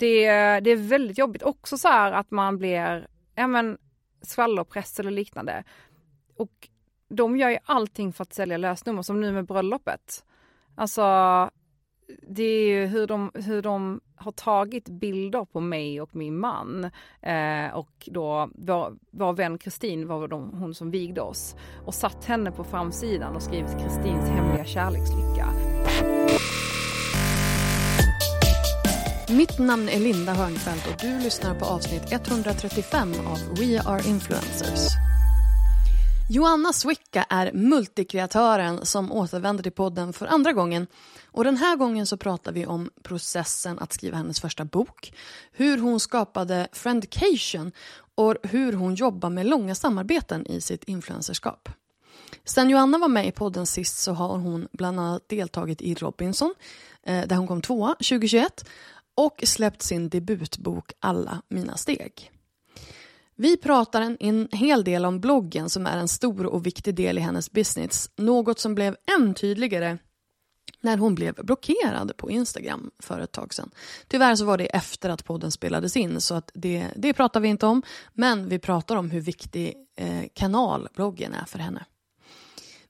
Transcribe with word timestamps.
Det, 0.00 0.26
det 0.60 0.70
är 0.70 0.88
väldigt 0.88 1.18
jobbigt 1.18 1.42
också 1.42 1.78
så 1.78 1.88
här 1.88 2.12
att 2.12 2.30
man 2.30 2.58
blir, 2.58 3.08
ja 3.34 3.46
men 3.46 3.78
skvallerpress 4.22 5.00
eller 5.00 5.10
liknande. 5.10 5.64
Och 6.36 6.68
de 7.08 7.36
gör 7.36 7.48
ju 7.48 7.58
allting 7.64 8.12
för 8.12 8.22
att 8.22 8.34
sälja 8.34 8.56
lösnummer, 8.56 9.02
som 9.02 9.20
nu 9.20 9.32
med 9.32 9.46
bröllopet. 9.46 10.24
Alltså, 10.74 11.02
det 12.28 12.42
är 12.42 12.68
ju 12.68 12.86
hur 12.86 13.06
de, 13.06 13.30
hur 13.34 13.62
de 13.62 14.00
har 14.16 14.32
tagit 14.32 14.88
bilder 14.88 15.44
på 15.44 15.60
mig 15.60 16.00
och 16.00 16.16
min 16.16 16.38
man 16.38 16.90
eh, 17.22 17.74
och 17.74 18.08
då 18.10 18.50
vår, 18.54 18.96
vår 19.10 19.32
vän 19.32 19.58
Kristin 19.58 20.06
var 20.08 20.28
de, 20.28 20.50
hon 20.50 20.74
som 20.74 20.90
vigde 20.90 21.20
oss 21.20 21.56
och 21.86 21.94
satt 21.94 22.24
henne 22.24 22.50
på 22.50 22.64
framsidan 22.64 23.36
och 23.36 23.42
skrivit 23.42 23.72
Kristins 23.72 24.28
hemliga 24.28 24.64
kärlekslycka. 24.64 25.48
Mitt 29.36 29.58
namn 29.58 29.88
är 29.88 29.98
Linda 29.98 30.32
Hörnfeldt 30.32 30.86
och 30.86 30.94
du 31.00 31.18
lyssnar 31.18 31.58
på 31.58 31.64
avsnitt 31.64 32.12
135 32.12 33.14
av 33.26 33.38
We 33.58 33.80
Are 33.80 34.08
Influencers. 34.08 34.88
Joanna 36.30 36.72
Swicka 36.72 37.26
är 37.28 37.52
multikreatören 37.52 38.86
som 38.86 39.12
återvänder 39.12 39.62
till 39.62 39.72
podden 39.72 40.12
för 40.12 40.26
andra 40.26 40.52
gången. 40.52 40.86
Och 41.24 41.44
den 41.44 41.56
här 41.56 41.76
gången 41.76 42.06
så 42.06 42.16
pratar 42.16 42.52
vi 42.52 42.66
om 42.66 42.90
processen 43.02 43.78
att 43.78 43.92
skriva 43.92 44.16
hennes 44.16 44.40
första 44.40 44.64
bok, 44.64 45.12
hur 45.52 45.78
hon 45.78 46.00
skapade 46.00 46.68
Friendcation 46.72 47.72
och 48.14 48.36
hur 48.42 48.72
hon 48.72 48.94
jobbar 48.94 49.30
med 49.30 49.46
långa 49.46 49.74
samarbeten 49.74 50.46
i 50.46 50.60
sitt 50.60 50.84
influencerskap. 50.84 51.68
Sen 52.44 52.70
Joanna 52.70 52.98
var 52.98 53.08
med 53.08 53.26
i 53.26 53.32
podden 53.32 53.66
sist 53.66 53.98
så 53.98 54.12
har 54.12 54.38
hon 54.38 54.68
bland 54.72 55.00
annat 55.00 55.28
deltagit 55.28 55.82
i 55.82 55.94
Robinson, 55.94 56.54
eh, 57.02 57.26
där 57.26 57.36
hon 57.36 57.46
kom 57.46 57.62
tvåa 57.62 57.94
2021 57.94 58.64
och 59.16 59.40
släppt 59.44 59.82
sin 59.82 60.08
debutbok 60.08 60.92
Alla 61.00 61.42
mina 61.48 61.76
steg. 61.76 62.30
Vi 63.36 63.56
pratar 63.56 64.00
en, 64.00 64.16
en 64.20 64.48
hel 64.52 64.84
del 64.84 65.04
om 65.04 65.20
bloggen 65.20 65.70
som 65.70 65.86
är 65.86 65.96
en 65.96 66.08
stor 66.08 66.46
och 66.46 66.66
viktig 66.66 66.94
del 66.94 67.18
i 67.18 67.20
hennes 67.20 67.52
business. 67.52 68.10
Något 68.16 68.58
som 68.58 68.74
blev 68.74 68.96
än 69.18 69.34
tydligare 69.34 69.98
när 70.80 70.96
hon 70.96 71.14
blev 71.14 71.34
blockerad 71.34 72.16
på 72.16 72.30
Instagram 72.30 72.90
för 72.98 73.20
ett 73.20 73.32
tag 73.32 73.54
sedan. 73.54 73.70
Tyvärr 74.08 74.36
så 74.36 74.44
var 74.44 74.58
det 74.58 74.66
efter 74.66 75.10
att 75.10 75.24
podden 75.24 75.52
spelades 75.52 75.96
in 75.96 76.20
så 76.20 76.34
att 76.34 76.50
det, 76.54 76.86
det 76.96 77.12
pratar 77.12 77.40
vi 77.40 77.48
inte 77.48 77.66
om. 77.66 77.82
Men 78.14 78.48
vi 78.48 78.58
pratar 78.58 78.96
om 78.96 79.10
hur 79.10 79.20
viktig 79.20 79.74
eh, 79.96 80.24
kanal 80.34 80.88
bloggen 80.94 81.34
är 81.34 81.44
för 81.44 81.58
henne. 81.58 81.84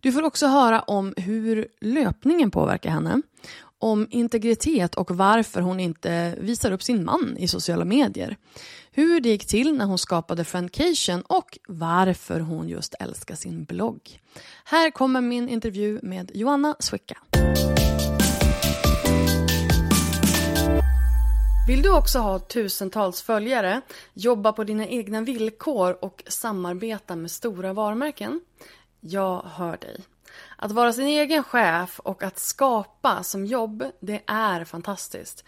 Du 0.00 0.12
får 0.12 0.22
också 0.22 0.47
höra 0.47 0.81
om 0.81 1.14
hur 1.16 1.69
löpningen 1.81 2.50
påverkar 2.50 2.91
henne 2.91 3.22
om 3.80 4.06
integritet 4.10 4.94
och 4.94 5.10
varför 5.10 5.60
hon 5.60 5.80
inte 5.80 6.34
visar 6.41 6.72
upp 6.72 6.82
sin 6.82 7.04
man 7.04 7.36
i 7.38 7.48
sociala 7.48 7.84
medier. 7.84 8.36
Hur 8.92 9.20
det 9.20 9.28
gick 9.28 9.46
till 9.46 9.76
när 9.76 9.84
hon 9.84 9.98
skapade 9.98 10.44
Friendcation 10.44 11.22
och 11.22 11.58
varför 11.68 12.40
hon 12.40 12.69
just 12.69 12.94
älskar 13.00 13.34
sin 13.34 13.64
blogg. 13.64 14.20
Här 14.64 14.90
kommer 14.90 15.20
min 15.20 15.48
intervju 15.48 16.00
med 16.02 16.30
Joanna 16.34 16.76
Swicka. 16.78 17.19
Vill 21.69 21.82
du 21.82 21.96
också 21.96 22.19
ha 22.19 22.38
tusentals 22.38 23.22
följare, 23.22 23.80
jobba 24.14 24.52
på 24.52 24.64
dina 24.64 24.86
egna 24.86 25.20
villkor 25.20 26.04
och 26.04 26.22
samarbeta 26.26 27.16
med 27.16 27.30
stora 27.30 27.72
varumärken? 27.72 28.40
Jag 29.00 29.42
hör 29.42 29.76
dig. 29.76 30.00
Att 30.62 30.72
vara 30.72 30.93
sin 30.93 31.06
egen 31.06 31.44
chef 31.44 32.00
och 32.00 32.22
att 32.22 32.38
skapa 32.38 33.22
som 33.22 33.47
jobb, 33.47 33.84
det 34.00 34.22
är 34.26 34.65
fantastiskt. 34.65 35.44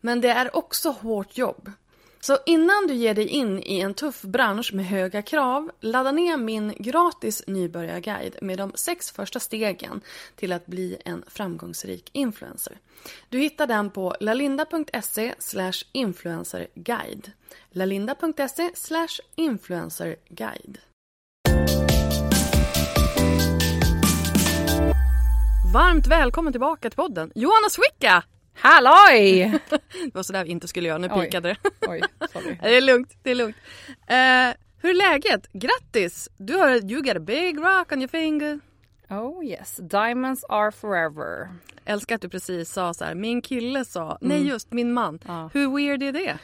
Men 0.00 0.20
det 0.20 0.28
är 0.28 0.56
också 0.56 0.90
hårt 0.90 1.38
jobb. 1.38 1.72
Så 2.20 2.38
innan 2.46 2.86
du 2.86 2.94
ger 2.94 3.14
dig 3.14 3.28
in 3.28 3.62
i 3.62 3.80
en 3.80 3.94
tuff 3.94 4.22
bransch 4.22 4.74
med 4.74 4.86
höga 4.86 5.22
krav, 5.22 5.70
ladda 5.80 6.12
ner 6.12 6.36
min 6.36 6.74
gratis 6.78 7.42
nybörjarguide 7.46 8.36
med 8.42 8.58
de 8.58 8.72
sex 8.74 9.10
första 9.10 9.40
stegen 9.40 10.00
till 10.36 10.52
att 10.52 10.66
bli 10.66 10.96
en 11.04 11.24
framgångsrik 11.26 12.10
influencer. 12.12 12.78
Du 13.28 13.38
hittar 13.38 13.66
den 13.66 13.90
på 13.90 14.16
lalinda.se 14.20 15.34
influencerguide. 15.92 17.30
lalinda.se 17.70 18.70
influencerguide. 19.34 20.78
Varmt 25.72 26.06
välkommen 26.06 26.52
tillbaka 26.52 26.90
till 26.90 26.96
podden, 26.96 27.32
Johanna 27.34 27.70
Swicka! 27.70 28.24
Halloj! 28.54 29.60
det 30.04 30.14
var 30.14 30.22
sådär 30.22 30.44
vi 30.44 30.50
inte 30.50 30.68
skulle 30.68 30.88
göra, 30.88 30.98
nu 30.98 31.08
Oj. 31.14 31.24
pikade 31.24 31.48
det. 31.48 31.88
Oj, 31.88 32.02
sorry. 32.32 32.58
det 32.62 32.76
är 32.76 32.80
lugnt, 32.80 33.18
det 33.22 33.30
är 33.30 33.34
lugnt. 33.34 33.56
Eh, 34.06 34.16
hur 34.82 34.90
är 34.90 34.94
läget? 35.12 35.52
Grattis! 35.52 36.28
Du 36.36 36.54
har, 36.54 36.90
you 36.92 37.02
got 37.02 37.16
a 37.16 37.20
big 37.20 37.58
rock 37.58 37.92
on 37.92 37.98
your 37.98 38.08
finger. 38.08 38.60
Oh 39.10 39.44
yes, 39.44 39.76
diamonds 39.76 40.44
are 40.48 40.72
forever. 40.72 41.48
Älskar 41.84 42.14
att 42.14 42.22
du 42.22 42.28
precis 42.28 42.72
sa 42.72 42.94
så 42.94 43.04
här, 43.04 43.14
min 43.14 43.42
kille 43.42 43.84
sa, 43.84 44.18
nej 44.20 44.48
just 44.48 44.72
min 44.72 44.92
man. 44.92 45.18
Ja. 45.26 45.50
Hur 45.54 45.76
weird 45.76 46.02
är 46.02 46.12
det? 46.12 46.38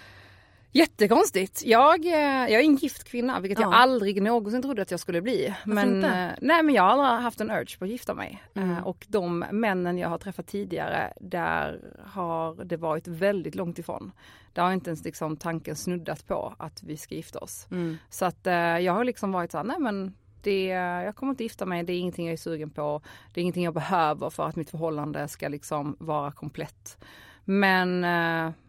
Jättekonstigt. 0.75 1.63
Jag, 1.65 2.07
eh, 2.07 2.13
jag 2.13 2.53
är 2.53 2.61
en 2.65 2.77
gift 2.77 3.05
kvinna, 3.05 3.41
vilket 3.41 3.61
jag 3.61 3.73
Ja. 3.73 3.77
aldrig 3.77 4.23
någonsin 4.23 4.63
trodde 4.63 4.83
att 4.83 4.91
jag 4.91 5.01
skulle 5.01 5.23
bli. 5.23 5.55
Men, 5.65 6.05
eh, 6.05 6.31
nej, 6.41 6.63
men 6.63 6.71
jag 6.75 6.83
har 6.83 6.91
aldrig 6.91 7.23
haft 7.23 7.41
en 7.41 7.51
urge 7.51 7.79
på 7.79 7.85
att 7.85 7.91
gifta 7.91 8.15
mig. 8.15 8.43
Mm. 8.55 8.71
Eh, 8.71 8.87
Och 8.87 9.07
de 9.09 9.39
männen 9.39 9.99
jag 9.99 10.09
har 10.09 10.19
träffat 10.19 10.47
tidigare, 10.47 11.13
där 11.21 11.81
har 12.07 12.65
det 12.65 12.77
varit 12.77 13.09
väldigt 13.09 13.55
långt 13.55 13.79
ifrån. 13.79 14.13
Där 14.53 14.63
har 14.63 14.73
inte 14.73 14.91
ens 14.91 15.05
liksom 15.05 15.37
tanken 15.37 15.77
snuddat 15.77 16.27
på 16.27 16.55
att 16.59 16.83
vi 16.83 16.97
ska 16.97 17.15
gifta 17.15 17.39
oss. 17.39 17.67
Mm. 17.71 17.97
Så 18.11 18.25
att 18.25 18.41
jag 18.83 18.93
har 18.93 19.05
liksom 19.05 19.33
varit 19.33 19.51
så 19.51 19.57
här, 19.59 19.65
nej 19.65 19.77
men 19.81 20.15
det, 20.43 20.65
jag 21.05 21.17
kommer 21.17 21.31
inte 21.31 21.43
gifta 21.43 21.67
mig, 21.67 21.83
det 21.85 21.93
är 21.93 21.99
ingenting 21.99 22.27
jag 22.27 22.33
är 22.33 22.37
sugen 22.37 22.71
på. 22.71 23.03
Det 23.33 23.41
är 23.41 23.43
ingenting 23.43 23.65
jag 23.65 23.75
behöver 23.75 24.31
för 24.31 24.47
att 24.49 24.57
mitt 24.57 24.71
förhållande 24.71 25.29
ska 25.29 25.49
liksom 25.49 25.97
vara 26.01 26.33
komplett. 26.33 26.99
Men 27.45 28.05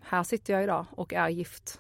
här 0.02 0.24
sitter 0.24 0.54
jag 0.54 0.64
idag 0.64 0.86
och 0.92 1.14
är 1.14 1.30
gift. 1.30 1.80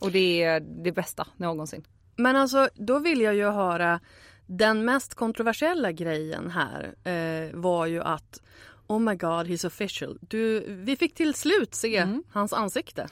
Och 0.00 0.12
det 0.12 0.42
är 0.42 0.60
det 0.60 0.92
bästa 0.92 1.26
någonsin. 1.36 1.84
Men 2.16 2.36
alltså, 2.36 2.68
då 2.74 2.98
vill 2.98 3.20
jag 3.20 3.34
ju 3.34 3.50
höra, 3.50 4.00
den 4.46 4.84
mest 4.84 5.14
kontroversiella 5.14 5.92
grejen 5.92 6.50
här 6.50 6.94
eh, 7.10 7.54
var 7.54 7.86
ju 7.86 8.02
att 8.02 8.42
Oh 8.86 8.98
my 9.00 9.14
god, 9.14 9.46
he's 9.46 9.66
official. 9.66 10.18
Du, 10.20 10.60
vi 10.74 10.96
fick 10.96 11.14
till 11.14 11.34
slut 11.34 11.74
se 11.74 11.96
Mm. 11.96 12.22
hans 12.32 12.52
ansikte. 12.52 13.08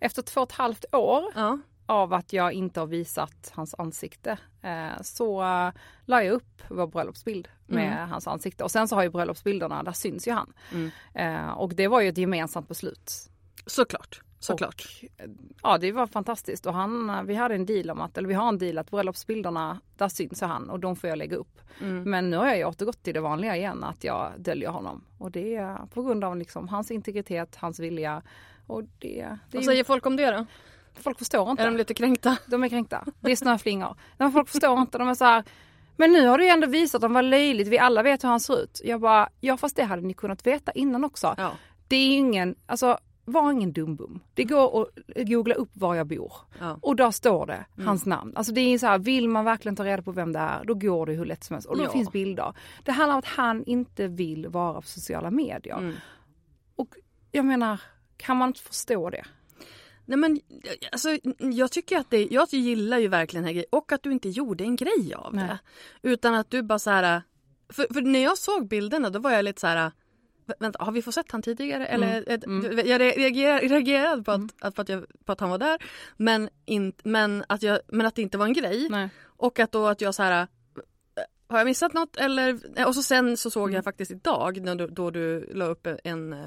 Efter 0.00 0.22
två 0.22 0.40
och 0.40 0.48
ett 0.50 0.56
halvt 0.56 0.84
år 0.94 1.24
Ja. 1.34 1.58
av 1.86 2.12
att 2.12 2.32
jag 2.32 2.52
inte 2.52 2.80
har 2.80 2.86
visat 2.86 3.52
hans 3.54 3.74
ansikte 3.78 4.38
eh, 4.62 5.02
så 5.02 5.40
uh, 5.42 5.70
la 6.04 6.22
jag 6.22 6.32
upp 6.32 6.62
vår 6.68 6.86
bröllopsbild 6.86 7.48
med 7.66 7.92
Mm. 7.96 8.08
hans 8.10 8.26
ansikte. 8.26 8.64
Och 8.64 8.70
sen 8.70 8.88
så 8.88 8.96
har 8.96 9.02
ju 9.02 9.10
bröllopsbilderna, 9.10 9.82
där 9.82 9.92
syns 9.92 10.28
ju 10.28 10.32
han. 10.32 10.52
Mm. 10.72 10.90
Eh, 11.14 11.50
och 11.50 11.74
det 11.74 11.88
var 11.88 12.00
ju 12.00 12.08
ett 12.08 12.18
gemensamt 12.18 12.68
beslut. 12.68 13.12
Såklart. 13.66 14.20
Såklart. 14.42 14.82
Och, 15.18 15.28
ja 15.62 15.78
det 15.78 15.92
var 15.92 16.06
fantastiskt 16.06 16.66
och 16.66 16.74
han, 16.74 17.10
eh, 17.10 17.22
vi 17.22 17.34
hade 17.34 17.54
en 17.54 17.66
deal 17.66 17.90
om 17.90 18.00
att, 18.00 18.18
eller 18.18 18.28
vi 18.28 18.34
har 18.34 18.48
en 18.48 18.58
deal 18.58 18.78
att 18.78 18.90
bröllopsbilderna, 18.90 19.80
där 19.96 20.08
syns 20.08 20.42
ju 20.42 20.46
han 20.46 20.70
och 20.70 20.80
de 20.80 20.96
får 20.96 21.10
jag 21.10 21.18
lägga 21.18 21.36
upp. 21.36 21.60
Mm. 21.80 22.10
Men 22.10 22.30
nu 22.30 22.36
har 22.36 22.46
jag 22.46 22.58
ju 22.58 22.64
återgått 22.64 23.02
till 23.02 23.14
det 23.14 23.20
vanliga 23.20 23.56
igen 23.56 23.84
att 23.84 24.04
jag 24.04 24.32
döljer 24.38 24.70
honom. 24.70 25.04
Och 25.18 25.30
det 25.30 25.54
är 25.54 25.86
på 25.94 26.02
grund 26.02 26.24
av 26.24 26.36
liksom 26.36 26.68
hans 26.68 26.90
integritet, 26.90 27.56
hans 27.56 27.78
vilja. 27.78 28.22
Och 28.66 28.82
det, 28.82 28.88
det 28.98 29.38
Vad 29.52 29.62
ju, 29.62 29.66
säger 29.66 29.84
folk 29.84 30.06
om 30.06 30.16
det 30.16 30.30
då? 30.30 30.46
folk 30.94 31.18
förstår 31.18 31.50
inte. 31.50 31.62
Är 31.62 31.66
de 31.66 31.76
lite 31.76 31.94
kränkta? 31.94 32.36
De 32.46 32.64
är 32.64 32.68
kränkta. 32.68 33.04
Det 33.20 33.32
är 33.32 33.36
snöflingor. 33.36 33.96
Men 34.18 34.32
folk 34.32 34.48
förstår 34.48 34.78
inte. 34.80 34.98
De 34.98 35.08
är 35.08 35.14
så 35.14 35.24
här. 35.24 35.44
Men 35.96 36.12
nu 36.12 36.26
har 36.26 36.38
du 36.38 36.44
ju 36.44 36.50
ändå 36.50 36.66
visat 36.66 37.00
dem 37.00 37.12
vad 37.12 37.24
löjligt. 37.24 37.68
Vi 37.68 37.78
alla 37.78 38.02
vet 38.02 38.24
hur 38.24 38.28
han 38.28 38.40
ser 38.40 38.62
ut. 38.62 38.80
Jag 38.84 39.00
bara, 39.00 39.28
ja 39.40 39.56
fast 39.56 39.76
det 39.76 39.84
hade 39.84 40.02
ni 40.02 40.14
kunnat 40.14 40.46
veta 40.46 40.72
innan 40.72 41.04
också. 41.04 41.34
Ja. 41.38 41.52
Det 41.88 41.96
är 41.96 42.16
ingen, 42.16 42.54
alltså 42.66 42.98
var 43.30 43.52
ingen 43.52 43.72
dumbum. 43.72 44.20
Det 44.34 44.44
går 44.44 44.82
att 44.82 45.28
googla 45.28 45.54
upp 45.54 45.70
var 45.72 45.94
jag 45.94 46.06
bor. 46.06 46.32
Ja. 46.60 46.78
Och 46.82 46.96
där 46.96 47.10
står 47.10 47.46
det 47.46 47.66
hans 47.84 48.06
namn. 48.06 48.32
Alltså 48.36 48.52
det 48.52 48.60
är 48.60 48.78
så 48.78 48.86
här, 48.86 48.98
vill 48.98 49.28
man 49.28 49.44
verkligen 49.44 49.76
ta 49.76 49.84
reda 49.84 50.02
på 50.02 50.12
vem 50.12 50.32
det 50.32 50.38
är, 50.38 50.64
då 50.64 50.74
går 50.74 51.06
det 51.06 51.12
hur 51.12 51.24
lätt 51.24 51.44
som 51.44 51.54
helst. 51.54 51.68
Och 51.68 51.76
då 51.78 51.84
Ja. 51.84 51.92
finns 51.92 52.12
bilder. 52.12 52.54
Det 52.84 52.92
handlar 52.92 53.14
om 53.14 53.18
att 53.18 53.24
han 53.24 53.64
inte 53.64 54.08
vill 54.08 54.48
vara 54.48 54.80
på 54.80 54.86
sociala 54.86 55.30
medier. 55.30 55.78
Mm. 55.78 55.94
Och 56.76 56.88
jag 57.32 57.44
menar, 57.44 57.80
kan 58.16 58.36
man 58.36 58.48
inte 58.48 58.60
förstå 58.60 59.10
det? 59.10 59.24
Nej 60.04 60.18
men 60.18 60.40
alltså, 60.92 61.08
jag 61.38 61.72
tycker 61.72 61.98
att 61.98 62.10
det, 62.10 62.26
jag 62.30 62.48
gillar 62.50 62.98
ju 62.98 63.08
verkligen 63.08 63.42
den 63.42 63.48
här 63.48 63.52
grejen 63.54 63.68
och 63.72 63.92
att 63.92 64.02
du 64.02 64.12
inte 64.12 64.28
gjorde 64.28 64.64
en 64.64 64.76
grej 64.76 65.14
av 65.16 65.34
Nej. 65.34 65.48
det. 65.48 65.58
Utan 66.10 66.34
att 66.34 66.50
du 66.50 66.62
bara 66.62 66.78
så 66.78 66.90
här, 66.90 67.22
för, 67.68 67.86
för 67.94 68.00
när 68.00 68.22
jag 68.22 68.38
såg 68.38 68.68
bilderna 68.68 69.10
då 69.10 69.18
var 69.18 69.30
jag 69.30 69.44
lite 69.44 69.60
så 69.60 69.66
här. 69.66 69.92
"Vä- 70.50 70.54
Vänta, 70.60 70.84
har 70.84 70.92
vi 70.92 71.02
fått 71.02 71.14
sett 71.14 71.32
han 71.32 71.42
tidigare? 71.42 71.86
Eller, 71.86 72.24
ett- 72.26 72.86
Jag 72.88 73.00
reagerade, 73.00 73.60
reagerade 73.66 74.22
på, 74.22 74.30
att, 74.32 74.40
att, 74.60 74.74
på, 74.74 74.82
att 74.82 74.88
jag, 74.88 75.04
på 75.24 75.32
att 75.32 75.40
han 75.40 75.50
var 75.50 75.58
där. 75.58 75.78
Men, 76.16 76.48
in, 76.66 76.92
men, 77.04 77.44
att 77.48 77.62
jag, 77.62 77.78
men 77.88 78.06
att 78.06 78.14
det 78.14 78.22
inte 78.22 78.38
var 78.38 78.46
en 78.46 78.52
grej. 78.52 78.88
Nej. 78.90 79.08
Och 79.24 79.58
att 79.58 79.72
då 79.72 79.86
att 79.86 80.00
jag 80.00 80.14
så 80.14 80.22
här. 80.22 80.46
Har 81.48 81.58
jag 81.58 81.64
missat 81.64 81.92
något 81.92 82.16
eller? 82.16 82.58
Och 82.86 82.94
så 82.94 83.02
sen 83.02 83.36
så 83.36 83.50
såg 83.50 83.72
jag 83.72 83.84
faktiskt 83.84 84.10
idag 84.10 84.60
när 84.62 84.74
du, 84.74 84.86
då 84.86 85.10
du 85.10 85.50
la 85.54 85.64
upp 85.64 85.86
en, 86.04 86.32
eh, 86.32 86.38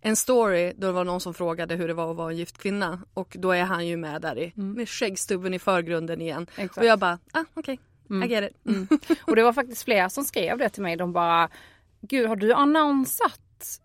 en 0.00 0.16
story 0.16 0.72
då 0.76 0.86
det 0.86 0.92
var 0.92 1.04
någon 1.04 1.20
som 1.20 1.34
frågade 1.34 1.74
hur 1.74 1.88
det 1.88 1.94
var 1.94 2.10
att 2.10 2.16
vara 2.16 2.30
en 2.30 2.36
gift 2.36 2.58
kvinna. 2.58 3.00
Och 3.14 3.36
då 3.38 3.50
är 3.50 3.62
han 3.62 3.86
ju 3.86 3.96
med 3.96 4.22
där 4.22 4.38
i, 4.38 4.52
med 4.54 4.88
skäggstubben 4.88 5.54
i 5.54 5.58
förgrunden 5.58 6.20
igen. 6.20 6.46
Exakt. 6.56 6.78
Och 6.78 6.84
jag 6.84 6.98
bara, 6.98 7.18
ah 7.32 7.44
okej, 7.54 7.78
I 8.24 8.26
get 8.26 8.50
it. 8.50 8.66
Mm. 8.66 8.88
Och 9.26 9.36
det 9.36 9.42
var 9.42 9.52
faktiskt 9.52 9.82
fler 9.82 10.08
som 10.08 10.24
skrev 10.24 10.58
det 10.58 10.68
till 10.68 10.82
mig. 10.82 10.96
De 10.96 11.12
bara, 11.12 11.48
gud 12.00 12.28
har 12.28 12.36
du 12.36 12.52
annonsat? 12.52 13.40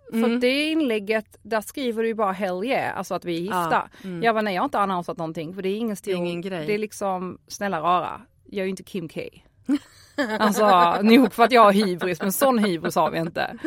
För 0.09 0.17
Mm. 0.17 0.35
att 0.35 0.41
det 0.41 0.63
inlägget, 0.71 1.37
där 1.41 1.61
skriver 1.61 2.01
du 2.03 2.07
ju 2.07 2.13
bara 2.13 2.31
hell 2.31 2.63
yeah, 2.63 2.97
alltså 2.97 3.13
att 3.15 3.25
vi 3.25 3.35
är 3.37 3.41
gifta. 3.41 3.89
Jag 4.21 4.35
bara, 4.35 4.41
nej 4.41 4.55
jag 4.55 4.61
har 4.61 4.65
inte 4.65 4.79
annonsat 4.79 5.17
någonting 5.17 5.53
för 5.55 5.61
det 5.61 5.69
är 5.69 5.75
ingen 5.77 5.95
stor, 5.95 6.11
Det 6.11 6.17
är 6.17 6.21
ingen 6.21 6.41
grej. 6.41 6.67
Det 6.67 6.73
är 6.73 6.77
liksom, 6.77 7.37
snälla 7.47 7.81
rara, 7.81 8.21
jag 8.45 8.59
är 8.59 8.63
ju 8.63 8.69
inte 8.69 8.83
Kim 8.83 9.09
K. 9.09 9.21
alltså 10.39 10.97
nog 11.01 11.33
för 11.33 11.43
att 11.43 11.51
jag 11.51 11.61
har 11.63 11.71
hybris, 11.71 12.21
men 12.21 12.31
sån 12.31 12.59
hybris 12.59 12.95
har 12.95 13.11
vi 13.11 13.19
inte. 13.19 13.57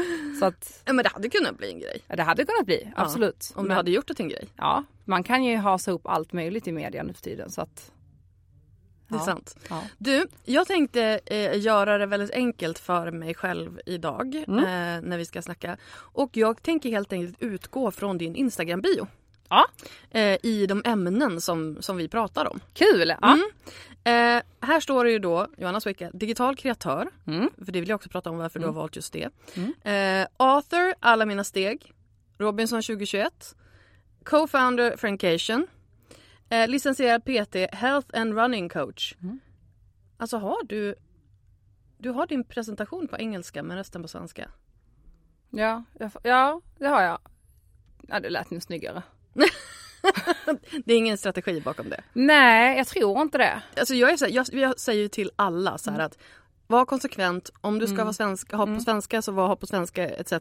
Så 0.41 0.47
att, 0.47 0.83
Ja, 0.87 0.93
men 0.93 1.03
det 1.03 1.09
hade 1.09 1.29
kunnat 1.29 1.59
bli 1.59 1.73
en 1.73 1.79
grej. 1.81 2.01
ja, 2.07 2.17
det 2.17 2.23
hade 2.23 2.45
kunnat 2.45 2.67
bli, 2.67 2.93
absolut. 2.97 3.53
Om 3.57 3.63
du 3.65 3.69
Men- 3.69 3.77
hade 3.77 3.91
gjort 3.91 4.07
det 4.09 4.15
till 4.15 4.25
en 4.25 4.29
grej. 4.29 4.49
Ja, 4.57 4.85
man 5.05 5.23
kan 5.23 5.45
ju 5.45 5.57
hasa 5.57 5.91
upp 5.91 6.07
allt 6.07 6.33
möjligt 6.33 6.67
i 6.69 6.73
media 6.73 7.03
nu 7.03 7.13
för 7.13 7.23
tiden 7.23 7.51
så 7.51 7.61
att. 7.61 7.93
Det 9.09 9.15
är 9.15 9.19
Ja. 9.19 9.25
sant. 9.25 9.57
Ja. 9.71 9.83
Du, 9.99 10.27
jag 10.45 10.67
tänkte 10.67 11.21
eh, 11.27 11.59
göra 11.61 11.99
det 11.99 12.07
väldigt 12.07 12.31
enkelt 12.31 12.79
för 12.79 13.11
mig 13.11 13.35
själv 13.35 13.81
idag 13.87 14.35
Mm. 14.49 14.59
eh, 14.59 15.09
när 15.09 15.19
vi 15.19 15.25
ska 15.25 15.43
snacka. 15.43 15.77
Och 15.95 16.37
jag 16.37 16.63
tänker 16.63 16.89
helt 16.91 17.13
enkelt 17.13 17.37
utgå 17.43 17.91
från 17.91 18.19
din 18.19 18.37
Instagram-bio. 18.37 19.07
Ja. 19.49 19.67
Eh, 20.11 20.39
I 20.43 20.67
de 20.69 20.83
ämnen 20.85 21.41
som, 21.41 21.77
som 21.83 21.97
vi 21.97 22.09
pratar 22.09 22.45
om. 22.51 22.61
Kul! 22.75 23.09
Ja. 23.21 23.33
Mm. 23.33 23.51
Eh, 24.05 24.43
här 24.69 24.81
står 24.81 25.05
det 25.05 25.11
ju 25.11 25.19
då, 25.19 25.47
Johanna 25.59 25.81
Swicka, 25.81 26.11
digital 26.15 26.57
kreatör. 26.57 27.09
Mm. 27.27 27.51
För 27.65 27.73
det 27.73 27.81
vill 27.81 27.89
jag 27.89 27.97
också 27.97 28.09
prata 28.09 28.31
om 28.31 28.39
varför 28.39 28.61
du 28.61 28.67
har 28.67 28.73
valt 28.73 28.97
just 28.97 29.13
det. 29.13 29.29
Eh, 29.91 30.27
author, 30.37 30.95
Alla 31.01 31.27
mina 31.27 31.45
steg. 31.45 31.93
Robinson 32.39 32.83
2021. 32.83 33.55
Co-founder 34.25 34.97
Frankation. 34.97 35.67
Eh, 36.51 36.69
licensierad 36.69 37.25
PT, 37.25 37.57
Health 37.73 38.21
and 38.21 38.35
Running 38.35 38.69
Coach. 38.69 39.15
Alltså 40.17 40.37
har 40.37 40.65
du 40.65 40.95
du 41.99 42.11
har 42.11 42.27
din 42.27 42.45
presentation 42.45 43.09
på 43.09 43.17
engelska 43.19 43.63
men 43.63 43.77
resten 43.77 44.03
på 44.03 44.09
svenska. 44.09 44.51
Ja, 45.51 45.85
jag, 45.99 46.11
ja, 46.23 46.61
det 46.79 46.87
har 46.87 47.03
jag. 47.03 47.19
Ja, 48.09 48.21
det 48.21 48.31
lät 48.31 48.51
nu 48.51 48.61
snyggare. 48.61 49.03
Det 50.85 50.93
är 50.93 50.97
ingen 50.97 51.19
strategi 51.19 51.61
bakom 51.61 51.89
det. 51.89 52.03
Nej, 52.13 52.79
jag 52.79 52.87
tror 52.87 53.23
inte 53.23 53.39
det. 53.39 53.63
Alltså 53.77 53.95
jag, 53.95 54.13
är 54.13 54.17
så 54.17 54.25
här, 54.25 54.33
jag, 54.33 54.47
jag 54.53 54.81
säger 54.81 55.03
ju 55.03 55.09
till 55.09 55.31
alla 55.37 55.79
så 55.79 55.91
här 55.91 55.99
att 55.99 56.19
var 56.67 56.85
konsekvent. 56.85 57.51
Om 57.61 57.79
du 57.79 57.87
ska 57.87 58.05
vara 58.05 58.13
svenska, 58.13 58.57
ha 58.57 58.67
på 58.67 58.81
svenska 58.81 59.23
så 59.23 59.33
var 59.33 59.49
ha 59.49 59.57
på 59.57 59.67
svenska 59.67 60.09
etc. 60.09 60.33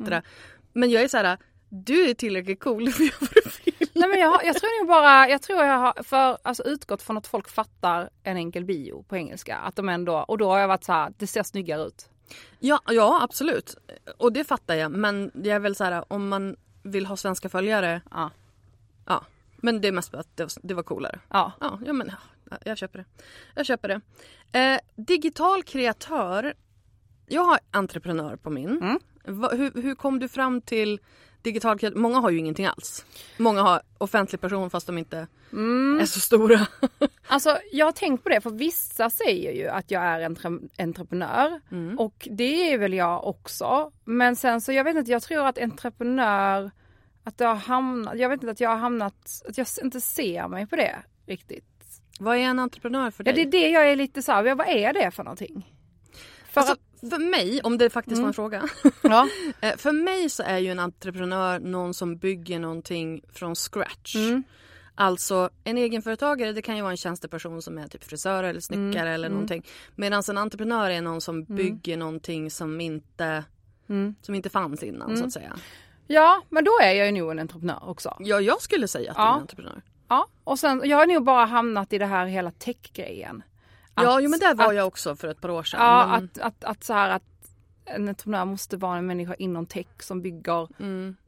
Men 0.74 0.90
jag 0.90 1.04
är 1.04 1.08
så 1.08 1.18
här, 1.18 1.38
du 1.70 2.10
är 2.10 2.14
tillräckligt 2.14 2.60
cool 2.60 2.90
för 2.92 3.06
att. 3.06 3.60
Nej 3.94 4.10
men 4.10 4.20
jag, 4.20 4.46
jag 4.46 4.56
tror 4.56 4.82
nog 4.82 4.88
bara, 4.88 5.30
jag 5.30 5.42
tror 5.42 5.64
jag 5.64 5.78
har 5.78 6.04
för, 6.04 6.38
alltså, 6.42 6.64
utgått 6.64 7.02
från 7.02 7.18
att 7.18 7.28
folk 7.28 7.50
fattar 7.50 8.10
en 8.24 8.38
enkel 8.38 8.66
bio 8.66 9.04
på 9.08 9.16
engelska. 9.16 9.58
Att 9.58 9.76
de 9.76 9.90
ändå, 9.90 10.18
och 10.18 10.38
då 10.38 10.50
har 10.50 10.60
jag 10.60 10.68
varit 10.68 10.84
så 10.84 10.94
här, 10.94 11.14
det 11.18 11.28
ser 11.28 11.44
snyggare 11.44 11.84
ut. 11.84 12.10
Ja, 12.60 12.82
ja 12.86 13.20
absolut. 13.24 13.76
Och 14.18 14.34
det 14.34 14.44
fattar 14.44 14.76
jag. 14.76 14.92
Men 14.92 15.32
det 15.34 15.50
är 15.50 15.60
väl 15.60 15.76
så 15.76 15.84
här 15.84 16.14
om 16.14 16.30
man 16.30 16.56
vill 16.84 17.06
ha 17.06 17.18
svenska 17.18 17.50
följare. 17.50 18.02
Ja. 18.12 18.32
Ja. 19.06 19.26
Men 19.58 19.82
det 19.82 19.88
är 19.88 19.92
mest 19.92 20.12
för 20.12 20.18
att 20.18 20.38
det 20.38 20.44
var, 20.44 20.52
det 20.68 20.74
var 20.74 20.84
coolare. 20.84 21.20
Ja. 21.30 21.52
Ja, 21.60 21.80
ja 21.86 21.94
men 21.94 22.12
ja, 22.52 22.58
jag 22.64 22.78
köper 22.78 23.00
det. 23.00 23.06
Jag 23.56 23.66
köper 23.66 23.88
det. 23.88 24.02
Eh, 24.60 24.80
digital 24.96 25.64
kreatör. 25.64 26.54
Jag 27.28 27.44
har 27.44 27.60
entreprenör 27.72 28.36
på 28.36 28.50
min. 28.50 28.82
Mm. 28.82 29.00
Va, 29.24 29.50
hur, 29.54 29.82
hur 29.82 29.96
kom 29.96 30.20
du 30.20 30.28
fram 30.28 30.62
till 30.62 31.00
digital 31.48 31.80
kreatör? 31.80 32.00
Många 32.00 32.20
har 32.20 32.30
ju 32.30 32.38
ingenting 32.40 32.66
alls. 32.66 33.06
Många 33.38 33.62
har 33.62 33.82
offentlig 33.98 34.42
person 34.42 34.70
fast 34.70 34.88
de 34.88 34.98
inte 34.98 35.28
Mm. 35.52 36.00
är 36.02 36.06
så 36.06 36.20
stora. 36.20 36.68
Alltså 37.30 37.58
jag 37.72 37.86
har 37.86 37.92
tänkt 37.92 38.24
på 38.24 38.30
det 38.30 38.42
för 38.42 38.50
vissa 38.50 39.10
säger 39.10 39.52
ju 39.52 39.68
att 39.68 39.92
jag 39.92 40.04
är 40.04 40.20
entre- 40.30 40.70
entreprenör 40.78 41.62
och 42.00 42.28
det 42.32 42.74
är 42.74 42.78
väl 42.78 42.94
jag 42.94 43.28
också. 43.28 43.92
Men 44.06 44.36
sen 44.36 44.62
så 44.62 44.72
jag 44.74 44.84
vet 44.84 44.96
inte, 44.96 45.12
jag 45.12 45.22
tror 45.24 45.46
att 45.48 45.58
entreprenör, 45.58 46.72
att 47.24 47.38
det 47.38 47.46
har 47.46 47.56
hamnat, 47.56 48.20
jag 48.20 48.30
vet 48.30 48.42
inte 48.42 48.52
att 48.52 48.60
jag 48.60 48.70
har 48.70 48.78
hamnat, 48.78 49.42
att 49.50 49.58
jag 49.58 49.68
inte 49.84 50.02
ser 50.02 50.48
mig 50.48 50.68
på 50.68 50.76
det 50.76 50.96
riktigt. 51.28 51.64
Vad 52.20 52.36
är 52.38 52.42
en 52.42 52.60
entreprenör 52.60 53.12
för 53.12 53.24
Ja 53.28 53.34
dig? 53.34 53.46
det 53.46 53.58
är 53.58 53.62
det 53.62 53.70
jag 53.70 53.90
är 53.92 53.96
lite 53.96 54.22
så 54.22 54.32
här, 54.32 54.44
ja, 54.46 54.56
vad 54.56 54.68
är 54.68 54.94
det 54.94 55.12
för 55.12 55.24
någonting? 55.24 55.74
För 56.52 56.62
Alltså, 56.62 56.74
att, 56.74 57.10
för 57.10 57.32
mig, 57.32 57.62
om 57.64 57.78
det 57.78 57.90
faktiskt 57.90 58.22
var 58.22 58.28
en 58.28 58.34
fråga. 58.34 58.64
ja. 59.04 59.28
Eh, 59.62 59.76
För 59.78 59.92
mig 59.92 60.30
så 60.30 60.44
är 60.44 60.58
ju 60.58 60.72
en 60.72 60.80
entreprenör 60.80 61.60
någon 61.60 61.94
som 61.94 62.18
bygger 62.18 62.60
någonting 62.60 63.22
från 63.34 63.56
scratch. 63.56 64.16
Mm. 64.16 64.44
Alltså 64.96 65.50
en 65.64 65.78
egenföretagare 65.78 66.52
det 66.54 66.62
kan 66.62 66.76
ju 66.76 66.82
vara 66.82 66.92
en 66.92 66.98
tjänsteperson 66.98 67.62
som 67.62 67.78
är 67.78 67.88
typ 67.88 68.04
frisör 68.04 68.44
eller 68.44 68.60
snickare 68.60 69.02
Mm. 69.02 69.14
eller 69.14 69.30
någonting. 69.30 69.66
Medan 69.96 70.24
en 70.30 70.38
entreprenör 70.38 70.90
är 70.90 71.02
någon 71.02 71.22
som 71.22 71.44
bygger 71.44 71.98
någonting 71.98 72.52
som 72.52 72.82
inte, 72.82 73.44
Mm. 73.90 74.16
som 74.22 74.36
inte 74.36 74.50
fanns 74.50 74.84
innan 74.84 75.18
så 75.18 75.26
att 75.26 75.34
säga. 75.34 75.56
ja 76.08 76.42
men 76.50 76.64
då 76.64 76.72
är 76.84 76.92
jag 76.94 77.06
ju 77.06 77.12
nog 77.12 77.32
en 77.32 77.40
entreprenör 77.40 77.90
också. 77.90 78.16
Ja, 78.20 78.42
jag 78.42 78.62
skulle 78.62 78.88
säga 78.88 79.12
att 79.12 79.18
du 79.18 79.22
är 79.22 79.26
Ja. 79.26 79.36
en 79.36 79.42
entreprenör. 79.42 79.82
Ja, 80.08 80.28
och 80.44 80.60
sen, 80.60 80.82
jag 80.86 80.98
har 80.98 81.06
nog 81.06 81.24
bara 81.24 81.46
hamnat 81.46 81.94
i 81.94 81.98
det 81.98 82.06
här 82.06 82.26
hela 82.26 82.52
tech-grejen. 82.52 83.44
Ja, 84.04 84.20
jo, 84.22 84.30
men 84.30 84.40
där 84.40 84.56
var 84.56 84.66
att- 84.66 84.76
jag 84.76 84.88
också 84.88 85.16
för 85.16 85.28
ett 85.28 85.42
par 85.42 85.50
år 85.50 85.64
sedan. 85.64 85.80
Ja, 85.82 86.08
men, 86.08 86.24
att, 86.24 86.38
att, 86.40 86.64
att 86.64 86.84
så 86.84 86.94
här 86.94 87.10
att 87.10 87.24
en 87.86 88.08
entreprenör 88.10 88.46
måste 88.46 88.78
vara 88.78 88.98
en 88.98 89.06
människa 89.08 89.34
inom 89.36 89.66
tech 89.66 89.88
som 90.00 90.22
bygger 90.22 90.68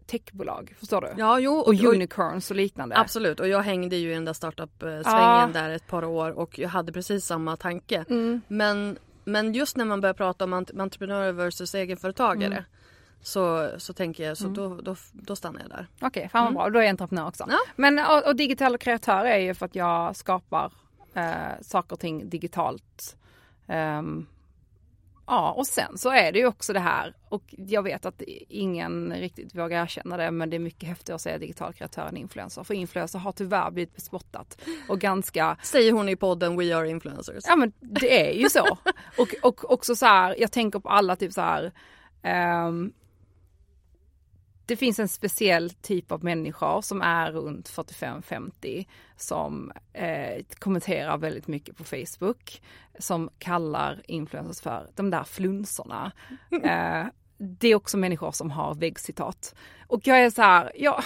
techbolag. 0.06 0.76
Förstår 0.80 1.02
du? 1.02 1.08
Mm. 1.08 1.20
ja, 1.20 1.40
jo, 1.40 1.54
Och 1.54 1.68
och, 1.68 1.74
unicorns 1.84 2.50
och 2.52 2.58
liknande. 2.58 2.98
Absolut, 2.98 3.40
och 3.40 3.48
jag 3.48 3.62
hängde 3.62 3.96
ju 3.96 4.12
i 4.12 4.14
den 4.14 4.26
där 4.26 4.34
startup-svängen 4.34 5.04
Ja. 5.06 5.50
där 5.54 5.70
ett 5.70 5.88
par 5.88 6.04
år 6.06 6.32
och 6.32 6.60
jag 6.60 6.70
hade 6.70 6.92
precis 6.92 7.26
samma 7.26 7.56
tanke. 7.58 8.06
Mm. 8.10 8.42
Men, 8.48 8.98
men 9.24 9.54
just 9.54 9.78
när 9.78 9.86
man 9.86 10.02
börjar 10.02 10.14
prata 10.14 10.44
om 10.44 10.54
ent- 10.54 10.82
entreprenörer 10.82 11.32
versus 11.32 11.76
egenföretagare 11.76 12.54
Mm. 12.54 12.64
så, 13.22 13.70
så 13.78 13.94
tänker 13.94 14.24
jag, 14.24 14.38
så 14.38 14.48
då, 14.48 14.76
då, 14.82 14.96
då 15.12 15.36
stannar 15.36 15.60
jag 15.62 15.70
där. 15.70 15.88
Okej, 16.02 16.30
fan 16.32 16.44
vad 16.46 16.54
bra. 16.54 16.70
Då 16.70 16.80
är 16.80 16.84
jag 16.84 16.90
entreprenör 16.90 17.28
också. 17.28 17.44
Mm. 17.44 17.56
Ja. 17.66 17.72
Men 17.76 18.00
och, 18.00 18.28
och 18.28 18.36
digital 18.36 18.78
kreatör 18.78 19.26
är 19.26 19.38
ju 19.38 19.54
för 19.54 19.66
att 19.66 19.76
jag 19.76 20.16
skapar 20.16 20.72
eh, 21.14 21.62
saker 21.62 21.94
och 21.94 22.00
ting 22.00 22.30
digitalt. 22.30 23.18
Ehm, 23.68 24.28
Ja, 25.32 25.52
och 25.52 25.68
sen 25.68 25.98
så 25.98 26.10
är 26.10 26.32
det 26.32 26.40
ju 26.40 26.46
också 26.46 26.74
det 26.74 26.80
här, 26.80 27.14
och 27.30 27.44
jag 27.58 27.84
vet 27.84 28.06
att 28.06 28.22
ingen 28.48 29.14
riktigt 29.14 29.56
vågar 29.56 29.84
erkänna 29.84 30.18
det, 30.18 30.32
men 30.32 30.50
det 30.50 30.58
är 30.58 30.60
mycket 30.60 30.90
häftigt 30.90 31.10
att 31.10 31.22
säga 31.22 31.38
digital 31.38 31.74
kreatör 31.74 32.06
än 32.08 32.18
influencer. 32.18 32.64
För 32.64 32.74
influencer 32.74 33.20
har 33.20 33.32
tyvärr 33.32 33.72
blivit 33.72 33.96
bespottat 33.96 34.62
och 34.88 35.00
ganska... 35.00 35.58
Säger 35.64 35.92
hon 35.92 36.10
i 36.10 36.16
podden 36.16 36.58
We 36.58 36.76
are 36.76 36.90
influencers. 36.90 37.44
Ja 37.48 37.56
men 37.56 37.72
det 37.80 38.30
är 38.30 38.34
ju 38.34 38.50
så. 38.50 38.78
och, 39.18 39.36
och 39.42 39.72
också 39.72 39.96
så 39.96 40.06
här, 40.06 40.36
jag 40.40 40.52
tänker 40.52 40.80
på 40.80 40.90
alla 40.90 41.16
typ 41.16 41.34
så 41.34 41.42
här, 41.42 41.72
um, 42.68 42.94
det 44.70 44.76
finns 44.76 45.00
en 45.00 45.08
speciell 45.08 45.70
typ 45.70 46.12
av 46.12 46.24
människor 46.24 46.82
som 46.82 47.02
är 47.02 47.32
runt 47.32 47.70
45-50 47.70 48.88
som 49.18 49.72
eh, 49.94 50.44
kommenterar 50.60 51.18
väldigt 51.18 51.48
mycket 51.48 51.78
på 51.78 51.84
Facebook. 51.84 52.62
Som 53.00 53.30
kallar 53.38 54.02
influencers 54.06 54.62
för 54.62 54.88
de 54.96 55.10
där 55.10 55.24
flunsorna. 55.24 56.12
Eh, 56.64 57.06
det 57.38 57.68
är 57.68 57.76
också 57.76 57.98
människor 57.98 58.32
som 58.32 58.52
har 58.52 58.76
väggcitat. 58.76 59.56
Och 59.88 60.08
jag 60.08 60.20
är 60.20 60.30
så 60.30 60.42
här, 60.42 60.72
ja, 60.76 61.04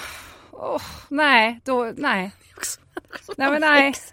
oh, 0.51 0.81
nej, 1.09 1.59
då, 1.63 1.93
nej. 1.97 2.31
Nej 3.37 3.51
men 3.51 3.61
nej. 3.61 3.93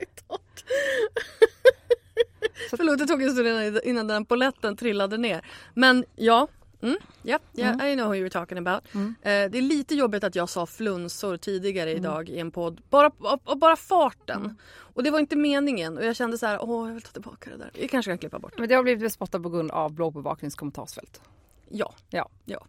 Förlåt, 2.71 2.99
det 2.99 3.07
tog 3.07 3.23
en 3.23 3.31
stund 3.31 3.81
innan 3.85 4.07
den 4.07 4.25
poletten 4.25 4.77
trillade 4.77 5.19
ner. 5.19 5.45
Men 5.75 6.05
ja, 6.17 6.49
Mm, 6.83 6.97
yeah, 7.25 7.41
yeah, 7.55 7.75
mm. 7.75 7.93
I 7.93 7.95
know 7.95 8.07
who 8.09 8.15
you're 8.15 8.31
talking 8.31 8.59
about. 8.59 8.95
Mm. 8.95 9.09
Uh, 9.09 9.15
det 9.23 9.59
är 9.59 9.63
lite 9.63 9.95
jobbigt 9.95 10.25
att 10.25 10.35
jag 10.35 10.49
sa 10.49 10.67
flunsor 10.67 11.37
tidigare 11.37 11.91
mm. 11.91 12.03
idag 12.03 12.29
i 12.29 12.39
en 12.39 12.51
podd. 12.51 12.81
Bara, 12.91 13.11
och, 13.45 13.59
bara 13.59 13.77
farten. 13.77 14.41
Mm. 14.41 14.57
Och 14.95 15.03
det 15.03 15.11
var 15.11 15.19
inte 15.19 15.37
meningen 15.37 15.99
och 15.99 16.05
jag 16.05 16.17
kände 16.17 16.39
så 16.39 16.47
här, 16.47 16.59
åh 16.63 16.89
jag 16.89 16.95
vill 16.95 17.03
ta 17.03 17.11
tillbaka 17.11 17.51
det 17.51 17.57
där. 17.57 17.71
Jag 17.75 17.91
kanske 17.91 18.11
kan 18.11 18.19
klippa 18.19 18.39
bort 18.39 18.53
det. 18.57 18.61
Men 18.61 18.69
det 18.69 18.75
har 18.75 18.83
blivit 18.83 19.03
bespottat 19.03 19.43
på 19.43 19.49
grund 19.49 19.71
av 19.71 19.93
blåbevakningskommentarsfält. 19.93 21.21
Ja. 21.69 21.95
Ja. 22.11 22.29
ja. 22.45 22.67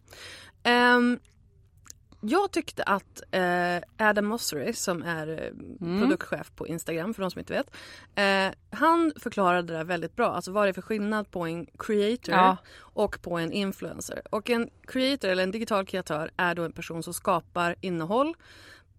Um, 0.96 1.18
jag 2.24 2.50
tyckte 2.50 2.82
att 2.82 3.22
eh, 3.30 4.08
Adam 4.08 4.26
Mosseri 4.26 4.72
som 4.72 5.02
är 5.02 5.28
eh, 5.28 5.86
mm. 5.86 6.00
produktchef 6.00 6.52
på 6.56 6.66
Instagram 6.66 7.14
för 7.14 7.22
de 7.22 7.30
som 7.30 7.38
inte 7.38 7.52
vet. 7.52 7.70
Eh, 8.14 8.54
han 8.78 9.12
förklarade 9.16 9.62
det 9.62 9.78
där 9.78 9.84
väldigt 9.84 10.16
bra. 10.16 10.32
Alltså 10.32 10.52
vad 10.52 10.64
det 10.64 10.68
är 10.68 10.72
för 10.72 10.82
skillnad 10.82 11.30
på 11.30 11.46
en 11.46 11.66
creator 11.78 12.34
ja. 12.34 12.56
och 12.78 13.22
på 13.22 13.38
en 13.38 13.52
influencer. 13.52 14.22
Och 14.30 14.50
en 14.50 14.70
creator 14.86 15.28
eller 15.28 15.42
en 15.42 15.50
digital 15.50 15.86
kreatör 15.86 16.30
är 16.36 16.54
då 16.54 16.62
en 16.64 16.72
person 16.72 17.02
som 17.02 17.14
skapar 17.14 17.76
innehåll 17.80 18.34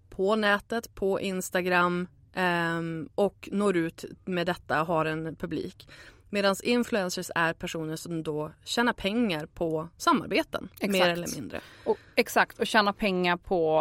på 0.09 0.35
nätet, 0.35 0.95
på 0.95 1.21
Instagram 1.21 2.07
eh, 2.33 2.81
och 3.15 3.49
når 3.51 3.77
ut 3.77 4.05
med 4.25 4.47
detta, 4.47 4.75
har 4.75 5.05
en 5.05 5.35
publik. 5.35 5.87
Medan 6.33 6.55
influencers 6.63 7.31
är 7.35 7.53
personer 7.53 7.95
som 7.95 8.23
då 8.23 8.51
tjänar 8.63 8.93
pengar 8.93 9.45
på 9.45 9.89
samarbeten. 9.97 10.69
Exakt. 10.73 10.91
Mer 10.91 11.09
eller 11.09 11.35
mindre. 11.35 11.61
Och, 11.83 11.97
exakt, 12.15 12.59
och 12.59 12.67
tjänar 12.67 12.93
pengar 12.93 13.37
på 13.37 13.79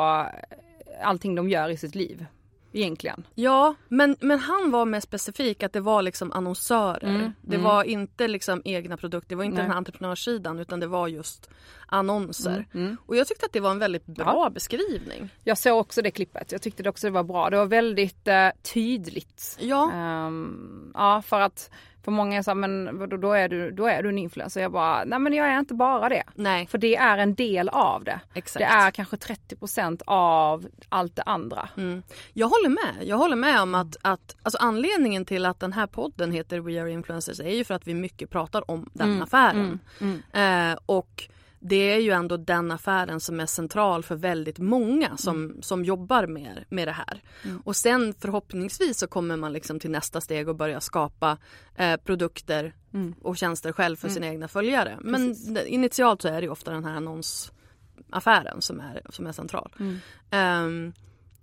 allting 1.03 1.35
de 1.35 1.49
gör 1.49 1.69
i 1.69 1.77
sitt 1.77 1.95
liv. 1.95 2.27
Egentligen. 2.73 3.27
Ja, 3.35 3.75
men, 3.89 4.17
men 4.21 4.39
han 4.39 4.71
var 4.71 4.85
mer 4.85 5.01
specifik 5.01 5.63
att 5.63 5.73
det 5.73 5.81
var 5.81 6.03
liksom 6.03 6.33
annonsörer. 6.33 7.09
Mm, 7.09 7.33
det 7.41 7.57
mm. 7.57 7.65
var 7.65 7.85
inte 7.85 8.29
liksom 8.29 8.63
egna 8.65 8.97
produkter, 8.97 9.29
det 9.29 9.35
var 9.35 9.45
inte 9.45 9.55
Nej. 9.55 9.63
den 9.63 9.71
här 9.71 9.79
entreprenörssidan 9.79 10.59
utan 10.59 10.81
det 10.81 10.87
var 10.87 11.09
just 11.09 11.51
annonser. 11.87 12.67
Mm, 12.73 12.87
mm. 12.87 12.97
och 13.07 13.17
jag 13.17 13.27
tyckte 13.27 13.47
att 13.47 13.53
det 13.53 13.61
var 13.61 13.71
en 13.71 13.79
väldigt 13.79 14.07
bra 14.07 14.43
ja. 14.45 14.51
beskrivning. 14.51 15.29
Jag 15.45 15.59
såg 15.59 15.79
också 15.79 16.03
det 16.03 16.11
klippet, 16.11 16.53
jag 16.53 16.63
tyckte 16.63 16.83
det 16.83 16.91
också 16.91 17.07
det 17.07 17.11
var 17.11 17.23
bra. 17.23 17.51
Det 17.51 17.57
var 17.57 17.67
väldigt 17.67 18.29
eh, 18.29 18.49
tydligt. 18.75 19.59
Ja. 19.61 19.91
Um, 20.27 20.93
ja, 20.95 21.23
för 21.23 21.41
att 21.41 21.71
för 22.05 22.13
många 22.13 22.43
så 22.43 22.55
men 22.55 22.99
då, 23.09 23.17
då, 23.17 23.33
är 23.33 23.49
du, 23.49 23.71
då 23.71 23.87
är 23.87 24.03
du 24.03 24.09
en 24.09 24.19
influencer. 24.19 24.61
Jag 24.61 24.73
bara, 24.73 25.05
nej 25.05 25.19
men 25.19 25.33
jag 25.33 25.47
är 25.47 25.59
inte 25.59 25.75
bara 25.75 26.09
det. 26.09 26.23
Nej. 26.35 26.67
För 26.67 26.79
det 26.79 26.97
är 26.97 27.19
en 27.19 27.35
del 27.35 27.69
av 27.69 28.05
det. 28.05 28.21
Exakt. 28.35 28.59
Det 28.59 28.65
är 28.65 28.91
kanske 28.91 29.17
30% 29.17 30.03
av 30.07 30.67
allt 30.89 31.17
det 31.17 31.23
andra. 31.23 31.69
Mm. 31.77 32.03
Jag 32.33 32.49
håller 32.49 32.69
med. 32.69 33.09
Jag 33.09 33.17
håller 33.17 33.37
med 33.37 33.61
om 33.61 33.75
att, 33.75 33.97
att 34.03 34.37
alltså 34.43 34.59
anledningen 34.59 35.25
till 35.25 35.47
att 35.47 35.61
den 35.61 35.73
här 35.73 35.87
podden 35.87 36.33
heter 36.33 36.61
We 36.61 36.83
Are 36.83 36.91
Influencers 36.91 37.41
är 37.41 37.55
ju 37.55 37.65
för 37.65 37.75
att 37.75 37.87
vi 37.87 37.95
mycket 37.95 38.31
pratar 38.31 38.71
om 38.71 38.91
den 38.93 39.11
mm. 39.11 39.23
affären. 39.23 39.79
Mm. 40.01 40.23
mm. 40.33 40.73
Eh, 40.73 40.79
och 40.87 41.29
det 41.65 41.93
är 41.93 41.99
ju 41.99 42.11
ändå 42.11 42.37
den 42.37 42.71
affären 42.71 43.21
som 43.21 43.41
är 43.41 43.47
central 43.47 44.03
för 44.03 44.17
väldigt 44.17 44.59
många 44.59 45.17
som, 45.17 45.45
mm. 45.45 45.63
som 45.63 45.85
jobbar 45.85 46.27
med, 46.27 46.65
med 46.69 46.89
det 46.89 46.93
här. 46.93 47.23
Mm. 47.45 47.63
Och 47.65 47.77
sen 47.77 48.15
förhoppningsvis 48.19 48.99
så 48.99 49.07
kommer 49.07 49.37
man 49.37 49.53
liksom 49.53 49.81
till 49.81 49.91
nästa 49.91 50.21
steg 50.21 50.49
och 50.49 50.57
börja 50.57 50.81
skapa 50.81 51.39
eh, 51.75 51.97
produkter 51.97 52.75
mm. 52.95 53.15
och 53.21 53.37
tjänster 53.37 53.73
själv 53.73 53.97
för 53.97 54.09
mm. 54.09 54.15
sina 54.15 54.27
egna 54.27 54.49
följare. 54.49 54.99
Men 55.01 55.37
initialt 55.67 56.23
så 56.23 56.29
är 56.29 56.41
det 56.41 56.49
ofta 56.49 56.71
den 56.71 56.85
här 56.85 56.95
annonsaffären 56.95 58.63
som 58.63 58.81
är, 58.81 59.03
som 59.11 59.27
är 59.27 59.33
central. 59.33 59.75
Um, 59.79 60.93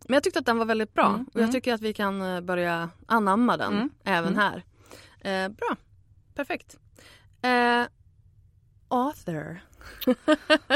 men 0.08 0.14
jag 0.14 0.24
tyckte 0.24 0.40
att 0.40 0.46
den 0.46 0.58
var 0.58 0.66
väldigt 0.66 0.94
bra 0.94 1.08
mm. 1.08 1.26
och 1.34 1.42
jag 1.42 1.52
tycker 1.52 1.74
att 1.74 1.82
vi 1.82 1.94
kan 1.94 2.22
eh, 2.22 2.42
börja 2.42 2.90
anamma 3.06 3.58
den 3.58 3.90
även 4.04 4.36
här. 4.36 4.64
Eh, 5.20 5.50
bra, 5.50 5.76
perfekt. 6.36 6.78
Eh, 7.42 7.84
author. 8.88 9.60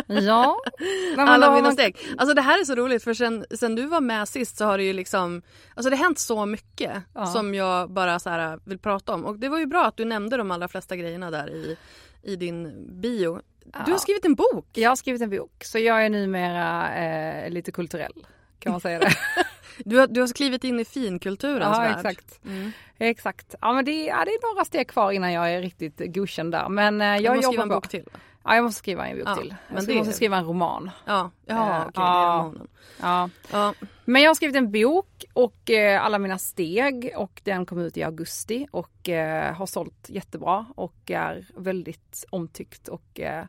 Ja. 0.08 0.58
Alla 1.17 1.55
mina 1.55 1.72
steg. 1.72 1.98
Alltså 2.17 2.34
det 2.34 2.41
här 2.41 2.60
är 2.62 2.65
så 2.65 2.75
roligt 2.75 3.03
för 3.03 3.13
sen, 3.13 3.46
sen 3.60 3.75
du 3.75 3.86
var 3.86 4.01
med 4.01 4.27
sist 4.27 4.58
så 4.58 4.65
har 4.65 4.77
det 4.77 4.84
ju 4.84 4.93
liksom 4.93 5.41
Alltså 5.75 5.89
det 5.89 5.96
har 5.96 6.03
hänt 6.03 6.20
så 6.20 6.46
mycket 6.46 6.91
ja. 7.13 7.25
som 7.25 7.55
jag 7.55 7.91
bara 7.91 8.20
så 8.20 8.29
här 8.29 8.60
vill 8.63 8.79
prata 8.79 9.13
om 9.13 9.25
och 9.25 9.39
det 9.39 9.50
var 9.50 9.60
ju 9.60 9.65
bra 9.65 9.86
att 9.86 9.98
du 9.98 10.05
nämnde 10.05 10.38
de 10.38 10.51
allra 10.51 10.67
flesta 10.67 10.96
grejerna 10.96 11.32
där 11.32 11.50
i, 11.50 11.77
i 12.22 12.36
din 12.36 12.88
bio. 13.01 13.41
Ja. 13.74 13.79
Du 13.86 13.91
har 13.91 14.00
skrivit 14.00 14.25
en 14.25 14.36
bok! 14.36 14.67
Jag 14.74 14.89
har 14.89 14.96
skrivit 14.96 15.22
en 15.22 15.29
bok 15.29 15.63
så 15.63 15.79
jag 15.79 16.05
är 16.05 16.10
numera 16.10 16.96
eh, 16.96 17.50
lite 17.50 17.72
kulturell 17.72 18.25
kan 18.63 18.72
man 18.72 18.82
säga 18.82 19.00
det. 19.00 19.12
du, 19.86 19.98
har, 19.98 20.08
du 20.08 20.22
har 20.22 20.27
klivit 20.27 20.63
in 20.63 20.79
i 20.79 20.86
finkulturens 20.86 21.77
ja, 21.77 21.79
värld. 21.79 21.96
Exakt. 21.96 22.46
Mm. 22.46 22.72
exakt. 22.98 23.55
Ja 23.62 23.74
men 23.74 23.86
det, 23.86 24.05
ja, 24.05 24.25
det 24.25 24.32
är 24.32 24.53
några 24.53 24.65
steg 24.65 24.88
kvar 24.88 25.12
innan 25.12 25.34
jag 25.34 25.53
är 25.53 25.62
riktigt 25.62 26.01
godkänd 26.15 26.51
där 26.51 26.70
men 26.70 27.01
eh, 27.01 27.08
jag, 27.08 27.24
jobbar 27.24 27.41
skriva 27.41 27.63
en 27.63 27.70
bok 27.70 27.88
till. 27.88 28.05
Ja 28.43 28.55
jag 28.55 28.63
måste 28.63 28.79
skriva 28.79 29.07
en 29.07 29.17
bok 29.17 29.27
ja, 29.27 29.35
till. 29.35 29.55
Jag 29.73 29.85
det... 29.85 29.95
måste 29.95 30.13
skriva 30.13 30.38
en 30.38 30.45
roman. 30.45 30.91
Ja, 31.05 31.31
Jaha, 31.45 31.81
uh, 31.81 31.88
okej, 31.88 32.50
okay, 32.50 32.67
ja. 33.01 33.29
ja. 33.51 33.73
Men 34.05 34.21
jag 34.21 34.29
har 34.29 34.35
skrivit 34.35 34.55
en 34.55 34.71
bok 34.71 35.23
och 35.33 35.69
eh, 35.69 36.05
alla 36.05 36.19
mina 36.19 36.38
steg 36.38 37.13
och 37.17 37.41
den 37.43 37.65
kom 37.65 37.79
ut 37.79 37.97
i 37.97 38.03
augusti 38.03 38.67
och 38.71 39.09
eh, 39.09 39.53
har 39.53 39.65
sålt 39.65 40.09
jättebra 40.09 40.65
och 40.75 41.12
är 41.12 41.45
väldigt 41.55 42.25
omtyckt 42.29 42.88
och 42.88 43.19
eh, 43.19 43.45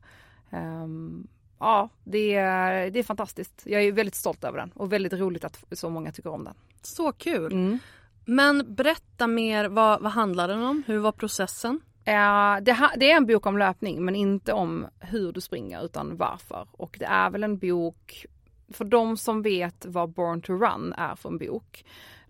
um, 0.51 1.27
ja 1.59 1.89
det 2.05 2.35
är, 2.35 2.91
det 2.91 2.99
är 2.99 3.03
fantastiskt. 3.03 3.63
Jag 3.65 3.83
är 3.83 3.93
väldigt 3.93 4.15
stolt 4.15 4.45
över 4.45 4.59
den 4.59 4.71
och 4.71 4.93
väldigt 4.93 5.13
roligt 5.13 5.45
att 5.45 5.65
så 5.73 5.91
många 5.91 6.13
tycker 6.13 6.31
om 6.31 6.45
den. 6.45 6.55
Så 6.83 7.13
kul! 7.13 7.53
Mm. 7.53 7.79
Men 8.25 8.75
berätta 8.75 9.27
mer, 9.27 9.69
vad, 9.69 10.03
vad 10.03 10.13
handlar 10.13 10.49
den 10.49 10.63
om? 10.63 10.83
Hur 10.87 10.99
var 10.99 11.13
processen? 11.13 11.81
Uh, 12.09 12.63
det, 12.63 12.91
det, 12.97 13.11
är 13.11 13.17
en 13.17 13.27
bok 13.27 13.47
om 13.47 13.59
löpning 13.59 14.05
men 14.05 14.17
inte 14.17 14.53
om 14.53 14.87
hur 15.01 15.33
du 15.33 15.41
springer 15.41 15.85
utan 15.85 16.17
varför. 16.17 16.69
Och 16.73 16.97
det 16.99 17.05
är 17.05 17.31
väl 17.31 17.45
en 17.45 17.59
bok, 17.59 18.27
för 18.69 18.85
de 18.85 19.17
som 19.17 19.43
vet 19.43 19.87
vad 19.87 20.11
Born 20.11 20.41
to 20.41 20.53
Run 20.53 20.93
är 20.93 21.15
för 21.15 21.29
en 21.29 21.39
bok, 21.39 21.85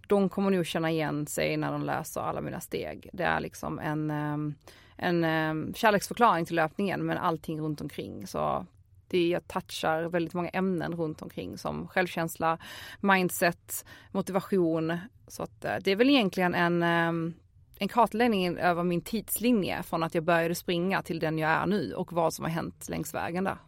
de 0.09 0.29
kommer 0.29 0.51
nog 0.51 0.67
känna 0.67 0.91
igen 0.91 1.27
sig 1.27 1.57
när 1.57 1.73
de 1.73 1.83
läser 1.83 2.21
alla 2.21 2.41
mina 2.41 2.61
steg. 2.61 3.11
Det 3.13 3.25
är 3.25 3.41
liksom 3.41 3.79
en, 3.79 4.11
ehm, 4.11 4.55
en 4.97 5.25
ehm, 5.25 5.75
kärleksförklaring 5.75 6.47
till 6.47 6.57
löpningen 6.57 7.07
men 7.07 7.19
allting 7.19 7.61
runt 7.61 7.81
omkring. 7.81 8.27
Så 8.27 8.67
det, 9.09 9.29
jag 9.29 9.49
touchar 9.49 10.03
väldigt 10.03 10.35
många 10.35 10.49
ämnen 10.49 10.93
runt 10.93 11.23
omkring 11.23 11.59
som 11.59 11.89
självkänsla, 11.89 12.59
mindset, 13.01 13.85
motivation. 14.13 14.99
Så 15.27 15.43
att 15.43 15.65
eh, 15.65 15.77
det 15.85 15.91
är 15.91 15.97
väl 15.97 16.11
egentligen 16.11 16.55
en 16.55 16.83
ehm, 16.83 17.35
en 17.79 17.89
kartläggning 17.89 18.59
över 18.59 18.83
min 18.83 19.01
tidslinje 19.01 19.83
från 19.83 20.03
att 20.03 20.15
jag 20.15 20.25
började 20.25 20.55
springa 20.55 21.03
till 21.03 21.19
den 21.19 21.39
jag 21.39 21.51
är 21.51 21.67
nu 21.67 21.95
och 21.95 22.13
vad 22.13 22.35
som 22.35 22.45
har 22.45 22.53
hänt 22.53 22.89
längs 22.89 23.15
vägen 23.15 23.45
där. 23.45 23.59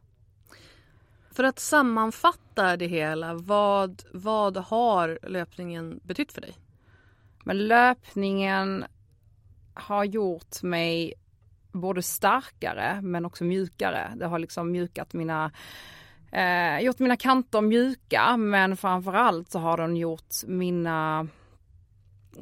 För 1.31 1.45
att 1.45 1.59
sammanfatta 1.59 2.77
det 2.77 2.87
hela, 2.87 3.35
vad, 3.35 4.03
vad 4.13 4.57
har 4.57 5.19
löpningen 5.23 6.01
betytt 6.03 6.33
för 6.33 6.41
dig? 6.41 6.57
Men 7.45 7.67
löpningen 7.67 8.85
har 9.75 10.05
gjort 10.05 10.63
mig 10.63 11.15
både 11.73 12.03
starkare 12.03 13.01
men 13.03 13.25
också 13.25 13.45
mjukare. 13.45 14.13
Det 14.17 14.27
har 14.27 14.39
liksom 14.39 14.73
mjukat 14.73 15.13
mina 15.13 15.51
eh, 16.33 16.79
gjort 16.81 16.99
mina 16.99 17.17
kanter 17.17 17.61
mjuka 17.61 18.37
men 18.37 18.77
framförallt 18.77 19.51
så 19.51 19.59
har 19.59 19.77
den 19.77 19.97
gjort 19.97 20.35
mina 20.47 21.29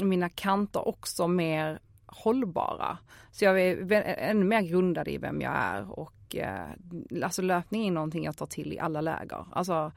mina 0.01 0.29
kanter 0.29 0.89
också 0.89 1.29
mer 1.29 1.79
hållbara. 2.07 2.99
Så 3.31 3.45
jag 3.45 3.61
är 3.61 3.93
ännu 4.19 4.45
mer 4.45 4.63
grundad 4.63 5.09
i 5.09 5.19
vem 5.19 5.41
jag 5.41 5.53
är 5.53 5.91
och 5.91 6.37
eh, 6.37 6.69
alltså 7.25 7.43
löpning 7.43 7.87
är 7.89 7.91
någonting 7.91 8.25
jag 8.25 8.37
tar 8.37 8.47
till 8.47 8.73
i 8.73 8.79
alla 8.79 9.01
läger. 9.01 9.47
Alltså 9.53 9.93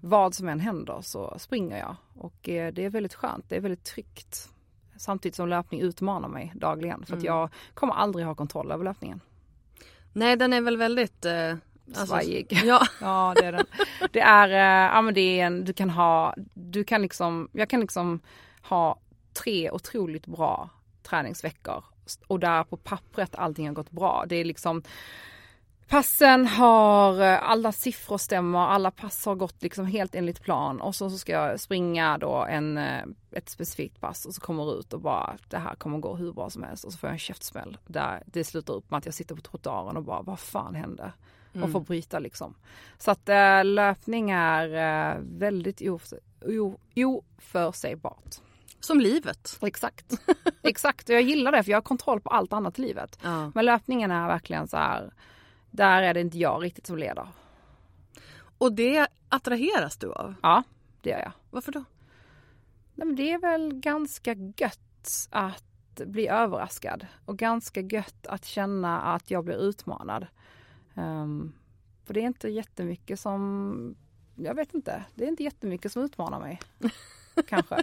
vad 0.00 0.34
som 0.34 0.48
än 0.48 0.60
händer 0.60 1.00
så 1.00 1.34
springer 1.38 1.78
jag 1.78 1.96
och 2.14 2.48
eh, 2.48 2.72
det 2.72 2.84
är 2.84 2.90
väldigt 2.90 3.14
skönt, 3.14 3.44
det 3.48 3.56
är 3.56 3.60
väldigt 3.60 3.84
tryggt. 3.84 4.48
Samtidigt 4.96 5.36
som 5.36 5.48
löpning 5.48 5.80
utmanar 5.80 6.28
mig 6.28 6.52
dagligen 6.54 7.06
för 7.06 7.12
att 7.12 7.22
mm. 7.22 7.34
jag 7.34 7.50
kommer 7.74 7.94
aldrig 7.94 8.26
ha 8.26 8.34
kontroll 8.34 8.72
över 8.72 8.84
löpningen. 8.84 9.20
Nej, 10.12 10.36
den 10.36 10.52
är 10.52 10.60
väl 10.60 10.76
väldigt... 10.76 11.24
Eh, 11.24 11.50
alltså, 11.86 12.06
Svajig. 12.06 12.60
Ja. 12.64 12.86
Ja 13.00 13.34
det 13.36 13.44
är 13.44 13.52
den. 13.52 13.66
Det 14.12 14.20
är, 14.20 14.48
eh, 14.48 14.94
ja 14.94 15.02
men 15.02 15.14
det 15.14 15.40
är 15.40 15.46
en, 15.46 15.64
du 15.64 15.72
kan 15.72 15.90
ha, 15.90 16.34
du 16.54 16.84
kan 16.84 17.02
liksom, 17.02 17.48
jag 17.52 17.68
kan 17.68 17.80
liksom 17.80 18.20
ha 18.62 18.98
tre 19.42 19.70
otroligt 19.70 20.26
bra 20.26 20.70
träningsveckor 21.02 21.84
och 22.26 22.40
där 22.40 22.64
på 22.64 22.76
pappret 22.76 23.34
allting 23.34 23.66
har 23.66 23.74
gått 23.74 23.90
bra. 23.90 24.24
Det 24.28 24.36
är 24.36 24.44
liksom 24.44 24.82
Passen 25.88 26.46
har, 26.46 27.20
alla 27.22 27.72
siffror 27.72 28.18
stämmer, 28.18 28.58
alla 28.58 28.90
pass 28.90 29.26
har 29.26 29.34
gått 29.34 29.62
liksom 29.62 29.86
helt 29.86 30.14
enligt 30.14 30.42
plan 30.42 30.80
och 30.80 30.94
så, 30.94 31.10
så 31.10 31.18
ska 31.18 31.32
jag 31.32 31.60
springa 31.60 32.18
då 32.18 32.46
en, 32.48 32.78
eh, 32.78 33.04
ett 33.32 33.48
specifikt 33.48 34.00
pass 34.00 34.26
och 34.26 34.34
så 34.34 34.40
kommer 34.40 34.78
ut 34.78 34.92
och 34.92 35.00
bara 35.00 35.36
det 35.48 35.58
här 35.58 35.74
kommer 35.74 35.98
gå 35.98 36.16
hur 36.16 36.32
bra 36.32 36.50
som 36.50 36.62
helst 36.62 36.84
och 36.84 36.92
så 36.92 36.98
får 36.98 37.08
jag 37.08 37.12
en 37.12 37.18
käftsmäll 37.18 37.78
där 37.86 38.22
det 38.26 38.44
slutar 38.44 38.74
upp 38.74 38.90
med 38.90 38.98
att 38.98 39.04
jag 39.04 39.14
sitter 39.14 39.34
på 39.34 39.40
trottoaren 39.40 39.96
och 39.96 40.02
bara 40.02 40.22
vad 40.22 40.40
fan 40.40 40.74
hände? 40.74 41.12
Och 41.62 41.72
får 41.72 41.80
bryta 41.80 42.18
liksom. 42.18 42.54
Så 42.98 43.10
att 43.10 43.28
äh, 43.28 43.64
löpning 43.64 44.30
är 44.30 44.68
äh, 45.14 45.20
väldigt 45.20 45.80
oför, 45.80 46.18
o, 46.44 46.78
oförutsägbart. 46.96 48.40
Som 48.80 49.00
livet. 49.00 49.58
Exakt. 49.62 50.20
Exakt 50.62 51.08
och 51.08 51.14
jag 51.14 51.22
gillar 51.22 51.52
det 51.52 51.62
för 51.62 51.70
jag 51.70 51.76
har 51.76 51.82
kontroll 51.82 52.20
på 52.20 52.30
allt 52.30 52.52
annat 52.52 52.78
i 52.78 52.82
livet. 52.82 53.18
Ja. 53.22 53.52
Men 53.54 53.64
löpningen 53.64 54.10
är 54.10 54.26
verkligen 54.26 54.68
så 54.68 54.76
här, 54.76 55.14
där 55.70 56.02
är 56.02 56.14
det 56.14 56.20
inte 56.20 56.38
jag 56.38 56.64
riktigt 56.64 56.86
som 56.86 56.98
leder. 56.98 57.28
Och 58.58 58.72
det 58.72 59.08
attraheras 59.28 59.96
du 59.96 60.12
av? 60.12 60.34
Ja, 60.42 60.62
det 61.02 61.10
gör 61.10 61.18
jag. 61.18 61.32
Varför 61.50 61.72
då? 61.72 61.84
Nej, 62.94 63.06
men 63.06 63.16
det 63.16 63.32
är 63.32 63.38
väl 63.38 63.74
ganska 63.74 64.34
gött 64.56 65.28
att 65.30 65.64
bli 66.06 66.28
överraskad 66.28 67.06
och 67.24 67.38
ganska 67.38 67.80
gött 67.80 68.26
att 68.26 68.44
känna 68.44 69.00
att 69.00 69.30
jag 69.30 69.44
blir 69.44 69.56
utmanad. 69.56 70.26
Um, 70.94 71.52
för 72.04 72.14
det 72.14 72.20
är 72.20 72.26
inte 72.26 72.48
jättemycket 72.48 73.20
som, 73.20 73.96
jag 74.34 74.54
vet 74.54 74.74
inte, 74.74 75.04
det 75.14 75.24
är 75.24 75.28
inte 75.28 75.42
jättemycket 75.42 75.92
som 75.92 76.02
utmanar 76.02 76.40
mig. 76.40 76.60
Kanske. 77.48 77.74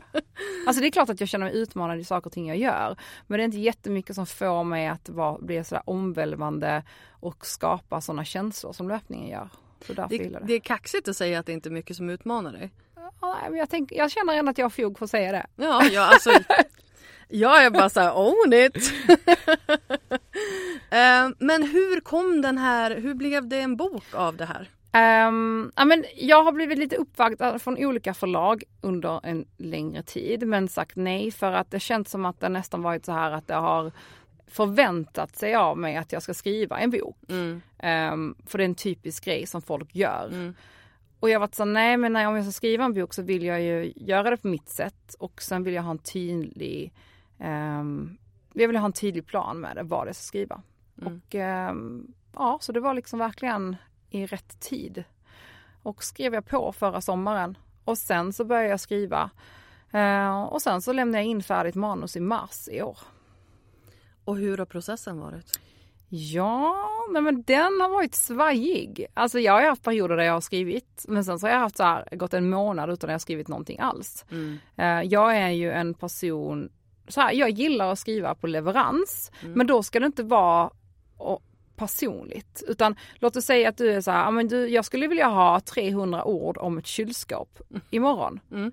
Alltså 0.67 0.81
det 0.81 0.87
är 0.87 0.91
klart 0.91 1.09
att 1.09 1.19
jag 1.19 1.29
känner 1.29 1.45
mig 1.45 1.55
utmanad 1.57 1.99
i 1.99 2.03
saker 2.03 2.27
och 2.27 2.33
ting 2.33 2.47
jag 2.47 2.57
gör. 2.57 2.95
Men 3.27 3.37
det 3.37 3.43
är 3.43 3.45
inte 3.45 3.57
jättemycket 3.57 4.15
som 4.15 4.25
får 4.25 4.63
mig 4.63 4.87
att 4.87 5.09
vara, 5.09 5.37
bli 5.37 5.63
sådär 5.63 5.83
omvälvande 5.85 6.83
och 7.11 7.45
skapa 7.45 8.01
sådana 8.01 8.25
känslor 8.25 8.73
som 8.73 8.87
löpningen 8.87 9.29
gör. 9.29 9.49
Så 9.87 9.93
därför 9.93 10.17
Det, 10.17 10.23
det. 10.29 10.39
det 10.43 10.53
är 10.53 10.59
kaxigt 10.59 11.07
att 11.07 11.17
säga 11.17 11.39
att 11.39 11.45
det 11.45 11.53
inte 11.53 11.69
är 11.69 11.71
mycket 11.71 11.97
som 11.97 12.09
utmanar 12.09 12.51
dig. 12.51 12.71
Ja, 13.21 13.37
men 13.49 13.59
jag, 13.59 13.69
tänk, 13.69 13.91
jag 13.91 14.11
känner 14.11 14.33
ändå 14.33 14.51
att 14.51 14.57
jag 14.57 14.65
har 14.65 14.69
fog 14.69 14.97
för 14.97 15.05
att 15.05 15.11
säga 15.11 15.31
det. 15.31 15.45
Ja, 15.55 15.83
ja 15.83 16.01
alltså. 16.01 16.31
jag 17.27 17.65
är 17.65 17.69
bara 17.69 17.89
så 17.89 17.99
här, 17.99 18.17
own 18.17 18.53
it. 18.53 18.93
Eh, 20.89 21.29
Men 21.39 21.63
hur 21.63 21.99
kom 21.99 22.41
den 22.41 22.57
här, 22.57 22.95
hur 22.95 23.13
blev 23.13 23.47
det 23.47 23.59
en 23.59 23.75
bok 23.77 24.03
av 24.13 24.37
det 24.37 24.45
här? 24.45 24.69
Ehm, 24.95 25.71
ja, 25.75 25.85
men 25.85 26.05
jag 26.15 26.43
har 26.43 26.51
blivit 26.51 26.77
lite 26.77 26.95
uppvaktad 26.95 27.59
från 27.59 27.85
olika 27.85 28.13
förlag 28.13 28.63
under 28.81 29.25
en 29.25 29.45
längre 29.57 30.03
tid 30.03 30.47
men 30.47 30.67
sagt 30.67 30.95
nej 30.95 31.31
för 31.31 31.51
att 31.51 31.71
det 31.71 31.79
känns 31.79 32.09
som 32.09 32.25
att 32.25 32.39
det 32.39 32.49
nästan 32.49 32.81
varit 32.81 33.05
så 33.05 33.11
här 33.11 33.31
att 33.31 33.47
det 33.47 33.55
har 33.55 33.91
förväntat 34.47 35.35
sig 35.35 35.55
av 35.55 35.77
mig 35.77 35.97
att 35.97 36.11
jag 36.11 36.23
ska 36.23 36.33
skriva 36.33 36.79
en 36.79 36.89
bok. 36.89 37.17
Mm. 37.29 37.61
Ehm, 37.79 38.35
för 38.45 38.57
det 38.57 38.63
är 38.63 38.65
en 38.65 38.75
typisk 38.75 39.25
grej 39.25 39.47
som 39.47 39.61
folk 39.61 39.95
gör. 39.95 40.53
Och 41.19 41.29
jag 41.29 41.35
har 41.35 41.39
varit 41.39 41.55
så 41.55 41.65
nej 41.65 41.97
men 41.97 42.13
nej, 42.13 42.27
om 42.27 42.35
jag 42.35 42.45
ska 42.45 42.51
skriva 42.51 42.85
en 42.85 42.93
bok 42.93 43.13
så 43.13 43.21
vill 43.21 43.43
jag 43.43 43.61
ju 43.61 43.93
göra 43.95 44.29
det 44.29 44.37
på 44.37 44.47
mitt 44.47 44.69
sätt 44.69 45.15
och 45.19 45.41
sen 45.41 45.63
vill 45.63 45.73
jag 45.73 45.83
ha 45.83 45.91
en 45.91 45.97
tydlig 45.97 46.93
ehm, 47.39 48.17
jag 48.53 48.67
vill 48.67 48.77
ha 48.77 48.85
en 48.85 48.93
tydlig 48.93 49.25
plan 49.25 49.59
med 49.59 49.75
det, 49.75 49.83
vad 49.83 50.07
jag 50.07 50.15
ska 50.15 50.23
skriva. 50.23 50.61
Och 50.95 51.35
ehm, 51.35 52.07
ja, 52.33 52.57
så 52.61 52.71
det 52.71 52.79
var 52.79 52.93
liksom 52.93 53.19
verkligen 53.19 53.75
i 54.15 54.25
rätt 54.25 54.59
tid. 54.59 55.03
Och 55.83 56.03
skrev 56.03 56.33
jag 56.33 56.45
på 56.45 56.71
förra 56.71 57.01
sommaren 57.01 57.57
och 57.85 57.97
sen 57.97 58.33
så 58.33 58.45
började 58.45 58.69
jag 58.69 58.79
skriva. 58.79 59.29
Eh, 59.91 60.43
och 60.43 60.61
sen 60.61 60.81
så 60.81 60.93
lämnade 60.93 61.23
jag 61.23 61.25
in 61.25 61.43
färdigt 61.43 61.75
manus 61.75 62.15
i 62.15 62.19
mars 62.19 62.69
i 62.71 62.81
år. 62.81 62.97
Och 64.25 64.37
hur 64.37 64.57
har 64.57 64.65
processen 64.65 65.19
varit? 65.19 65.59
Ja, 66.09 66.75
nej 67.11 67.21
men 67.21 67.43
den 67.43 67.81
har 67.81 67.89
varit 67.89 68.15
svajig. 68.15 69.05
Alltså 69.13 69.39
jag 69.39 69.53
har 69.53 69.61
haft 69.61 69.83
perioder 69.83 70.17
där 70.17 70.23
jag 70.23 70.33
har 70.33 70.41
skrivit 70.41 71.05
men 71.07 71.25
sen 71.25 71.39
så 71.39 71.47
har 71.47 71.53
jag 71.53 71.59
haft 71.59 71.77
så 71.77 71.83
här, 71.83 72.15
gått 72.15 72.33
en 72.33 72.49
månad 72.49 72.89
utan 72.89 73.09
att 73.09 73.13
jag 73.13 73.21
skrivit 73.21 73.47
någonting 73.47 73.79
alls. 73.79 74.25
Eh, 74.75 75.01
jag 75.01 75.37
är 75.37 75.49
ju 75.49 75.71
en 75.71 75.93
person, 75.93 76.69
så 77.07 77.21
här, 77.21 77.33
jag 77.33 77.49
gillar 77.49 77.91
att 77.91 77.99
skriva 77.99 78.35
på 78.35 78.47
leverans 78.47 79.31
men 79.55 79.67
då 79.67 79.83
ska 79.83 79.99
det 79.99 80.05
inte 80.05 80.23
vara 80.23 80.71
personligt. 81.75 82.63
Utan 82.67 82.95
låt 83.15 83.35
oss 83.35 83.45
säga 83.45 83.69
att 83.69 83.77
du 83.77 83.91
är 83.91 84.01
så 84.01 84.11
här, 84.11 84.31
men 84.31 84.47
du, 84.47 84.67
jag 84.67 84.85
skulle 84.85 85.07
vilja 85.07 85.27
ha 85.27 85.59
300 85.59 86.25
ord 86.25 86.57
om 86.57 86.77
ett 86.77 86.87
kylskåp 86.87 87.59
imorgon. 87.89 88.39
Mm. 88.51 88.71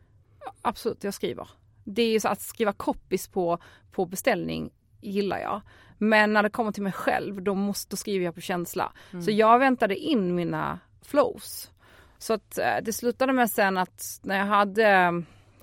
Absolut, 0.62 1.05
jag 1.05 1.15
skriver. 1.15 1.49
Det 1.85 2.03
är 2.03 2.11
ju 2.11 2.21
så 2.21 2.29
att 2.29 2.41
skriva 2.41 2.73
copies 2.73 3.29
på, 3.29 3.59
på 3.93 4.07
beställning 4.07 4.71
gillar 5.01 5.38
jag. 5.38 5.61
Men 5.99 6.33
när 6.33 6.43
det 6.43 6.51
kommer 6.51 6.73
till 6.73 6.83
mig 6.83 6.93
själv 6.93 7.43
då 7.43 7.55
måste 7.55 7.91
då 7.91 7.97
skriver 7.97 8.25
jag 8.25 8.35
på 8.35 8.41
känsla. 8.41 8.93
Så 9.25 9.31
jag 9.31 9.59
väntade 9.59 9.97
in 9.97 10.35
mina 10.35 10.79
flows. 11.03 11.71
Så 12.19 12.35
att 12.35 12.59
eh, 12.59 12.77
det 12.83 12.93
slutade 12.93 13.33
med 13.33 13.51
sen 13.51 13.79
att 13.79 14.21
när 14.23 14.38
jag 14.38 14.45
hade 14.45 14.88
eh, 14.88 15.12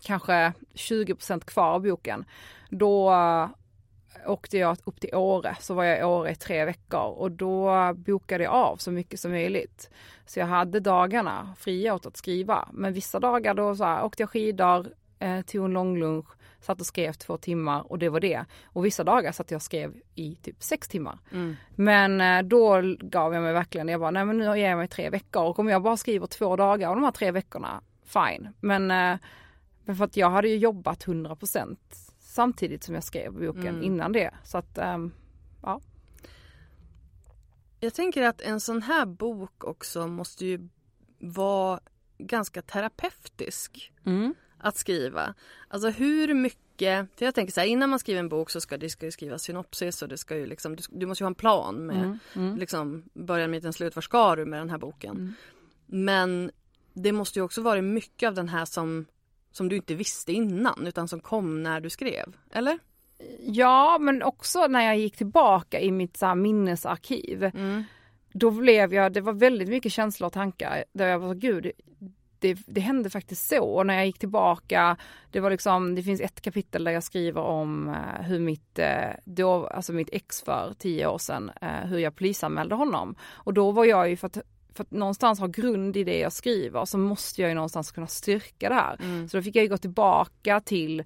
kanske 0.02 0.54
20% 0.74 1.46
kvar 1.46 1.74
av 1.74 1.82
boken 1.82 2.26
då 2.70 3.12
åkte 4.26 4.58
jag 4.58 4.78
upp 4.84 5.00
till 5.00 5.16
Åre, 5.16 5.58
så 5.60 5.74
var 5.74 5.84
jag 5.84 6.00
i 6.00 6.04
Åre 6.04 6.32
i 6.32 6.36
tre 6.36 6.66
veckor 6.66 7.14
och 7.18 7.32
då 7.32 7.94
bokade 7.94 8.44
jag 8.44 8.54
av 8.54 8.78
så 8.78 8.92
mycket 8.92 9.20
som 9.20 9.32
möjligt. 9.32 9.90
Så 10.26 10.40
jag 10.40 10.48
hade 10.48 10.80
dagarna 10.80 11.56
fria 11.58 11.94
åt 11.94 12.06
att 12.06 12.18
skriva. 12.18 12.70
Men 12.74 12.94
vissa 12.94 13.20
dagar 13.20 13.54
då 13.54 13.76
så 13.76 13.84
här, 13.84 14.04
åkte 14.04 14.24
jag 14.24 14.30
skidor, 14.30 14.88
eh, 15.20 15.42
tog 15.42 15.66
en 15.66 15.74
lång 15.74 15.98
lunch, 15.98 16.28
satt 16.60 16.80
och 16.80 16.86
skrev 16.86 17.14
två 17.14 17.38
timmar 17.38 17.92
och 17.92 18.00
det 18.00 18.10
var 18.10 18.20
det. 18.20 18.46
Och 18.66 18.86
vissa 18.86 19.04
dagar 19.04 19.32
satt 19.32 19.52
jag 19.52 19.58
och 19.58 19.62
skrev 19.62 19.94
i 20.16 20.36
typ 20.36 20.64
sex 20.64 20.88
timmar. 20.88 21.20
Men 21.76 22.22
eh, 22.22 22.42
då 22.42 22.82
gav 23.00 23.34
jag 23.34 23.44
mig 23.44 23.54
verkligen, 23.54 23.88
jag 23.88 24.00
bara 24.00 24.12
nej 24.12 24.26
men 24.26 24.38
nu 24.38 24.46
ger 24.46 24.70
jag 24.70 24.78
mig 24.78 24.88
tre 24.88 25.10
veckor 25.10 25.44
och 25.44 25.60
om 25.60 25.70
jag 25.70 25.82
bara 25.82 25.98
skriver 25.98 26.28
två 26.28 26.56
dagar 26.56 26.90
av 26.90 26.96
de 26.96 27.04
här 27.04 27.12
tre 27.12 27.32
veckorna, 27.32 27.82
fine. 28.06 28.50
Men, 28.60 28.92
eh, 28.92 29.18
för 29.96 30.04
att 30.04 30.18
jag 30.18 30.30
hade 30.30 30.48
ju 30.48 30.58
jobbat 30.58 31.04
100% 31.08 32.09
samtidigt 32.40 32.84
som 32.84 32.96
jag 32.96 33.04
skrev 33.04 33.34
boken 33.34 33.84
innan 33.84 34.12
det. 34.12 34.32
Så 34.44 34.58
att 34.58 34.78
ehm, 34.78 35.12
ja. 35.62 35.82
Jag 37.80 37.94
tänker 37.94 38.24
att 38.24 38.42
en 38.42 38.60
sån 38.60 38.82
här 38.82 39.06
bok 39.06 39.64
också 39.64 40.08
måste 40.08 40.46
ju 40.46 40.70
vara 41.20 41.80
ganska 42.18 42.62
terapeutisk 42.62 43.92
att 44.58 44.78
skriva. 44.78 45.34
Alltså 45.68 45.90
hur 45.90 46.34
mycket, 46.34 47.08
för 47.16 47.26
jag 47.26 47.36
tänker 47.36 47.54
så 47.54 47.60
här 47.60 47.68
innan 47.68 47.90
man 47.90 48.00
skriver 48.00 48.20
en 48.20 48.30
bok 48.30 48.50
så 48.50 48.62
ska 48.62 48.78
det 48.78 48.90
ska 48.90 49.06
ju 49.06 49.12
skrivas 49.12 49.44
synopsis 49.44 50.02
och 50.02 50.08
det 50.08 50.18
ska 50.18 50.38
ju 50.38 50.46
liksom, 50.46 50.76
du, 50.76 50.84
du 50.90 51.06
måste 51.06 51.24
ju 51.24 51.26
ha 51.26 51.30
en 51.30 51.36
plan 51.36 51.86
med 51.86 52.20
liksom 52.60 53.04
början, 53.14 53.52
mitten, 53.52 53.74
slut, 53.74 53.96
var 53.96 54.02
ska 54.02 54.36
du 54.36 54.46
med 54.46 54.60
den 54.60 54.70
här 54.70 54.78
boken? 54.78 55.36
Men 55.86 56.52
det 56.94 57.12
måste 57.12 57.40
ju 57.40 57.44
också 57.44 57.62
vara 57.62 57.82
mycket 57.82 58.28
av 58.28 58.34
den 58.34 58.50
här 58.50 58.66
som, 58.66 59.06
som 59.52 59.70
du 59.70 59.76
inte 59.76 59.96
visste 59.96 60.34
innan 60.34 60.88
utan 60.88 61.08
som 61.08 61.20
kom 61.20 61.64
när 61.64 61.82
du 61.82 61.90
skrev, 61.90 62.36
eller? 62.52 62.80
Ja, 63.40 63.98
men 64.02 64.24
också 64.24 64.68
när 64.68 64.82
jag 64.82 64.98
gick 64.98 65.18
tillbaka 65.18 65.80
i 65.80 65.92
mitt 65.92 66.18
så 66.18 66.36
minnesarkiv. 66.36 67.52
Då 68.34 68.52
blev 68.52 68.94
jag, 68.94 69.14
det 69.14 69.22
var 69.22 69.34
väldigt 69.34 69.70
mycket 69.70 69.92
känslor 69.92 70.28
och 70.28 70.34
tankar 70.34 70.84
där 70.94 71.08
jag 71.08 71.20
var 71.20 71.36
gud, 71.36 71.72
det, 72.40 72.58
det 72.66 72.82
hände 72.82 73.10
faktiskt 73.10 73.50
så. 73.50 73.64
Och 73.64 73.86
när 73.86 73.94
jag 73.94 74.06
gick 74.06 74.20
tillbaka, 74.20 74.98
det 75.32 75.40
var 75.40 75.50
liksom, 75.50 75.96
det 75.96 76.04
finns 76.04 76.22
ett 76.22 76.42
kapitel 76.42 76.84
där 76.84 76.92
jag 76.92 77.04
skriver 77.04 77.42
om 77.42 77.90
eh, 77.90 78.26
hur 78.26 78.40
mitt, 78.40 78.80
eh, 78.80 79.10
då, 79.26 79.68
alltså 79.68 79.94
mitt 79.94 80.10
ex 80.12 80.42
för 80.42 80.74
tio 80.78 81.08
år 81.08 81.18
sedan, 81.18 81.52
eh, 81.62 81.86
hur 81.86 81.98
jag 81.98 82.16
polisanmälde 82.16 82.76
honom. 82.76 83.16
Och 83.24 83.54
då 83.54 83.72
var 83.72 83.86
jag 83.86 84.10
ju 84.10 84.18
för 84.18 84.28
att 84.28 84.38
för 84.74 84.84
att 84.84 84.92
någonstans 84.92 85.40
ha 85.40 85.48
grund 85.48 85.98
i 85.98 86.04
det 86.04 86.20
jag 86.20 86.34
skriver 86.34 86.86
så 86.86 86.98
måste 86.98 87.42
jag 87.42 87.50
ju 87.50 87.56
någonstans 87.56 87.92
kunna 87.92 88.08
styrka 88.08 88.70
det 88.70 88.76
här. 88.76 88.98
Så 89.28 89.38
då 89.38 89.44
fick 89.44 89.56
jag 89.56 89.64
ju 89.64 89.70
gå 89.70 89.78
tillbaka 89.78 90.60
till 90.60 91.00
eh, 91.00 91.06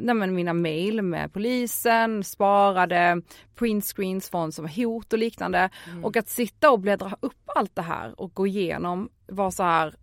nej 0.00 0.14
men 0.14 0.34
mina 0.34 0.52
mail 0.52 1.02
med 1.02 1.32
polisen, 1.32 2.24
sparade 2.24 3.22
printscreens 3.54 4.28
från 4.30 4.52
som 4.52 4.68
hot 4.68 5.12
och 5.12 5.18
liknande. 5.18 5.70
Och 6.02 6.16
att 6.16 6.28
sitta 6.28 6.70
och 6.70 6.80
bläddra 6.80 7.16
upp 7.20 7.50
allt 7.56 7.74
det 7.76 7.82
här 7.82 8.20
och 8.20 8.34
gå 8.34 8.46
igenom 8.46 9.08
var 9.26 9.50
så 9.50 9.62
här, 9.62 9.94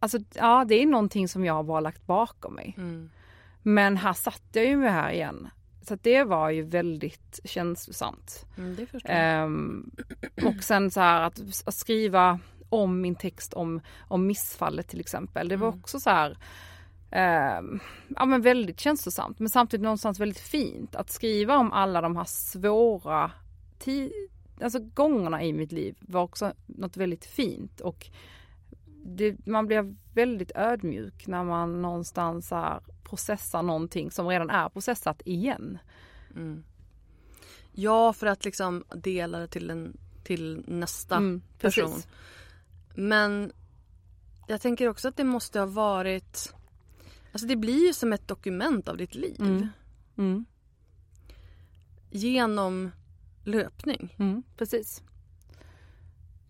alltså 0.00 0.18
ja 0.34 0.64
det 0.68 0.82
är 0.82 0.86
någonting 0.86 1.28
som 1.28 1.44
jag 1.44 1.54
har 1.54 1.62
bara 1.62 1.80
lagt 1.80 2.06
bakom 2.06 2.54
mig. 2.54 2.74
Men 3.62 3.96
här 3.96 4.12
satt 4.12 4.42
jag 4.52 4.64
ju 4.64 4.76
med 4.76 4.92
här 4.92 5.10
igen. 5.12 5.48
Så 5.88 5.96
det 6.02 6.24
var 6.24 6.50
ju 6.50 6.62
väldigt 6.62 7.40
känslosamt. 7.44 8.46
Mm. 8.58 8.86
Ehm, 9.04 9.90
och 10.44 10.64
sen 10.64 10.90
så 10.90 11.00
här 11.00 11.22
att, 11.22 11.40
att 11.66 11.74
skriva 11.74 12.38
om 12.68 13.00
min 13.00 13.14
text 13.14 13.54
om, 13.54 13.80
om 14.08 14.26
missfallet 14.26 14.88
till 14.88 15.00
exempel. 15.00 15.48
Det 15.48 15.56
var 15.56 15.68
också 15.68 16.00
så 16.00 16.10
här 16.10 16.38
ehm, 17.10 17.80
ja 18.08 18.24
men 18.24 18.42
väldigt 18.42 18.80
känslosamt 18.80 19.38
men 19.38 19.48
samtidigt 19.48 19.84
någonstans 19.84 20.20
väldigt 20.20 20.40
fint 20.40 20.94
att 20.94 21.10
skriva 21.10 21.56
om 21.56 21.72
alla 21.72 22.00
de 22.00 22.16
här 22.16 22.24
svåra 22.24 23.32
alltså 24.60 24.78
gångerna 24.94 25.44
i 25.44 25.52
mitt 25.52 25.72
liv 25.72 25.96
var 26.00 26.22
också 26.22 26.52
något 26.66 26.96
väldigt 26.96 27.24
fint 27.24 27.80
och 27.80 28.06
det, 29.04 29.46
man 29.46 29.66
blir 29.66 29.96
väldigt 30.16 30.52
ödmjuk 30.54 31.26
när 31.26 31.44
man 31.44 31.82
någonstans 31.82 32.52
är, 32.52 32.80
processar 33.02 33.62
någonting 33.62 34.10
som 34.10 34.28
redan 34.28 34.50
är 34.50 34.68
processat 34.68 35.22
igen. 35.24 35.78
Mm. 36.34 36.64
Ja, 37.72 38.12
för 38.12 38.26
att 38.26 38.44
liksom 38.44 38.84
dela 38.94 39.38
det 39.38 39.48
till, 39.48 39.70
en, 39.70 39.96
till 40.24 40.64
nästa 40.66 41.16
Mm, 41.16 41.42
person. 41.58 41.84
precis. 41.90 42.08
Men 42.94 43.52
jag 44.46 44.60
tänker 44.60 44.88
också 44.88 45.08
att 45.08 45.16
det 45.16 45.24
måste 45.24 45.58
ha 45.58 45.66
varit... 45.66 46.52
Alltså 47.32 47.46
det 47.48 47.56
blir 47.56 47.86
ju 47.86 47.92
som 47.92 48.12
ett 48.12 48.28
dokument 48.28 48.88
av 48.88 48.96
ditt 48.96 49.14
liv. 49.14 49.36
Mm. 49.40 49.68
Mm, 50.16 50.44
Genom 52.10 52.90
löpning. 53.44 54.14
mm, 54.18 54.42
precis. 54.56 55.02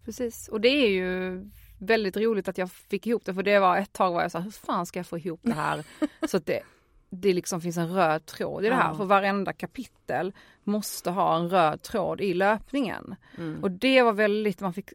Precis, 0.04 0.48
och 0.48 0.60
det 0.60 0.68
är 0.68 0.88
ju 0.90 1.44
väldigt 1.78 2.16
roligt 2.16 2.48
att 2.48 2.58
jag 2.58 2.70
fick 2.70 3.06
ihop 3.06 3.24
det 3.24 3.34
för 3.34 3.42
det 3.42 3.58
var 3.58 3.76
ett 3.76 3.92
tag 3.92 4.12
var 4.12 4.22
jag 4.22 4.32
så 4.32 4.38
här, 4.38 4.44
hur 4.44 4.50
fan 4.50 4.86
ska 4.86 4.98
jag 4.98 5.06
få 5.06 5.18
ihop 5.18 5.40
det 5.42 5.54
här 5.54 5.84
så 6.28 6.36
att 6.36 6.46
det, 6.46 6.62
det 7.10 7.32
liksom 7.32 7.60
finns 7.60 7.76
en 7.76 7.94
röd 7.94 8.26
tråd 8.26 8.64
i 8.64 8.68
det 8.68 8.74
här. 8.74 8.88
Ja. 8.88 8.94
För 8.94 9.04
varenda 9.04 9.52
kapitel 9.52 10.32
måste 10.64 11.10
ha 11.10 11.36
en 11.36 11.50
röd 11.50 11.82
tråd 11.82 12.20
i 12.20 12.34
löpningen. 12.34 13.14
Mm. 13.38 13.62
Och 13.62 13.70
det 13.70 14.02
var 14.02 14.12
väldigt, 14.12 14.60
man 14.60 14.72
fick, 14.72 14.90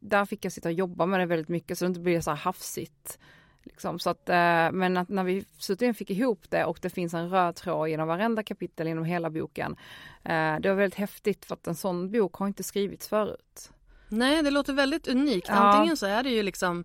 där 0.00 0.24
fick 0.24 0.44
jag 0.44 0.52
sitta 0.52 0.68
och 0.68 0.72
jobba 0.72 1.06
med 1.06 1.20
det 1.20 1.26
väldigt 1.26 1.48
mycket 1.48 1.78
så 1.78 1.84
det 1.84 1.88
inte 1.88 2.00
blev 2.00 2.20
så 2.20 2.30
här 2.30 2.38
hafsigt. 2.38 3.18
Liksom. 3.62 3.98
Så 3.98 4.10
att, 4.10 4.28
eh, 4.28 4.72
men 4.72 4.96
att 4.96 5.08
när 5.08 5.24
vi 5.24 5.44
slutligen 5.58 5.94
fick 5.94 6.10
ihop 6.10 6.50
det 6.50 6.64
och 6.64 6.78
det 6.82 6.90
finns 6.90 7.14
en 7.14 7.30
röd 7.30 7.56
tråd 7.56 7.88
genom 7.88 8.08
varenda 8.08 8.42
kapitel 8.42 8.86
genom 8.86 9.04
hela 9.04 9.30
boken. 9.30 9.76
Eh, 10.24 10.56
det 10.60 10.68
var 10.68 10.74
väldigt 10.74 10.98
häftigt 10.98 11.44
för 11.44 11.54
att 11.54 11.66
en 11.66 11.74
sån 11.74 12.10
bok 12.10 12.34
har 12.34 12.46
inte 12.46 12.62
skrivits 12.62 13.08
förut. 13.08 13.70
Nej, 14.18 14.42
det 14.42 14.50
låter 14.50 14.72
väldigt 14.72 15.08
unikt. 15.08 15.48
Ja. 15.48 15.54
Antingen 15.54 15.96
så 15.96 16.06
är 16.06 16.22
det 16.22 16.30
ju 16.30 16.42
liksom 16.42 16.84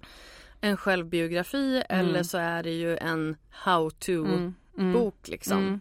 en 0.61 0.77
självbiografi 0.77 1.83
eller 1.89 2.23
så 2.23 2.37
är 2.37 2.63
det 2.63 2.71
ju 2.71 2.97
en 2.97 3.35
how-to-bok 3.49 5.27
Mm. 5.27 5.31
liksom. 5.31 5.57
Mm. 5.57 5.79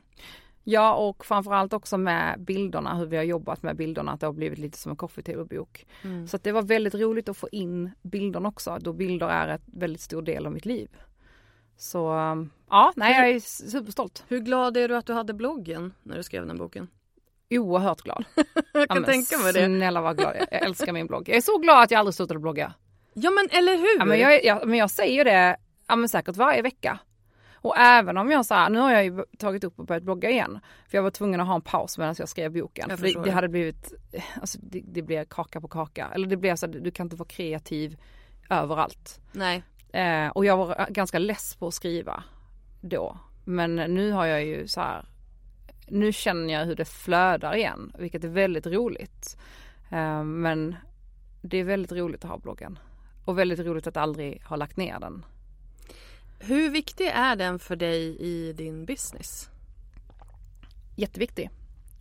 Ja 0.65 0.95
och 0.95 1.25
framförallt 1.27 1.73
också 1.73 1.99
med 1.99 2.41
bilderna, 2.41 2.95
hur 2.95 3.07
vi 3.07 3.17
har 3.17 3.25
jobbat 3.25 3.63
med 3.63 3.77
bilderna, 3.77 4.13
att 4.13 4.21
det 4.21 4.27
har 4.27 4.33
blivit 4.33 4.59
lite 4.59 4.79
som 4.79 4.91
en 4.91 4.97
coffee 4.97 5.23
table 5.23 5.45
bok. 5.45 5.87
Mm. 6.03 6.29
Så 6.29 6.37
att 6.37 6.43
det 6.43 6.53
var 6.53 6.63
väldigt 6.63 6.95
roligt 6.95 7.29
att 7.29 7.37
få 7.37 7.49
in 7.53 7.91
bilderna 8.03 8.49
också, 8.49 8.79
då 8.81 8.93
bilder 8.93 9.29
är 9.29 9.49
ett 9.49 9.63
väldigt 9.67 10.01
stor 10.01 10.23
del 10.23 10.47
av 10.47 10.53
mitt 10.53 10.67
liv. 10.67 10.89
Så 11.77 11.99
ja, 12.71 12.93
nej 12.97 13.15
jag 13.15 13.31
är 13.31 13.41
superstolt. 13.71 14.25
Hur 14.29 14.39
glad 14.39 14.77
är 14.77 14.89
du 14.89 14.97
att 14.97 15.07
du 15.07 15.13
hade 15.13 15.35
bloggen 15.35 15.93
när 16.03 16.17
du 16.17 16.23
skrev 16.23 16.47
den 16.47 16.59
boken? 16.59 16.89
Oerhört 17.51 18.01
glad. 18.01 18.25
Jag 18.73 18.89
kan 18.89 19.01
Ja, 19.01 19.05
tänka 19.05 19.39
mig 19.39 19.53
det. 19.53 19.65
Snälla 19.65 20.01
vad 20.01 20.17
glad, 20.19 20.37
jag 20.51 20.63
älskar 20.63 20.93
min 20.93 21.07
blogg. 21.07 21.29
Jag 21.29 21.37
är 21.37 21.41
så 21.41 21.59
glad 21.59 21.83
att 21.83 21.91
jag 21.91 21.99
aldrig 21.99 22.15
slutade 22.15 22.41
blogga. 22.41 22.73
Ja 23.15 23.31
men 23.31 23.49
eller 23.51 23.77
hur? 23.77 23.99
Ja, 23.99 24.05
men, 24.05 24.19
jag, 24.19 24.45
jag, 24.45 24.69
men 24.69 24.79
jag 24.79 24.91
säger 24.91 25.25
det 25.25 25.57
ja, 25.89 25.97
men 25.97 26.09
säkert 26.09 26.37
varje 26.37 26.63
vecka. 26.63 26.99
Och 27.61 27.79
även 27.79 28.17
om 28.17 28.31
jag 28.31 28.47
så 28.47 28.55
här, 28.55 28.71
nu 28.71 28.79
har 28.79 28.93
jag 28.93 29.05
ju 29.05 29.25
tagit 29.39 29.65
upp 29.65 29.79
och 29.79 29.87
börjat 29.87 30.03
blogga 30.03 30.31
igen. 30.31 30.59
För 30.89 30.99
jag 30.99 31.03
var 31.03 31.11
tvungen 31.11 31.41
att 31.41 31.47
ha 31.47 31.55
en 31.55 31.63
paus 31.63 31.99
medan 31.99 32.15
jag 32.19 32.29
skrev 32.29 32.53
boken. 32.53 32.87
Jag 32.89 32.99
För 32.99 33.07
det, 33.07 33.23
det 33.25 33.31
hade 33.31 33.49
blivit, 33.49 33.93
alltså 34.41 34.59
det, 34.63 34.83
det 34.85 35.03
blir 35.03 35.25
kaka 35.25 35.61
på 35.61 35.69
kaka. 35.69 36.09
Eller 36.15 36.27
det 36.27 36.37
blir 36.37 36.57
så 36.57 36.67
att 36.67 36.73
du 36.73 36.91
kan 36.91 37.07
inte 37.07 37.17
vara 37.17 37.29
kreativ 37.29 37.97
överallt. 38.51 39.21
Nej. 39.33 39.63
Eh, 39.93 40.29
och 40.29 40.45
jag 40.45 40.57
var 40.57 40.87
ganska 40.91 41.19
less 41.19 41.57
på 41.57 41.67
att 41.67 41.75
skriva 41.75 42.23
då. 42.81 43.19
Men 43.45 43.77
nu 43.77 44.13
har 44.13 44.27
jag 44.27 44.45
ju 44.45 44.69
så 44.69 44.81
här, 44.81 45.05
nu 45.91 46.13
känner 46.13 46.55
jag 46.55 46.67
hur 46.67 46.77
det 46.77 46.85
flödar 46.85 47.55
igen, 47.55 47.93
vilket 47.99 48.25
är 48.25 48.29
väldigt 48.29 48.67
roligt. 48.67 49.37
Eh, 49.91 50.25
men 50.25 50.77
det 51.43 51.59
är 51.59 51.65
väldigt 51.65 51.93
roligt 51.93 52.25
att 52.25 52.31
ha 52.31 52.39
bloggen. 52.39 52.79
Och 53.25 53.39
väldigt 53.39 53.61
roligt 53.61 53.87
att 53.87 53.97
aldrig 53.97 54.43
ha 54.43 54.57
lagt 54.57 54.77
ner 54.77 55.01
den. 55.01 55.25
Hur 56.39 56.71
viktig 56.71 57.07
är 57.15 57.37
den 57.37 57.59
för 57.59 57.77
dig 57.77 58.17
i 58.21 58.53
din 58.53 58.85
business? 58.85 59.51
Jätteviktig. 60.97 61.51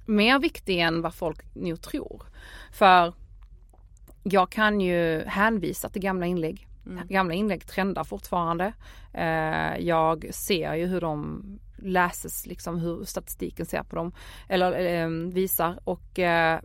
Mer 0.06 0.40
viktig 0.40 0.80
än 0.80 1.02
vad 1.02 1.16
folk 1.16 1.56
nog 1.56 1.82
tror. 1.82 2.24
För 2.72 3.14
jag 4.24 4.50
kan 4.50 4.82
ju 4.82 5.24
hänvisa 5.26 5.90
till 5.90 6.02
gamla 6.02 6.26
inlägg. 6.26 6.68
Gamla 7.10 7.34
inlägg 7.34 7.68
trendar 7.68 8.04
fortfarande. 8.04 8.74
Eh, 9.14 9.78
jag 9.80 10.28
ser 10.34 10.74
ju 10.74 10.86
hur 10.86 11.02
de 11.02 11.44
läses, 11.78 12.46
liksom 12.46 12.80
hur 12.80 13.04
statistiken 13.04 13.66
ser 13.66 13.84
på 13.84 13.96
dem. 13.96 14.12
Eller 14.50 15.04
eh, 15.04 15.10
visar. 15.10 15.80
Och 15.84 16.20
eh, 16.20 16.60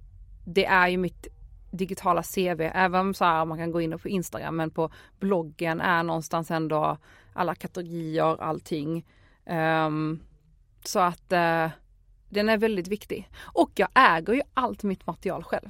det 0.44 0.66
är 0.66 0.88
ju 0.88 0.96
mitt 0.96 1.26
digitala 1.70 2.22
CV. 2.22 2.60
Även 2.60 3.14
så 3.14 3.24
här 3.24 3.44
man 3.44 3.58
kan 3.58 3.70
gå 3.72 3.80
in 3.80 3.98
på 3.98 4.08
Instagram 4.08 4.56
men 4.56 4.70
på 4.70 4.90
bloggen 5.20 5.80
är 5.80 6.02
någonstans 6.02 6.50
ändå 6.50 6.98
alla 7.32 7.54
kategorier, 7.54 8.42
allting. 8.42 9.06
Um, 9.46 10.22
så 10.84 10.98
att 10.98 11.32
uh, 11.32 11.68
den 12.28 12.48
är 12.48 12.58
väldigt 12.58 12.88
viktig. 12.88 13.28
Och 13.42 13.70
jag 13.74 13.88
äger 13.94 14.32
ju 14.32 14.42
allt 14.54 14.82
mitt 14.82 15.06
material 15.06 15.44
själv. 15.44 15.68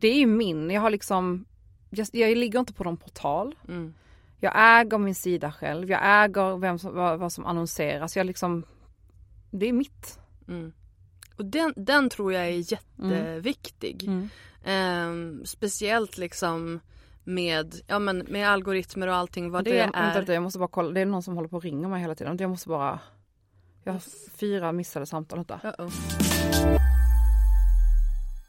Det 0.00 0.08
är 0.08 0.14
ju 0.14 0.26
min, 0.26 0.70
jag 0.70 0.80
har 0.80 0.90
liksom, 0.90 1.44
jag, 1.90 2.08
jag 2.12 2.36
ligger 2.36 2.58
inte 2.58 2.72
på 2.72 2.84
någon 2.84 2.96
portal. 2.96 3.54
Mm. 3.68 3.94
Jag 4.40 4.52
äger 4.56 4.98
min 4.98 5.14
sida 5.14 5.52
själv, 5.52 5.90
jag 5.90 6.00
äger 6.24 6.56
vem 6.56 6.78
som, 6.78 6.94
vad, 6.94 7.18
vad 7.18 7.32
som 7.32 7.46
annonseras. 7.46 8.16
Jag 8.16 8.26
liksom, 8.26 8.64
det 9.50 9.66
är 9.66 9.72
mitt. 9.72 10.18
Mm. 10.48 10.72
Och 11.36 11.44
den, 11.44 11.72
den 11.76 12.10
tror 12.10 12.32
jag 12.32 12.44
är 12.44 12.72
jätteviktig. 12.72 14.04
Mm. 14.04 14.28
Ehm, 14.64 15.42
speciellt 15.44 16.18
liksom 16.18 16.80
med, 17.24 17.74
ja, 17.86 17.98
men 17.98 18.18
med 18.18 18.48
algoritmer 18.48 19.06
och 19.06 19.14
allting 19.14 19.50
vad 19.50 19.64
det 19.64 19.76
jag, 19.76 19.90
är. 19.94 20.14
vänta, 20.14 20.34
jag 20.34 20.42
måste 20.42 20.58
bara 20.58 20.68
kolla, 20.68 20.90
det 20.90 21.00
är 21.00 21.06
någon 21.06 21.22
som 21.22 21.36
håller 21.36 21.48
på 21.48 21.56
att 21.56 21.64
ringa 21.64 21.88
mig 21.88 22.00
hela 22.00 22.14
tiden. 22.14 22.36
Jag 22.40 22.50
måste 22.50 22.68
bara, 22.68 23.00
jag 23.84 23.92
har 23.92 24.02
fyra 24.36 24.72
missade 24.72 25.06
samtal. 25.06 25.38
Vänta. 25.38 25.60
Uh-oh. 25.62 25.92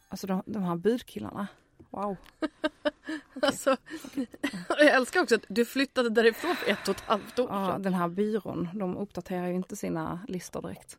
Alltså 0.10 0.28
de, 0.28 0.44
de 0.46 0.64
här 0.64 0.76
budkillarna. 0.76 1.48
Wow. 1.90 2.18
Alltså, 3.42 3.78
jag 4.70 4.86
älskar 4.86 5.22
också 5.22 5.36
att 5.36 5.46
du 5.48 5.66
flyttade 5.66 6.10
därifrån 6.10 6.56
för 6.56 6.72
ett 6.72 6.88
och 6.88 6.96
ett 6.96 7.02
halvt 7.02 7.40
år 7.40 7.48
Ja, 7.52 7.66
sedan. 7.68 7.82
den 7.82 7.94
här 7.94 8.08
byrån, 8.08 8.70
de 8.74 8.98
uppdaterar 8.98 9.48
ju 9.48 9.54
inte 9.54 9.76
sina 9.76 10.20
listor 10.28 10.62
direkt. 10.62 10.98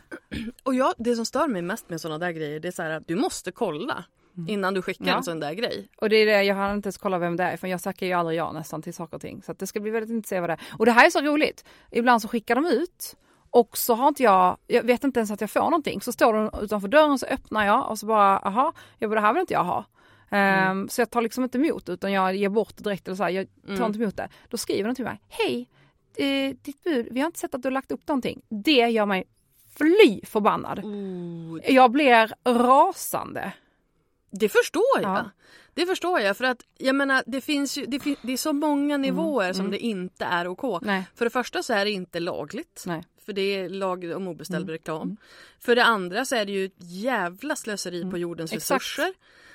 Och 0.62 0.74
jag, 0.74 0.94
det 0.98 1.16
som 1.16 1.24
stör 1.26 1.48
mig 1.48 1.62
mest 1.62 1.88
med 1.90 2.00
sådana 2.00 2.18
där 2.18 2.30
grejer 2.32 2.60
det 2.60 2.68
är 2.68 2.72
så 2.72 2.82
här 2.82 2.90
att 2.90 3.08
du 3.08 3.16
måste 3.16 3.52
kolla 3.52 4.04
innan 4.48 4.74
du 4.74 4.82
skickar 4.82 5.04
Mm. 5.04 5.12
Ja. 5.12 5.16
en 5.18 5.22
sån 5.24 5.40
där 5.40 5.52
grej. 5.52 5.88
Och 5.96 6.08
det 6.08 6.16
är 6.16 6.26
det, 6.26 6.42
jag 6.42 6.54
har 6.54 6.72
inte 6.74 6.86
ens 6.86 6.98
kollat 6.98 7.20
vem 7.20 7.36
det 7.36 7.44
är 7.44 7.56
för 7.56 7.68
jag 7.68 7.82
tackar 7.82 8.06
ju 8.06 8.12
aldrig 8.12 8.38
ja 8.38 8.52
nästan 8.52 8.82
till 8.82 8.94
saker 8.94 9.14
och 9.14 9.20
ting. 9.20 9.42
Så 9.42 9.52
det 9.52 9.66
ska 9.66 9.80
bli 9.80 9.90
väldigt 9.90 10.10
intressant 10.10 10.40
vad 10.40 10.50
det 10.50 10.54
är. 10.54 10.60
Och 10.78 10.86
det 10.86 10.92
här 10.92 11.06
är 11.06 11.10
så 11.10 11.20
roligt. 11.20 11.64
Ibland 11.90 12.22
så 12.22 12.28
skickar 12.28 12.54
de 12.54 12.66
ut 12.66 13.16
och 13.50 13.76
så 13.78 13.94
har 13.94 14.08
inte 14.08 14.22
jag, 14.22 14.56
jag 14.66 14.82
vet 14.82 15.04
inte 15.04 15.20
ens 15.20 15.30
att 15.30 15.40
jag 15.40 15.50
får 15.50 15.60
någonting. 15.60 16.00
Så 16.00 16.12
står 16.12 16.32
de 16.32 16.50
utanför 16.64 16.88
dörren 16.88 17.18
så 17.18 17.26
öppnar 17.26 17.66
jag 17.66 17.90
och 17.90 17.98
så 17.98 18.06
bara, 18.06 18.38
aha, 18.38 18.72
ja, 18.98 19.08
det 19.08 19.20
här 19.20 19.32
vill 19.32 19.40
inte 19.40 19.54
jag 19.54 19.64
ha. 19.64 19.84
Ehm, 20.30 20.88
så 20.88 21.00
jag 21.00 21.10
tar 21.10 21.22
liksom 21.22 21.44
inte 21.44 21.58
emot 21.58 21.88
utan 21.88 22.12
jag 22.12 22.36
ger 22.36 22.48
bort 22.48 22.76
det 22.76 22.82
direkt 22.84 23.08
eller 23.08 23.16
så 23.16 23.22
här, 23.22 23.30
jag 23.30 23.46
tar 23.78 23.86
inte 23.86 23.98
emot 23.98 24.16
det. 24.16 24.28
Då 24.48 24.56
skriver 24.56 24.88
de 24.88 24.94
till 24.94 25.04
mig, 25.04 25.20
hej, 25.28 25.68
eh, 26.16 26.56
ditt 26.62 26.82
bud, 26.84 27.08
vi 27.10 27.20
har 27.20 27.26
inte 27.26 27.38
sett 27.38 27.54
att 27.54 27.62
du 27.62 27.66
har 27.66 27.72
lagt 27.72 27.92
upp 27.92 28.08
någonting. 28.08 28.42
Det 28.48 28.72
gör 28.88 29.06
mig 29.06 29.24
fly 29.76 30.20
förbannad. 30.24 30.78
Jag 31.64 31.90
blir 31.90 32.30
rasande. 32.44 33.52
Det 34.30 34.48
förstår 34.48 34.82
jag. 35.02 35.10
Ja. 35.10 35.30
Det 35.74 35.86
förstår 35.86 36.20
jag 36.20 36.36
för 36.36 36.44
att 36.44 36.62
jag 36.78 36.94
menar 36.94 37.22
det 37.26 37.40
finns 37.40 37.78
ju, 37.78 37.86
det, 37.86 38.00
fin- 38.00 38.16
det 38.22 38.32
är 38.32 38.36
så 38.36 38.52
många 38.52 38.94
Mm. 38.94 39.00
nivåer 39.02 39.52
som 39.52 39.70
det 39.70 39.78
inte 39.78 40.24
är 40.24 40.48
OK. 40.48 40.82
Nej. 40.82 41.04
För 41.14 41.24
det 41.24 41.30
första 41.30 41.62
så 41.62 41.72
är 41.72 41.84
det 41.84 41.90
inte 41.90 42.20
lagligt. 42.20 42.84
Nej. 42.86 43.02
För 43.26 43.32
det 43.32 43.40
är 43.42 43.68
lag 43.68 44.04
om 44.16 44.28
obeställd 44.28 44.62
Mm. 44.64 44.72
reklam. 44.72 45.16
För 45.58 45.76
det 45.76 45.84
andra 45.84 46.24
så 46.24 46.36
är 46.36 46.44
det 46.44 46.52
ju 46.52 46.64
ett 46.64 46.72
jävla 46.78 47.56
slöseri 47.56 48.10
på 48.10 48.18
jordens 48.18 48.52
Mm. 48.52 48.56
Exakt. 48.56 48.82
resurser. 48.84 49.12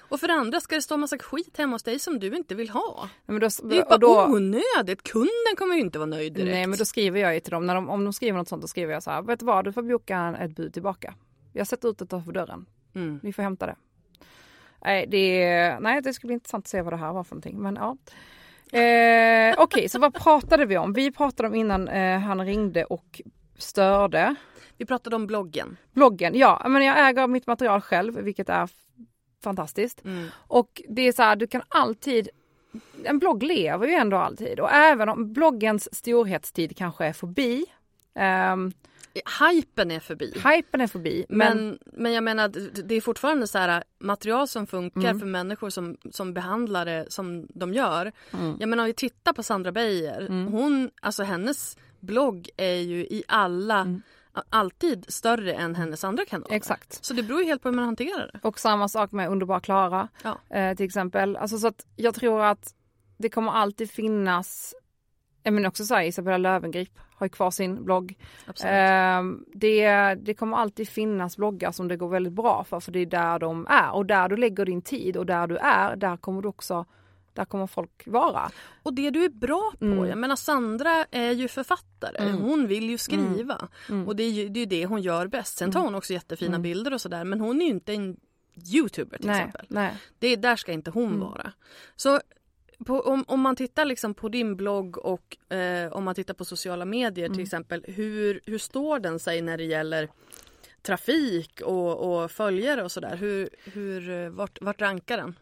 Och 0.10 0.20
för 0.20 0.28
det 0.28 0.34
andra 0.34 0.60
ska 0.60 0.76
det 0.76 0.82
stå 0.82 0.98
massa 0.98 1.18
skit 1.18 1.58
hemma 1.58 1.76
hos 1.76 1.84
dig 1.84 2.00
som 2.00 2.20
du 2.20 2.36
inte 2.36 2.56
vill 2.56 2.70
ha. 2.70 3.10
Men 3.26 3.39
då, 3.39 3.48
Det 3.63 3.76
är 3.76 3.80
ju 3.80 3.84
bara 3.84 3.98
då, 3.98 4.26
onödigt. 4.26 5.04
Kunden 5.04 5.56
kommer 5.58 5.76
ju 5.76 5.82
inte 5.82 6.00
vara 6.00 6.06
nöjd 6.10 6.34
direkt. 6.34 6.52
Nej 6.52 6.68
men 6.68 6.78
då 6.80 6.86
skriver 6.86 7.20
jag 7.20 7.34
ju 7.34 7.39
till 7.39 7.52
dem, 7.52 7.65
när 7.65 7.76
de, 7.76 7.89
om 7.89 8.04
de 8.04 8.13
skriver 8.13 8.38
något 8.38 8.48
sånt 8.48 8.62
då 8.62 8.68
skriver 8.68 8.94
jag 8.94 9.04
så 9.04 9.12
här, 9.12 9.22
vet 9.22 9.39
du 9.39 9.46
vad 9.46 9.65
du 9.65 9.74
får 9.74 9.82
boka 9.82 10.38
ett 10.41 10.56
bud 10.56 10.74
tillbaka. 10.74 11.13
Jag 11.54 11.68
sätter 11.68 11.89
ut 11.89 11.98
det 11.98 12.04
utanför 12.06 12.32
dörren, 12.32 12.65
Mm. 12.96 13.20
ni 13.24 13.34
får 13.34 13.44
hämta 13.44 13.65
det. 13.65 13.76
Nej 14.86 15.08
det, 15.08 15.80
nej, 15.80 16.02
det 16.02 16.13
ska 16.13 16.28
bli 16.28 16.34
intressant 16.34 16.65
att 16.65 16.70
se 16.70 16.82
vad 16.82 16.94
det 16.94 16.98
här 16.98 17.13
var 17.13 17.24
för 17.24 17.36
någonting 17.36 17.58
men 17.62 17.76
ja. 17.76 17.98
Eh, 18.80 19.56
Okej 19.58 19.89
så 19.89 20.00
vad 20.00 20.13
pratade 20.13 20.65
vi 20.65 20.78
om? 20.78 20.94
Vi 20.94 21.12
pratade 21.12 21.50
om 21.50 21.56
innan 21.56 21.88
eh, 21.88 22.20
han 22.20 22.46
ringde 22.46 22.84
och 22.86 23.22
störde. 23.58 24.36
Vi 24.78 24.86
pratade 24.86 25.15
om 25.15 25.28
bloggen. 25.28 25.78
Bloggen, 25.91 26.36
ja 26.38 26.65
men 26.68 26.86
jag 26.86 27.10
äger 27.10 27.28
mitt 27.28 27.48
material 27.48 27.82
själv 27.82 28.13
vilket 28.20 28.50
är 28.50 28.70
fantastiskt. 29.49 30.05
Mm. 30.05 30.27
Och 30.47 30.81
det 30.89 31.01
är 31.08 31.12
så 31.12 31.23
här, 31.23 31.36
du 31.36 31.47
kan 31.47 31.62
alltid 31.69 32.29
en 33.03 33.19
blogg 33.19 33.43
lever 33.43 33.88
ju 33.88 33.93
ändå 33.93 34.17
alltid 34.17 34.60
och 34.60 34.71
även 34.71 35.10
om 35.10 35.34
bloggens 35.34 35.95
storhetstid 35.95 36.77
kanske 36.77 37.05
är 37.05 37.13
förbi 37.13 37.65
ehm, 38.15 38.71
hypen 39.51 39.91
är 39.91 39.99
förbi. 39.99 40.34
Hypen 40.36 40.81
är 40.81 40.88
förbi. 40.88 41.25
Men, 41.29 41.58
Men, 41.67 41.77
men 41.86 42.13
jag 42.13 42.23
menar, 42.23 42.47
det- 42.84 42.95
är 42.95 43.01
fortfarande 43.01 43.47
så 43.47 43.58
här 43.58 43.84
material 43.99 44.47
som 44.47 44.67
funkar 44.67 45.01
Mm. 45.01 45.19
för 45.19 45.25
människor 45.27 45.69
som, 45.69 45.97
som 46.12 46.34
behandlar 46.34 46.86
det 46.86 47.05
som 47.10 47.47
de 47.49 47.73
gör. 47.73 48.12
Mm. 48.34 48.58
Jag 48.60 48.69
menar 48.69 48.84
om 48.84 48.88
vi 48.88 48.93
tittar 48.93 49.34
på 49.34 49.43
Sandra 49.43 49.71
Beijer, 49.71 50.27
hon, 50.51 50.91
alltså 51.01 51.23
hennes 51.23 51.77
blogg 51.99 52.49
är 52.58 52.75
ju 52.75 52.99
i 52.99 53.23
alla, 53.27 53.99
alltid 54.50 55.06
större 55.08 55.54
än 55.54 55.76
hennes 55.76 56.04
andra 56.04 56.26
kanaler. 56.26 56.56
Exakt. 56.56 57.06
Så 57.06 57.13
det 57.13 57.24
beror 57.24 57.39
ju 57.39 57.45
helt 57.45 57.62
på 57.62 57.69
hur 57.69 57.76
man 57.76 57.86
hanterar 57.86 58.30
det. 58.34 58.39
Och 58.48 58.60
samma 58.60 58.88
sak 58.88 59.12
med 59.12 59.30
Underbara 59.30 59.60
Klara 59.60 60.08
Ja. 60.24 60.38
eh, 60.58 60.76
till 60.76 60.86
exempel. 60.86 61.36
Alltså 61.38 61.58
så 61.58 61.67
att 61.67 61.86
jag 61.95 62.15
tror 62.15 62.43
att 62.43 62.74
det 63.17 63.30
kommer 63.30 63.52
alltid 63.52 63.91
finnas, 63.91 64.74
menar 65.43 65.67
också 65.67 65.86
så 65.86 65.95
här, 65.95 66.04
Isabella 66.04 66.38
Löwengrip 66.38 67.00
har 67.17 67.26
ju 67.26 67.30
kvar 67.30 67.52
sin 67.52 67.84
blogg. 67.86 68.17
Eh, 68.63 69.24
det, 69.54 70.15
det 70.15 70.34
kommer 70.34 70.58
alltid 70.58 70.89
finnas 70.89 71.38
bloggar 71.38 71.71
som 71.71 71.88
det 71.88 71.98
går 71.98 72.10
väldigt 72.10 72.34
bra 72.34 72.63
för, 72.69 72.80
för 72.80 72.91
det 72.91 73.00
är 73.00 73.06
där 73.06 73.39
de 73.39 73.67
är. 73.69 73.91
Och 73.95 74.06
där 74.06 74.30
du 74.30 74.38
lägger 74.38 74.65
din 74.65 74.82
tid 74.82 75.17
och 75.17 75.26
där 75.26 75.48
du 75.48 75.58
är, 75.58 75.95
där 75.95 76.17
kommer 76.17 76.41
du 76.41 76.48
också 76.48 76.86
där 77.36 77.45
kommer 77.45 77.67
folk 77.67 78.04
vara. 78.06 78.52
Och 78.84 78.93
det 78.93 79.10
du 79.10 79.26
är 79.26 79.30
bra 79.30 79.71
på, 79.80 79.86
Mm. 79.86 80.06
jag 80.10 80.17
menar 80.17 80.36
Sandra 80.36 81.06
är 81.12 81.32
ju 81.32 81.48
författare, 81.48 82.32
hon 82.32 82.67
vill 82.67 82.89
ju 82.89 82.98
skriva. 82.98 83.67
Mm. 83.89 84.08
Och 84.08 84.15
det 84.15 84.24
är 84.24 84.30
ju 84.32 84.50
det, 84.50 84.60
är 84.60 84.65
det 84.65 84.86
hon 84.86 85.02
gör 85.02 85.28
bäst. 85.28 85.58
Sen 85.58 85.71
tar 85.71 85.80
hon 85.80 85.95
också 85.95 86.13
jättefina 86.13 86.60
bilder 86.60 86.93
och 86.93 87.02
sådär 87.02 87.24
men 87.24 87.39
hon 87.41 87.62
är 87.62 87.65
ju 87.65 87.71
inte 87.71 87.93
en 87.93 88.17
youtuber 88.74 89.17
till 89.17 89.28
Nej, 89.28 89.38
exempel. 89.39 89.65
nej. 89.69 89.98
Det, 90.19 90.36
där 90.36 90.56
ska 90.56 90.71
inte 90.71 90.91
hon 90.91 91.19
vara. 91.19 91.52
Så 91.95 92.19
på, 92.86 93.00
om, 93.02 93.24
om 93.28 93.39
man 93.41 93.56
tittar 93.56 93.86
liksom 93.86 94.13
på 94.13 94.30
din 94.30 94.56
blogg 94.56 94.98
och 94.98 95.54
eh, 95.56 95.91
om 95.91 96.04
man 96.04 96.15
tittar 96.15 96.34
på 96.34 96.45
sociala 96.45 96.86
medier 96.86 97.30
till 97.30 97.43
exempel. 97.43 97.86
Hur, 97.88 98.39
hur 98.45 98.58
står 98.58 99.00
den 99.00 99.19
sig 99.19 99.41
när 99.41 99.58
det 99.58 99.63
gäller 99.63 100.10
trafik 100.82 101.62
och, 101.62 102.21
och 102.24 102.32
följare 102.32 102.84
och 102.84 102.91
sådär? 102.91 103.15
Hur, 103.15 103.50
hur, 103.63 104.10
eh, 104.10 104.30
vart, 104.30 104.62
vart 104.62 104.82
rankar 104.82 105.17
den? 105.17 105.36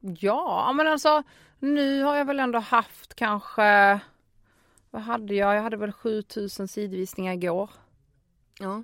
Ja, 0.00 0.72
men 0.72 0.86
alltså 0.88 1.22
nu 1.58 2.02
har 2.02 2.16
jag 2.16 2.24
väl 2.24 2.40
ändå 2.40 2.58
haft 2.58 3.14
kanske, 3.14 4.00
vad 4.90 5.02
hade 5.02 5.34
jag? 5.34 5.56
Jag 5.56 5.62
hade 5.62 5.76
väl 5.76 5.92
7000 5.92 6.68
sidvisningar 6.68 7.32
igår. 7.32 7.70
Ja, 8.60 8.82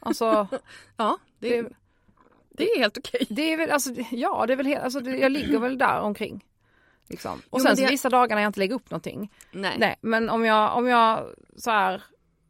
Alltså 0.00 0.48
ja 0.96 1.18
det, 1.38 1.62
det, 1.62 1.68
det 2.50 2.64
är 2.70 2.78
helt 2.78 2.98
okej. 2.98 3.26
det 3.30 3.52
är 3.52 3.56
väl, 3.56 3.70
alltså 3.70 3.90
ja 4.10 4.44
det 4.46 4.52
är 4.52 4.56
väl 4.56 4.66
helt, 4.66 4.82
alltså 4.84 5.00
jag 5.00 5.32
ligger 5.32 5.58
väl 5.58 5.78
där 5.78 6.00
omkring. 6.00 6.44
Liksom. 7.08 7.42
Och 7.50 7.58
Jo, 7.60 7.64
sen 7.64 7.76
det- 7.76 7.90
vissa 7.90 8.08
dagar 8.08 8.36
när 8.36 8.42
jag 8.42 8.48
inte 8.48 8.58
lägger 8.60 8.74
upp 8.74 8.90
någonting. 8.90 9.32
Nej. 9.52 9.76
Nej, 9.78 9.96
men 10.00 10.30
om 10.30 10.44
jag, 10.44 10.76
om 10.76 10.86
jag 10.86 11.26
så 11.56 11.70
här, 11.70 12.02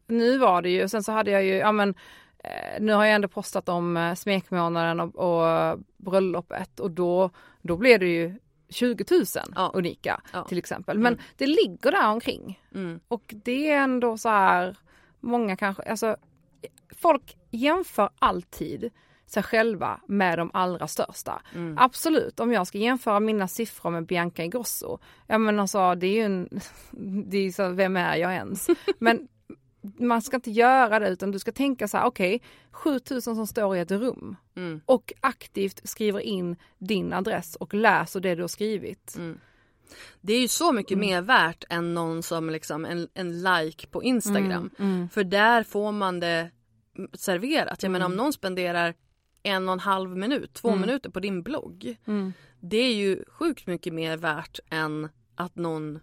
nu 0.07 0.37
var 0.37 0.61
det 0.61 0.69
ju, 0.69 0.87
sen 0.89 1.03
så 1.03 1.11
hade 1.11 1.31
jag 1.31 1.43
ju, 1.43 1.53
ja 1.55 1.71
men 1.71 1.95
eh, 2.43 2.79
nu 2.81 2.93
har 2.93 3.05
jag 3.05 3.15
ändå 3.15 3.27
postat 3.27 3.69
om 3.69 3.97
eh, 3.97 4.15
smekmånaden 4.15 4.99
och, 4.99 5.15
och 5.15 5.79
bröllopet 5.97 6.79
och 6.79 6.91
då, 6.91 7.29
då 7.67 7.77
blev 7.77 7.99
det 7.99 8.07
ju 8.07 8.35
20 8.69 9.05
000 9.11 9.23
Ja. 9.55 9.71
unika 9.73 10.21
Ja. 10.33 10.43
till 10.43 10.57
exempel. 10.57 10.99
Men 10.99 11.17
det 11.37 11.47
ligger 11.47 11.91
där 11.91 12.07
omkring. 12.09 12.59
Mm. 12.75 12.99
Och 13.07 13.33
det 13.43 13.69
är 13.69 13.77
ändå 13.83 14.17
så 14.17 14.29
här, 14.29 14.77
många 15.19 15.55
kanske, 15.55 15.83
alltså 15.83 16.15
folk 16.95 17.37
jämför 17.51 18.09
alltid 18.19 18.89
sig 19.25 19.43
själva 19.43 19.99
med 20.07 20.37
de 20.39 20.51
allra 20.53 20.87
största. 20.87 21.41
Absolut, 21.77 22.39
om 22.39 22.51
jag 22.51 22.67
ska 22.67 22.77
jämföra 22.77 23.19
mina 23.19 23.47
siffror 23.47 23.89
med 23.91 24.05
Bianca 24.05 24.43
Ingrosso, 24.43 24.99
ja 25.27 25.37
men 25.37 25.59
alltså 25.59 25.95
det 25.95 26.07
är 26.07 26.13
ju 26.13 26.21
en, 26.21 26.49
det 27.29 27.37
är 27.37 27.51
så, 27.51 27.69
vem 27.69 27.97
är 27.97 28.15
jag 28.15 28.33
ens? 28.33 28.67
Men 28.99 29.27
man 29.81 30.21
ska 30.21 30.35
inte 30.35 30.51
göra 30.51 30.99
det 30.99 31.09
utan 31.09 31.31
du 31.31 31.39
ska 31.39 31.51
tänka 31.51 31.87
så 31.87 31.97
här, 31.97 32.05
okej, 32.05 32.41
7000 32.71 33.35
som 33.35 33.47
står 33.47 33.77
i 33.77 33.79
ett 33.79 33.91
rum 33.91 34.35
Mm. 34.55 34.81
och 34.85 35.13
aktivt 35.21 35.89
skriver 35.89 36.19
in 36.19 36.55
din 36.77 37.13
adress 37.13 37.55
och 37.55 37.73
läser 37.73 38.19
det 38.19 38.35
du 38.35 38.41
har 38.43 38.47
skrivit. 38.47 39.17
Det 40.21 40.33
är 40.33 40.41
ju 40.41 40.47
så 40.47 40.71
mycket 40.71 40.91
Mm. 40.95 41.09
mer 41.09 41.21
värt 41.21 41.63
än 41.69 41.93
någon 41.93 42.23
som 42.23 42.49
liksom 42.49 42.85
en, 42.85 43.07
en 43.13 43.41
like 43.43 43.87
på 43.87 44.03
Instagram. 44.03 44.69
Mm, 44.79 45.09
För 45.09 45.23
där 45.23 45.63
får 45.63 45.91
man 45.91 46.19
det 46.19 46.51
serverat. 47.13 47.83
Jag 47.83 47.91
menar 47.91 48.05
Mm. 48.05 48.19
om 48.19 48.23
någon 48.25 48.33
spenderar 48.33 48.93
en 49.43 49.67
och 49.69 49.73
en 49.73 49.79
halv 49.79 50.17
minut, 50.17 50.53
två 50.53 50.75
minuter 50.75 51.09
på 51.09 51.19
din 51.19 51.43
blogg. 51.43 51.97
Mm. 52.05 52.33
Det 52.59 52.77
är 52.77 52.93
ju 52.95 53.23
sjukt 53.27 53.67
mycket 53.67 53.93
mer 53.93 54.17
värt 54.17 54.59
än 54.69 55.09
att 55.35 55.55
någon 55.55 55.99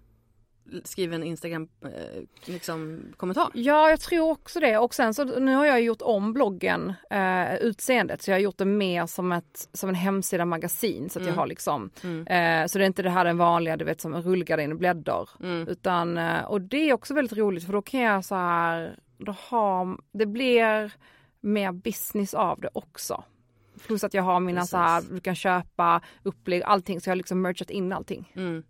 skriver 0.84 1.14
en 1.14 1.24
Instagram 1.24 1.68
eh, 1.82 2.22
liksom, 2.44 3.02
kommentar. 3.16 3.50
Ja, 3.54 3.90
jag 3.90 4.00
tror 4.00 4.30
också 4.30 4.60
det. 4.60 4.78
Och 4.78 4.94
sen 4.94 5.14
så 5.14 5.24
nu 5.24 5.54
har 5.54 5.66
jag 5.66 5.82
gjort 5.82 6.02
om 6.02 6.32
bloggen, 6.32 6.92
eh, 7.10 7.54
utseendet, 7.54 8.22
så 8.22 8.30
jag 8.30 8.34
har 8.36 8.40
gjort 8.40 8.58
det 8.58 8.64
mer 8.64 9.06
som, 9.06 9.32
ett, 9.32 9.68
som 9.72 9.88
en 9.88 9.94
hemsida 9.94 10.44
magasin. 10.44 11.10
Så 11.10 11.18
att 11.18 11.26
jag 11.26 11.34
har 11.34 11.46
liksom, 11.46 11.90
eh, 12.04 12.66
så 12.66 12.78
det 12.78 12.84
är 12.84 12.86
inte 12.86 13.02
det 13.02 13.10
här 13.10 13.24
den 13.24 13.38
vanliga, 13.38 13.76
du 13.76 13.84
vet 13.84 14.00
som 14.00 14.14
en 14.14 14.22
rullgardin 14.22 14.72
och 14.72 14.78
bläddar. 14.78 15.28
Utan, 15.68 16.18
eh, 16.18 16.44
och 16.44 16.60
det 16.60 16.90
är 16.90 16.92
också 16.92 17.14
väldigt 17.14 17.38
roligt 17.38 17.64
för 17.66 17.72
då 17.72 17.82
kan 17.82 18.00
jag 18.00 18.24
så 18.24 18.34
här, 18.34 18.98
då 19.18 19.36
har, 19.38 19.98
det 20.12 20.26
blir 20.26 20.92
mer 21.40 21.72
business 21.72 22.34
av 22.34 22.60
det 22.60 22.68
också. 22.72 23.24
Plus 23.86 24.04
att 24.04 24.14
jag 24.14 24.22
har 24.22 24.40
mina 24.40 24.66
så 24.66 24.76
här, 24.76 25.02
du 25.10 25.20
kan 25.20 25.34
köpa 25.34 26.00
upplägg, 26.22 26.62
allting. 26.62 27.00
Så 27.00 27.08
jag 27.08 27.12
har 27.12 27.16
liksom 27.16 27.42
merchat 27.42 27.70
in 27.70 27.92
allting. 27.92 28.32
Mm. 28.36 28.62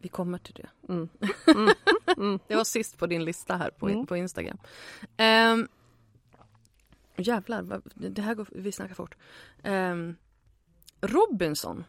Vi 0.00 0.08
kommer 0.08 0.38
till 0.38 0.54
det. 0.54 0.68
Mm. 0.92 1.08
det 2.48 2.56
var 2.56 2.64
sist 2.64 2.98
på 2.98 3.06
din 3.06 3.24
lista 3.24 3.56
här 3.56 3.70
på, 3.70 4.04
på 4.06 4.16
Instagram. 4.16 4.58
Um, 5.18 5.68
jävlar, 7.16 7.62
vad- 7.62 7.82
det 7.94 8.22
här 8.22 8.34
går, 8.34 8.46
vi 8.52 8.72
snackar 8.72 8.94
fort. 8.94 9.14
Ehm, 9.62 10.16
Robinson 11.00 11.84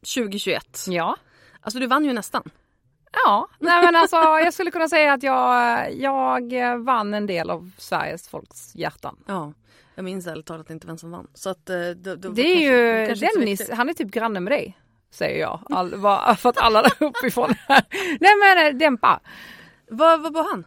2021. 0.00 0.84
Ja. 0.88 1.16
Alltså 1.60 1.78
du 1.78 1.86
vann 1.86 2.04
ju 2.04 2.12
nästan. 2.12 2.42
Ja, 3.12 3.48
nej 3.58 3.84
men 3.84 3.96
alltså 3.96 4.16
jag 4.16 4.54
skulle 4.54 4.70
kunna 4.70 4.88
säga 4.88 5.12
att 5.12 5.22
jag, 5.22 5.94
jag 5.94 6.78
vann 6.84 7.14
en 7.14 7.26
del 7.26 7.50
av 7.50 7.70
Sveriges 7.78 8.28
folks 8.28 8.74
hjärtan. 8.76 9.16
Ja. 9.26 9.52
Jag 9.94 10.04
minns 10.04 10.26
ärligt 10.26 10.46
talat 10.46 10.70
inte 10.70 10.86
vem 10.86 10.98
som 10.98 11.10
vann. 11.10 11.26
Så 11.34 11.50
att, 11.50 11.70
eh, 11.70 11.90
då, 11.90 12.14
då 12.14 12.28
Det 12.28 12.42
är 12.42 12.60
ju 13.00 13.06
kanske 13.06 13.26
inte 13.26 13.34
så 13.34 13.40
Dennis, 13.40 13.70
han 13.70 13.88
är 13.88 13.92
typ 13.94 14.08
granne 14.10 14.40
med 14.40 14.52
dig. 14.52 14.78
Säger 15.10 15.40
jag, 15.40 15.60
All, 15.70 15.98
bara 16.00 16.36
för 16.36 16.48
att 16.48 16.58
alla 16.58 16.82
där 16.82 16.92
uppifrån. 17.00 17.54
nej 18.20 18.32
men 18.44 18.66
eh, 18.66 18.72
dämpa. 18.78 19.20
Vad 19.90 20.32
var 20.32 20.50
han? 20.50 20.64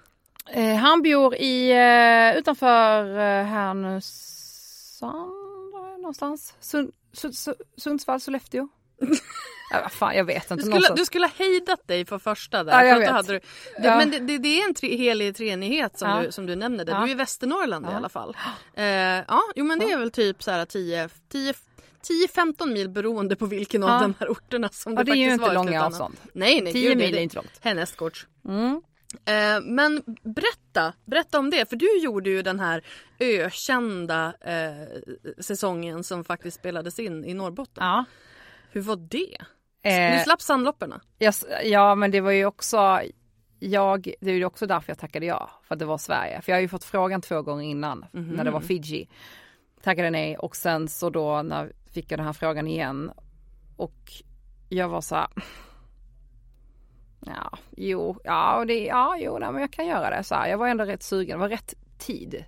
Eh, 0.49 0.75
han 0.75 1.01
bor 1.01 1.35
i, 1.35 1.71
eh, 1.71 2.37
utanför 2.39 3.03
eh, 3.19 3.45
Härnösand 3.45 5.31
någonstans. 6.01 6.53
Sund, 6.59 6.91
Sund, 7.13 7.35
Sund, 7.35 7.57
Sundsvall, 7.77 8.21
Sollefteå. 8.21 8.67
ja, 9.71 9.89
fan, 9.89 10.15
jag 10.15 10.25
vet 10.25 10.51
inte. 10.51 10.63
Du 10.65 10.71
skulle, 10.71 10.95
du 10.95 11.05
skulle 11.05 11.25
ha 11.25 11.31
hejdat 11.37 11.87
dig 11.87 12.05
för 12.05 12.19
första 12.19 12.63
där. 12.63 12.83
Ja, 12.83 12.85
jag 12.85 12.99
vet. 12.99 13.27
du, 13.27 13.33
det, 13.33 13.41
Ja. 13.87 13.97
Men 13.97 14.11
det, 14.11 14.19
det, 14.19 14.37
det 14.37 14.61
är 14.61 14.67
en 14.67 14.73
tre, 14.73 14.97
helig 14.97 15.35
treenighet 15.35 15.99
som, 15.99 16.09
Ja. 16.09 16.21
du, 16.21 16.31
som 16.31 16.45
du 16.45 16.55
nämner. 16.55 16.85
Där. 16.85 16.99
Du 16.99 17.03
är 17.03 17.09
i 17.09 17.13
Västernorrland 17.13 17.85
i 17.85 17.93
alla 17.93 18.09
fall. 18.09 18.37
Eh, 18.73 18.85
ja, 19.27 19.41
jo 19.55 19.65
men 19.65 19.79
det 19.79 19.91
är 19.91 19.97
väl 19.97 20.11
typ 20.11 20.43
så 20.43 20.51
här 20.51 20.65
10, 20.65 21.09
10 21.31 21.53
10-15 22.03 22.73
mil 22.73 22.89
beroende 22.89 23.35
på 23.35 23.45
vilken 23.45 23.81
Ja. 23.81 23.95
av 23.95 24.01
de 24.01 24.13
här 24.19 24.29
orterna 24.31 24.69
som 24.69 24.93
Ja, 24.93 25.03
du 25.03 25.11
det 25.11 25.11
är 25.11 25.15
ju 25.15 25.25
faktiskt 25.25 25.41
inte 25.43 25.55
var 25.55 25.65
långa 25.65 25.85
avstånd. 25.85 26.15
Nej, 26.33 26.61
nej. 26.61 26.73
10 26.73 26.87
gud, 26.89 26.97
mil 26.97 27.11
det- 27.11 27.19
är 27.19 27.23
inte 27.23 27.35
långt. 27.35 27.59
Härnästgårds. 27.61 28.27
Mm. 28.47 28.81
Eh, 29.25 29.61
men 29.63 30.03
berätta, 30.23 30.93
berätta 31.05 31.39
om 31.39 31.49
det. 31.49 31.69
För 31.69 31.75
du 31.75 31.99
gjorde 31.99 32.29
ju 32.29 32.41
den 32.41 32.59
här 32.59 32.83
ökända 33.19 34.33
eh, 34.41 34.87
säsongen 35.41 36.03
som 36.03 36.23
faktiskt 36.23 36.57
spelades 36.59 36.99
in 36.99 37.25
i 37.25 37.33
Norrbotten. 37.33 37.83
Ja. 37.85 38.05
Hur 38.71 38.81
var 38.81 38.95
det? 38.95 39.37
Eh, 39.83 40.17
Du 40.17 40.23
slapp 40.23 40.41
sandlopperna. 40.41 41.01
Jag, 41.17 41.33
ja 41.63 41.95
men 41.95 42.11
det 42.11 42.21
var 42.21 42.31
ju 42.31 42.45
också 42.45 43.01
jag, 43.59 44.13
det 44.21 44.31
är 44.31 44.35
ju 44.35 44.45
också 44.45 44.65
därför 44.65 44.89
jag 44.91 44.97
tackade 44.99 45.25
ja, 45.25 45.49
för 45.67 45.75
att 45.75 45.79
det 45.79 45.85
var 45.85 45.97
Sverige. 45.97 46.41
För 46.41 46.51
jag 46.51 46.57
har 46.57 46.61
ju 46.61 46.67
fått 46.67 46.83
frågan 46.83 47.21
två 47.21 47.41
gånger 47.41 47.65
innan 47.69 48.05
när 48.11 48.43
det 48.43 48.51
var 48.51 48.61
Fiji. 48.61 49.09
Tackade 49.83 50.09
nej 50.09 50.37
och 50.37 50.55
sen 50.55 50.87
så 50.87 51.09
då 51.09 51.41
när 51.41 51.71
fick 51.93 52.11
jag 52.11 52.19
den 52.19 52.25
här 52.25 52.33
frågan 52.33 52.67
igen 52.67 53.11
och 53.77 54.11
jag 54.69 54.89
var 54.89 55.01
så 55.01 55.15
här. 55.15 55.27
Ja, 57.25 57.57
jo, 57.77 58.19
ja, 58.23 58.57
och 58.57 58.67
det, 58.67 58.85
ja, 58.85 59.17
jo, 59.19 59.37
nej, 59.39 59.51
men 59.51 59.61
jag 59.61 59.71
kan 59.73 59.87
göra 59.87 60.17
det 60.17 60.23
så 60.23 60.35
här. 60.35 60.47
Jag 60.47 60.57
var 60.57 60.67
ändå 60.67 60.83
rätt 60.83 61.03
sugen, 61.03 61.37
det 61.37 61.41
var 61.41 61.49
rätt 61.49 61.73
tid 61.97 62.45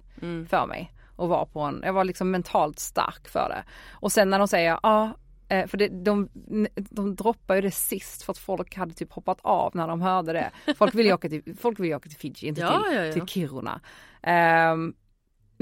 för 0.50 0.66
mig 0.68 0.92
att 1.18 1.30
vara 1.30 1.46
på 1.46 1.60
en, 1.60 1.82
jag 1.86 1.94
var 1.94 2.04
liksom 2.04 2.32
mentalt 2.32 2.80
stark 2.80 3.28
för 3.28 3.50
det. 3.50 3.64
Och 3.92 4.12
sen 4.12 4.30
när 4.30 4.40
de 4.40 4.48
säger 4.48 4.80
ja, 4.84 5.14
eh, 5.48 5.68
för 5.68 5.78
det, 5.78 5.88
de, 5.88 6.30
de 6.76 7.16
droppar 7.16 7.56
ju 7.56 7.62
det 7.62 7.72
sist 7.72 8.24
för 8.24 8.32
att 8.32 8.38
folk 8.38 8.76
hade 8.76 8.94
typ 8.94 9.12
hoppat 9.12 9.40
av 9.42 9.76
när 9.76 9.88
de 9.88 10.02
hörde 10.02 10.34
det. 10.34 10.52
Folk 10.78 10.96
vill 10.96 11.06
ju 11.06 11.14
åka 11.14 11.30
till, 11.30 11.56
folk 11.60 11.80
vill 11.80 11.94
åka 11.94 12.10
till 12.10 12.18
Fiji, 12.18 12.48
inte 12.48 12.62
Ja, 12.62 12.84
till, 12.88 12.96
ja, 12.98 13.04
ja. 13.06 13.14
till 13.14 13.26
Kiruna. 13.28 13.82
Ehm, 14.22 14.94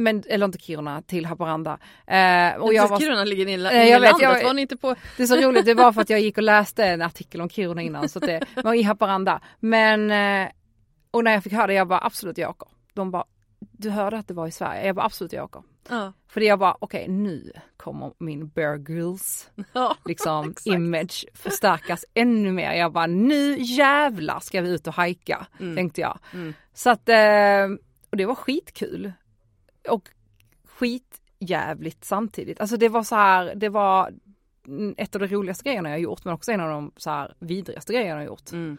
men, 0.04 0.24
eller 0.28 0.46
inte 0.46 0.58
Kiruna, 0.60 1.02
till 1.02 1.26
Haparanda. 1.26 1.72
Uh, 1.72 2.62
och 2.64 2.74
jag 2.74 2.88
var, 2.88 3.00
Kiruna 3.00 3.24
ligger 3.24 3.48
inne 3.48 3.72
Eh, 3.72 3.88
i 3.88 3.92
landet. 3.92 4.16
jag- 4.22 4.44
Var 4.44 4.54
ni 4.54 4.62
inte 4.62 4.78
på... 4.78 4.96
det 5.18 5.24
är 5.24 5.28
så 5.28 5.36
roligt, 5.36 5.66
det 5.66 5.74
var 5.74 5.94
för 5.94 6.02
att 6.02 6.10
jag 6.10 6.20
gick 6.22 6.38
och 6.38 6.44
läste 6.44 6.86
en 6.86 7.02
artikel 7.02 7.42
om 7.42 7.50
Kiruna 7.50 7.82
innan 7.82 8.10
så 8.10 8.20
det 8.20 8.42
var 8.64 8.74
i 8.74 8.84
Haparanda. 8.84 9.42
Men 9.60 10.12
eh, 10.12 10.50
Och 11.12 11.24
när 11.24 11.32
jag 11.32 11.44
fick 11.44 11.54
höra 11.54 11.68
det, 11.68 11.74
jag 11.74 11.88
bara 11.88 12.00
absolut 12.06 12.38
jag 12.38 12.50
åker. 12.50 12.68
De 12.94 13.12
bara, 13.12 13.24
du 13.60 13.90
hörde 13.90 14.18
att 14.18 14.28
det 14.28 14.34
var 14.34 14.48
i 14.48 14.52
Sverige? 14.52 14.86
Jag 14.86 14.96
bara 14.96 15.06
absolut 15.06 15.34
jag 15.34 15.44
åker. 15.46 15.64
Ja. 15.90 16.14
För 16.28 16.42
jag 16.42 16.60
bara, 16.60 16.78
okej 16.80 17.08
nu 17.08 17.52
kommer 17.78 18.12
min 18.18 18.48
Bear 18.48 18.78
Grylls 18.78 19.50
Ja, 19.74 19.96
liksom 20.06 20.54
image 20.66 21.26
förstärkas 21.34 22.06
ännu 22.14 22.52
mer. 22.52 22.72
Jag 22.74 22.92
bara, 22.92 23.08
nu 23.08 23.56
jävlar 23.60 24.40
ska 24.40 24.62
vi 24.62 24.70
ut 24.70 24.88
och 24.88 24.94
hajka, 24.94 25.46
Mm. 25.60 25.76
tänkte 25.76 26.02
jag. 26.02 26.20
Mm. 26.34 26.54
Så 26.74 26.90
att, 26.90 27.10
eh, 27.10 27.66
och 28.10 28.18
det 28.18 28.26
var 28.26 28.36
skitkul. 28.36 29.12
Och 29.90 30.10
skitjävligt 30.66 32.06
samtidigt. 32.06 32.62
Alltså 32.62 32.78
det 32.78 32.90
var 32.90 33.04
så 33.04 33.16
här, 33.16 33.56
det 33.56 33.70
var 33.70 34.14
ett 34.98 35.16
av 35.16 35.22
de 35.22 35.28
roligaste 35.28 35.64
grejerna 35.64 35.90
jag 35.90 36.00
gjort 36.00 36.26
men 36.26 36.34
också 36.34 36.52
en 36.52 36.62
av 36.62 36.70
de 36.70 36.92
så 36.98 37.10
här 37.10 37.36
vidrigaste 37.40 37.94
grejerna 37.94 38.20
jag 38.20 38.28
gjort. 38.28 38.52
Mm. 38.52 38.78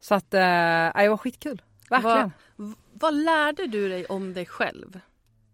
Så 0.00 0.14
att, 0.14 0.34
eh, 0.34 0.40
det 1.02 1.08
var 1.08 1.16
skitkul. 1.16 1.62
Verkligen. 1.90 2.32
V- 2.56 2.74
vad 2.92 3.14
lärde 3.14 3.66
du 3.66 3.88
dig 3.88 4.06
om 4.06 4.34
dig 4.34 4.46
själv? 4.46 5.00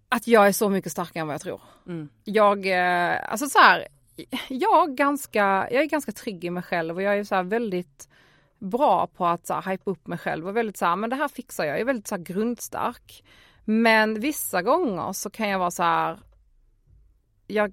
Att 0.08 0.26
jag 0.26 0.46
är 0.48 0.52
så 0.52 0.68
mycket 0.68 0.92
starkare 0.92 1.20
än 1.20 1.26
vad 1.26 1.34
jag 1.34 1.40
tror. 1.40 1.60
Mm. 1.86 2.08
Jag, 2.24 2.66
eh, 2.66 3.32
alltså 3.32 3.46
så 3.48 3.58
här, 3.58 3.86
jag, 4.48 4.96
ganska, 4.96 5.68
jag 5.70 5.82
är 5.82 5.86
ganska 5.86 6.12
trygg 6.12 6.44
i 6.44 6.50
mig 6.50 6.62
själv 6.62 6.96
och 6.96 7.02
jag 7.02 7.18
är 7.18 7.24
så 7.24 7.42
väldigt 7.42 8.08
bra 8.58 9.06
på 9.06 9.26
att 9.26 9.46
så 9.46 9.54
här, 9.54 9.72
hypa 9.72 9.90
upp 9.90 10.06
mig 10.06 10.18
själv 10.18 10.48
och 10.48 10.56
väldigt 10.56 10.76
så 10.76 10.86
här, 10.86 10.96
men 10.96 11.10
det 11.10 11.16
här 11.16 11.28
fixar 11.28 11.64
jag. 11.64 11.74
Jag 11.74 11.80
är 11.80 11.84
väldigt 11.84 12.06
så 12.06 12.16
här, 12.16 12.22
grundstark. 12.22 13.24
Men 13.68 14.20
vissa 14.20 14.62
gånger 14.62 15.12
så 15.12 15.30
kan 15.30 15.48
jag 15.48 15.58
vara 15.58 15.70
så 15.70 15.82
här, 15.82 16.20
jag 17.46 17.72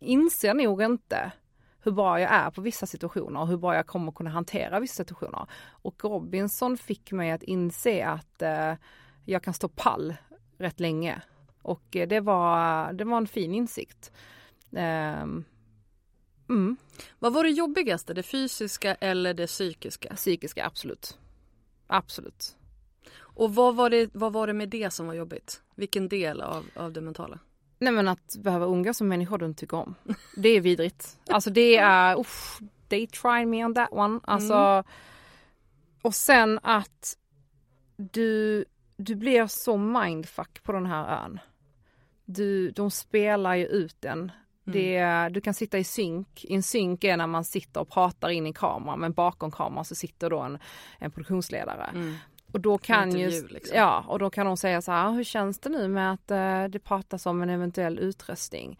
inser 0.00 0.54
nog 0.54 0.82
inte 0.82 1.32
hur 1.80 1.92
bra 1.92 2.20
jag 2.20 2.32
är 2.32 2.50
på 2.50 2.60
vissa 2.60 2.86
situationer 2.86 3.40
och 3.40 3.48
hur 3.48 3.56
bra 3.56 3.74
jag 3.74 3.86
kommer 3.86 4.12
kunna 4.12 4.30
hantera 4.30 4.80
vissa 4.80 4.94
situationer. 4.94 5.46
Och 5.66 6.04
Robinson 6.04 6.76
fick 6.76 7.12
mig 7.12 7.30
att 7.30 7.42
inse 7.42 8.06
att 8.06 8.42
eh, 8.42 8.74
jag 9.24 9.42
kan 9.42 9.54
stå 9.54 9.68
pall 9.68 10.14
rätt 10.58 10.80
länge. 10.80 11.22
Och 11.62 11.96
eh, 11.96 12.08
det 12.08 12.20
var, 12.20 12.92
det 12.92 13.04
var 13.04 13.16
en 13.16 13.26
fin 13.26 13.54
insikt. 13.54 14.12
Ehm, 14.76 15.44
mm, 16.48 16.76
Vad 17.18 17.32
var 17.32 17.44
det 17.44 17.50
jobbigaste? 17.50 18.14
Det 18.14 18.22
fysiska 18.22 18.94
eller 18.94 19.34
det 19.34 19.46
psykiska? 19.46 20.14
psykiska, 20.14 20.66
absolut. 20.66 21.18
Absolut. 21.86 22.56
Och 23.34 23.54
vad 23.54 23.76
var 23.76 23.90
det, 23.90 24.10
vad 24.14 24.32
var 24.32 24.46
det 24.46 24.52
med 24.52 24.68
det 24.68 24.90
som 24.92 25.06
var 25.06 25.14
jobbigt? 25.14 25.62
Vilken 25.74 26.08
del 26.08 26.40
av, 26.40 26.64
av 26.76 26.92
det 26.92 27.00
mentala? 27.00 27.38
Nej 27.78 27.92
men 27.92 28.08
att 28.08 28.36
behöva 28.38 28.66
umgås 28.66 29.00
med 29.00 29.08
människor 29.08 29.38
du 29.38 29.46
inte 29.46 29.60
tycker 29.60 29.76
om. 29.76 29.94
Det 30.36 30.48
är 30.48 30.60
vidrigt. 30.60 31.18
Alltså 31.30 31.50
det 31.50 31.76
är, 31.76 32.20
uff, 32.20 32.58
they 32.88 33.06
tried 33.06 33.48
me 33.48 33.64
on 33.64 33.74
that 33.74 33.88
one. 33.92 34.20
Alltså, 34.24 34.84
och 36.02 36.14
sen 36.14 36.60
att 36.62 37.16
du, 37.96 38.64
du 38.96 39.14
blir 39.14 39.46
så 39.46 39.76
mindfuck 39.76 40.62
på 40.62 40.72
den 40.72 40.86
här 40.86 41.24
ön. 41.24 41.40
Du, 42.24 42.70
de 42.70 42.90
spelar 42.90 43.54
ju 43.54 43.66
ut 43.66 43.96
den. 44.00 44.32
Det, 44.64 44.96
är- 44.96 45.30
du 45.30 45.40
kan 45.40 45.54
sitta 45.54 45.78
i 45.78 45.84
synk. 45.84 46.44
I 46.44 46.54
en 46.54 46.62
synk 46.62 47.04
är 47.04 47.16
när 47.16 47.26
man 47.26 47.44
sitter 47.44 47.80
och 47.80 47.90
pratar 47.90 48.28
in 48.28 48.46
i 48.46 48.52
kameran 48.52 49.00
men 49.00 49.12
bakom 49.12 49.50
kameran 49.50 49.84
så 49.84 49.94
sitter 49.94 50.30
då 50.30 50.40
en, 50.40 50.58
en 50.98 51.10
produktionsledare. 51.10 51.90
Och 52.54 52.60
då 52.60 52.78
kan 52.78 53.18
ju, 53.18 53.48
liksom. 53.48 53.76
ja, 53.76 54.04
och 54.08 54.18
då 54.18 54.30
kan 54.30 54.46
de 54.46 54.56
säga 54.56 54.82
så 54.82 54.92
här, 54.92 55.10
hur 55.12 55.24
känns 55.24 55.58
det 55.58 55.68
nu 55.70 55.88
med 55.88 56.12
att 56.12 56.30
eh, 56.30 56.64
det 56.64 56.78
pratas 56.78 57.26
om 57.26 57.42
en 57.42 57.50
eventuell 57.50 57.98
utröstning? 57.98 58.78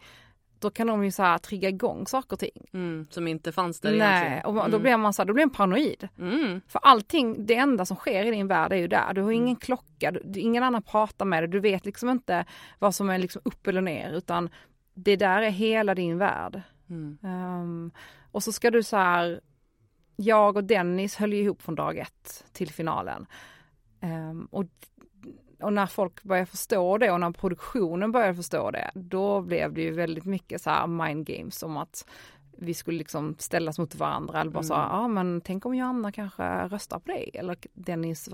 Då 0.59 0.69
kan 0.69 0.87
de 0.87 1.03
ju 1.05 1.11
så 1.11 1.23
här 1.23 1.37
trigga 1.37 1.69
igång 1.69 2.07
saker 2.07 2.33
och 2.35 2.39
ting. 2.39 2.65
Mm, 2.73 3.07
som 3.09 3.27
inte 3.27 3.51
fanns 3.51 3.79
där 3.81 3.97
Nej, 3.97 3.99
egentligen. 3.99 4.45
och 4.45 4.53
då 4.55 4.61
Mm. 4.61 4.81
blir 4.81 4.97
man 4.97 5.13
så 5.13 5.21
här, 5.21 5.27
då 5.27 5.33
blir 5.33 5.45
man 5.45 5.53
paranoid. 5.53 6.07
Mm. 6.19 6.61
För 6.67 6.79
allting, 6.83 7.45
det 7.45 7.55
enda 7.55 7.85
som 7.85 7.97
sker 7.97 8.25
i 8.25 8.31
din 8.31 8.47
värld 8.47 8.71
är 8.73 8.77
ju 8.77 8.87
där. 8.87 9.13
Du 9.13 9.21
har 9.21 9.31
ingen 9.31 9.55
klocka, 9.55 10.11
du, 10.11 10.39
ingen 10.39 10.63
annan 10.63 10.83
pratar 10.83 11.25
med 11.25 11.43
dig, 11.43 11.47
du 11.49 11.59
vet 11.59 11.85
liksom 11.85 12.09
inte 12.09 12.45
vad 12.79 12.95
som 12.95 13.09
är 13.09 13.17
liksom 13.17 13.41
upp 13.45 13.67
eller 13.67 13.81
ner 13.81 14.11
utan 14.13 14.49
det 14.93 15.15
där 15.15 15.41
är 15.41 15.49
hela 15.49 15.95
din 15.95 16.17
värld. 16.17 16.61
Mm. 16.89 17.17
Ehm, 17.23 17.91
och 18.31 18.43
så 18.43 18.51
ska 18.51 18.71
du 18.71 18.83
så 18.83 18.97
här, 18.97 19.41
jag 20.15 20.57
och 20.57 20.63
Dennis 20.63 21.15
höll 21.15 21.33
ju 21.33 21.39
ihop 21.43 21.61
från 21.61 21.75
dag 21.75 21.97
ett 21.97 22.43
till 22.53 22.71
finalen. 22.71 23.25
Ehm, 24.05 24.47
och, 24.51 24.65
och 25.61 25.73
när 25.73 25.85
folk 25.85 26.23
började 26.23 26.45
förstå 26.45 26.97
det 26.97 27.11
och 27.11 27.19
när 27.19 27.31
produktionen 27.31 28.11
började 28.11 28.35
förstå 28.35 28.71
det, 28.71 28.91
då 28.93 29.41
blev 29.41 29.73
det 29.73 29.81
ju 29.81 29.91
väldigt 29.91 30.25
mycket 30.25 30.61
så 30.61 30.69
här 30.69 30.87
mind 30.87 31.25
games 31.25 31.63
om 31.63 31.77
att 31.77 32.07
vi 32.57 32.73
skulle 32.73 32.97
liksom 32.97 33.35
ställas 33.39 33.79
mot 33.79 33.95
varandra 33.95 34.41
eller 34.41 34.51
bara 34.51 34.63
så, 34.63 34.73
ja 34.73 34.89
ah, 34.91 35.07
men 35.07 35.41
tänk 35.41 35.65
om 35.65 35.75
Johanna 35.75 36.11
kanske 36.11 36.67
röstar 36.67 36.99
på 36.99 37.11
dig 37.11 37.31
eller 37.33 37.57
Dennis. 37.73 38.29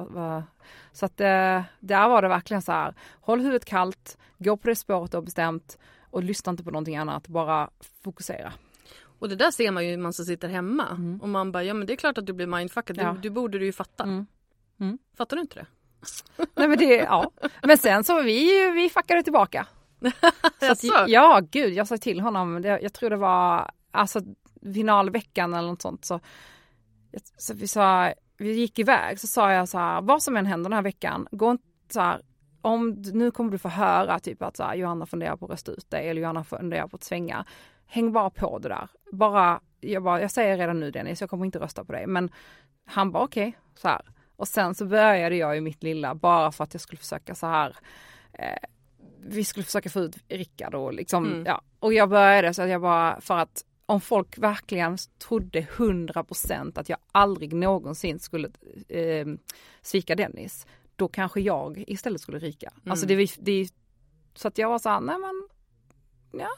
Så 0.92 1.06
att 1.06 1.22
eh, 1.22 1.62
där 1.80 2.10
var 2.10 2.22
det 2.22 2.28
verkligen 2.28 2.62
så 2.62 2.72
här, 2.72 2.96
håll 3.22 3.40
huvudet 3.40 3.66
kallt, 3.66 4.18
gå 4.38 4.58
på 4.58 4.68
det 4.68 4.76
spåret 4.76 5.12
du 5.12 5.18
har 5.18 5.22
bestämt 5.22 5.78
och 6.02 6.24
lyssna 6.24 6.50
inte 6.50 6.64
på 6.64 6.72
någonting 6.72 6.98
annat, 6.98 7.28
bara 7.28 7.70
fokusera. 8.04 8.54
Och 9.20 9.30
det 9.30 9.36
där 9.36 9.52
ser 9.52 9.72
man 9.72 9.88
ju 9.88 9.92
när 9.92 10.04
man 10.04 10.14
sitter 10.14 10.48
hemma. 10.48 11.18
Och 11.22 11.30
man 11.30 11.52
bara, 11.52 11.64
ja 11.64 11.74
men 11.74 11.88
det 11.88 11.94
är 11.94 11.98
klart 11.98 12.18
att 12.18 12.26
du 12.26 12.34
blir 12.34 12.48
mindfuckad. 12.48 12.98
Ja. 12.98 13.14
Du, 13.14 13.20
du 13.20 13.30
borde 13.30 13.60
du 13.60 13.66
ju 13.66 13.72
fatta. 13.72 14.04
Mm. 14.04 14.26
Mm. 14.82 14.98
Fattar 15.17 15.38
du 15.38 15.41
inte 15.41 15.56
det? 15.56 15.65
Nej 16.56 16.67
men 16.67 16.78
det, 16.78 16.96
ja. 16.96 17.32
Men 17.63 17.78
sen 17.78 18.04
så 18.04 18.22
vi, 18.22 18.72
vi 18.72 18.89
fuckade 18.89 19.24
tillbaka. 19.24 19.67
Så 20.60 20.72
att, 20.72 21.10
ja 21.10 21.41
gud, 21.52 21.74
jag 21.74 21.88
sa 21.88 21.98
till 21.98 22.20
honom, 22.20 22.62
det, 22.62 22.80
jag 22.82 22.94
tror 22.94 23.10
det 23.10 23.17
var 23.17 23.72
alltså 23.91 24.22
finalveckan 24.74 25.54
eller 25.54 25.70
något 25.70 25.82
sånt 25.82 26.06
så, 26.06 26.20
så 27.38 27.54
vi 27.54 27.67
sa, 27.67 28.13
vi 28.38 28.54
gick 28.54 28.80
iväg 28.80 29.20
så 29.20 29.28
sa 29.28 29.52
jag 29.52 29.70
så 29.70 29.78
här, 29.78 30.02
vad 30.02 30.24
som 30.24 30.38
än 30.38 30.46
händer 30.46 30.70
den 30.70 30.76
här 30.76 30.84
veckan, 30.84 31.28
gå 31.32 31.52
inte 31.52 31.63
så 31.89 32.00
här, 32.00 32.22
om 32.62 32.89
nu 33.13 33.32
kommer 33.32 33.52
du 33.52 33.58
få 33.58 33.70
höra 33.70 34.20
typ 34.20 34.41
att 34.41 34.58
så 34.58 34.63
här, 34.63 34.76
Johanna 34.76 35.06
funderar 35.06 35.38
på 35.38 35.46
att 35.46 35.52
rösta 35.52 35.72
ut 35.72 35.89
dig 35.89 36.10
eller 36.10 36.22
Johanna 36.22 36.44
funderar 36.44 36.88
på 36.88 36.96
att 36.96 37.04
svänga. 37.04 37.46
Häng 37.86 38.12
bara 38.12 38.30
på 38.30 38.60
det 38.60 38.70
där. 38.70 38.88
Bara, 39.12 39.62
jag, 39.80 40.04
bara, 40.04 40.22
jag 40.22 40.32
säger 40.32 40.58
redan 40.58 40.80
nu 40.80 40.91
Dennis, 40.91 41.22
jag 41.22 41.30
kommer 41.30 41.46
inte 41.46 41.60
rösta 41.60 41.86
på 41.86 41.91
dig. 41.91 42.08
Men 42.08 42.32
han 42.86 43.12
bara 43.12 43.24
okej, 43.24 43.58
så 43.76 43.88
här. 43.88 44.02
Och 44.42 44.48
sen 44.48 44.76
så 44.76 44.86
började 44.86 45.36
jag 45.36 45.58
i 45.58 45.62
mitt 45.62 45.84
lilla 45.84 46.16
bara 46.16 46.52
för 46.52 46.64
att 46.64 46.74
jag 46.74 46.82
skulle 46.82 46.98
försöka 47.00 47.36
så 47.36 47.48
här 47.48 47.76
eh, 48.34 48.58
vi 49.24 49.44
skulle 49.46 49.64
försöka 49.64 49.90
få 49.90 50.00
ut 50.00 50.18
Rickard 50.28 50.76
och 50.76 50.94
liksom, 50.94 51.26
Mm. 51.26 51.44
ja. 51.46 51.62
Och 51.80 51.94
jag 51.94 52.10
började 52.10 52.54
så 52.54 52.62
att 52.62 52.70
jag 52.70 52.82
bara, 52.82 53.22
för 53.22 53.38
att 53.38 53.66
om 53.86 54.02
folk 54.02 54.38
verkligen 54.38 54.98
trodde 55.28 55.62
100% 55.62 56.80
att 56.80 56.90
jag 56.90 56.98
aldrig 57.12 57.54
någonsin 57.54 58.20
skulle 58.20 58.50
eh, 58.88 59.28
svika 59.82 60.16
Dennis, 60.16 60.68
då 60.96 61.08
kanske 61.08 61.42
jag 61.42 61.84
istället 61.88 62.22
skulle 62.22 62.40
ryka. 62.40 62.72
Alltså 62.92 63.06
det, 63.06 63.14
är- 63.14 63.44
det 63.44 63.52
är 63.52 63.68
så 64.34 64.48
att 64.48 64.58
jag 64.58 64.70
var 64.70 64.80
så 64.80 64.90
här, 64.90 65.00
nej 65.02 65.16
men, 65.20 65.48
ja. 66.42 66.50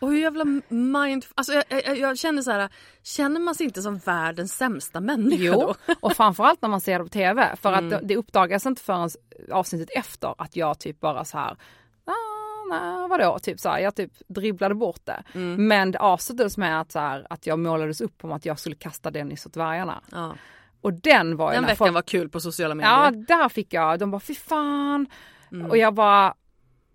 Och 0.00 0.08
hur 0.10 0.18
jävla 0.18 0.44
mind... 0.68 1.26
Alltså 1.34 1.52
jag, 1.52 1.64
jag, 1.86 1.98
jag 1.98 2.18
känner 2.18 2.42
så 2.42 2.50
här, 2.50 2.68
känner 3.02 3.40
man 3.40 3.54
sig 3.54 3.66
inte 3.66 3.82
som 3.82 3.98
världens 3.98 4.56
sämsta 4.56 5.00
människa 5.00 5.42
Jo, 5.44 5.52
då? 5.86 5.94
och 6.00 6.12
framförallt 6.16 6.62
när 6.62 6.68
man 6.68 6.80
ser 6.80 6.98
det 6.98 7.04
på 7.04 7.08
tv. 7.10 7.56
För 7.56 7.72
Mm. 7.72 7.84
att 7.84 7.90
det, 7.90 8.00
det 8.06 8.16
uppdagas 8.16 8.66
inte 8.66 8.82
förrän 8.82 9.10
avsnittet 9.52 9.90
efter 9.96 10.34
att 10.38 10.56
jag 10.56 10.78
typ 10.78 11.00
bara 11.00 11.24
så 11.24 11.38
här, 11.38 11.56
ah, 12.04 12.64
nej, 12.70 13.08
vadå, 13.08 13.38
typ 13.38 13.60
så 13.60 13.68
här, 13.68 13.78
jag 13.78 13.94
typ 13.94 14.12
dribblade 14.28 14.74
bort 14.74 15.00
det. 15.04 15.22
Mm. 15.34 15.68
Men 15.68 15.90
det 15.92 15.98
avslutades 15.98 16.56
med 16.58 16.80
att, 16.80 16.92
så 16.92 16.98
här, 16.98 17.26
att 17.30 17.46
jag 17.46 17.58
målades 17.58 18.00
upp 18.00 18.24
om 18.24 18.32
att 18.32 18.44
jag 18.46 18.58
skulle 18.58 18.76
kasta 18.76 19.10
Dennis 19.10 19.46
åt 19.46 19.56
vargarna. 19.56 20.02
Ja. 20.12 20.34
Och 20.80 20.92
den 20.92 21.36
var 21.36 21.52
Den 21.52 21.62
veckan 21.62 21.76
folk- 21.76 21.94
var 21.94 22.02
kul 22.02 22.28
på 22.28 22.40
sociala 22.40 22.74
medier. 22.74 22.92
Ja, 23.04 23.10
där 23.10 23.48
fick 23.48 23.72
jag, 23.74 23.98
de 23.98 24.10
bara 24.10 24.20
fy 24.20 24.34
fan. 24.34 25.06
Mm. 25.52 25.66
Och 25.70 25.76
jag 25.76 25.94
bara, 25.94 26.34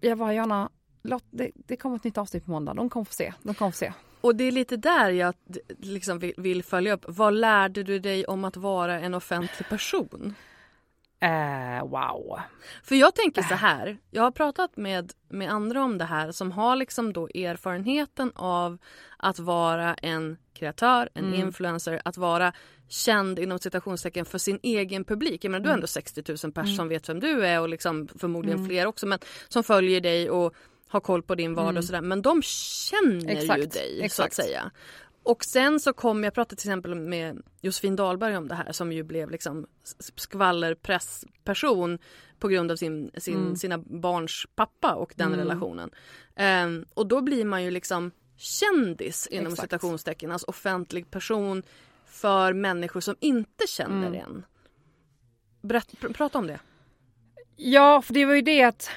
jag 0.02 0.18
bara 0.18 0.34
Jonna, 0.34 0.70
låt, 1.04 1.24
det, 1.32 1.52
det 1.56 1.76
kommer 1.76 1.96
ett 1.96 2.04
nytt 2.04 2.18
avsnitt 2.18 2.46
på 2.46 2.52
måndag, 2.52 2.74
de 2.74 2.90
kommer 2.90 3.06
få 3.06 3.14
se, 3.14 3.34
de 3.44 3.54
kommer 3.54 3.72
få 3.72 3.78
se. 3.78 3.94
Och 4.22 4.36
det 4.36 4.44
är 4.44 4.52
lite 4.52 4.78
där 4.78 5.10
jag 5.10 5.34
liksom 5.80 6.20
vill, 6.20 6.34
vill 6.38 6.64
följa 6.64 6.94
upp. 6.94 7.06
Vad 7.08 7.34
lärde 7.34 7.84
du 7.84 8.00
dig 8.00 8.26
om 8.26 8.46
att 8.46 8.58
vara 8.58 9.00
en 9.00 9.14
offentlig 9.14 9.70
person? 9.70 10.36
Eh, 11.20 11.88
wow. 11.88 12.40
För 12.84 12.96
jag 12.96 13.16
tänker 13.16 13.42
så 13.42 13.56
här, 13.56 13.98
jag 14.12 14.24
har 14.24 14.32
pratat 14.32 14.78
med, 14.78 15.12
med 15.30 15.52
andra 15.52 15.84
om 15.84 15.98
det 15.98 16.06
här 16.06 16.32
som 16.32 16.52
har 16.52 16.76
liksom 16.76 17.14
då 17.14 17.28
erfarenheten 17.28 18.32
av 18.36 18.78
att 19.18 19.40
vara 19.40 19.94
en 19.94 20.38
kreatör, 20.54 21.10
en 21.14 21.34
influencer, 21.34 22.02
att 22.06 22.18
vara 22.18 22.54
känd 22.90 23.40
inom 23.40 23.60
citationstecken 23.60 24.26
för 24.26 24.38
sin 24.38 24.60
egen 24.64 25.04
publik. 25.04 25.46
Jag 25.46 25.52
menar, 25.52 25.64
du 25.64 25.70
har 25.70 25.76
ändå 25.76 25.88
60 25.88 26.24
000 26.28 26.54
personer 26.54 26.76
som 26.76 26.88
vet 26.88 27.10
vem 27.10 27.20
du 27.20 27.46
är 27.46 27.62
och 27.62 27.70
liksom 27.70 28.08
förmodligen 28.20 28.66
fler 28.66 28.86
också 28.86 29.06
men 29.06 29.20
som 29.50 29.64
följer 29.64 30.02
dig 30.02 30.30
och 30.30 30.54
har 30.94 31.00
koll 31.00 31.24
på 31.24 31.36
din 31.36 31.56
vardag 31.56 31.78
och 31.78 31.86
sådär. 31.86 32.02
Men 32.02 32.22
de 32.22 32.42
känner 32.42 33.34
ju 33.34 33.38
Exakt, 33.38 33.74
dig 33.74 33.98
så 33.98 34.04
exakt. 34.04 34.40
att 34.40 34.46
säga. 34.46 34.72
Och 35.24 35.44
sen 35.44 35.80
så 35.80 35.94
kom 35.94 36.24
jag 36.24 36.34
pratade 36.34 36.62
till 36.62 36.70
exempel 36.70 36.96
med 36.96 37.42
Josefin 37.62 37.96
Dahlberg 37.96 38.38
om 38.38 38.48
det 38.48 38.56
här 38.56 38.72
som 38.72 38.92
ju 38.92 39.04
blev 39.04 39.30
liksom 39.30 39.68
skvallerpressperson 40.16 42.00
på 42.40 42.48
grund 42.48 42.72
av 42.72 42.76
sin, 42.76 43.12
sin, 43.18 43.58
sina 43.58 43.78
barns 43.78 44.46
pappa 44.56 44.94
och 44.94 45.14
den 45.16 45.36
relationen. 45.36 45.90
Ehm, 46.36 46.86
och 46.94 47.08
då 47.08 47.22
blir 47.22 47.46
man 47.46 47.64
ju 47.64 47.72
liksom 47.72 48.12
kändis 48.38 49.28
inom 49.28 49.54
Exakt. 49.54 49.62
citationstecken, 49.62 50.32
alltså 50.32 50.48
offentlig 50.48 51.12
person 51.12 51.64
för 52.06 52.54
människor 52.54 53.02
som 53.02 53.16
inte 53.20 53.68
känner 53.68 54.14
en. 54.14 54.46
Berätt, 55.62 56.00
pr 56.00 56.08
prata 56.08 56.40
om 56.40 56.48
det. 56.48 56.60
Ja, 57.56 58.02
för 58.02 58.14
det 58.14 58.26
var 58.26 58.34
ju 58.34 58.42
det 58.42 58.64
att 58.64 58.90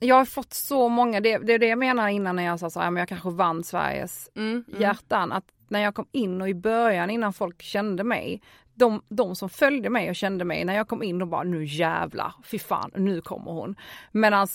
jag 0.00 0.16
har 0.16 0.24
fått 0.24 0.52
så 0.52 0.88
många, 0.88 1.20
det, 1.20 1.38
det 1.38 1.52
är 1.54 1.58
det 1.58 1.66
jag 1.66 1.78
menar 1.78 2.08
innan 2.08 2.36
när 2.36 2.42
jag 2.42 2.60
sa 2.60 2.70
så 2.70 2.80
här, 2.80 2.90
men 2.90 3.00
jag 3.00 3.08
kanske 3.08 3.30
vann 3.30 3.64
Sveriges 3.64 4.30
Mm, 4.36 4.64
hjärtan. 4.78 5.32
Att 5.32 5.44
när 5.68 5.80
jag 5.80 5.94
kom 5.94 6.06
in 6.12 6.42
och 6.42 6.48
i 6.48 6.54
början 6.54 7.10
innan 7.10 7.32
folk 7.32 7.62
kände 7.62 8.04
mig, 8.04 8.42
de, 8.74 9.02
de 9.08 9.36
som 9.36 9.48
följde 9.48 9.90
mig 9.90 10.10
och 10.10 10.16
kände 10.16 10.44
mig, 10.44 10.64
när 10.64 10.76
jag 10.76 10.88
kom 10.88 11.02
in 11.02 11.22
och 11.22 11.28
bara 11.28 11.42
nu 11.42 11.64
jävlar, 11.64 12.34
fy 12.44 12.58
fan, 12.58 12.90
nu 12.94 13.20
kommer 13.20 13.52
hon. 13.52 13.76
Medan 14.12 14.48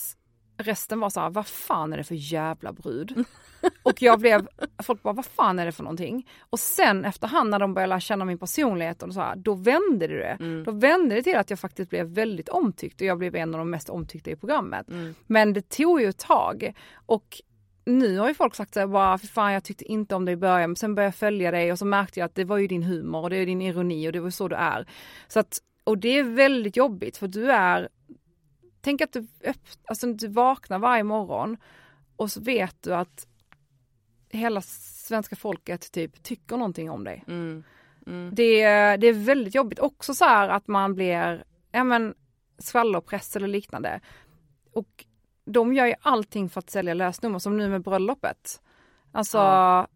resten 0.58 1.00
var 1.00 1.10
så 1.10 1.20
här, 1.20 1.30
vad 1.30 1.48
fan 1.48 1.94
är 1.94 1.98
det 1.98 2.04
för 2.04 2.16
jävla 2.16 2.74
brud? 2.74 3.26
Och 3.84 4.02
jag 4.02 4.20
blev, 4.20 4.48
folk 4.84 5.04
bara, 5.04 5.14
vad 5.14 5.26
fan 5.26 5.60
är 5.60 5.66
det 5.66 5.72
för 5.72 5.84
någonting? 5.84 6.30
Och 6.50 6.60
sen 6.60 7.06
efterhand 7.06 7.50
när 7.50 7.60
de 7.60 7.74
började 7.74 7.90
lära 7.90 8.00
känna 8.00 8.26
min 8.26 8.38
personlighet 8.38 9.04
och 9.04 9.14
så 9.14 9.20
här, 9.20 9.36
då 9.36 9.54
vände 9.54 10.08
det 10.08 10.18
det. 10.18 10.38
Då 10.64 10.72
vände 10.72 11.16
det 11.16 11.24
till 11.24 11.36
att 11.38 11.50
jag 11.50 11.60
faktiskt 11.60 11.90
blev 11.90 12.06
väldigt 12.08 12.50
omtyckt 12.50 13.02
och 13.02 13.08
jag 13.08 13.18
blev 13.18 13.36
en 13.36 13.54
av 13.54 13.58
de 13.58 13.70
mest 13.70 13.90
omtyckta 13.90 14.32
i 14.32 14.36
programmet. 14.36 14.88
Men 15.28 15.54
det 15.54 15.70
tog 15.70 16.02
ju 16.02 16.08
ett 16.10 16.18
tag. 16.18 16.74
Och 17.06 17.42
nu 17.86 18.18
har 18.18 18.28
ju 18.28 18.34
folk 18.34 18.56
sagt 18.56 18.74
såhär 18.74 18.88
bara, 18.88 19.18
för 19.18 19.28
fan 19.28 19.54
jag 19.54 19.64
tyckte 19.64 19.84
inte 19.86 20.16
om 20.16 20.26
dig 20.26 20.34
i 20.34 20.38
början 20.38 20.70
men 20.70 20.76
sen 20.76 20.96
började 20.96 21.08
jag 21.08 21.16
följa 21.16 21.52
dig 21.52 21.72
och 21.72 21.80
så 21.80 21.86
märkte 21.86 22.20
jag 22.20 22.26
att 22.26 22.36
det 22.36 22.44
var 22.44 22.58
ju 22.58 22.68
din 22.68 22.84
humor 22.84 23.22
och 23.22 23.30
det 23.30 23.38
är 23.38 23.46
din 23.46 23.62
ironi 23.62 24.08
och 24.08 24.12
det 24.12 24.20
var 24.20 24.30
så 24.30 24.48
du 24.48 24.56
är. 24.56 24.88
Så 25.28 25.40
att, 25.40 25.60
och 25.84 25.98
det 25.98 26.20
är 26.20 26.24
väldigt 26.24 26.78
jobbigt 26.78 27.18
för 27.18 27.28
du 27.28 27.52
är, 27.52 27.90
tänk 28.84 29.02
att 29.02 29.14
du, 29.14 29.28
öpp, 29.44 29.58
alltså, 29.86 30.08
du 30.14 30.28
vaknar 30.28 30.80
varje 30.80 31.04
morgon 31.04 31.58
och 32.16 32.32
så 32.32 32.42
vet 32.42 32.84
du 32.84 32.96
att 32.96 33.28
hela 34.30 34.62
svenska 34.62 35.36
folket 35.36 35.92
typ 35.92 36.24
tycker 36.24 36.58
någonting 36.58 36.90
om 36.92 37.04
dig. 37.04 37.24
Mm. 37.28 37.64
Det, 38.36 38.62
är- 38.62 38.98
det 38.98 39.08
är 39.08 39.14
väldigt 39.14 39.56
jobbigt 39.56 39.80
också 39.80 40.14
så 40.14 40.26
här 40.26 40.50
att 40.50 40.68
man 40.68 40.96
blir, 40.96 41.44
ja 41.72 41.84
men 41.84 42.14
skvallerpress 42.58 43.36
eller 43.36 43.48
liknande. 43.48 44.00
Och 44.72 45.06
de 45.46 45.74
gör 45.74 45.86
ju 45.86 45.94
allting 46.02 46.50
för 46.50 46.60
att 46.60 46.70
sälja 46.70 46.94
lösnummer 46.94 47.40
som 47.40 47.58
nu 47.58 47.70
med 47.70 47.82
bröllopet. 47.84 48.62
Alltså 49.12 49.38
Ja. 49.38 49.88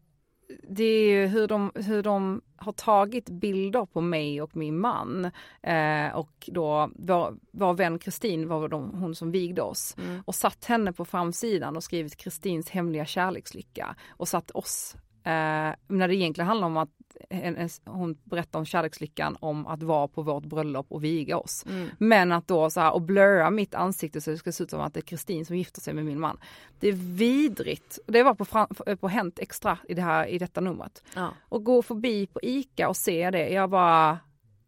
det 0.70 0.84
är 0.84 1.10
ju 1.10 1.28
hur 1.28 1.48
de, 1.48 1.72
hur 1.76 2.04
de 2.04 2.42
har 2.58 2.72
tagit 2.72 3.30
bilder 3.30 3.86
på 3.86 4.02
mig 4.02 4.42
och 4.42 4.56
min 4.56 4.80
man 4.80 5.32
eh, 5.64 6.16
och 6.16 6.50
då 6.52 6.90
vår, 6.96 7.38
vår 7.52 7.74
vän 7.74 8.00
Kristin 8.00 8.48
var 8.48 8.68
de, 8.68 8.92
hon 8.94 9.16
som 9.16 9.32
vigde 9.32 9.62
oss 9.62 9.96
och 10.26 10.36
satt 10.36 10.66
henne 10.66 10.94
på 10.94 11.06
framsidan 11.06 11.78
och 11.78 11.84
skrivit 11.84 12.18
Kristins 12.18 12.70
hemliga 12.70 13.06
kärlekslycka 13.06 13.96
och 14.10 14.28
satt 14.28 14.52
oss 14.52 14.96
Eh, 15.28 15.76
när 15.88 16.08
det 16.08 16.16
egentligen 16.16 16.48
handlar 16.48 16.68
om 16.68 16.78
att 16.78 16.90
hennes, 17.30 17.82
hon 17.86 18.18
berättar 18.24 18.60
om 18.60 18.66
kärlekslyckan 18.66 19.38
om 19.40 19.68
att 19.68 19.84
vara 19.84 20.08
på 20.08 20.22
vårt 20.22 20.44
bröllop 20.44 20.86
och 20.90 21.04
viga 21.04 21.38
oss. 21.38 21.66
Men 21.98 22.32
att 22.32 22.48
då 22.48 22.70
så 22.70 22.80
här 22.80 22.94
och 22.94 23.02
blurra 23.02 23.50
mitt 23.50 23.76
ansikte 23.76 24.22
så 24.22 24.32
det 24.32 24.38
ska 24.38 24.52
se 24.52 24.64
ut 24.64 24.70
som 24.70 24.80
att 24.80 24.94
det 24.94 25.00
är 25.00 25.02
Kristin 25.02 25.46
som 25.46 25.58
gifter 25.58 25.82
sig 25.82 25.94
med 25.94 26.06
min 26.06 26.20
man. 26.20 26.40
Det 26.80 26.88
är 26.88 26.94
vidrigt. 26.94 28.00
Det 28.06 28.24
var 28.24 28.34
på, 28.34 28.96
på 28.96 29.08
Hänt 29.08 29.40
Extra 29.40 29.78
i, 29.88 29.94
det 29.94 30.02
här, 30.02 30.28
i 30.28 30.38
detta 30.38 30.62
numret. 30.62 31.04
Ja. 31.16 31.30
Och 31.42 31.64
gå 31.64 31.82
förbi 31.82 32.28
på 32.28 32.40
ICA 32.44 32.90
och 32.90 32.98
se 32.98 33.32
det, 33.32 33.50
jag 33.50 33.70
bara 33.70 34.20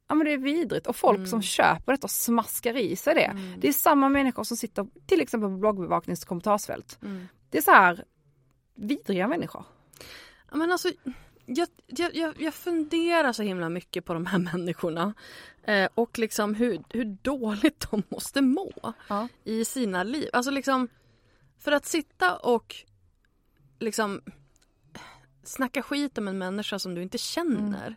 Ja 0.07 0.15
men 0.15 0.25
det 0.25 0.33
är 0.33 0.37
vidrigt 0.37 0.87
och 0.87 0.95
folk 0.95 1.27
som 1.27 1.41
köper 1.41 1.91
detta 1.91 2.07
smaskar 2.07 2.77
i 2.77 2.95
sig 2.95 3.15
det. 3.15 3.37
Det 3.57 3.67
är 3.67 3.73
samma 3.73 4.09
människor 4.09 4.43
som 4.43 4.57
sitter 4.57 4.87
till 5.05 5.21
exempel 5.21 5.49
på 5.49 5.57
bloggbevakningens 5.57 6.25
kommentarsfält. 6.25 6.99
Det 7.49 7.57
är 7.57 7.61
så 7.61 7.71
här 7.71 8.03
vidriga 8.75 9.27
människor. 9.27 9.65
Ja, 10.51 10.57
Men 10.57 10.71
alltså, 10.71 10.89
jag, 11.45 11.67
jag, 12.13 12.41
jag, 12.41 12.53
funderar 12.53 13.33
så 13.33 13.43
himla 13.43 13.69
mycket 13.69 14.05
på 14.05 14.13
de 14.13 14.25
här 14.25 14.39
människorna. 14.53 15.13
Eh, 15.63 15.89
och 15.95 16.19
liksom 16.19 16.55
hur, 16.55 16.83
hur 16.89 17.05
dåligt 17.21 17.87
de 17.91 18.03
måste 18.09 18.41
må 18.41 18.93
Ja. 19.07 19.27
i 19.43 19.65
sina 19.65 20.03
liv. 20.03 20.29
Alltså 20.33 20.51
liksom, 20.51 20.87
för 21.57 21.71
att 21.71 21.85
sitta 21.85 22.37
och 22.37 22.75
liksom 23.79 24.21
snacka 25.43 25.81
skit 25.81 26.17
om 26.17 26.27
en 26.27 26.37
människa 26.37 26.79
som 26.79 26.95
du 26.95 27.01
inte 27.01 27.17
känner 27.17 27.95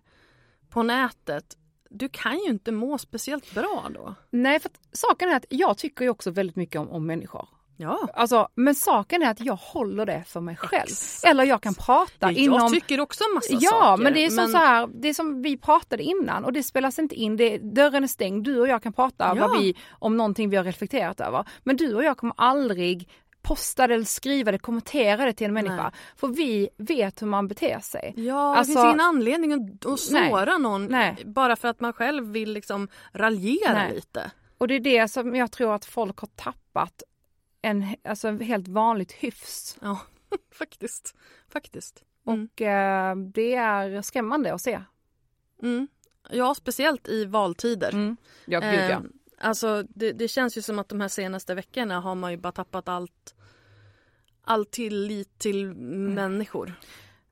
på 0.68 0.82
nätet. 0.82 1.56
Du 1.90 2.08
kan 2.08 2.38
ju 2.38 2.50
inte 2.50 2.72
må 2.72 2.98
speciellt 2.98 3.54
bra 3.54 3.90
då. 3.94 4.14
Nej 4.30 4.60
för 4.60 4.70
saken 4.92 5.28
är 5.28 5.36
att 5.36 5.44
jag 5.48 5.78
tycker 5.78 6.04
ju 6.04 6.10
också 6.10 6.30
väldigt 6.30 6.56
mycket 6.56 6.80
om, 6.80 6.88
om 6.90 7.06
människor. 7.06 7.48
Ja. 7.82 8.08
Alltså, 8.14 8.48
men 8.54 8.74
saken 8.74 9.22
är 9.22 9.30
att 9.30 9.40
jag 9.40 9.56
håller 9.56 10.06
det 10.06 10.24
för 10.26 10.40
mig 10.40 10.56
själv. 10.56 10.88
Eller 11.26 11.44
jag 11.44 11.60
kan 11.62 11.74
prata 11.74 12.10
Jag 12.20 12.32
inom... 12.32 12.72
tycker 12.72 13.00
också 13.00 13.24
en 13.30 13.34
massa 13.34 13.52
Ja, 13.60 13.70
saker. 13.70 14.02
men 14.02 14.12
det 14.14 14.24
är 14.24 14.30
som 14.30 14.48
så 14.48 14.58
här, 14.58 14.86
det 14.94 15.08
är 15.08 15.14
som 15.14 15.42
vi 15.42 15.56
pratade 15.56 16.02
innan 16.02 16.44
och 16.44 16.52
det 16.52 16.62
spelas 16.62 16.98
inte 16.98 17.14
in. 17.14 17.36
Det, 17.36 17.58
dörren 17.58 18.04
är 18.04 18.08
stängd, 18.08 18.44
du 18.44 18.60
och 18.60 18.68
jag 18.68 18.82
kan 18.82 18.92
prata 18.92 19.32
Ja. 19.36 19.48
vad 19.48 19.60
vi, 19.60 19.74
om 19.90 20.16
någonting 20.16 20.50
vi 20.50 20.56
har 20.56 20.64
reflekterat 20.64 21.20
över. 21.20 21.44
Men 21.62 21.76
du 21.76 21.94
och 21.94 22.04
jag 22.04 22.16
kommer 22.16 22.34
aldrig 22.36 23.08
posta 23.42 23.86
det 23.86 23.94
eller 23.94 24.04
skriva 24.04 24.52
det, 24.52 24.58
kommentera 24.58 25.24
det 25.24 25.32
till 25.32 25.46
en 25.46 25.52
människa. 25.52 25.82
Nej. 25.82 25.92
För 26.16 26.28
vi 26.28 26.68
vet 26.78 27.22
hur 27.22 27.26
man 27.26 27.48
beter 27.48 27.80
sig. 27.80 28.12
Ja, 28.16 28.22
det 28.52 28.58
Alltså- 28.58 28.72
finns 28.72 28.84
ingen 28.84 29.00
anledning 29.00 29.52
att, 29.52 29.86
att 29.86 29.98
Nej. 30.10 30.30
såra 30.30 30.58
någon 30.58 30.86
Nej. 30.86 31.16
bara 31.24 31.56
för 31.56 31.68
att 31.68 31.80
man 31.80 31.92
själv 31.92 32.24
vill 32.32 32.52
liksom 32.52 32.88
raljera 33.12 33.72
Nej. 33.72 33.94
lite. 33.94 34.30
Och 34.58 34.68
det 34.68 34.74
är 34.74 34.80
det 34.80 35.08
som 35.08 35.34
jag 35.34 35.52
tror 35.52 35.74
att 35.74 35.84
folk 35.84 36.18
har 36.18 36.28
tappat 36.36 37.02
en 37.62 37.96
alltså, 38.04 38.28
en 38.28 38.40
helt 38.40 38.68
vanligt 38.68 39.12
hyfs. 39.12 39.76
Ja, 39.80 39.98
faktiskt. 40.58 41.14
Faktiskt. 41.48 42.04
Mm. 42.26 42.48
Och 42.54 42.62
eh, 42.62 43.16
det 43.16 43.54
är 43.54 44.02
skrämmande 44.02 44.54
att 44.54 44.60
se. 44.60 44.82
Mm. 45.62 45.88
Ja, 46.30 46.54
speciellt 46.54 47.08
i 47.08 47.24
valtider. 47.24 47.92
Mm. 47.92 48.16
Ja, 48.44 48.60
gud 48.60 48.74
ja. 48.74 48.90
Eh, 48.90 49.00
alltså 49.38 49.82
det, 49.88 50.12
det 50.12 50.28
känns 50.28 50.58
ju 50.58 50.62
som 50.62 50.78
att 50.78 50.88
de 50.88 51.00
här 51.00 51.08
senaste 51.08 51.54
veckorna 51.54 52.00
har 52.00 52.14
man 52.14 52.30
ju 52.30 52.36
bara 52.36 52.52
tappat 52.52 52.88
allt 52.88 53.34
all 54.44 54.66
tillit 54.66 55.38
till 55.38 55.64
Mm. 55.64 56.14
människor. 56.14 56.72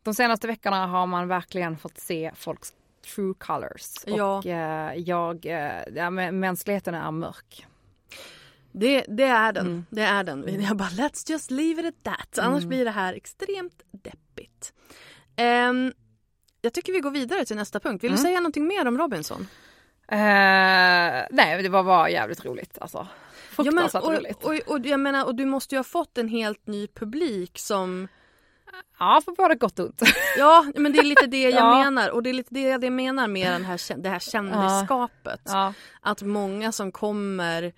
De 0.02 0.14
senaste 0.14 0.46
veckorna 0.46 0.86
har 0.86 1.06
man 1.06 1.28
verkligen 1.28 1.78
fått 1.78 1.98
se 1.98 2.32
folks 2.34 2.74
true 3.14 3.34
colors. 3.38 3.94
Ja. 4.06 4.38
Och 4.38 4.46
eh, 4.46 4.94
jag, 4.94 5.46
eh, 5.46 5.82
ja, 5.94 6.10
mänskligheten 6.10 6.94
är 6.94 7.10
mörk. 7.10 7.66
Det, 8.72 9.04
det 9.08 9.24
är 9.24 9.52
den. 9.52 9.66
Mm. 9.66 9.84
Det 9.90 10.02
är 10.02 10.24
den. 10.24 10.62
Jag 10.62 10.76
bara 10.76 10.88
let's 10.88 11.30
just 11.30 11.50
leave 11.50 11.88
it 11.88 11.94
at 12.06 12.16
that. 12.18 12.38
Annars 12.38 12.64
blir 12.64 12.84
det 12.84 12.90
här 12.90 13.14
extremt 13.14 13.82
deppigt. 13.90 14.72
Ehm, 15.36 15.92
jag 16.62 16.72
tycker 16.72 16.92
vi 16.92 17.00
går 17.00 17.10
vidare 17.10 17.44
till 17.44 17.56
nästa 17.56 17.80
punkt. 17.80 18.04
Vill 18.04 18.10
du 18.10 18.16
Mm. 18.18 18.24
säga 18.24 18.40
någonting 18.40 18.66
mer 18.66 18.88
om 18.88 18.98
Robinson? 18.98 19.46
Eh, 20.12 20.18
nej, 21.30 21.62
det 21.62 21.68
var 21.68 21.84
bara 21.84 22.10
jävligt 22.10 22.44
roligt 22.44 22.78
alltså. 22.80 23.06
Fruktansvärt 23.50 24.02
och, 24.02 24.12
roligt. 24.12 24.44
och, 24.44 24.52
och, 24.74 24.86
jag 24.86 25.00
menar, 25.00 25.24
och 25.26 25.34
du 25.34 25.46
måste 25.46 25.74
ju 25.74 25.78
ha 25.78 25.84
fått 25.84 26.18
en 26.18 26.28
helt 26.28 26.66
ny 26.66 26.86
publik 26.86 27.58
som 27.58 28.08
Ja, 28.98 29.20
för 29.24 29.32
både 29.32 29.54
gott 29.54 29.78
och 29.78 29.86
ont. 29.86 30.02
Ja, 30.38 30.66
men 30.76 30.92
det 30.92 30.98
är 30.98 31.02
lite 31.04 31.26
det 31.26 31.42
jag 31.50 31.52
Ja. 31.52 31.78
menar 31.84 32.10
och 32.10 32.22
det 32.22 32.30
är 32.30 32.34
lite 32.34 32.54
det 32.54 32.60
jag 32.60 32.92
menar 32.92 33.28
med 33.28 33.52
den 33.52 33.64
här, 33.64 33.96
det 33.96 34.08
här 34.08 34.18
kändisskapet. 34.18 35.40
ja. 35.44 35.72
Att 36.00 36.22
många 36.22 36.72
som 36.72 36.92
kommer 36.92 37.72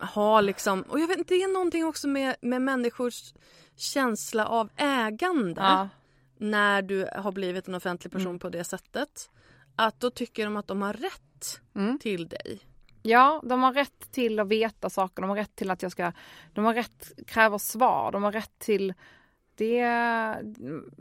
har 0.00 0.42
liksom, 0.42 0.82
och 0.82 1.00
jag 1.00 1.08
vet 1.08 1.18
inte, 1.18 1.34
det 1.34 1.42
är 1.42 1.52
någonting 1.52 1.84
också 1.84 2.08
med, 2.08 2.36
med 2.40 2.62
människors 2.62 3.34
känsla 3.76 4.46
av 4.46 4.70
ägande 4.76 5.60
Ja. 5.60 5.88
när 6.38 6.82
du 6.82 7.08
har 7.16 7.32
blivit 7.32 7.68
en 7.68 7.74
offentlig 7.74 8.12
person 8.12 8.26
Mm. 8.26 8.38
på 8.38 8.48
det 8.48 8.64
sättet. 8.64 9.30
Att 9.76 10.00
då 10.00 10.10
tycker 10.10 10.44
de 10.44 10.56
att 10.56 10.66
de 10.66 10.82
har 10.82 10.92
rätt 10.92 11.60
Mm. 11.74 11.98
till 11.98 12.28
dig. 12.28 12.60
Ja, 13.02 13.42
de 13.44 13.62
har 13.62 13.72
rätt 13.72 14.12
till 14.12 14.40
att 14.40 14.48
veta 14.48 14.90
saker, 14.90 15.22
de 15.22 15.28
har 15.30 15.36
rätt 15.36 15.56
till 15.56 15.70
att 15.70 15.82
jag 15.82 15.92
ska, 15.92 16.12
de 16.52 16.64
har 16.64 16.74
rätt, 16.74 17.12
kräver 17.26 17.58
svar, 17.58 18.12
de 18.12 18.22
har 18.22 18.32
rätt 18.32 18.58
till 18.58 18.94
det, 19.58 19.76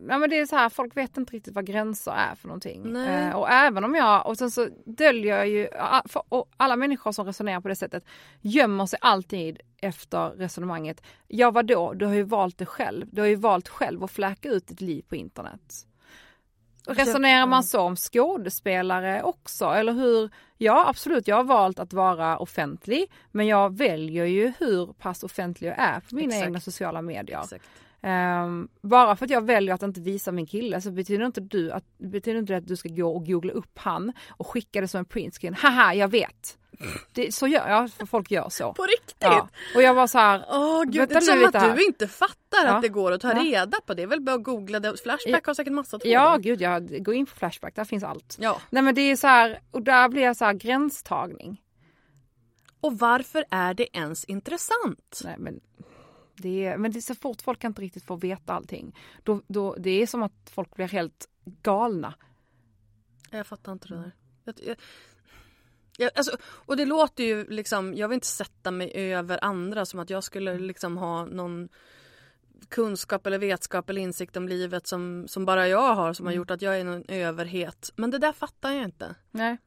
ja 0.07 0.17
men 0.17 0.29
det 0.29 0.39
är 0.39 0.45
så 0.45 0.55
här, 0.55 0.69
folk 0.69 0.97
vet 0.97 1.17
inte 1.17 1.33
riktigt 1.33 1.53
vad 1.55 1.65
gränser 1.65 2.11
är 2.11 2.35
för 2.35 2.47
någonting. 2.47 2.95
Eh, 2.95 3.35
och 3.35 3.49
även 3.49 3.83
om 3.83 3.95
jag, 3.95 4.27
och 4.27 4.37
sen 4.37 4.51
så 4.51 4.67
döljer 4.85 5.37
jag 5.37 5.47
ju, 5.47 5.67
a- 5.79 6.03
för, 6.05 6.23
och 6.29 6.49
alla 6.57 6.75
människor 6.75 7.11
som 7.11 7.25
resonerar 7.25 7.61
på 7.61 7.67
det 7.67 7.75
sättet 7.75 8.03
gömmer 8.41 8.85
sig 8.85 8.99
alltid 9.01 9.59
efter 9.81 10.29
resonemanget. 10.29 11.01
Ja 11.27 11.51
vadå, 11.51 11.93
du 11.93 12.05
har 12.05 12.13
ju 12.13 12.23
valt 12.23 12.57
det 12.57 12.65
själv, 12.65 13.05
du 13.11 13.21
har 13.21 13.27
ju 13.27 13.35
valt 13.35 13.67
själv 13.67 14.03
att 14.03 14.11
fläka 14.11 14.49
ut 14.49 14.67
ditt 14.67 14.81
liv 14.81 15.05
på 15.09 15.15
internet. 15.15 15.73
Resonerar 16.89 17.47
man 17.47 17.63
så 17.63 17.81
om 17.81 17.95
skådespelare 17.95 19.23
också, 19.23 19.65
eller 19.65 19.93
hur? 19.93 20.29
Ja 20.57 20.85
absolut, 20.89 21.27
jag 21.27 21.35
har 21.35 21.43
valt 21.43 21.79
att 21.79 21.93
vara 21.93 22.37
offentlig, 22.37 23.11
men 23.31 23.47
jag 23.47 23.77
väljer 23.77 24.25
ju 24.25 24.53
hur 24.59 24.93
pass 24.93 25.23
offentlig 25.23 25.69
jag 25.69 25.79
är 25.79 25.99
på 25.99 26.15
mina 26.15 26.27
Exakt. 26.33 26.45
egna 26.47 26.59
sociala 26.59 27.01
medier. 27.01 27.39
Exakt. 27.43 27.65
Ehm, 28.01 28.67
bara 28.81 29.15
för 29.15 29.25
att 29.25 29.31
jag 29.31 29.45
väljer 29.45 29.75
att 29.75 29.83
inte 29.83 30.01
visa 30.01 30.31
min 30.31 30.45
kille 30.45 30.81
så 30.81 30.91
betyder 30.91 31.25
inte, 31.25 31.41
du 31.41 31.71
att, 31.71 31.83
betyder 31.97 32.39
inte 32.39 32.53
det 32.53 32.57
att 32.57 32.67
du 32.67 32.75
ska 32.75 32.89
gå 32.89 33.15
och 33.15 33.25
googla 33.25 33.53
upp 33.53 33.77
han 33.79 34.13
och 34.29 34.47
skicka 34.47 34.81
det 34.81 34.87
som 34.87 34.99
en 34.99 35.05
printscreen. 35.05 35.53
Haha, 35.53 35.93
jag 35.93 36.07
vet. 36.07 36.57
Det, 37.11 37.33
så 37.33 37.47
gör 37.47 37.69
jag, 37.69 37.91
för 37.91 38.05
folk 38.05 38.31
gör 38.31 38.49
så. 38.49 38.73
På 38.73 38.83
riktigt? 38.83 39.15
Ja. 39.19 39.49
Och 39.75 39.81
jag 39.81 39.93
var 39.93 40.07
så 40.07 40.17
här, 40.17 40.45
Åh 40.49 40.83
gud, 40.83 40.95
Vänta 40.95 41.13
det 41.13 41.19
är 41.19 41.21
som 41.21 41.45
att 41.45 41.55
här. 41.55 41.75
du 41.75 41.85
inte 41.85 42.07
fattar 42.07 42.65
Ja. 42.65 42.69
att 42.75 42.81
det 42.81 42.89
går 42.89 43.11
att 43.11 43.21
ta 43.21 43.31
Ja. 43.33 43.39
reda 43.43 43.77
på. 43.85 43.93
Det 43.93 44.03
är 44.03 44.07
väl 44.07 44.21
bara 44.21 44.35
att 44.35 44.43
googla 44.43 44.79
det. 44.79 44.97
Flashback 45.03 45.45
har 45.45 45.53
säkert 45.53 45.73
massa 45.73 45.99
trådar. 45.99 46.13
ja 46.13 46.37
gud 46.37 46.61
jag 46.61 47.03
gå 47.05 47.13
in 47.13 47.25
på 47.25 47.35
Flashback, 47.35 47.75
där 47.75 47.83
finns 47.85 48.03
allt. 48.03 48.35
Ja. 48.39 48.61
Nej 48.69 48.83
men 48.83 48.95
det 48.95 49.01
är 49.01 49.15
så 49.15 49.27
här, 49.27 49.59
och 49.71 49.81
där 49.81 50.09
blir 50.09 50.21
jag 50.21 50.37
så 50.37 50.45
här 50.45 50.53
gränstagning. 50.53 51.61
Och 52.81 52.99
varför 52.99 53.45
är 53.51 53.73
det 53.73 53.97
ens 53.97 54.25
intressant? 54.25 55.21
Nej 55.23 55.35
men 55.37 55.59
det 56.37 56.65
är, 56.65 56.77
men 56.77 56.91
det 56.91 56.99
är 56.99 57.01
så 57.01 57.15
fort 57.15 57.41
folk 57.41 57.63
inte 57.63 57.81
riktigt 57.81 58.05
får 58.05 58.17
veta 58.17 58.53
allting. 58.53 58.95
Då, 59.23 59.41
då, 59.47 59.75
det 59.75 60.01
är 60.01 60.07
som 60.07 60.23
att 60.23 60.49
folk 60.51 60.75
blir 60.75 60.87
helt 60.87 61.29
galna. 61.45 62.13
Jag 63.31 63.47
fattar 63.47 63.71
inte 63.71 63.87
det 63.87 63.95
där. 63.95 64.11
Jag, 64.43 64.55
jag, 64.63 64.77
jag, 65.97 66.11
alltså, 66.15 66.37
och 66.43 66.77
det 66.77 66.85
låter 66.85 67.23
ju 67.23 67.45
liksom, 67.49 67.93
jag 67.93 68.07
vill 68.07 68.15
inte 68.15 68.27
sätta 68.27 68.71
mig 68.71 68.91
över 68.95 69.43
andra 69.43 69.85
som 69.85 69.99
att 69.99 70.09
jag 70.09 70.23
skulle 70.23 70.59
liksom 70.59 70.97
ha 70.97 71.25
någon 71.25 71.69
kunskap 72.69 73.27
eller 73.27 73.39
vetskap 73.39 73.89
eller 73.89 74.01
insikt 74.01 74.37
om 74.37 74.47
livet 74.47 74.87
som, 74.87 75.27
som 75.27 75.45
bara 75.45 75.67
jag 75.67 75.95
har 75.95 76.13
som 76.13 76.25
har 76.25 76.33
gjort 76.33 76.51
att 76.51 76.61
jag 76.61 76.79
är 76.79 76.83
någon 76.83 77.03
överhet. 77.07 77.91
Men 77.95 78.11
det 78.11 78.17
där 78.17 78.33
fattar 78.33 78.71
jag 78.71 78.83
inte. 78.83 79.15
Nej, 79.31 79.57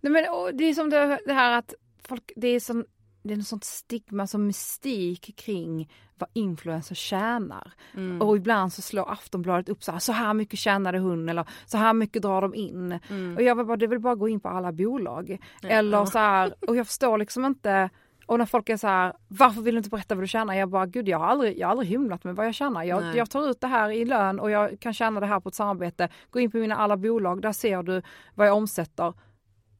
Nej 0.00 0.12
men 0.12 0.56
det 0.56 0.64
är 0.64 0.74
som 0.74 0.90
det, 0.90 1.20
här 1.26 1.58
att 1.58 1.74
folk, 2.08 2.32
det 2.36 2.48
är 2.48 2.60
som 2.60 2.84
det 3.22 3.32
är 3.32 3.36
något 3.36 3.46
sånt 3.46 3.64
stigma 3.64 4.26
som 4.26 4.46
mystik 4.46 5.36
kring 5.36 5.92
vad 6.18 6.30
influencers 6.32 6.98
tjänar. 6.98 7.72
Mm. 7.94 8.22
Och 8.22 8.36
ibland 8.36 8.72
så 8.72 8.82
slår 8.82 9.12
Aftonbladet 9.12 9.68
upp 9.68 9.84
så 9.84 9.92
här, 9.92 9.98
så 9.98 10.12
här 10.12 10.34
mycket 10.34 10.58
tjänade 10.58 10.98
hon 10.98 11.28
eller 11.28 11.48
så 11.66 11.78
här 11.78 11.92
mycket 11.92 12.22
drar 12.22 12.40
de 12.42 12.54
in. 12.54 12.98
Mm. 13.08 13.36
Och 13.36 13.42
jag 13.42 13.54
vill 13.54 13.66
bara, 13.66 13.76
det 13.76 13.86
vill 13.86 14.00
bara 14.00 14.14
gå 14.14 14.28
in 14.28 14.40
på 14.40 14.48
alla 14.48 14.72
bolag. 14.72 15.38
Ja. 15.60 15.68
Eller 15.68 16.04
så 16.04 16.18
här, 16.18 16.54
och 16.68 16.76
jag 16.76 16.86
förstår 16.86 17.18
liksom 17.18 17.44
inte 17.44 17.90
och 18.26 18.38
när 18.38 18.46
folk 18.46 18.68
är 18.68 18.76
så 18.76 18.86
här, 18.86 19.12
varför 19.28 19.62
vill 19.62 19.74
du 19.74 19.78
inte 19.78 19.90
berätta 19.90 20.14
vad 20.14 20.24
du 20.24 20.28
tjänar? 20.28 20.54
Jag 20.54 20.68
bara, 20.68 20.86
gud 20.86 21.08
jag 21.08 21.18
har 21.18 21.26
aldrig, 21.26 21.58
jag 21.58 21.66
har 21.66 21.70
aldrig 21.70 21.88
hymlat 21.88 22.24
med 22.24 22.36
vad 22.36 22.46
jag 22.46 22.54
tjänar. 22.54 22.84
Jag, 22.84 23.16
jag 23.16 23.30
tar 23.30 23.50
ut 23.50 23.60
det 23.60 23.66
här 23.66 23.90
i 23.90 24.04
lön 24.04 24.40
och 24.40 24.50
jag 24.50 24.80
kan 24.80 24.94
tjäna 24.94 25.20
det 25.20 25.26
här 25.26 25.40
på 25.40 25.48
ett 25.48 25.54
samarbete. 25.54 26.08
Gå 26.30 26.40
in 26.40 26.50
på 26.50 26.56
mina 26.56 26.76
alla 26.76 26.96
bolag, 26.96 27.42
där 27.42 27.52
ser 27.52 27.82
du 27.82 28.02
vad 28.34 28.46
jag 28.46 28.56
omsätter. 28.56 29.14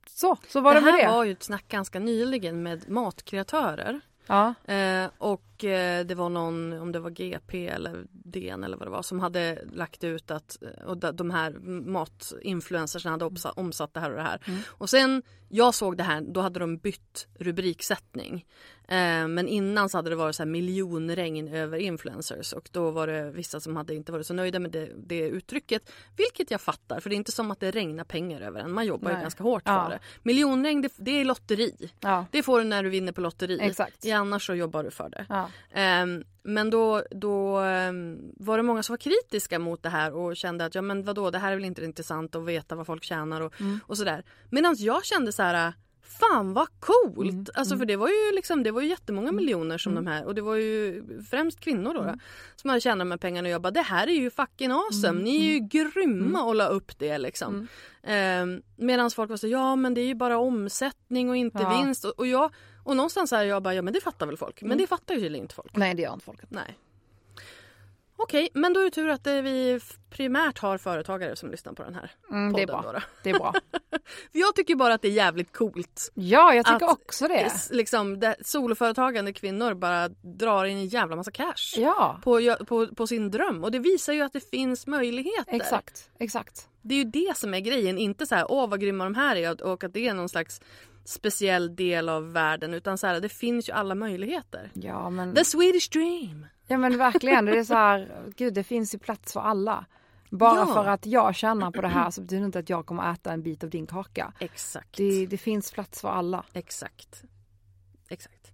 Så, 0.09 0.37
så 0.49 0.61
var 0.61 0.74
det, 0.74 0.80
det 0.80 0.84
med 0.84 0.95
här 0.95 1.03
det. 1.03 1.09
var 1.09 1.24
ju 1.24 1.32
ett 1.32 1.43
snack 1.43 1.68
ganska 1.68 1.99
nyligen 1.99 2.62
med 2.62 2.91
matkreatörer. 2.91 4.01
Ja. 4.26 4.55
Eh, 4.64 5.11
och 5.18 5.56
eh, 5.65 6.07
det 6.07 6.15
var 6.15 6.29
någon, 6.29 6.73
om 6.73 6.93
det 6.93 6.99
var 7.01 7.11
GP 7.11 7.69
eller 7.69 8.05
DN 8.11 8.65
eller 8.65 8.77
vad 8.77 8.87
det 8.87 8.91
var, 8.91 9.03
som 9.03 9.21
hade 9.21 9.59
lagt 9.73 10.05
ut 10.05 10.31
att 10.31 10.59
eh, 10.63 10.85
och 10.89 11.15
de- 11.15 11.31
här 11.31 11.51
matinfluencersna 11.91 13.11
hade 13.11 13.25
omsatt, 13.57 13.95
det 13.95 14.01
här 14.01 14.11
och 14.11 14.17
det 14.17 14.23
här. 14.23 14.41
Och 14.67 14.91
sen 14.91 15.23
jag 15.49 15.75
såg 15.75 15.97
det 15.97 16.03
här, 16.03 16.21
då 16.21 16.41
hade 16.41 16.61
de 16.61 16.77
bytt 16.79 17.27
rubriksättning. 17.39 18.47
Eh, 18.89 19.29
men 19.29 19.49
innan 19.49 19.89
så 19.89 19.99
hade 19.99 20.11
det 20.11 20.17
varit 20.17 20.37
så 20.37 20.43
här 20.43 20.51
miljonregn 20.51 21.49
över 21.49 21.79
influencers 21.79 22.53
och 22.53 22.69
då 22.73 22.91
var 22.91 23.07
det 23.07 23.31
vissa 23.31 23.61
som 23.61 23.77
hade 23.77 23.95
inte 23.95 24.13
varit 24.13 24.27
så 24.27 24.35
nöjda 24.35 24.59
med 24.59 24.71
det, 24.71 24.89
det 24.97 25.21
uttrycket. 25.29 25.91
Vilket 26.17 26.51
jag 26.51 26.61
fattar, 26.61 27.01
för 27.01 27.11
det 27.11 27.15
är 27.15 27.17
inte 27.17 27.33
som 27.33 27.51
att 27.51 27.61
det 27.61 27.71
regnar 27.71 28.05
pengar 28.05 28.41
över 28.41 28.61
en. 28.61 28.73
Man 28.73 28.87
jobbar 28.87 29.09
ju 29.11 29.15
Nej. 29.15 29.23
ganska 29.23 29.43
hårt 29.43 29.63
Ja. 29.67 29.85
för 29.85 29.91
det. 29.91 29.99
Miljonregn, 30.23 30.83
det, 30.83 30.93
det 30.97 31.21
är 31.21 31.25
lotteri. 31.25 31.91
Ja. 32.01 32.27
Det 32.31 32.43
får 32.43 32.59
du 32.59 32.65
när 32.65 32.83
du 32.83 32.91
vinner 32.91 33.13
på 33.13 33.21
lotteri. 33.21 33.59
Exakt. 33.61 34.05
I 34.05 34.13
annars 34.13 34.47
så 34.47 34.55
jobbar 34.55 34.85
du 34.85 34.91
för 34.91 35.09
det. 35.09 35.27
Ja. 35.29 35.46
Ehm, 35.71 36.25
men 36.43 36.71
då, 36.71 37.03
då 37.11 37.59
ehm, 37.59 38.19
var 38.37 38.57
det 38.57 38.63
många 38.63 38.83
som 38.83 38.93
var 38.93 38.99
kritiska 38.99 39.59
mot 39.59 39.83
det 39.83 39.89
här 39.89 40.15
och 40.15 40.37
kände 40.37 40.65
att 40.65 40.75
ja 40.75 40.83
men 40.83 41.03
vadå 41.03 41.31
det 41.31 41.39
här 41.39 41.53
är 41.53 41.57
väl 41.57 41.65
inte 41.65 41.85
intressant 41.85 42.35
att 42.35 42.45
veta 42.45 42.75
vad 42.77 42.87
folk 42.87 43.05
tjänar 43.05 43.41
och, 43.41 43.61
Mm. 43.61 43.81
och 43.87 43.97
sådär. 43.99 44.25
Medan 44.51 44.75
jag 44.79 45.05
kände 45.05 45.33
så 45.33 45.43
här 45.43 45.73
Fan 46.21 46.53
vad 46.53 46.69
coolt! 46.81 47.31
Mm. 47.33 47.45
Alltså 47.55 47.77
för 47.79 47.85
det 47.87 47.97
var 47.97 48.09
ju 48.09 48.33
liksom 48.35 48.63
det 48.63 48.71
var 48.71 48.81
ju 48.83 48.89
jättemånga 48.89 49.33
miljoner 49.33 49.79
som 49.79 49.95
de 49.95 50.07
här 50.07 50.25
och 50.25 50.35
det 50.35 50.41
var 50.43 50.55
ju 50.57 51.05
främst 51.31 51.61
kvinnor 51.61 51.95
då, 51.95 52.01
Mm. 52.01 52.17
då 52.17 52.21
som 52.57 52.71
hade 52.71 52.81
tjänat 52.81 52.99
de 52.99 53.11
här 53.11 53.19
pengarna 53.19 53.47
och 53.49 53.53
jag 53.53 53.63
bara 53.63 53.71
det 53.71 53.81
här 53.83 54.07
är 54.07 54.13
ju 54.13 54.31
fucking 54.31 54.71
awesome, 54.71 55.09
Mm. 55.09 55.23
ni 55.25 55.37
är 55.49 55.53
ju 55.53 55.59
grymma 55.61 56.43
och 56.43 56.55
la 56.55 56.67
upp 56.67 56.99
det 56.99 57.19
liksom. 57.19 57.69
Um, 58.43 58.63
Medan 58.77 59.11
folk 59.11 59.31
var 59.31 59.37
så 59.37 59.49
ja 59.49 59.77
men 59.77 59.95
det 59.95 60.01
är 60.01 60.07
ju 60.07 60.15
bara 60.15 60.39
omsättning 60.39 61.29
och 61.31 61.37
inte 61.37 61.59
Ja. 61.63 61.83
vinst 61.83 62.05
och, 62.05 62.19
och 62.19 62.27
jag 62.27 62.51
och 62.87 62.97
någonstans 62.97 63.32
är 63.32 63.43
jag 63.43 63.62
bara 63.62 63.74
ja 63.74 63.82
men 63.82 63.93
det 63.95 64.01
fattar 64.01 64.26
väl 64.26 64.37
folk 64.37 64.62
men 64.62 64.68
Mm. 64.70 64.78
det 64.78 64.87
fattar 64.87 65.14
ju 65.14 65.20
tydligen 65.20 65.45
inte 65.45 65.55
folk. 65.55 65.76
Nej 65.76 65.95
det 65.95 66.03
gör 66.03 66.12
inte 66.12 66.24
folket. 66.24 66.49
Nej. 66.51 66.78
Okej, 68.18 68.49
men 68.55 68.72
då 68.72 68.80
är 68.80 68.84
det 68.84 68.91
tur 68.91 69.09
att 69.09 69.26
eh, 69.26 69.34
vi 69.34 69.80
primärt 70.11 70.59
har 70.59 70.78
företagare 70.78 71.37
som 71.37 71.51
lyssnar 71.51 71.72
på 71.72 71.82
den 71.82 71.95
här 71.95 72.11
Mm, 72.30 72.53
det 72.53 72.62
är 72.62 72.66
podden. 72.66 72.82
bra. 72.82 72.93
Då. 72.93 73.01
Det 73.22 73.30
är 73.30 73.39
bra. 73.39 73.55
För 74.32 74.39
jag 74.39 74.55
tycker 74.55 74.74
bara 74.74 74.95
att 74.95 75.03
det 75.03 75.09
är 75.09 75.12
jävligt 75.12 75.53
coolt. 75.53 76.11
Ja 76.14 76.55
jag 76.55 76.64
tycker 76.66 76.87
Att 76.87 76.93
också 76.93 77.28
det. 77.28 77.53
Liksom, 77.70 78.20
det, 78.20 78.37
soloföretagande 78.41 79.32
kvinnor 79.32 79.74
bara 79.74 80.09
drar 80.09 80.64
in 80.64 80.76
en 80.76 80.87
jävla 80.87 81.16
massa 81.16 81.30
cash 81.30 81.74
Ja 81.76 82.20
på, 82.22 82.57
på, 82.66 82.87
på 82.87 83.07
sin 83.07 83.30
dröm. 83.30 83.64
Och 83.64 83.70
det 83.70 83.78
visar 83.78 84.12
ju 84.12 84.22
att 84.22 84.32
det 84.32 84.51
finns 84.51 84.87
möjligheter. 84.87 85.55
exakt, 85.57 86.11
exakt. 86.18 86.68
Det 86.82 86.95
är 86.95 86.99
ju 86.99 87.05
det 87.05 87.37
som 87.37 87.55
är 87.55 87.61
grejen. 87.61 87.99
Inte 87.99 88.26
så 88.26 88.34
här, 88.34 88.47
åh 88.51 88.68
vad 88.70 88.80
grymma 88.80 89.05
de 89.05 89.14
här 89.14 89.37
är 89.37 89.62
och 89.62 89.84
att 89.84 89.93
det 89.95 90.09
är 90.09 90.14
någon 90.14 90.28
slags 90.28 90.61
speciell 91.07 91.77
del 91.77 92.09
av 92.09 92.33
världen. 92.33 92.75
Utan 92.75 92.99
så 92.99 93.07
här, 93.07 93.21
det 93.21 93.29
finns 93.29 93.69
ju 93.69 93.73
alla 93.73 93.95
möjligheter. 93.95 94.71
Ja 94.75 95.11
men, 95.11 95.35
The 95.35 95.45
Swedish 95.45 95.91
dream. 95.93 96.47
ja 96.67 96.79
men 96.79 96.99
verkligen, 96.99 97.45
det 97.45 97.59
är 97.59 97.65
så 97.65 97.75
här, 97.75 98.25
gud 98.37 98.55
det 98.55 98.65
finns 98.65 98.95
ju 98.95 98.99
plats 98.99 99.33
för 99.33 99.41
alla. 99.41 99.87
Bara 100.31 100.57
Ja. 100.59 100.67
för 100.75 100.85
att 100.87 101.07
jag 101.07 101.35
tjänar 101.35 101.71
på 101.71 101.81
det 101.83 101.89
här 101.89 102.11
så 102.11 102.21
betyder 102.21 102.41
det 102.41 102.47
inte 102.47 102.59
att 102.59 102.71
jag 102.71 102.87
kommer 102.87 103.13
äta 103.13 103.33
en 103.33 103.43
bit 103.43 103.65
av 103.65 103.71
din 103.71 103.87
kaka. 103.87 104.33
Exakt. 104.39 104.97
Det, 104.97 105.27
det 105.27 105.39
finns 105.39 105.73
plats 105.73 106.01
för 106.01 106.09
alla. 106.09 106.45
Exakt. 106.53 107.23
Exakt. 108.09 108.53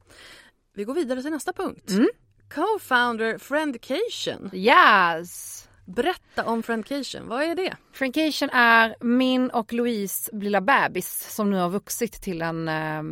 Vi 0.74 0.84
går 0.84 0.94
vidare 0.94 1.22
till 1.22 1.30
nästa 1.30 1.52
punkt. 1.52 1.90
Mm. 1.90 2.08
Co-founder 2.54 3.38
Friendcation. 3.38 4.50
Yes! 4.52 5.61
Berätta 5.84 6.44
om 6.44 6.62
Friendcation. 6.62 7.28
Vad 7.28 7.42
är 7.42 7.54
det? 7.54 7.76
Friendcation 7.92 8.50
är 8.50 8.96
min 9.00 9.50
och 9.50 9.72
Louise 9.72 10.36
lilla 10.36 10.60
bebis 10.60 11.34
som 11.34 11.50
nu 11.50 11.56
har 11.56 11.68
vuxit 11.68 12.12
till 12.12 12.42
en, 12.42 12.68
eh, 12.68 13.02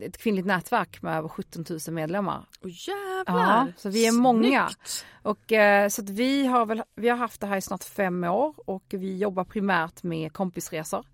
ett 0.00 0.18
kvinnligt 0.18 0.46
nätverk 0.46 1.02
med 1.02 1.18
över 1.18 1.28
17 1.28 1.64
000 1.70 1.78
medlemmar. 1.94 2.44
Åh 2.64 2.70
jävlar! 2.70 3.66
Ja, 3.66 3.66
så 3.76 3.88
vi 3.88 4.06
är 4.06 4.12
många. 4.12 4.68
Och, 5.22 5.52
eh, 5.52 5.88
så 5.88 6.02
vi, 6.02 6.46
har 6.46 6.66
väl, 6.66 6.82
vi 6.94 7.08
har 7.08 7.16
haft 7.16 7.40
det 7.40 7.46
här 7.46 7.56
i 7.56 7.60
snart 7.60 7.84
fem 7.84 8.24
år 8.24 8.54
och 8.66 8.84
vi 8.88 9.18
jobbar 9.18 9.44
primärt 9.44 10.02
med 10.02 10.32
kompisresor. 10.32 11.06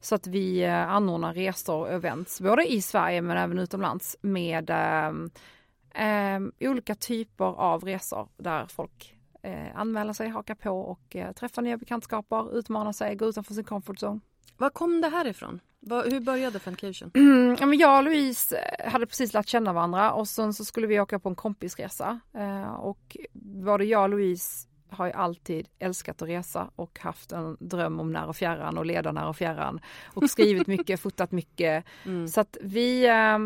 Så 0.00 0.14
att 0.14 0.26
vi 0.26 0.62
eh, 0.62 0.90
anordnar 0.90 1.34
resor 1.34 1.80
och 1.80 1.92
events 1.92 2.40
både 2.40 2.72
i 2.72 2.82
Sverige 2.82 3.22
men 3.22 3.36
även 3.36 3.58
utomlands 3.58 4.16
med 4.20 4.70
eh, 4.70 6.40
olika 6.60 6.94
typer 6.94 7.44
av 7.44 7.84
resor 7.84 8.28
där 8.36 8.66
folk 8.66 9.16
eh, 9.42 9.76
anmäler 9.76 10.12
sig, 10.12 10.28
hakar 10.28 10.54
på 10.54 10.70
och 10.70 11.16
eh, 11.16 11.32
träffar 11.32 11.62
nya 11.62 11.76
bekantskaper, 11.76 12.58
utmanar 12.58 12.92
sig, 12.92 13.14
går 13.16 13.28
utanför 13.28 13.54
sin 13.54 13.64
comfort 13.64 14.02
zone. 14.02 14.20
Var 14.56 14.70
kom 14.70 15.00
det 15.00 15.08
här 15.08 15.26
ifrån? 15.26 15.60
Vad- 15.80 16.12
hur 16.12 16.20
började 16.20 16.58
Friendcation? 16.58 17.10
Mm, 17.14 17.56
ja, 17.60 17.66
men 17.66 17.78
jag 17.78 17.96
och 17.98 18.04
Louise 18.04 18.56
eh, 18.56 18.92
hade 18.92 19.06
precis 19.06 19.34
lärt 19.34 19.48
känna 19.48 19.72
varandra 19.72 20.12
och 20.12 20.28
sen 20.28 20.54
så 20.54 20.64
skulle 20.64 20.86
vi 20.86 21.00
åka 21.00 21.18
på 21.18 21.28
en 21.28 21.34
kompisresa. 21.34 22.20
Eh, 22.34 22.72
och 22.72 23.16
både 23.32 23.84
jag 23.84 24.02
och 24.02 24.08
Louise 24.08 24.66
har 24.90 25.06
ju 25.06 25.12
alltid 25.12 25.68
älskat 25.78 26.22
att 26.22 26.28
resa 26.28 26.70
och 26.76 26.98
haft 27.00 27.32
en 27.32 27.56
dröm 27.60 28.00
om 28.00 28.12
när 28.12 28.26
och 28.28 28.36
fjärran 28.36 28.78
och 28.78 28.86
leda 28.86 29.12
när 29.12 29.28
och 29.28 29.36
fjärran. 29.36 29.80
Och 30.14 30.30
skrivit 30.30 30.66
mycket, 30.66 31.00
fotat 31.00 31.32
mycket. 31.32 31.84
Mm. 32.06 32.28
Så 32.28 32.40
att 32.40 32.56
vi 32.62 33.08
eh, 33.08 33.38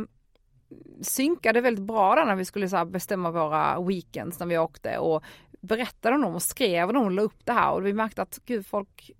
synkade 1.03 1.61
väldigt 1.61 1.84
bra 1.84 2.14
där 2.14 2.24
när 2.24 2.34
vi 2.34 2.45
skulle 2.45 2.68
så 2.68 2.84
bestämma 2.84 3.30
våra 3.30 3.80
weekends 3.80 4.38
när 4.38 4.47
vi 4.47 4.59
åkte 4.59 4.99
och 4.99 5.22
berättade 5.64 6.14
om 6.14 6.22
dem 6.22 6.34
och 6.34 6.42
skrev 6.42 6.88
om 6.88 6.94
dem 6.94 7.04
och 7.04 7.10
la 7.10 7.22
upp 7.22 7.44
det 7.44 7.52
här 7.52 7.72
och 7.72 7.86
vi 7.86 7.92
märkte 7.92 8.22
att 8.22 8.40
gud 8.44 8.66
folk 8.66 9.10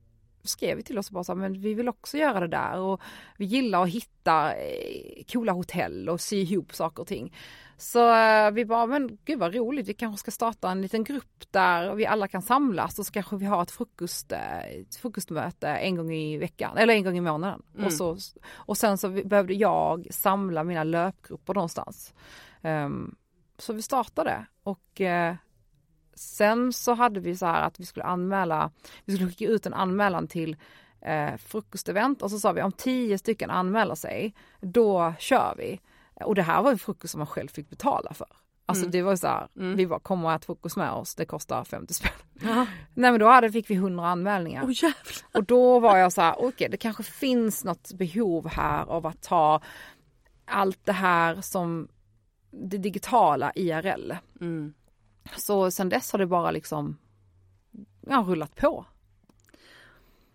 skrev 0.45 0.81
till 0.81 0.99
oss 0.99 1.09
och 1.09 1.15
bara 1.15 1.25
så 1.25 1.33
här, 1.33 1.41
men 1.41 1.61
vi 1.61 1.75
vill 1.75 1.89
också 1.89 2.19
göra 2.19 2.41
det 2.41 2.49
där 2.49 2.79
och 2.79 3.01
vi 3.37 3.45
gillar 3.45 3.83
att 3.83 3.89
hitta 3.89 4.55
eh, 4.55 5.25
coola 5.33 5.53
hotell 5.53 6.09
och 6.09 6.21
sy 6.21 6.37
ihop 6.37 6.75
saker 6.75 7.03
och 7.03 7.09
ting. 7.09 7.37
Så 7.77 8.15
eh, 8.15 8.51
vi 8.51 8.65
bara, 8.65 8.87
men 8.87 9.19
gud 9.25 9.39
vad 9.39 9.55
roligt, 9.55 9.89
vi 9.89 9.95
kanske 9.95 10.21
ska 10.21 10.31
starta 10.31 10.71
en 10.71 10.83
liten 10.83 11.05
grupp 11.05 11.45
där 11.51 11.95
vi 11.95 12.07
alla 12.07 12.29
kan 12.29 12.43
samlas 12.43 12.99
och 12.99 13.07
så 13.07 13.13
kanske 13.13 13.37
vi 13.37 13.47
har 13.47 13.63
ett, 13.63 13.71
frukost, 13.71 14.33
eh, 14.33 14.59
ett 14.59 14.97
frukostmöte 14.97 15.69
en 15.69 15.97
gång 15.97 16.13
i 16.13 16.39
veckan 16.39 16.77
eller 16.77 16.95
en 16.95 17.05
gång 17.05 17.17
i 17.17 17.21
månaden. 17.21 17.63
Mm. 17.75 17.87
Och, 17.87 17.93
så, 17.93 18.17
och 18.55 18.77
sen 18.77 18.99
så 18.99 19.09
behövde 19.09 19.55
jag 19.55 20.07
samla 20.11 20.65
mina 20.65 20.85
löpgrupper 20.85 21.55
någonstans. 21.55 22.15
Ehm, 22.63 23.15
så 23.59 23.73
vi 23.73 23.83
startade 23.83 24.47
och 24.63 25.01
sen 26.17 26.73
så 26.73 26.95
hade 26.95 27.21
vi 27.21 27.37
så 27.37 27.47
här 27.47 27.63
att 27.63 27.81
vi 27.81 27.85
skulle 27.85 28.05
anmäla, 28.05 28.71
vi 29.05 29.15
skulle 29.15 29.31
skicka 29.31 29.45
ut 29.47 29.67
en 29.67 29.75
anmälan 29.75 30.29
till 30.29 30.57
eh, 31.01 31.37
frukostevent 31.37 32.23
och 32.23 32.31
så 32.31 32.39
sa 32.39 32.53
vi 32.53 32.63
om 32.63 32.73
tio 32.73 33.19
stycken 33.19 33.51
anmäler 33.51 33.95
sig, 33.95 34.35
då 34.61 35.15
kör 35.19 35.55
vi. 35.59 35.81
Och 36.25 36.35
det 36.35 36.43
här 36.43 36.63
var 36.63 36.71
ju 36.73 36.79
frukost 36.79 37.11
som 37.13 37.19
man 37.19 37.27
själv 37.27 37.49
fick 37.49 37.71
betala 37.71 38.15
för. 38.15 38.29
Alltså 38.67 38.83
Mm. 38.85 38.91
det 38.93 39.03
var 39.03 39.17
så 39.17 39.27
här, 39.27 39.49
Mm. 39.57 39.77
vi 39.77 39.87
bara 39.87 40.01
kom 40.01 40.25
och 40.25 40.33
ät 40.33 40.45
frukost 40.45 40.77
med 40.77 40.91
oss, 40.93 41.15
det 41.15 41.25
kostar 41.25 41.65
50 41.65 41.95
spänn. 41.95 42.13
Ja. 42.43 42.67
Nej 42.95 43.11
men 43.11 43.21
då 43.21 43.29
hade, 43.29 43.53
fick 43.53 43.71
vi 43.71 43.75
100 43.75 44.07
anmälningar. 44.09 44.63
Jävlar! 44.69 44.95
Och 45.35 45.45
då 45.45 45.79
var 45.81 45.97
jag 45.99 46.13
så 46.13 46.21
här, 46.21 46.35
okej 46.39 46.69
det 46.71 46.77
kanske 46.77 47.03
finns 47.03 47.65
något 47.65 47.93
behov 47.93 48.49
här 48.49 48.85
av 48.85 49.07
att 49.07 49.23
ta 49.23 49.61
allt 50.45 50.79
det 50.85 50.93
här 50.93 51.41
som 51.41 51.89
det 52.51 52.79
digitala 52.79 53.53
IRL. 53.55 54.13
Mm. 54.41 54.75
Så 55.37 55.71
sen 55.71 55.89
dess 55.89 56.13
har 56.13 56.19
det 56.19 56.27
bara 56.27 56.51
liksom 56.51 56.99
ja, 58.01 58.25
rullat 58.29 58.57
på. 58.57 58.87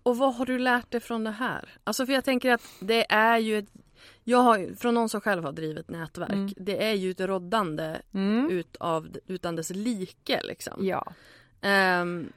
Och 0.03 0.17
vad 0.17 0.35
har 0.35 0.45
du 0.45 0.59
lärt 0.59 0.91
dig 0.91 1.01
från 1.01 1.23
det 1.23 1.31
här? 1.31 1.69
Alltså 1.83 2.05
för 2.05 2.13
jag 2.13 2.23
tänker 2.25 2.51
att 2.51 2.61
det 2.79 3.11
är 3.11 3.37
ju 3.37 3.57
ett, 3.57 3.69
Jag 4.23 4.37
har, 4.37 4.75
från 4.75 4.93
någon 4.93 5.09
som 5.09 5.21
själv 5.21 5.43
har 5.43 5.51
drivit 5.51 5.89
nätverk, 5.89 6.31
Mm. 6.31 6.53
det 6.57 6.83
är 6.89 6.93
ju 6.93 7.11
ett 7.11 7.19
roddande 7.19 8.01
Mm. 8.13 8.49
utav, 8.49 9.17
utan 9.27 9.55
dess 9.55 9.69
like 9.69 10.41
liksom. 10.43 10.85
Ja. 10.85 11.13
Ehm, 11.61 12.31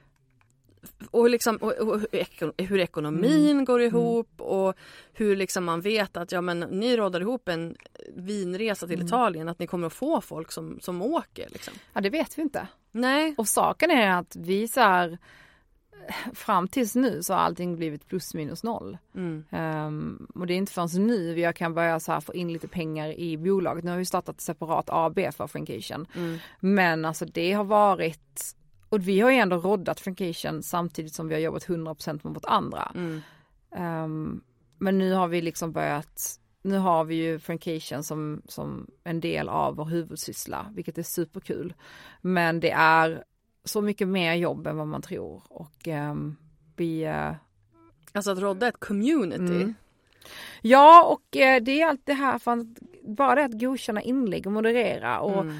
och, 1.11 1.29
liksom, 1.29 1.55
och, 1.57 1.71
och 1.71 1.99
hur 1.99 2.07
eko- 2.11 2.53
hur 2.63 2.79
ekonomin 2.79 3.49
Mm. 3.51 3.65
går 3.65 3.81
ihop 3.81 4.29
och 4.41 4.75
hur 5.13 5.35
liksom 5.35 5.63
man 5.65 5.81
vet 5.81 6.17
att 6.17 6.31
ja, 6.31 6.41
men 6.41 6.59
ni 6.59 6.97
rådar 6.97 7.21
ihop 7.21 7.49
en 7.49 7.75
vinresa 8.15 8.85
Mm. 8.85 8.97
till 8.97 9.05
Italien 9.07 9.49
att 9.49 9.59
ni 9.59 9.67
kommer 9.67 9.87
att 9.87 9.93
få 9.93 10.21
folk 10.21 10.51
som, 10.51 10.79
som 10.81 11.01
åker. 11.01 11.49
Liksom. 11.49 11.73
ja, 11.93 12.01
det 12.01 12.09
vet 12.09 12.37
vi 12.37 12.41
inte. 12.41 12.67
Nej. 12.91 13.35
Och 13.37 13.47
saken 13.47 13.91
är 13.91 14.09
att 14.19 14.35
vi 14.35 14.67
så 14.67 14.79
här, 14.81 15.17
fram 16.33 16.67
tills 16.67 16.95
nu 16.95 17.23
så 17.23 17.33
har 17.33 17.39
allting 17.39 17.75
blivit 17.75 18.07
plus 18.07 18.33
minus 18.33 18.63
noll. 18.63 18.97
Mm. 19.15 19.45
Ehm, 19.51 20.27
och 20.35 20.47
det 20.47 20.53
är 20.53 20.57
inte 20.57 20.71
förrän 20.71 21.07
nu 21.07 21.39
jag 21.39 21.55
kan 21.55 21.73
börja 21.73 21.99
så 21.99 22.11
här 22.11 22.19
få 22.19 22.33
in 22.33 22.53
lite 22.53 22.67
pengar 22.67 23.19
i 23.19 23.37
bolaget. 23.37 23.83
Nu 23.83 23.91
har 23.91 23.97
vi 23.97 24.05
startat 24.05 24.35
ett 24.35 24.41
separat 24.41 24.85
AB 24.89 25.19
för 25.33 25.47
Frankation. 25.47 26.07
Mm. 26.15 26.37
Men 26.59 27.05
alltså 27.05 27.25
det 27.25 27.53
har 27.53 27.63
varit, 27.63 28.55
och 28.93 29.07
vi 29.07 29.19
har 29.19 29.31
ju 29.31 29.37
ändå 29.37 29.57
roddat 29.57 29.99
Frankation 29.99 30.63
samtidigt 30.63 31.13
som 31.13 31.27
vi 31.27 31.33
har 31.33 31.41
jobbat 31.41 31.67
100% 31.67 32.19
med 32.23 32.33
vårt 32.33 32.45
andra. 32.45 32.91
Mm. 32.95 33.21
Ehm, 33.75 34.41
men 34.77 34.97
nu 34.97 35.13
har 35.13 35.27
vi 35.27 35.41
liksom 35.41 35.71
börjat, 35.71 36.39
nu 36.61 36.77
har 36.77 37.03
vi 37.03 37.15
ju 37.15 37.39
Frankation 37.39 38.03
som, 38.03 38.41
som 38.47 38.87
en 39.03 39.19
del 39.19 39.49
av 39.49 39.75
vår 39.75 39.85
huvudsyssla, 39.85 40.65
vilket 40.75 40.97
är 40.97 41.03
superkul. 41.03 41.73
Men 42.21 42.59
det 42.59 42.71
är 42.71 43.23
så 43.63 43.81
mycket 43.81 44.07
mer 44.07 44.33
jobb 44.33 44.67
än 44.67 44.77
vad 44.77 44.87
man 44.87 45.01
tror 45.01 45.41
och 45.49 45.87
ehm, 45.87 46.35
vi 46.75 47.03
eh, 47.03 47.33
Alltså 48.11 48.31
att 48.31 48.39
rodda 48.39 48.67
ett 48.67 48.79
community. 48.79 49.55
Mm. 49.55 49.73
Ja 50.61 51.03
och 51.03 51.37
eh, 51.37 51.61
det 51.61 51.81
är 51.81 51.87
allt 51.87 52.05
det 52.05 52.13
här 52.13 52.39
för 52.39 52.51
att, 52.51 52.67
bara 53.01 53.35
det 53.35 53.43
att 53.43 53.59
godkänna 53.59 54.01
inlägg 54.01 54.47
och 54.47 54.53
moderera 54.53 55.19
och 55.19 55.41
Mm. 55.41 55.57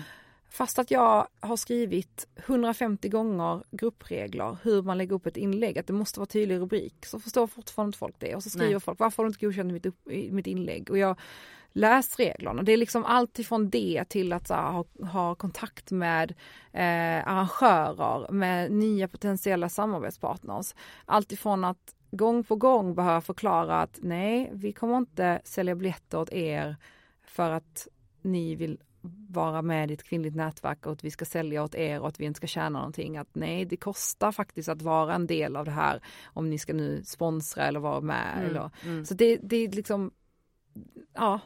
Fast 0.53 0.79
att 0.79 0.91
jag 0.91 1.27
har 1.39 1.57
skrivit 1.57 2.27
150 2.35 3.09
gånger 3.09 3.63
gruppregler 3.71 4.57
hur 4.63 4.81
man 4.81 4.97
lägger 4.97 5.15
upp 5.15 5.25
ett 5.25 5.37
inlägg, 5.37 5.79
att 5.79 5.87
det 5.87 5.93
måste 5.93 6.19
vara 6.19 6.27
tydlig 6.27 6.59
rubrik 6.59 7.05
så 7.05 7.19
förstår 7.19 7.47
fortfarande 7.47 7.87
inte 7.87 7.97
folk 7.97 8.15
det 8.19 8.35
och 8.35 8.43
så 8.43 8.49
skriver 8.49 8.71
Nej. 8.71 8.79
folk 8.79 8.99
varför 8.99 9.23
har 9.23 9.25
du 9.25 9.29
inte 9.29 9.45
godkänt 9.45 9.73
mitt, 9.73 9.85
upp, 9.85 9.99
mitt 10.31 10.47
inlägg 10.47 10.89
och 10.89 10.97
jag 10.97 11.19
läst 11.71 12.19
reglerna. 12.19 12.63
Det 12.63 12.71
är 12.71 12.77
liksom 12.77 13.05
allt 13.05 13.39
ifrån 13.39 13.69
det 13.69 14.05
till 14.09 14.33
att 14.33 14.47
så 14.47 14.53
ha, 14.53 14.85
ha 15.11 15.35
kontakt 15.35 15.91
med 15.91 16.31
eh, 16.71 17.27
arrangörer, 17.27 18.31
med 18.31 18.71
nya 18.71 19.07
potentiella 19.07 19.69
samarbetspartners. 19.69 20.75
Allt 21.05 21.31
ifrån 21.31 21.63
att 21.63 21.95
gång 22.11 22.43
på 22.43 22.55
gång 22.55 22.95
behöva 22.95 23.21
förklara 23.21 23.81
att 23.81 23.99
nej, 24.01 24.49
vi 24.53 24.73
kommer 24.73 24.97
inte 24.97 25.41
sälja 25.43 25.75
biljetter 25.75 26.19
åt 26.19 26.33
er 26.33 26.75
för 27.23 27.49
att 27.49 27.87
ni 28.21 28.55
vill 28.55 28.79
vara 29.29 29.61
med 29.61 29.91
i 29.91 29.93
ett 29.93 30.03
kvinnligt 30.03 30.35
nätverk 30.35 30.85
och 30.85 30.91
att 30.91 31.03
vi 31.03 31.11
ska 31.11 31.25
sälja 31.25 31.63
åt 31.63 31.75
er 31.75 31.99
och 31.99 32.07
att 32.07 32.19
vi 32.19 32.25
inte 32.25 32.37
ska 32.37 32.47
tjäna 32.47 32.69
någonting. 32.69 33.17
Att 33.17 33.35
nej, 33.35 33.65
det 33.65 33.77
kostar 33.77 34.31
faktiskt 34.31 34.69
att 34.69 34.81
vara 34.81 35.13
en 35.15 35.27
del 35.27 35.55
av 35.55 35.65
det 35.65 35.71
här 35.71 35.99
om 36.25 36.49
ni 36.49 36.57
ska 36.57 36.73
nu 36.73 37.03
sponsra 37.03 37.63
eller 37.67 37.79
vara 37.79 38.01
med. 38.01 38.33
Mm, 38.37 38.49
Eller, 38.49 38.69
mm. 38.83 39.05
Så 39.05 39.13
det, 39.13 39.39
det 39.43 39.55
är 39.55 39.69
liksom, 39.71 40.11
ja. 41.13 41.39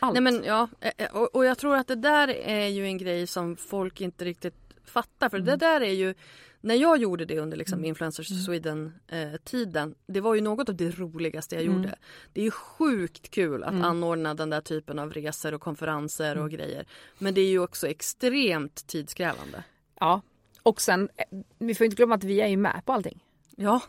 Allt. 0.00 0.12
Nej 0.12 0.22
men 0.22 0.42
ja, 0.44 0.68
eh, 0.80 0.92
eh, 0.98 1.16
och, 1.16 1.34
och 1.36 1.44
jag 1.44 1.58
tror 1.58 1.76
att 1.76 1.86
det 1.86 1.94
där 1.94 2.28
är 2.28 2.66
ju 2.66 2.84
en 2.86 2.98
grej 2.98 3.26
som 3.26 3.56
folk 3.56 4.00
inte 4.00 4.24
riktigt 4.24 4.54
fattar. 4.84 5.28
För 5.28 5.38
det 5.38 5.52
Mm. 5.52 5.58
där 5.58 5.80
är 5.80 5.92
ju, 5.92 6.14
när 6.60 6.74
jag 6.74 6.98
gjorde 6.98 7.24
det 7.24 7.38
under 7.38 7.56
liksom 7.56 7.84
Influencers 7.84 8.44
Sweden 8.44 8.94
eh, 9.08 9.32
tiden, 9.44 9.94
det 10.06 10.20
var 10.20 10.34
ju 10.34 10.40
något 10.40 10.68
av 10.68 10.76
det 10.76 10.90
roligaste 10.98 11.54
jag 11.54 11.64
Mm. 11.64 11.76
gjorde. 11.76 11.94
Det 12.32 12.40
är 12.40 12.44
ju 12.44 12.50
sjukt 12.50 13.30
kul 13.30 13.62
att 13.64 13.74
anordna 13.84 14.34
den 14.34 14.50
där 14.50 14.60
typen 14.60 14.98
av 14.98 15.12
resor 15.12 15.54
och 15.54 15.60
konferenser 15.60 16.32
Mm. 16.32 16.44
och 16.44 16.50
grejer. 16.50 16.86
Men 17.18 17.34
det 17.34 17.40
är 17.40 17.48
ju 17.48 17.58
också 17.58 17.86
extremt 17.88 18.86
tidskrävande. 18.86 19.64
Ja. 20.00 20.20
Och 20.62 20.80
sen, 20.80 21.08
eh, 21.16 21.38
vi 21.58 21.74
får 21.74 21.84
inte 21.84 21.96
glömma 21.96 22.14
att 22.14 22.24
vi 22.24 22.40
är 22.40 22.48
ju 22.48 22.56
med 22.56 22.82
på 22.84 22.92
allting. 22.92 23.24
Ja. 23.56 23.80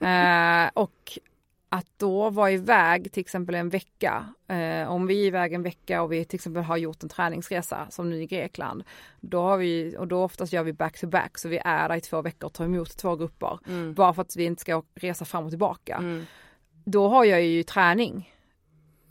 Eh, 0.00 0.70
och 0.74 1.18
att 1.76 1.86
då 1.96 2.30
vara 2.30 2.50
iväg 2.50 3.12
till 3.12 3.20
exempel 3.20 3.54
en 3.54 3.68
vecka, 3.68 4.26
eh, 4.48 4.90
om 4.90 5.06
vi 5.06 5.22
är 5.22 5.26
iväg 5.26 5.52
en 5.52 5.62
vecka 5.62 6.02
och 6.02 6.12
vi 6.12 6.24
till 6.24 6.36
exempel 6.36 6.62
har 6.62 6.76
gjort 6.76 7.02
en 7.02 7.08
träningsresa 7.08 7.86
som 7.90 8.10
nu 8.10 8.22
i 8.22 8.26
Grekland, 8.26 8.84
då 9.20 9.40
har 9.40 9.56
vi, 9.56 9.96
och 9.98 10.08
då 10.08 10.22
oftast 10.22 10.52
gör 10.52 10.62
vi 10.62 10.72
back 10.72 11.00
to 11.00 11.06
back, 11.06 11.38
så 11.38 11.48
vi 11.48 11.60
är 11.64 11.88
där 11.88 11.96
i 11.96 12.00
två 12.00 12.22
veckor 12.22 12.46
och 12.46 12.52
tar 12.52 12.64
emot 12.64 12.96
två 12.96 13.16
grupper, 13.16 13.58
bara 13.92 14.14
för 14.14 14.22
att 14.22 14.36
vi 14.36 14.44
inte 14.44 14.60
ska 14.60 14.82
resa 14.94 15.24
fram 15.24 15.44
och 15.44 15.50
tillbaka. 15.50 15.96
Mm. 15.96 16.26
Då 16.84 17.08
har 17.08 17.24
jag 17.24 17.42
ju 17.42 17.62
träning. 17.62 18.32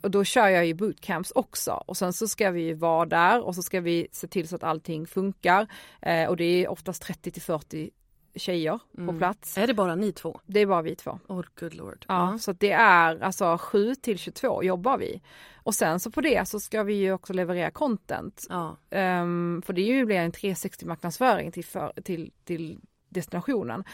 Och 0.02 0.10
då 0.10 0.24
kör 0.24 0.48
jag 0.48 0.66
ju 0.66 0.74
bootcamps 0.74 1.32
också 1.34 1.82
och 1.86 1.96
sen 1.96 2.12
så 2.12 2.28
ska 2.28 2.50
vi 2.50 2.72
vara 2.72 3.06
där 3.06 3.42
och 3.42 3.54
så 3.54 3.62
ska 3.62 3.80
vi 3.80 4.08
se 4.12 4.26
till 4.26 4.48
så 4.48 4.56
att 4.56 4.62
allting 4.62 5.06
funkar. 5.06 5.66
Eh, 6.02 6.28
och 6.28 6.36
det 6.36 6.44
är 6.44 6.68
oftast 6.68 7.02
30 7.02 7.30
till 7.30 7.42
40 7.42 7.90
tjejer 8.36 8.80
på 9.06 9.18
plats. 9.18 9.58
Är 9.58 9.66
det 9.66 9.74
bara 9.74 9.94
ni 9.94 10.12
två? 10.12 10.40
Det 10.46 10.60
är 10.60 10.66
bara 10.66 10.82
vi 10.82 10.96
två. 10.96 11.18
Oh 11.26 11.42
good 11.60 11.74
lord. 11.74 12.04
Ja, 12.08 12.38
så 12.40 12.50
att 12.50 12.60
det 12.60 12.72
är 12.72 13.22
alltså 13.22 13.58
7 13.60 13.94
till 13.94 14.18
22 14.18 14.62
jobbar 14.62 14.98
vi. 14.98 15.22
Och 15.56 15.74
sen 15.74 16.00
så 16.00 16.10
på 16.10 16.20
det 16.20 16.48
så 16.48 16.60
ska 16.60 16.82
vi 16.82 16.94
ju 16.94 17.12
också 17.12 17.32
leverera 17.32 17.70
content. 17.70 18.46
Ja. 18.48 18.76
Ehm, 18.90 19.62
för 19.66 19.72
det 19.72 19.80
är 19.80 19.86
ju 19.94 20.04
blir 20.04 20.16
en 20.16 20.32
360 20.32 20.86
marknadsföring 20.86 21.52
till, 21.52 21.64
för, 21.64 21.92
till, 22.04 22.32
till 22.44 22.78
destinationen. 23.08 23.84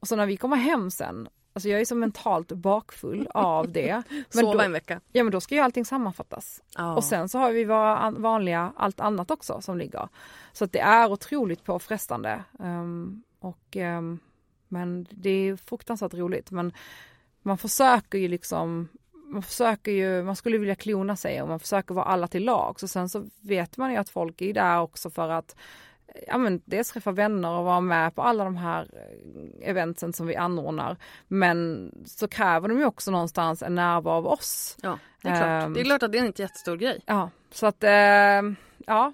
Och 0.00 0.08
så 0.08 0.16
när 0.16 0.26
vi 0.26 0.36
kommer 0.36 0.56
hem 0.56 0.90
sen, 0.90 1.28
alltså 1.52 1.68
jag 1.68 1.80
är 1.80 1.84
så 1.84 1.94
mentalt 1.94 2.52
bakfull 2.52 3.28
av 3.34 3.72
det. 3.72 4.02
Men 4.10 4.24
Sova 4.44 4.52
då, 4.52 4.60
en 4.60 4.72
vecka. 4.72 5.00
ja 5.12 5.24
men 5.24 5.30
då 5.32 5.40
ska 5.40 5.54
ju 5.54 5.60
allting 5.60 5.84
sammanfattas. 5.84 6.62
Ja. 6.76 6.96
Och 6.96 7.04
sen 7.04 7.28
så 7.28 7.38
har 7.38 7.52
vi 7.52 7.64
våra 7.64 7.98
an- 7.98 8.22
vanliga, 8.22 8.72
allt 8.76 9.00
annat 9.00 9.30
också 9.30 9.60
som 9.60 9.78
ligger. 9.78 10.08
Så 10.52 10.64
att 10.64 10.72
det 10.72 10.80
är 10.80 11.12
otroligt 11.12 11.64
påfrestande. 11.64 12.44
Ehm, 12.60 13.22
och, 13.40 13.76
ehm, 13.76 14.18
men 14.68 15.06
det 15.10 15.30
är 15.30 15.56
fruktansvärt 15.56 16.14
roligt. 16.14 16.50
Men 16.50 16.72
man 17.42 17.58
försöker 17.58 18.18
ju 18.18 18.28
liksom, 18.28 18.88
man 19.12 19.42
försöker 19.42 19.92
ju, 19.92 20.22
man 20.22 20.36
skulle 20.36 20.58
vilja 20.58 20.74
klona 20.74 21.16
sig 21.16 21.42
och 21.42 21.48
man 21.48 21.60
försöker 21.60 21.94
vara 21.94 22.04
alla 22.04 22.28
till 22.28 22.44
lag. 22.44 22.80
Så 22.80 22.88
sen 22.88 23.08
så 23.08 23.26
vet 23.40 23.76
man 23.76 23.90
ju 23.90 23.96
att 23.96 24.08
folk 24.08 24.42
är 24.42 24.54
där 24.54 24.80
också 24.80 25.10
för 25.10 25.28
att 25.28 25.56
ja, 26.26 26.38
men 26.38 26.62
dels 26.64 26.92
träffa 26.92 27.12
vänner 27.12 27.50
och 27.50 27.64
vara 27.64 27.80
med 27.80 28.14
på 28.14 28.22
alla 28.22 28.44
de 28.44 28.56
här 28.56 28.88
eh, 28.92 29.70
eventen 29.70 30.12
som 30.12 30.26
vi 30.26 30.36
anordnar. 30.36 30.96
Men 31.28 31.90
så 32.06 32.28
kräver 32.28 32.68
de 32.68 32.78
ju 32.78 32.84
också 32.84 33.10
någonstans 33.10 33.62
en 33.62 33.74
närvaro 33.74 34.14
av 34.14 34.26
oss. 34.26 34.76
ja, 34.82 34.98
det 35.22 35.28
är 35.28 35.36
klart. 35.36 35.64
Ehm. 35.64 35.74
Det 35.74 35.80
är 35.80 35.84
klart 35.84 36.02
att 36.02 36.12
det 36.12 36.18
är 36.18 36.22
en 36.22 36.32
jättestor 36.36 36.76
grej. 36.76 37.00
Ja, 37.06 37.30
så 37.50 37.66
att 37.66 37.84
eh, 37.84 38.42
ja, 38.86 39.12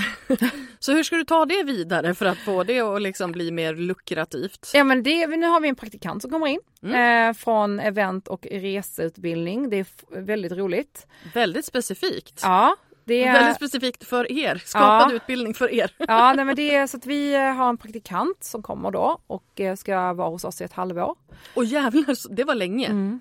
Så 0.78 0.92
hur 0.92 1.02
ska 1.02 1.16
du 1.16 1.24
ta 1.24 1.44
det 1.44 1.62
vidare 1.62 2.14
för 2.14 2.26
att 2.26 2.38
få 2.38 2.62
det 2.64 2.80
att 2.80 3.02
liksom 3.02 3.32
bli 3.32 3.50
mer 3.50 3.74
lukrativt? 3.74 4.70
Ja 4.74 4.84
men 4.84 5.02
det, 5.02 5.26
nu 5.26 5.46
har 5.46 5.60
vi 5.60 5.68
en 5.68 5.74
praktikant 5.76 6.22
som 6.22 6.30
kommer 6.30 6.46
in 6.46 6.60
eh, 6.94 7.32
från 7.32 7.80
event 7.80 8.28
och 8.28 8.46
reseutbildning. 8.50 9.70
Det 9.70 9.76
är 9.76 9.86
väldigt 10.20 10.52
roligt. 10.52 11.06
Väldigt 11.34 11.64
specifikt. 11.64 12.40
Ja, 12.42 12.76
det 13.04 13.24
är, 13.24 13.32
Väldigt 13.32 13.56
specifikt 13.56 14.04
för 14.04 14.32
er. 14.32 14.62
Skapad 14.64 15.10
Ja. 15.12 15.16
utbildning 15.16 15.54
för 15.54 15.70
er. 15.74 15.90
ja 15.98 16.32
nej, 16.32 16.44
men 16.44 16.56
det 16.56 16.74
är 16.74 16.86
så 16.86 16.96
att 16.96 17.06
vi 17.06 17.34
eh, 17.34 17.40
har 17.40 17.68
en 17.68 17.76
praktikant 17.76 18.44
som 18.44 18.62
kommer 18.62 18.90
då 18.90 19.20
och 19.26 19.60
eh, 19.60 19.76
ska 19.76 20.12
vara 20.12 20.28
hos 20.28 20.44
oss 20.44 20.60
i 20.60 20.64
ett 20.64 20.72
halvår. 20.72 21.14
Och 21.54 21.64
jävlar, 21.64 22.34
det 22.34 22.44
var 22.44 22.54
länge. 22.54 22.86
Mm. 22.86 23.20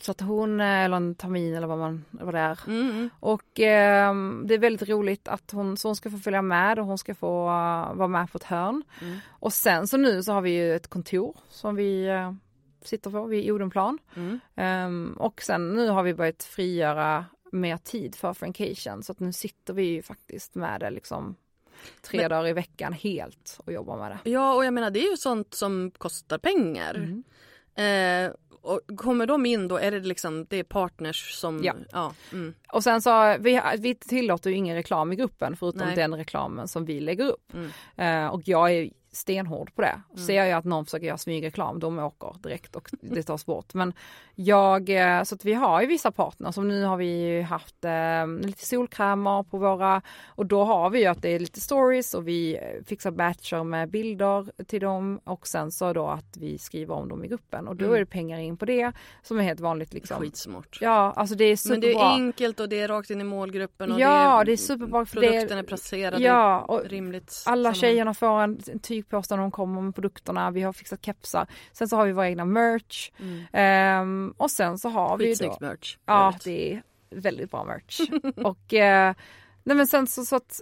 Så 0.00 0.10
att 0.10 0.20
hon, 0.20 0.60
eh, 0.60 0.66
eller 0.84 0.96
en 0.96 1.14
termin 1.14 1.54
eller 1.54 1.66
vad, 1.66 1.78
man, 1.78 2.04
vad 2.10 2.34
det 2.34 2.40
är. 2.40 2.58
Mm. 2.66 3.10
Och 3.20 3.60
eh, 3.60 4.14
det 4.44 4.54
är 4.54 4.58
väldigt 4.58 4.88
roligt 4.88 5.28
att 5.28 5.50
hon, 5.50 5.76
så 5.76 5.88
hon 5.88 5.96
ska 5.96 6.10
få 6.10 6.18
följa 6.18 6.42
med 6.42 6.78
och 6.78 6.86
hon 6.86 6.98
ska 6.98 7.14
få 7.14 7.46
eh, 7.46 7.94
vara 7.94 8.08
med 8.08 8.32
på 8.32 8.38
ett 8.38 8.44
hörn. 8.44 8.82
Mm. 9.02 9.18
Och 9.30 9.52
sen 9.52 9.88
så 9.88 9.96
nu 9.96 10.22
så 10.22 10.32
har 10.32 10.40
vi 10.40 10.50
ju 10.50 10.74
ett 10.76 10.88
kontor 10.88 11.36
som 11.48 11.74
vi 11.76 12.06
eh, 12.06 12.32
sitter 12.82 13.10
på 13.10 13.24
vid 13.24 13.50
Odenplan. 13.50 13.98
Mm. 14.16 14.40
Ehm, 14.54 15.14
och 15.18 15.42
sen 15.42 15.74
nu 15.74 15.88
har 15.88 16.02
vi 16.02 16.14
börjat 16.14 16.42
frigöra 16.42 17.24
mer 17.52 17.76
tid 17.76 18.14
för 18.14 18.34
Frankation 18.34 19.02
så 19.02 19.12
att 19.12 19.20
nu 19.20 19.32
sitter 19.32 19.74
vi 19.74 19.82
ju 19.82 20.02
faktiskt 20.02 20.54
med 20.54 20.80
det 20.80 20.90
liksom 20.90 21.36
tre 22.02 22.20
Men- 22.20 22.30
dagar 22.30 22.48
i 22.48 22.52
veckan 22.52 22.92
helt 22.92 23.60
och 23.64 23.72
jobbar 23.72 23.96
med 23.98 24.10
det. 24.10 24.30
Ja, 24.30 24.54
och 24.54 24.64
jag 24.64 24.74
menar 24.74 24.90
det 24.90 25.06
är 25.06 25.10
ju 25.10 25.16
sånt 25.16 25.54
som 25.54 25.90
kostar 25.98 26.38
pengar. 26.38 26.94
Mm. 26.94 27.24
Eh, 27.76 28.32
och 28.64 28.80
kommer 28.96 29.26
de 29.26 29.46
in 29.46 29.68
då, 29.68 29.76
är 29.76 29.90
det 29.90 30.00
liksom 30.00 30.46
det 30.50 30.56
är 30.56 30.62
partners 30.64 31.30
som... 31.32 31.64
Ja. 31.64 31.74
ja 31.92 32.14
mm. 32.32 32.54
Och 32.72 32.82
sen 32.82 33.02
så, 33.02 33.36
vi, 33.40 33.60
vi 33.78 33.94
tillåter 33.94 34.50
ju 34.50 34.56
ingen 34.56 34.76
reklam 34.76 35.12
i 35.12 35.16
gruppen 35.16 35.56
förutom 35.56 35.86
Nej. 35.86 35.96
den 35.96 36.14
reklamen 36.14 36.68
som 36.68 36.84
vi 36.84 37.00
lägger 37.00 37.24
upp. 37.24 37.52
Mm. 37.54 37.70
Eh, 37.96 38.34
och 38.34 38.42
jag 38.44 38.72
är 38.72 38.90
stenhård 39.14 39.74
på 39.74 39.82
det. 39.82 40.00
Mm. 40.12 40.26
Ser 40.26 40.44
jag 40.44 40.58
att 40.58 40.64
någon 40.64 40.84
försöker 40.84 41.06
göra 41.06 41.18
smygreklam, 41.18 41.78
de 41.80 41.98
åker 41.98 42.34
direkt 42.42 42.76
och 42.76 42.88
det 43.00 43.22
tas 43.22 43.46
bort. 43.46 43.74
Men 43.74 43.92
jag, 44.34 44.90
eh, 44.90 45.22
så 45.22 45.34
att 45.34 45.44
vi 45.44 45.54
har 45.54 45.80
ju 45.80 45.86
vissa 45.86 46.10
partners 46.12 46.54
som 46.54 46.68
nu 46.68 46.84
har 46.84 46.96
vi 46.96 47.40
haft 47.42 47.84
eh, 47.84 48.26
lite 48.46 48.66
solkrämer 48.66 49.42
på 49.42 49.58
våra 49.58 50.02
och 50.26 50.46
då 50.46 50.64
har 50.64 50.90
vi 50.90 50.98
ju 51.00 51.06
att 51.06 51.22
det 51.22 51.28
är 51.28 51.38
lite 51.38 51.60
stories 51.60 52.14
och 52.14 52.28
vi 52.28 52.56
eh, 52.56 52.84
fixar 52.86 53.10
batcher 53.10 53.64
med 53.64 53.90
bilder 53.90 54.64
till 54.66 54.80
dem 54.80 55.20
och 55.24 55.46
sen 55.46 55.70
så 55.70 55.92
då 55.92 56.06
att 56.06 56.36
vi 56.36 56.58
skriver 56.58 56.94
om 56.94 57.08
dem 57.08 57.24
i 57.24 57.28
gruppen 57.28 57.68
och 57.68 57.76
då 57.76 57.84
Mm. 57.84 57.94
är 57.96 58.00
det 58.00 58.06
pengar 58.06 58.38
in 58.38 58.56
på 58.56 58.64
det 58.64 58.92
som 59.22 59.38
är 59.38 59.42
helt 59.42 59.60
vanligt 59.60 59.94
liksom. 59.94 60.20
Skitsmart. 60.20 60.78
Ja, 60.80 61.12
alltså 61.16 61.34
det 61.34 61.44
är 61.44 61.56
superbra. 61.56 61.88
Men 61.88 61.98
det 61.98 62.04
är 62.04 62.12
enkelt 62.14 62.60
och 62.60 62.68
det 62.68 62.80
är 62.80 62.88
rakt 62.88 63.10
in 63.10 63.20
i 63.20 63.24
målgruppen 63.24 63.92
och 63.92 64.00
Ja, 64.00 64.38
det 64.38 64.44
det 64.44 64.52
är 64.52 64.56
superbra 64.56 65.00
det- 65.04 65.10
produkten 65.10 65.58
är 65.58 65.62
placerade 65.62 66.22
Ja, 66.24 66.60
och 66.60 66.82
rimligt. 66.84 67.42
alla 67.46 67.74
tjejerna 67.74 68.14
får 68.14 68.40
en, 68.40 68.60
en 68.72 68.78
tygpåse 68.78 69.03
när 69.12 69.36
de 69.36 69.50
kommer 69.50 69.80
med 69.80 69.94
produkterna. 69.94 70.50
Vi 70.50 70.62
har 70.62 70.72
fixat 70.72 71.04
kepsar. 71.04 71.46
Sen 71.72 71.88
så 71.88 71.96
har 71.96 72.06
vi 72.06 72.12
våra 72.12 72.28
egna 72.28 72.44
merch. 72.44 73.10
Ehm, 73.52 74.34
och 74.36 74.50
sen 74.50 74.78
så 74.78 74.88
har 74.88 75.18
vi 75.18 75.34
då... 75.34 75.56
Merch. 75.60 75.96
Ja, 76.06 76.34
det 76.44 76.72
är 76.72 76.82
väldigt 77.10 77.50
bra 77.50 77.64
merch. 77.64 78.00
och 78.36 78.74
eh, 78.74 79.14
nej 79.62 79.76
men 79.76 79.86
sen 79.86 80.06
så, 80.06 80.24
så 80.24 80.36
att, 80.36 80.60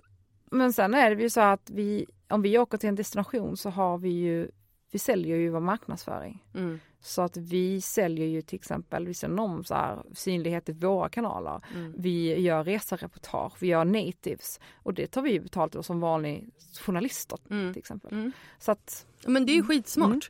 men 0.50 0.72
sen 0.72 0.94
är 0.94 1.14
det 1.14 1.22
ju 1.22 1.30
så 1.30 1.40
att 1.40 1.70
vi, 1.70 2.06
om 2.28 2.42
vi 2.42 2.58
åker 2.58 2.78
till 2.78 2.88
en 2.88 2.94
destination 2.94 3.56
så 3.56 3.70
har 3.70 3.98
vi 3.98 4.08
ju, 4.08 4.50
vi 4.92 4.98
säljer 4.98 5.36
ju 5.36 5.50
vår 5.50 5.60
marknadsföring. 5.60 6.44
Mm. 6.54 6.80
Så 7.00 7.22
att 7.22 7.36
vi 7.36 7.80
säljer 7.80 8.26
ju 8.26 8.42
till 8.42 8.56
exempel, 8.56 9.06
vi 9.06 9.14
säljer 9.14 9.40
om 9.40 9.64
så 9.64 9.74
här 9.74 10.02
synlighet 10.14 10.68
i 10.68 10.72
våra 10.72 11.08
kanaler. 11.08 11.60
Mm. 11.74 11.94
Vi 11.98 12.40
gör 12.40 12.64
resereportage, 12.64 13.52
vi 13.60 13.66
gör 13.66 13.84
natives 13.84 14.60
och 14.74 14.94
det 14.94 15.06
tar 15.06 15.22
vi 15.22 15.32
ju 15.32 15.40
betalt 15.40 15.72
då 15.72 15.82
som 15.82 16.00
vanlig 16.00 16.48
journalister 16.80 17.38
Mm. 17.50 17.72
till 17.72 17.80
exempel. 17.80 18.12
Mm. 18.12 18.32
Så 18.58 18.72
att, 18.72 19.06
Men 19.26 19.46
det 19.46 19.52
är 19.52 19.56
ju 19.56 19.62
skitsmart. 19.62 20.10
Mm. 20.10 20.20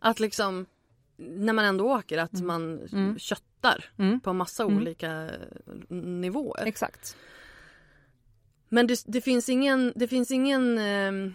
Att 0.00 0.20
liksom 0.20 0.66
när 1.16 1.52
man 1.52 1.64
ändå 1.64 1.84
åker 1.92 2.18
att 2.18 2.32
man 2.42 2.80
Mm. 2.92 3.18
köttar 3.18 3.84
Mm. 3.98 4.20
på 4.20 4.32
massa 4.32 4.62
Mm. 4.62 4.76
olika 4.76 5.30
nivåer. 5.88 6.62
exakt. 6.66 7.16
Men 8.68 8.86
det, 8.86 9.02
det 9.06 9.20
finns 9.20 9.48
ingen, 9.48 9.92
det 9.96 10.08
finns 10.08 10.30
ingen 10.30 10.78
ehm, 10.78 11.34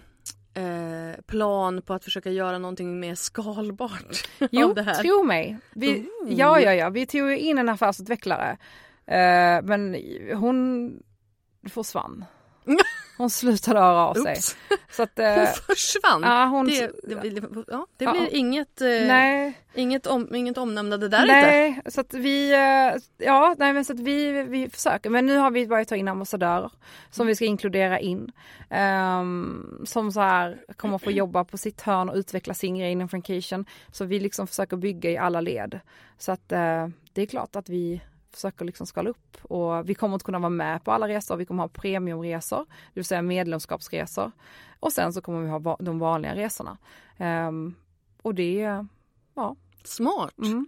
eh, 0.58 1.22
plan 1.28 1.82
på 1.82 1.94
att 1.94 2.04
försöka 2.04 2.30
göra 2.32 2.58
någonting 2.58 3.00
mer 3.00 3.16
skalbart 3.16 4.28
Jo, 4.52 4.70
av 4.70 4.76
det 4.76 4.82
här. 4.84 4.94
tro 5.04 5.24
mig. 5.24 5.58
Vi, 5.76 6.00
Oh. 6.00 6.34
ja, 6.34 6.60
ja, 6.60 6.74
ja. 6.74 6.90
Vi 6.90 7.06
tog 7.06 7.32
in 7.34 7.58
en 7.58 7.70
affärsutvecklare. 7.70 8.58
Eh, 9.06 9.62
men 9.64 9.96
hon 10.36 10.92
försvann. 11.70 12.26
Hon 13.18 13.30
slutade 13.30 13.80
höra 13.80 14.06
av 14.08 14.14
sig. 14.14 14.32
Oops. 14.34 14.58
Så 14.92 15.04
att, 15.04 15.12
Hon 15.18 15.26
eh, 15.26 15.50
försvann. 15.68 16.22
ja, 16.24 16.46
hon, 16.46 16.68
det, 16.68 16.92
det, 17.04 17.16
blir- 17.16 17.64
ja, 17.68 17.88
det 17.98 18.06
Ja. 18.06 18.12
blir 18.12 18.36
inget, 18.36 18.82
eh, 18.82 18.88
nej, 18.88 19.54
inget, 19.74 20.08
om, 20.08 20.36
inget 20.36 20.58
omnämnande 20.58 21.08
där 21.10 21.22
inte. 21.22 21.34
nej, 21.34 21.82
så 21.86 22.02
att 22.02 22.14
vi, 22.14 22.54
eh, 22.54 23.02
ja, 23.28 23.56
nej 23.58 23.74
men 23.74 23.86
så 23.86 23.94
att 23.94 24.00
vi, 24.00 24.44
vi 24.44 24.70
försöker. 24.70 25.10
Men 25.10 25.26
nu 25.26 25.38
har 25.38 25.52
vi 25.52 25.68
börjat 25.68 25.88
ta 25.88 25.96
in 25.96 26.08
ambassadörer 26.08 26.72
som 27.12 27.28
vi 27.28 27.36
ska 27.36 27.46
inkludera 27.46 28.00
in. 28.00 28.32
Ehm, 28.70 29.82
som 29.86 30.12
så 30.12 30.22
här 30.22 30.58
kommer 30.76 30.98
få 30.98 31.12
jobba 31.12 31.44
på 31.44 31.58
sitt 31.58 31.82
hörn 31.82 32.10
och 32.10 32.16
utveckla 32.16 32.54
sin 32.54 32.78
grej 32.78 32.92
inom 32.92 33.10
Frankation. 33.10 33.66
Så 33.92 34.06
vi 34.06 34.20
liksom 34.20 34.48
försöker 34.48 34.78
bygga 34.78 35.10
i 35.12 35.18
alla 35.18 35.42
led. 35.42 35.80
Så 36.18 36.32
att 36.32 36.52
eh, 36.52 36.88
det 37.14 37.22
är 37.22 37.26
klart 37.26 37.56
att 37.56 37.70
vi 37.70 38.02
försöker 38.32 38.66
liksom 38.66 38.88
skala 38.88 39.10
upp 39.10 39.38
och 39.42 39.90
vi 39.90 39.96
kommer 39.96 40.14
inte 40.16 40.26
kunna 40.26 40.40
vara 40.40 40.50
med 40.50 40.84
på 40.84 40.92
alla 40.92 41.08
resor. 41.08 41.36
Vi 41.38 41.46
kommer 41.46 41.64
ha 41.64 41.68
premiumresor, 41.70 42.66
det 42.70 43.00
vill 43.00 43.06
säga 43.06 43.22
medlemskapsresor. 43.22 44.32
Och 44.80 44.94
sen 44.94 45.14
så 45.14 45.22
kommer 45.22 45.42
vi 45.42 45.50
ha 45.50 45.78
de 45.80 46.00
vanliga 46.00 46.36
resorna. 46.36 46.78
Ehm, 47.18 47.76
och 48.22 48.36
det, 48.36 48.86
ja. 49.36 49.56
Smart. 49.84 50.38
Mm. 50.38 50.68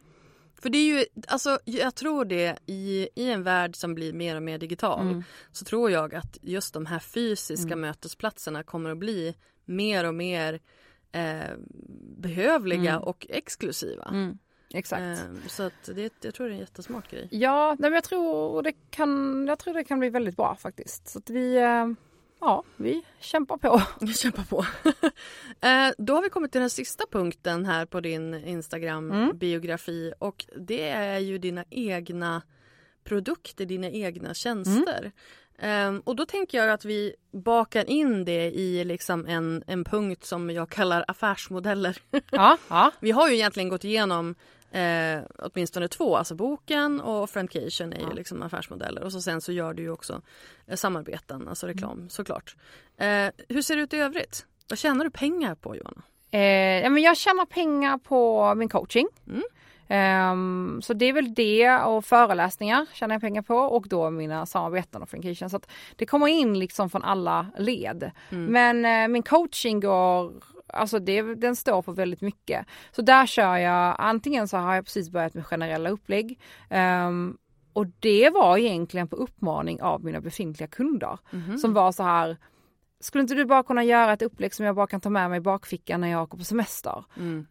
För 0.61 0.69
det 0.69 0.77
är 0.77 0.85
ju, 0.99 1.05
alltså 1.27 1.59
jag 1.65 1.95
tror 1.95 2.25
det 2.25 2.59
i, 2.65 3.09
i 3.15 3.31
en 3.31 3.43
värld 3.43 3.75
som 3.75 3.95
blir 3.95 4.13
mer 4.13 4.35
och 4.35 4.43
mer 4.43 4.57
digital 4.57 5.01
Mm. 5.07 5.23
så 5.51 5.65
tror 5.65 5.91
jag 5.91 6.15
att 6.15 6.37
just 6.41 6.73
de 6.73 6.85
här 6.85 6.99
fysiska 6.99 7.75
mötesplatserna 7.75 8.63
kommer 8.63 8.89
att 8.89 8.97
bli 8.97 9.35
mer 9.65 10.07
och 10.07 10.15
mer 10.15 10.59
eh, 11.11 11.55
behövliga 12.17 12.91
Mm. 12.91 13.03
och 13.03 13.25
exklusiva. 13.29 14.09
Exakt. 14.73 15.01
Eh, 15.01 15.47
så 15.47 15.63
att 15.63 15.89
det, 15.95 16.13
jag 16.21 16.33
tror 16.33 16.47
det 16.47 16.51
är 16.51 16.53
en 16.53 16.59
jättesmart 16.59 17.11
grej. 17.11 17.27
Ja, 17.31 17.75
nej, 17.79 17.89
men 17.89 17.93
jag 17.93 18.03
tror 18.03 18.63
det 18.63 18.73
kan, 18.89 19.45
jag 19.47 19.59
tror 19.59 19.73
det 19.73 19.83
kan 19.83 19.99
bli 19.99 20.09
väldigt 20.09 20.37
bra 20.37 20.55
faktiskt. 20.55 21.07
Så 21.07 21.19
att 21.19 21.29
vi, 21.29 21.57
eh, 21.57 21.87
ja, 22.39 22.63
vi 22.75 23.03
kämpar 23.19 23.57
på. 23.57 23.81
Jag 23.99 24.15
kämpar 24.15 24.43
på. 24.43 24.65
eh, 25.67 25.93
då 25.97 26.15
har 26.15 26.21
vi 26.21 26.29
kommit 26.29 26.51
till 26.51 26.61
den 26.61 26.69
sista 26.69 27.03
punkten 27.11 27.65
här 27.65 27.85
på 27.85 27.99
din 27.99 28.33
Instagram-biografi 28.33 30.13
och 30.19 30.45
det 30.55 30.89
är 30.89 31.19
ju 31.19 31.37
dina 31.37 31.65
egna 31.69 32.41
produkter, 33.03 33.65
dina 33.65 33.89
egna 33.89 34.33
tjänster. 34.33 35.11
Ehm, 35.61 35.99
och 35.99 36.15
då 36.15 36.25
tänker 36.25 36.57
jag 36.57 36.69
att 36.69 36.85
vi 36.85 37.15
bakar 37.31 37.89
in 37.89 38.25
det 38.25 38.51
i 38.51 38.83
liksom 38.83 39.25
en, 39.25 39.63
en 39.67 39.83
punkt 39.83 40.25
som 40.25 40.49
jag 40.49 40.69
kallar 40.69 41.05
affärsmodeller. 41.07 41.97
Ja, 42.31 42.57
ja. 42.69 42.91
vi 42.99 43.11
har 43.11 43.29
ju 43.29 43.35
egentligen 43.35 43.69
gått 43.69 43.83
igenom 43.83 44.35
eh, 44.71 45.21
åtminstone 45.37 45.87
två, 45.87 46.17
alltså 46.17 46.35
boken 46.35 47.01
och 47.01 47.29
Friendcation 47.29 47.93
är 47.93 48.09
ju 48.09 48.13
liksom 48.13 48.41
affärsmodeller 48.41 49.03
och 49.03 49.11
så 49.11 49.21
sen 49.21 49.41
så 49.41 49.51
gör 49.51 49.73
du 49.73 49.83
ju 49.83 49.91
också 49.91 50.21
eh, 50.67 50.75
samarbeten, 50.75 51.47
alltså 51.47 51.67
reklam 51.67 52.09
såklart. 52.09 52.55
Eh, 52.97 53.27
hur 53.49 53.61
ser 53.61 53.75
det 53.75 53.81
ut 53.81 53.93
i 53.93 53.97
övrigt? 53.97 54.45
Vad 54.69 54.79
tjänar 54.79 55.05
du 55.05 55.11
pengar 55.11 55.55
på 55.55 55.75
Johanna? 55.75 56.01
Eh, 56.31 56.89
men 56.89 56.97
jag 56.97 57.17
tjänar 57.17 57.45
pengar 57.45 57.97
på 57.97 58.53
min 58.55 58.69
coaching. 58.69 59.07
Mm. 59.27 59.43
Ehm, 59.91 60.79
så 60.83 60.93
det 60.93 61.05
är 61.05 61.13
väl 61.13 61.33
det 61.33 61.77
och 61.77 62.05
föreläsningar 62.05 62.85
tjänar 62.93 63.15
jag 63.15 63.21
pengar 63.21 63.41
på 63.41 63.55
och 63.55 63.87
då 63.87 64.09
mina 64.09 64.45
samarbeten 64.45 65.01
och 65.01 65.09
Frankation. 65.09 65.49
Så 65.49 65.57
att 65.57 65.69
det 65.95 66.05
kommer 66.05 66.27
in 66.27 66.59
liksom 66.59 66.89
från 66.89 67.03
alla 67.03 67.45
led. 67.57 68.11
Men 68.29 68.85
eh, 68.85 69.07
min 69.07 69.23
coaching 69.23 69.79
går 69.79 70.33
Alltså 70.73 70.99
det, 70.99 71.21
den 71.21 71.55
står 71.55 71.81
för 71.81 71.91
väldigt 71.91 72.21
mycket. 72.21 72.65
Så 72.91 73.01
där 73.01 73.25
kör 73.25 73.57
jag, 73.57 73.95
antingen 73.99 74.47
så 74.47 74.57
har 74.57 74.75
jag 74.75 74.85
precis 74.85 75.09
börjat 75.09 75.33
med 75.33 75.45
generella 75.45 75.89
upplägg. 75.89 76.39
ehm, 76.69 77.37
och 77.73 77.85
det 77.99 78.29
var 78.29 78.57
egentligen 78.57 79.07
på 79.07 79.15
uppmaning 79.15 79.81
av 79.81 80.03
mina 80.03 80.21
befintliga 80.21 80.67
kunder. 80.67 81.17
Som 81.57 81.73
var 81.73 81.91
så 81.91 82.03
här, 82.03 82.37
skulle 82.99 83.21
inte 83.21 83.33
du 83.35 83.45
bara 83.45 83.63
kunna 83.63 83.83
göra 83.83 84.13
ett 84.13 84.21
upplägg 84.21 84.53
som 84.53 84.65
jag 84.65 84.75
bara 84.75 84.87
kan 84.87 85.01
ta 85.01 85.09
med 85.09 85.29
mig 85.29 85.37
i 85.37 85.41
bakfickan 85.41 86.01
när 86.01 86.07
jag 86.07 86.23
åker 86.23 86.37
på 86.37 86.43
semester? 86.43 87.03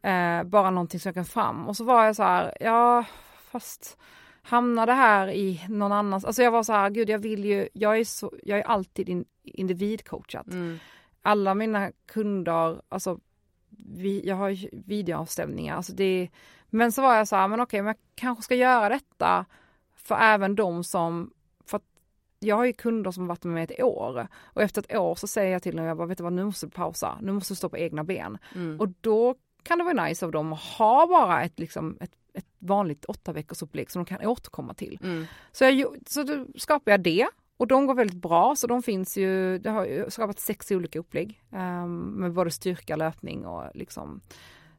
Eh, 0.02 0.44
bara 0.44 0.70
någonting 0.70 1.00
som 1.00 1.08
jag 1.08 1.14
kan 1.14 1.24
fram. 1.24 1.68
Och 1.68 1.76
så 1.76 1.84
var 1.84 2.04
jag 2.04 2.16
så 2.16 2.22
här, 2.22 2.56
ja 2.60 3.04
fast 3.50 3.98
hamnar 4.42 4.86
det 4.86 4.92
här 4.92 5.28
i 5.28 5.64
någon 5.68 5.92
annans, 5.92 6.24
alltså 6.24 6.42
jag 6.42 6.50
var 6.50 6.62
så 6.62 6.72
här, 6.72 6.90
gud 6.90 7.10
jag 7.10 7.18
vill 7.18 7.44
ju, 7.44 7.68
jag 7.72 7.98
är, 7.98 8.04
så, 8.04 8.32
jag 8.42 8.58
är 8.58 8.62
alltid 8.62 9.08
in, 9.08 9.24
individcoachad. 9.44 10.52
Mm. 10.52 10.78
Alla 11.22 11.54
mina 11.54 11.92
kunder, 12.06 12.82
alltså 12.88 13.18
vi, 13.96 14.26
jag 14.26 14.36
har 14.36 14.48
ju 14.48 14.68
videoavstämningar, 14.72 15.76
alltså 15.76 15.92
det, 15.92 16.28
men 16.70 16.92
så 16.92 17.02
var 17.02 17.14
jag 17.14 17.28
så 17.28 17.36
här, 17.36 17.48
men 17.48 17.60
okej, 17.60 17.82
men 17.82 17.88
jag 17.88 17.96
kanske 18.14 18.42
ska 18.42 18.54
göra 18.54 18.88
detta 18.88 19.46
för 19.96 20.14
även 20.14 20.54
de 20.54 20.84
som, 20.84 21.30
för 21.66 21.76
att 21.76 21.84
jag 22.38 22.56
har 22.56 22.64
ju 22.64 22.72
kunder 22.72 23.10
som 23.10 23.22
har 23.22 23.28
varit 23.28 23.44
med 23.44 23.54
mig 23.54 23.64
ett 23.64 23.82
år 23.82 24.28
och 24.42 24.62
efter 24.62 24.82
ett 24.82 24.96
år 24.96 25.14
så 25.14 25.26
säger 25.26 25.52
jag 25.52 25.62
till 25.62 25.76
dem, 25.76 25.84
jag 25.84 25.96
bara, 25.96 26.06
vet 26.06 26.18
du 26.18 26.24
vad, 26.24 26.32
nu 26.32 26.44
måste 26.44 26.66
du 26.66 26.70
pausa, 26.70 27.18
nu 27.22 27.32
måste 27.32 27.52
du 27.52 27.56
stå 27.56 27.68
på 27.68 27.78
egna 27.78 28.04
ben. 28.04 28.38
Mm. 28.54 28.80
Och 28.80 28.88
då 29.00 29.34
kan 29.62 29.78
det 29.78 29.84
vara 29.84 30.04
nice 30.04 30.26
av 30.26 30.32
dem 30.32 30.52
att 30.52 30.60
ha 30.60 31.06
bara 31.06 31.42
ett, 31.42 31.58
liksom, 31.58 31.98
ett, 32.00 32.12
ett 32.32 32.46
vanligt 32.58 33.04
åtta 33.04 33.32
veckors 33.32 33.62
upplägg 33.62 33.90
som 33.90 34.04
de 34.04 34.08
kan 34.08 34.26
återkomma 34.26 34.74
till. 34.74 34.98
Mm. 35.02 35.26
Så, 35.52 35.64
jag, 35.64 35.96
så 36.06 36.22
då 36.22 36.46
skapar 36.56 36.90
jag 36.92 37.00
det 37.00 37.28
och 37.58 37.66
de 37.66 37.86
går 37.86 37.94
väldigt 37.94 38.22
bra 38.22 38.56
så 38.56 38.66
de 38.66 38.82
finns 38.82 39.16
ju, 39.16 39.58
det 39.58 39.70
har 39.70 39.84
ju 39.84 40.10
skapat 40.10 40.40
sex 40.40 40.70
olika 40.70 40.98
upplägg 40.98 41.42
um, 41.50 42.04
med 42.04 42.32
både 42.32 42.50
styrka, 42.50 42.96
löpning 42.96 43.46
och 43.46 43.64
liksom 43.74 44.20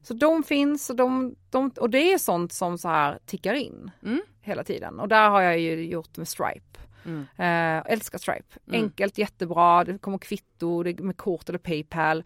så 0.02 0.14
de 0.14 0.42
finns 0.42 0.90
och, 0.90 0.96
de, 0.96 1.34
de, 1.50 1.70
och 1.80 1.90
det 1.90 2.12
är 2.12 2.18
sånt 2.18 2.52
som 2.52 2.78
så 2.78 2.88
här 2.88 3.18
tickar 3.26 3.54
in 3.54 3.90
Mm. 4.02 4.20
hela 4.40 4.64
tiden 4.64 5.00
och 5.00 5.08
där 5.08 5.30
har 5.30 5.40
jag 5.40 5.58
ju 5.58 5.84
gjort 5.86 6.16
med 6.16 6.28
Stripe. 6.28 6.80
Mm. 7.04 7.20
Eh, 7.36 7.92
älskar 7.92 8.18
Stripe. 8.18 8.58
Mm. 8.68 8.82
Enkelt, 8.82 9.18
jättebra, 9.18 9.84
det 9.84 9.98
kommer 9.98 10.18
kvitto 10.18 10.82
det 10.82 11.00
med 11.00 11.16
kort 11.16 11.48
eller 11.48 11.58
Paypal. 11.58 12.24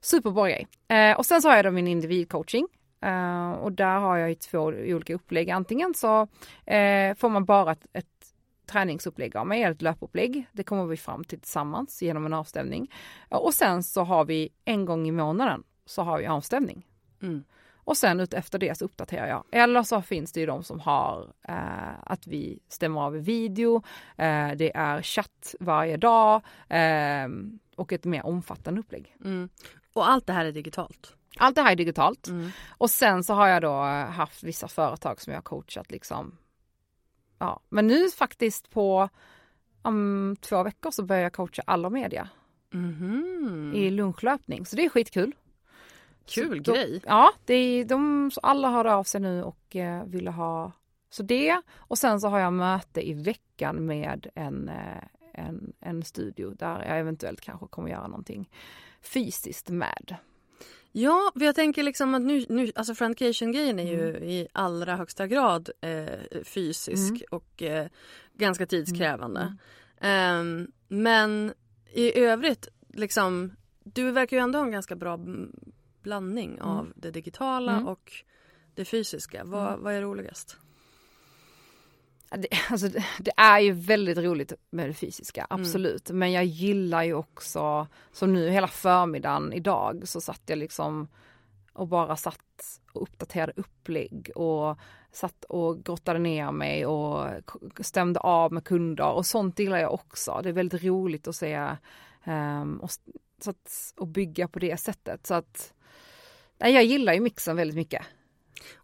Superbra 0.00 0.48
grej. 0.48 0.66
Eh, 0.88 1.18
och 1.18 1.26
sen 1.26 1.42
så 1.42 1.48
har 1.48 1.56
jag 1.56 1.64
då 1.64 1.70
min 1.70 1.86
individcoaching. 1.86 2.66
Eh, 3.00 3.50
och 3.52 3.72
där 3.72 3.98
har 3.98 4.16
jag 4.16 4.28
ju 4.28 4.34
två 4.34 4.60
olika 4.62 5.14
upplägg. 5.14 5.50
Antingen 5.50 5.94
så 5.94 6.28
får 7.16 7.28
man 7.28 7.44
bara 7.44 7.72
ett, 7.72 7.86
ett 7.92 8.15
träningsupplägg 8.66 9.36
av 9.36 9.46
mig, 9.46 9.62
eller 9.62 9.74
ett 9.74 9.82
löpupplägg. 9.82 10.46
Det 10.52 10.64
kommer 10.64 10.84
vi 10.86 10.96
fram 10.96 11.24
till 11.24 11.40
tillsammans 11.40 12.02
genom 12.02 12.26
en 12.26 12.32
avstämning. 12.32 12.92
Eh, 13.30 13.38
Och 13.38 13.54
sen 13.54 13.82
så 13.82 14.04
har 14.04 14.24
vi 14.24 14.48
en 14.64 14.84
gång 14.84 15.08
i 15.08 15.12
månaden 15.12 15.62
så 15.86 16.02
har 16.02 16.18
vi 16.18 16.26
avstämning. 16.26 16.86
Mm. 17.22 17.44
Och 17.74 17.96
sen 17.96 18.20
ut 18.20 18.34
efter 18.34 18.58
det 18.58 18.78
så 18.78 18.84
uppdaterar 18.84 19.28
jag. 19.28 19.44
Eller 19.52 19.82
så 19.82 20.02
finns 20.02 20.32
det 20.32 20.40
ju 20.40 20.46
de 20.46 20.62
som 20.64 20.80
har 20.80 21.32
eh, 21.48 21.94
att 22.02 22.26
vi 22.26 22.60
stämmer 22.68 23.00
av 23.00 23.12
video, 23.12 23.76
eh, 24.16 24.50
det 24.56 24.76
är 24.76 25.02
chatt 25.02 25.54
varje 25.60 25.96
dag 25.96 26.42
eh, 26.68 27.28
och 27.76 27.92
ett 27.92 28.04
mer 28.04 28.26
omfattande 28.26 28.80
upplägg. 28.80 29.16
Mm. 29.24 29.48
Och 29.92 30.08
allt 30.08 30.26
det 30.26 30.32
här 30.32 30.44
är 30.44 30.52
digitalt? 30.52 31.12
Allt 31.38 31.54
det 31.54 31.62
här 31.62 31.72
är 31.72 31.76
digitalt. 31.76 32.28
Mm. 32.28 32.50
Och 32.68 32.90
sen 32.90 33.24
så 33.24 33.34
har 33.34 33.48
jag 33.48 33.62
då 33.62 33.82
haft 34.12 34.42
vissa 34.42 34.68
företag 34.68 35.20
som 35.20 35.32
jag 35.32 35.38
har 35.38 35.42
coachat 35.42 35.90
liksom. 35.90 36.38
Ja, 37.38 37.60
men 37.68 37.86
nu 37.86 38.10
faktiskt 38.10 38.70
på 38.70 39.08
om 39.82 40.36
två 40.40 40.62
veckor 40.62 40.90
så 40.90 41.02
börjar 41.02 41.22
jag 41.22 41.32
coacha 41.32 41.62
alla 41.66 41.90
media 41.90 42.28
Mhm. 42.70 43.72
i 43.74 43.90
lunchlöpning. 43.90 44.66
Så 44.66 44.76
det 44.76 44.84
är 44.84 44.88
skitkul. 44.88 45.34
Kul 46.26 46.56
Så 46.56 46.62
då- 46.62 46.72
grej. 46.72 47.00
Ja, 47.06 47.32
det 47.44 47.54
är 47.54 47.84
de, 47.84 48.30
så 48.34 48.40
alla 48.40 48.70
hörde 48.70 48.94
av 48.94 49.04
sig 49.04 49.20
nu 49.20 49.42
och 49.42 49.76
eh, 49.76 50.04
ville 50.04 50.30
ha 50.30 50.72
så 51.10 51.22
det. 51.22 51.60
Och 51.76 51.98
sen 51.98 52.20
så 52.20 52.28
har 52.28 52.38
jag 52.38 52.52
möte 52.52 53.08
i 53.08 53.12
veckan 53.14 53.86
med 53.86 54.26
en, 54.34 54.68
eh, 54.68 55.02
en, 55.32 55.72
en 55.80 56.02
studio 56.02 56.50
där 56.50 56.84
jag 56.88 56.98
eventuellt 56.98 57.40
kanske 57.40 57.66
kommer 57.66 57.90
göra 57.90 58.06
någonting 58.08 58.50
fysiskt 59.02 59.70
med. 59.70 60.16
Ja, 60.92 61.32
för 61.34 61.44
jag 61.44 61.54
tänker 61.54 61.82
liksom 61.82 62.14
att 62.14 62.22
nu, 62.22 62.44
nu 62.48 62.72
alltså 62.74 62.94
Friendcation-grejen 62.94 63.78
är 63.78 63.92
ju 63.92 64.16
i 64.16 64.48
allra 64.52 64.96
högsta 64.96 65.26
grad 65.26 65.70
eh, 65.80 66.42
fysisk 66.44 67.10
Mm. 67.10 67.22
och 67.30 67.62
eh, 67.62 67.86
ganska 68.34 68.66
tidskrävande. 68.66 69.56
Ehm, 70.00 70.72
men 70.88 71.52
i 71.92 72.18
övrigt, 72.18 72.68
liksom, 72.88 73.52
du 73.84 74.10
verkar 74.10 74.36
ju 74.36 74.42
ändå 74.42 74.58
ha 74.58 74.66
en 74.66 74.72
ganska 74.72 74.96
bra 74.96 75.14
mm, 75.14 75.52
blandning 76.02 76.60
av 76.60 76.92
det 76.96 77.10
digitala 77.10 77.72
Mm. 77.72 77.86
och 77.86 78.12
det 78.74 78.84
fysiska. 78.84 79.44
Vad, 79.44 79.78
vad 79.78 79.94
är 79.94 80.02
roligast? 80.02 80.58
Det, 82.36 82.48
alltså, 82.70 82.88
det, 83.18 83.32
är 83.36 83.60
ju 83.60 83.72
väldigt 83.72 84.18
roligt 84.18 84.52
med 84.70 84.88
det 84.88 84.94
fysiska, 84.94 85.46
absolut. 85.50 86.10
Men 86.10 86.32
jag 86.32 86.44
gillar 86.44 87.02
ju 87.02 87.14
också, 87.14 87.86
som 88.12 88.32
nu 88.32 88.50
hela 88.50 88.68
förmiddagen 88.68 89.52
idag 89.52 90.02
så 90.04 90.20
satt 90.20 90.42
jag 90.46 90.58
liksom 90.58 91.08
och 91.72 91.88
bara 91.88 92.16
satt 92.16 92.80
och 92.92 93.02
uppdaterade 93.02 93.52
upplägg 93.56 94.30
och 94.34 94.78
satt 95.12 95.44
och 95.44 95.84
grottade 95.84 96.18
ner 96.18 96.52
mig 96.52 96.86
och 96.86 97.26
stämde 97.80 98.20
av 98.20 98.52
med 98.52 98.64
kunder 98.64 99.10
och 99.10 99.26
sånt 99.26 99.58
gillar 99.58 99.78
jag 99.78 99.94
också. 99.94 100.40
Det 100.42 100.48
är 100.48 100.52
väldigt 100.52 100.84
roligt 100.84 101.28
att 101.28 101.36
se 101.36 101.76
ehm, 102.24 102.80
och, 102.80 102.90
så 103.40 103.50
att, 103.50 103.94
och 103.96 104.06
bygga 104.06 104.48
på 104.48 104.58
det 104.58 104.76
sättet. 104.80 105.26
Så 105.26 105.34
att, 105.34 105.74
nej, 106.58 106.74
jag 106.74 106.84
gillar 106.84 107.12
ju 107.12 107.20
mixen 107.20 107.56
väldigt 107.56 107.76
mycket. 107.76 108.02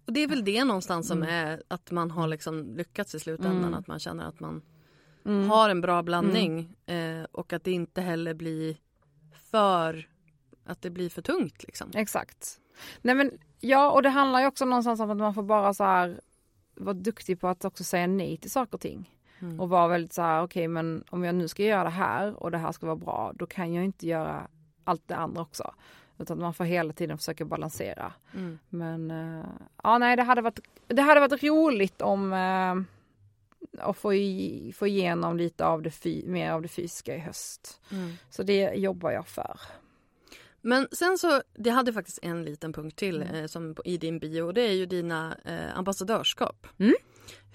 Och 0.07 0.13
det 0.13 0.21
är 0.21 0.29
väl 0.29 0.45
det 0.45 0.65
någonstans 0.65 1.09
som 1.09 1.23
Mm. 1.23 1.35
är 1.35 1.63
att 1.69 1.91
man 1.91 2.11
har 2.11 2.29
liksom 2.29 2.77
lyckats 2.77 3.15
i 3.15 3.21
slutändan. 3.21 3.59
Mm. 3.65 3.75
Att 3.75 3.87
man 3.87 3.99
känner 3.99 4.25
att 4.29 4.41
man 4.41 4.63
Mm. 5.25 5.51
har 5.51 5.69
en 5.69 5.81
bra 5.81 6.03
blandning 6.03 6.77
eh, 6.87 7.23
och 7.33 7.53
att 7.53 7.65
det 7.65 7.73
inte 7.73 8.01
heller 8.01 8.35
blir 8.35 8.77
för 9.51 10.09
att 10.65 10.83
det 10.83 10.91
blir 10.91 11.11
för 11.11 11.23
tungt 11.23 11.63
liksom. 11.65 11.91
Exakt. 11.95 12.61
Nej 13.03 13.15
men 13.15 13.31
ja, 13.61 13.91
och 13.91 14.03
det 14.03 14.09
handlar 14.09 14.41
ju 14.41 14.47
också 14.47 14.65
någonstans 14.65 15.01
om 15.01 15.11
att 15.11 15.17
man 15.17 15.35
får 15.35 15.43
bara 15.43 15.75
så 15.75 15.85
här 15.85 16.21
vara 16.75 16.95
duktig 16.95 17.41
på 17.41 17.49
att 17.49 17.65
också 17.65 17.85
säga 17.85 18.07
nej 18.07 18.37
till 18.37 18.51
saker 18.51 18.75
och 18.75 18.81
ting. 18.81 19.19
Mm. 19.41 19.61
Och 19.61 19.69
vara 19.69 19.89
väldigt 19.89 20.13
så 20.13 20.23
här, 20.23 20.43
okej 20.43 20.69
men 20.69 21.05
om 21.11 21.25
jag 21.25 21.35
nu 21.35 21.49
ska 21.49 21.63
göra 21.63 21.85
det 21.85 21.91
här 21.91 22.43
och 22.43 22.51
det 22.51 22.59
här 22.59 22.73
ska 22.73 22.87
vara 22.87 22.97
bra, 22.97 23.33
då 23.35 23.47
kan 23.47 23.73
jag 23.75 23.85
inte 23.85 24.07
göra 24.07 24.49
allt 24.85 25.03
det 25.09 25.17
andra 25.17 25.43
också. 25.43 25.75
Utan 26.23 26.39
man 26.41 26.55
får 26.55 26.65
hela 26.65 26.93
tiden 26.93 27.19
försöka 27.19 27.45
balansera. 27.45 28.13
Mm. 28.35 28.59
Men 28.69 29.11
eh, 29.11 29.45
ja, 29.83 29.99
nej, 29.99 30.17
det 30.17 30.23
hade 30.23 30.43
varit, 30.43 30.61
det 30.87 31.03
hade 31.03 31.21
varit 31.21 31.43
roligt 31.43 32.03
om 32.03 32.33
eh, 32.33 32.83
att 33.89 33.97
få, 33.97 34.15
i, 34.15 34.73
få 34.77 34.87
igenom 34.87 35.37
lite 35.37 35.67
av 35.67 35.83
det, 35.83 35.91
fy, 35.91 36.27
mer 36.27 36.51
av 36.53 36.63
det 36.63 36.69
fysiska 36.69 37.17
i 37.17 37.19
höst. 37.19 37.81
Mm. 37.91 38.13
Så 38.31 38.43
det 38.43 38.75
jobbar 38.75 39.11
jag 39.11 39.27
för. 39.29 39.61
Men 40.61 40.89
sen 40.93 41.19
så, 41.19 41.43
det 41.55 41.71
hade 41.71 41.93
faktiskt 41.93 42.19
en 42.23 42.45
liten 42.45 42.73
punkt 42.73 42.97
till 42.99 43.23
Mm. 43.23 43.35
eh, 43.35 43.47
som 43.47 43.77
i 43.85 43.97
din 43.97 44.19
bio 44.19 44.43
och 44.43 44.55
det 44.55 44.63
är 44.63 44.73
ju 44.73 44.87
dina 44.87 45.37
eh, 45.45 45.79
ambassadörskap. 45.79 46.67
Mm. 46.79 46.95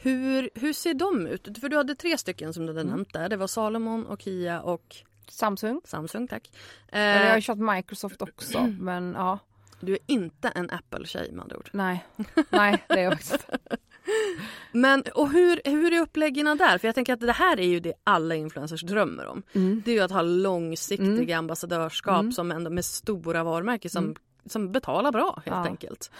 Hur, 0.01 0.49
hur 0.55 0.73
ser 0.73 0.93
de 0.93 1.27
ut? 1.27 1.57
För 1.61 1.69
du 1.69 1.77
hade 1.77 1.95
tre 1.95 2.17
stycken 2.17 2.53
som 2.53 2.65
du 2.65 2.71
hade 2.71 2.81
Mm. 2.81 2.91
nämnt 2.93 3.13
där. 3.13 3.29
Det 3.29 3.37
var 3.37 3.47
Salomon 3.47 4.05
och 4.05 4.21
Kia 4.21 4.61
och 4.61 4.95
Samsung. 5.29 5.81
Samsung, 5.85 6.27
tack. 6.27 6.51
Eller 6.91 7.15
jag 7.15 7.23
har 7.25 7.29
Eh, 7.29 7.35
ju 7.35 7.41
kört 7.41 7.57
Microsoft 7.75 8.21
också, 8.21 8.59
men 8.79 9.13
ja, 9.17 9.39
du 9.79 9.93
är 9.93 9.99
inte 10.07 10.47
en 10.49 10.69
Apple-tjej 10.69 11.31
med 11.31 11.41
andra 11.43 11.57
ord. 11.57 11.69
nej. 11.73 12.05
Nej, 12.49 12.83
det 12.87 12.93
är 12.99 13.03
jag 13.03 13.13
faktiskt. 13.13 13.49
Men 14.71 15.03
och 15.15 15.29
hur, 15.31 15.61
hur 15.65 15.93
är 15.93 15.99
uppläggen 16.01 16.45
där? 16.57 16.77
För 16.77 16.87
jag 16.87 16.95
tänker 16.95 17.13
att 17.13 17.19
det 17.19 17.31
här 17.31 17.59
är 17.59 17.67
ju 17.67 17.79
det 17.79 17.93
alla 18.03 18.35
influencers 18.35 18.81
drömmer 18.81 19.25
om. 19.25 19.43
Mm. 19.55 19.81
Det 19.85 19.91
är 19.91 19.95
ju 19.95 20.01
att 20.01 20.11
ha 20.11 20.21
långsiktiga 20.21 21.37
ambassadörskap 21.37 22.19
Mm. 22.19 22.31
som 22.31 22.51
ändå 22.51 22.69
med 22.69 22.85
stora 22.85 23.43
varumärken 23.43 23.91
som, 23.91 24.15
som 24.45 24.71
betalar 24.71 25.11
bra 25.11 25.33
helt 25.45 25.57
Ja. 25.57 25.65
enkelt. 25.65 26.11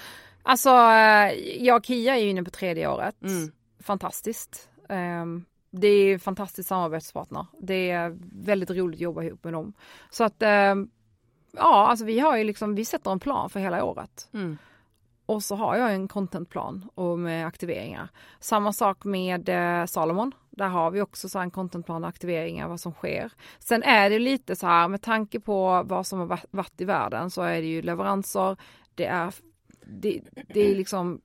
Alltså, 0.44 0.70
eh, 0.70 1.34
jag 1.66 1.78
och 1.78 1.86
Kia 1.86 2.16
är 2.16 2.20
ju 2.20 2.30
inne 2.30 2.44
på 2.44 2.50
tredje 2.52 2.88
året. 2.88 3.16
Mm. 3.24 3.52
Fantastiskt. 3.84 4.70
Ehm, 4.90 5.46
Det 5.72 5.88
är 5.88 6.14
en 6.14 6.20
fantastisk 6.20 6.70
samarbetspartner. 6.70 7.46
Det 7.60 7.90
är 7.92 8.18
väldigt 8.46 8.70
roligt 8.72 8.98
att 8.98 9.02
jobba 9.02 9.24
ihop 9.24 9.44
med 9.44 9.54
dem. 9.54 9.74
Så 10.10 10.24
att, 10.24 10.42
ehm, 10.42 10.90
ja, 11.52 11.88
alltså 11.88 12.06
vi 12.06 12.20
har 12.20 12.38
ju 12.38 12.44
liksom, 12.44 12.76
vi 12.76 12.86
sätter 12.86 13.12
en 13.12 13.20
plan 13.20 13.50
för 13.50 13.60
hela 13.60 13.84
året. 13.84 14.30
Mm. 14.34 14.58
Och 15.26 15.44
så 15.44 15.56
har 15.56 15.76
jag 15.76 15.94
en 15.94 16.08
contentplan 16.08 16.90
och 16.96 17.20
med 17.20 17.48
aktiveringar. 17.48 18.10
Samma 18.40 18.74
sak 18.74 19.06
med 19.06 19.50
eh, 19.50 19.86
Salomon. 19.86 20.32
Där 20.50 20.68
har 20.68 20.92
vi 20.92 21.02
också 21.02 21.30
så 21.30 21.40
en 21.40 21.52
contentplan 21.52 22.04
och 22.04 22.10
aktiveringar, 22.10 22.68
vad 22.68 22.80
som 22.80 22.92
sker. 22.92 23.32
Sen 23.60 23.84
är 23.84 24.10
det 24.10 24.20
lite 24.20 24.56
så 24.56 24.68
här 24.68 24.88
med 24.88 25.02
tanke 25.02 25.40
på 25.40 25.84
vad 25.86 26.08
som 26.08 26.20
har 26.20 26.26
va- 26.26 26.40
varit 26.52 26.82
i 26.82 26.86
världen 26.86 27.30
så 27.30 27.42
är 27.42 27.62
det 27.62 27.68
ju 27.68 27.82
leveranser, 27.82 28.58
det 28.96 29.06
är, 29.06 29.34
det, 29.86 30.22
det 30.54 30.72
är 30.72 30.76
liksom 30.76 31.22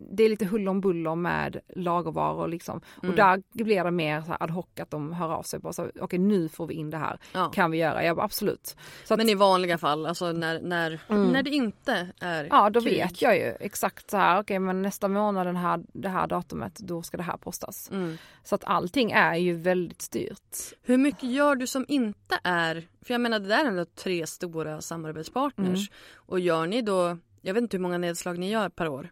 det 0.00 0.24
är 0.24 0.28
lite 0.28 0.44
hull 0.46 0.68
om 0.68 0.80
buller 0.80 1.14
med 1.14 1.60
lagervaror 1.76 2.48
liksom. 2.48 2.80
Mm. 3.02 3.10
Och 3.10 3.16
där 3.16 3.42
blir 3.64 3.84
det 3.84 3.90
mer 3.90 4.22
så 4.22 4.36
ad 4.40 4.52
hoc 4.52 4.66
att 4.80 4.90
de 4.90 5.12
hör 5.12 5.28
av 5.32 5.42
sig 5.42 5.60
okej 6.00 6.18
nu 6.18 6.48
får 6.48 6.66
vi 6.66 6.74
in 6.74 6.90
det 6.90 6.96
här. 6.96 7.18
Ja. 7.32 7.48
Kan 7.48 7.70
vi 7.70 7.78
göra? 7.78 8.04
Jag 8.04 8.16
bara 8.16 8.24
absolut. 8.24 8.76
Att, 9.10 9.18
Men 9.18 9.28
i 9.28 9.34
vanliga 9.34 9.78
fall, 9.78 10.06
alltså 10.06 10.32
när, 10.32 10.60
när, 10.60 11.00
Mm. 11.08 11.28
när 11.32 11.42
det 11.42 11.50
inte 11.50 12.08
är 12.20 12.44
Ja, 12.50 12.70
då 12.70 12.80
krig. 12.80 12.92
vet 12.92 13.22
jag 13.22 13.36
ju 13.36 13.54
exakt 13.60 14.10
så 14.10 14.16
här, 14.16 14.40
okej 14.40 14.58
men 14.58 14.82
nästa 14.82 15.08
månad 15.08 15.46
den 15.46 15.56
här, 15.56 15.84
det 15.92 16.08
här 16.08 16.26
datumet, 16.26 16.76
då 16.78 17.02
ska 17.02 17.16
det 17.16 17.22
här 17.22 17.36
postas. 17.36 17.90
Mm. 17.90 18.16
Så 18.44 18.54
att 18.54 18.64
allting 18.64 19.10
är 19.10 19.34
ju 19.36 19.54
väldigt 19.54 20.02
styrt. 20.02 20.56
Hur 20.82 20.96
mycket 20.98 21.30
gör 21.30 21.54
du 21.56 21.66
som 21.66 21.84
inte 21.88 22.38
är... 22.44 22.88
För 23.02 23.14
jag 23.14 23.20
menar 23.20 23.38
det 23.38 23.48
där 23.48 23.64
är 23.64 23.68
ändå 23.68 23.84
tre 23.84 24.26
stora 24.26 24.80
samarbetspartners. 24.80 25.88
Mm. 25.90 25.92
Och 26.26 26.40
gör 26.40 26.66
ni 26.66 26.82
då... 26.82 27.18
Jag 27.42 27.54
vet 27.54 27.62
inte 27.62 27.76
hur 27.76 27.82
många 27.82 27.98
nedslag 27.98 28.38
ni 28.38 28.50
gör 28.50 28.68
per 28.68 28.88
år. 28.88 29.10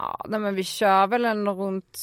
Ja, 0.00 0.24
nej 0.28 0.40
men 0.40 0.54
vi 0.54 0.64
kör 0.64 1.06
väl 1.06 1.24
en 1.24 1.48
runt 1.48 1.98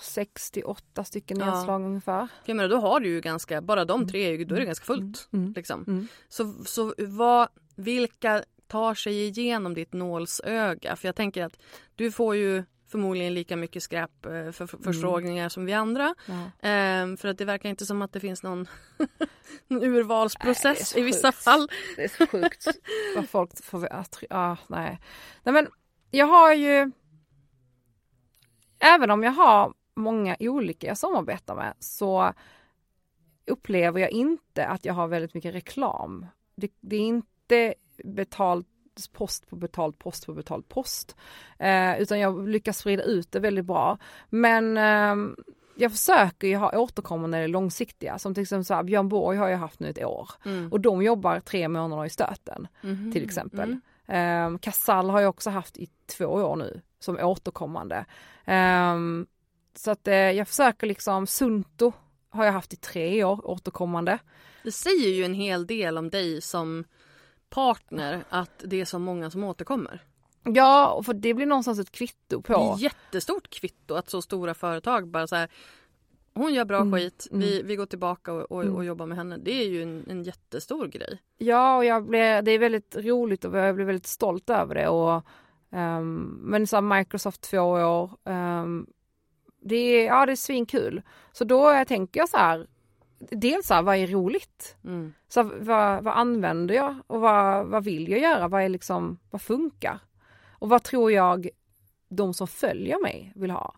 68 0.00 1.04
stycken 1.04 1.38
Ja. 1.38 1.54
nedslag 1.54 1.82
ungefär. 1.84 2.26
För 2.26 2.42
jag 2.44 2.56
menar 2.56 2.68
då 2.68 2.76
har 2.76 3.00
du 3.00 3.08
ju 3.08 3.20
ganska... 3.20 3.60
Bara 3.62 3.84
de 3.84 4.08
tre, 4.08 4.24
är 4.26 4.32
ju- 4.38 4.44
då 4.44 4.54
är 4.54 4.60
det 4.60 4.66
ganska 4.66 4.84
fullt. 4.84 5.28
Mm. 5.32 5.52
Liksom. 5.56 5.84
Mm. 5.88 6.08
Så, 6.28 6.64
så 6.64 6.94
vad, 6.98 7.48
vilka 7.76 8.44
tar 8.66 8.94
sig 8.94 9.26
igenom 9.26 9.74
ditt 9.74 9.92
nålsöga? 9.92 10.96
För 10.96 11.08
jag 11.08 11.14
tänker 11.16 11.44
att 11.44 11.58
du 11.94 12.10
får 12.12 12.36
ju 12.36 12.64
förmodligen 12.90 13.34
lika 13.34 13.56
mycket 13.56 13.82
skräp 13.82 14.26
eh, 14.26 14.30
för, 14.32 14.66
för 14.66 14.78
förfrågningar 14.78 15.48
som 15.48 15.64
vi 15.66 15.72
andra. 15.72 16.14
Ja. 16.26 16.68
Ehm, 16.68 17.16
för 17.16 17.28
att 17.28 17.38
det 17.38 17.44
verkar 17.44 17.68
inte 17.68 17.86
som 17.86 18.02
att 18.02 18.12
det 18.12 18.20
finns 18.20 18.42
någon, 18.42 18.66
någon 19.68 19.82
urvalsprocess 19.82 20.94
Nej, 20.94 21.02
i 21.02 21.06
vissa 21.06 21.32
fall. 21.32 21.68
Det 21.96 22.04
är 22.04 22.08
så 22.08 22.26
sjukt 22.26 22.66
vad 23.16 23.28
folk 23.28 23.64
får... 23.64 23.88
Ja, 24.30 24.56
nej. 24.66 25.00
nej 25.42 25.52
men 25.52 25.66
jag 26.10 26.26
har 26.26 26.54
ju... 26.54 26.90
Även 28.78 29.10
om 29.10 29.22
jag 29.22 29.32
har 29.32 29.72
många 29.94 30.36
olika 30.40 30.86
jag 30.86 30.98
samarbetar 30.98 31.54
med 31.54 31.74
så 31.78 32.32
upplever 33.46 34.00
jag 34.00 34.10
inte 34.10 34.66
att 34.66 34.84
jag 34.84 34.94
har 34.94 35.08
väldigt 35.08 35.34
mycket 35.34 35.54
reklam. 35.54 36.26
Det, 36.54 36.72
det 36.80 36.96
är 36.96 37.00
inte 37.00 37.74
betalt 38.04 38.66
post 39.12 39.48
på 39.48 39.56
betald 39.56 39.98
post 39.98 40.26
på 40.26 40.34
betald 40.34 40.68
post. 40.68 41.16
Eh, 41.58 42.00
utan 42.00 42.18
jag 42.20 42.48
lyckas 42.48 42.78
sprida 42.78 43.02
ut 43.02 43.32
det 43.32 43.40
väldigt 43.40 43.64
bra. 43.64 43.98
Men 44.28 44.76
ehm, 44.76 45.36
jag 45.76 45.92
försöker 45.92 46.48
ju 46.48 46.56
ha 46.56 46.78
återkommande 46.78 47.46
långsiktiga. 47.46 48.18
Som 48.18 48.34
till 48.34 48.42
exempel 48.42 48.64
så 48.64 48.74
här, 48.74 48.82
Björn 48.82 49.08
Borg 49.08 49.38
har 49.38 49.48
jag 49.48 49.58
haft 49.58 49.80
nu 49.80 49.88
ett 49.88 50.04
år. 50.04 50.30
Mm. 50.44 50.72
Och 50.72 50.80
de 50.80 51.02
jobbar 51.02 51.40
tre 51.40 51.68
månader 51.68 52.04
i 52.04 52.10
stöten 52.10 52.68
Mhm. 52.80 53.12
till 53.12 53.24
exempel. 53.24 53.68
Mm. 53.68 53.80
Um, 54.08 54.58
Casall 54.58 55.10
har 55.10 55.20
jag 55.20 55.28
också 55.28 55.50
haft 55.50 55.76
i 55.76 55.88
två 56.06 56.26
år 56.26 56.56
nu 56.56 56.80
som 57.00 57.18
återkommande. 57.18 58.04
Ehm, 58.44 59.26
så 59.74 59.90
att 59.90 60.08
eh, 60.08 60.14
jag 60.14 60.48
försöker 60.48 60.86
liksom, 60.86 61.26
Sunto 61.26 61.92
har 62.30 62.44
jag 62.44 62.52
haft 62.52 62.72
i 62.72 62.76
tre 62.76 63.24
år 63.24 63.46
återkommande. 63.46 64.18
Det 64.62 64.72
säger 64.72 65.08
ju 65.08 65.24
en 65.24 65.34
hel 65.34 65.66
del 65.66 65.98
om 65.98 66.10
dig 66.10 66.40
som 66.40 66.84
partner 67.50 68.24
att 68.28 68.64
det 68.64 68.80
är 68.80 68.84
så 68.84 68.98
många 68.98 69.30
som 69.30 69.44
återkommer. 69.44 70.02
Ja, 70.42 71.02
för 71.06 71.14
det 71.14 71.34
blir 71.34 71.46
någonstans 71.46 71.78
ett 71.78 71.90
kvitto 71.92 72.40
Det 72.46 72.52
är 72.52 72.56
på. 72.56 72.74
ett 72.74 72.80
jättestort 72.80 73.50
kvitto 73.50 73.94
att 73.94 74.10
så 74.10 74.22
stora 74.22 74.54
företag 74.54 75.08
bara 75.08 75.26
så 75.26 75.36
här 75.36 75.48
hon 76.38 76.54
gör 76.54 76.64
bra 76.64 76.80
Mm, 76.80 76.92
skit, 76.92 77.28
mm. 77.30 77.40
vi, 77.40 77.62
vi 77.62 77.76
går 77.76 77.86
tillbaka 77.86 78.32
och, 78.32 78.52
och, 78.52 78.62
Mm. 78.62 78.74
och 78.76 78.84
jobbar 78.84 79.06
med 79.06 79.16
henne. 79.18 79.36
Det 79.36 79.50
är 79.50 79.68
ju 79.68 79.82
en, 79.82 80.04
en 80.10 80.22
jättestor 80.22 80.86
grej. 80.86 81.22
Ja, 81.38 81.76
och 81.76 81.84
jag 81.84 82.04
blev, 82.04 82.44
det 82.44 82.50
är 82.50 82.58
väldigt 82.58 82.96
roligt 82.96 83.44
och 83.44 83.56
jag 83.56 83.74
blir 83.74 83.84
väldigt 83.84 84.06
stolt 84.06 84.50
över 84.50 84.74
det. 84.74 84.88
Och, 84.88 85.22
ehm, 85.70 86.38
men 86.42 86.66
så 86.66 86.80
Microsoft 86.80 87.40
två 87.40 87.58
år, 87.60 88.10
ehm, 88.24 88.86
det, 89.62 89.76
är, 89.76 90.06
ja, 90.06 90.26
det 90.26 90.32
är 90.32 90.36
svinkul. 90.36 91.02
Så 91.32 91.44
då 91.44 91.84
tänker 91.88 92.20
jag 92.20 92.28
så 92.28 92.36
här, 92.36 92.66
dels 93.18 93.66
så 93.66 93.74
här, 93.74 93.82
vad 93.82 93.96
är 93.96 94.06
roligt? 94.06 94.76
Mm. 94.84 95.12
Så 95.28 95.42
här, 95.42 95.50
vad, 95.60 96.04
vad 96.04 96.14
använder 96.14 96.74
jag 96.74 96.94
och 97.06 97.20
vad, 97.20 97.66
vad 97.66 97.84
vill 97.84 98.08
jag 98.08 98.20
göra? 98.20 98.48
Vad, 98.48 98.62
är 98.62 98.68
liksom, 98.68 99.18
vad 99.30 99.42
funkar? 99.42 99.98
Och 100.50 100.68
vad 100.68 100.82
tror 100.82 101.12
jag 101.12 101.48
de 102.08 102.34
som 102.34 102.46
följer 102.46 103.02
mig 103.02 103.32
vill 103.36 103.50
ha? 103.50 103.74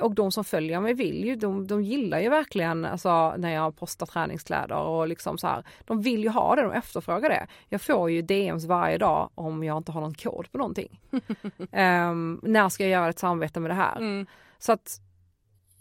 Och 0.00 0.14
de 0.14 0.32
som 0.32 0.44
följer 0.44 0.80
mig 0.80 0.94
vill 0.94 1.24
ju, 1.24 1.36
de, 1.36 1.66
de 1.66 1.82
gillar 1.82 2.18
ju 2.18 2.28
verkligen 2.28 2.84
alltså, 2.84 3.36
när 3.36 3.54
jag 3.54 3.76
postar 3.76 4.06
träningskläder 4.06 4.76
och 4.76 5.08
liksom 5.08 5.38
så 5.38 5.46
här. 5.46 5.64
De 5.84 6.02
vill 6.02 6.22
ju 6.22 6.28
ha 6.28 6.56
det, 6.56 6.62
de 6.62 6.72
efterfrågar 6.72 7.28
det. 7.28 7.46
Jag 7.68 7.80
får 7.80 8.10
ju 8.10 8.22
DMs 8.22 8.64
varje 8.64 8.98
dag 8.98 9.30
om 9.34 9.64
jag 9.64 9.76
inte 9.76 9.92
har 9.92 10.00
någon 10.00 10.14
kod 10.14 10.52
på 10.52 10.58
någonting. 10.58 11.00
Ehm, 11.72 12.40
när 12.42 12.68
ska 12.68 12.84
jag 12.84 12.90
göra 12.90 13.08
ett 13.08 13.18
samarbete 13.18 13.60
med 13.60 13.70
det 13.70 13.74
här? 13.74 13.96
Mm. 13.96 14.26
Så 14.58 14.72
att 14.72 15.00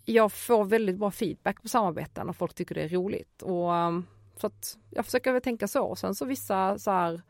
jag 0.05 0.31
får 0.31 0.65
väldigt 0.65 0.97
bra 0.97 1.11
feedback 1.11 1.61
på 1.61 1.67
samarbeten 1.67 2.29
och 2.29 2.35
folk 2.35 2.53
tycker 2.53 2.75
det 2.75 2.81
är 2.81 2.89
roligt. 2.89 3.41
Och, 3.41 3.71
um, 3.71 4.05
så 4.35 4.47
att 4.47 4.77
jag 4.89 5.05
försöker 5.05 5.31
väl 5.31 5.41
tänka 5.41 5.67
så. 5.67 5.83
Och 5.83 5.97
sen 5.97 6.15
så 6.15 6.25
vissa 6.25 6.79
så 6.79 6.91
här, 6.91 7.21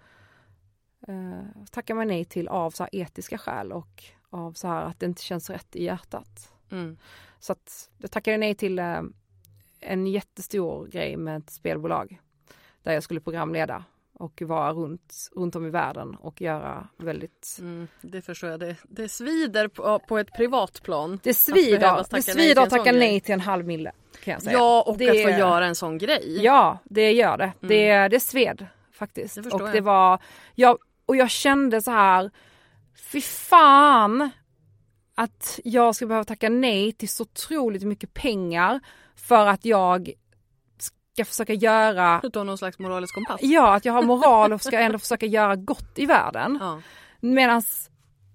eh, 1.07 1.63
tackar 1.71 1.95
man 1.95 2.07
nej 2.07 2.25
till 2.25 2.47
av 2.47 2.71
så 2.71 2.83
här 2.83 2.89
etiska 2.95 3.37
skäl 3.37 3.71
och 3.71 4.03
av 4.29 4.53
så 4.53 4.67
här 4.67 4.81
att 4.81 4.99
det 4.99 5.05
inte 5.05 5.23
känns 5.23 5.49
rätt 5.49 5.75
i 5.75 5.83
hjärtat. 5.83 6.52
Mm. 6.71 6.97
Så 7.39 7.51
att 7.51 7.89
jag 7.97 8.11
tackade 8.11 8.37
nej 8.37 8.55
till 8.55 8.79
eh, 8.79 9.01
en 9.79 10.07
jättestor 10.07 10.87
grej 10.87 11.17
med 11.17 11.37
ett 11.37 11.49
spelbolag 11.49 12.21
där 12.83 12.93
jag 12.93 13.03
skulle 13.03 13.19
programleda 13.19 13.83
och 14.13 14.41
vara 14.41 14.73
runt, 14.73 15.29
runt 15.35 15.55
om 15.55 15.65
i 15.65 15.69
världen 15.69 16.15
och 16.15 16.41
göra 16.41 16.87
väldigt 16.97 17.57
Mm. 17.59 17.87
Det 18.01 18.21
förstår 18.21 18.49
jag. 18.49 18.59
Det, 18.59 18.75
det 18.83 19.09
svider 19.09 19.67
på, 19.67 19.99
på 19.99 20.17
ett 20.17 20.33
privat 20.33 20.83
plan. 20.83 21.19
Det 21.23 21.33
svider, 21.33 22.05
det 22.09 22.21
svider 22.21 22.61
att 22.61 22.69
tacka 22.69 22.91
nej 22.91 23.19
till 23.19 23.33
en 23.33 23.39
halv 23.39 23.65
mille 23.65 23.91
kan 24.23 24.31
jag 24.31 24.41
säga. 24.41 24.57
Ja, 24.57 24.83
och 24.87 24.97
Det 24.97 25.09
att 25.09 25.23
få 25.23 25.39
göra 25.39 25.65
en 25.65 25.75
sån 25.75 25.97
grej. 25.97 26.39
Ja, 26.43 26.79
det 26.83 27.11
gör 27.11 27.37
det. 27.37 27.53
Det, 27.59 28.07
det 28.07 28.19
sved 28.19 28.67
faktiskt. 28.91 29.43
Det 29.43 29.49
och 29.49 29.61
jag. 29.61 29.73
det 29.73 29.81
var, 29.81 30.19
jag, 30.55 30.77
och 31.05 31.15
jag 31.15 31.29
kände 31.29 31.81
så 31.81 31.91
här, 31.91 32.31
fy 33.11 33.21
fan 33.21 34.29
att 35.15 35.59
jag 35.63 35.95
ska 35.95 36.05
behöva 36.05 36.23
tacka 36.23 36.49
nej 36.49 36.91
till 36.91 37.09
så 37.09 37.23
otroligt 37.23 37.83
mycket 37.83 38.13
pengar 38.13 38.79
för 39.15 39.45
att 39.47 39.65
jag 39.65 40.11
ska 40.79 41.25
försöka 41.25 41.53
göra, 41.53 42.21
Du 42.33 42.39
har 42.39 42.45
någon 42.45 42.57
slags 42.57 42.79
moralisk 42.79 43.13
kompass. 43.15 43.39
ja 43.41 43.75
att 43.75 43.85
jag 43.85 43.93
har 43.93 44.01
moral 44.01 44.53
och 44.53 44.61
ska 44.61 44.79
ändå 44.79 44.99
försöka 44.99 45.25
göra 45.25 45.55
gott 45.55 45.99
i 45.99 46.05
världen. 46.05 46.57
Ja. 46.61 46.81
Medan 47.19 47.63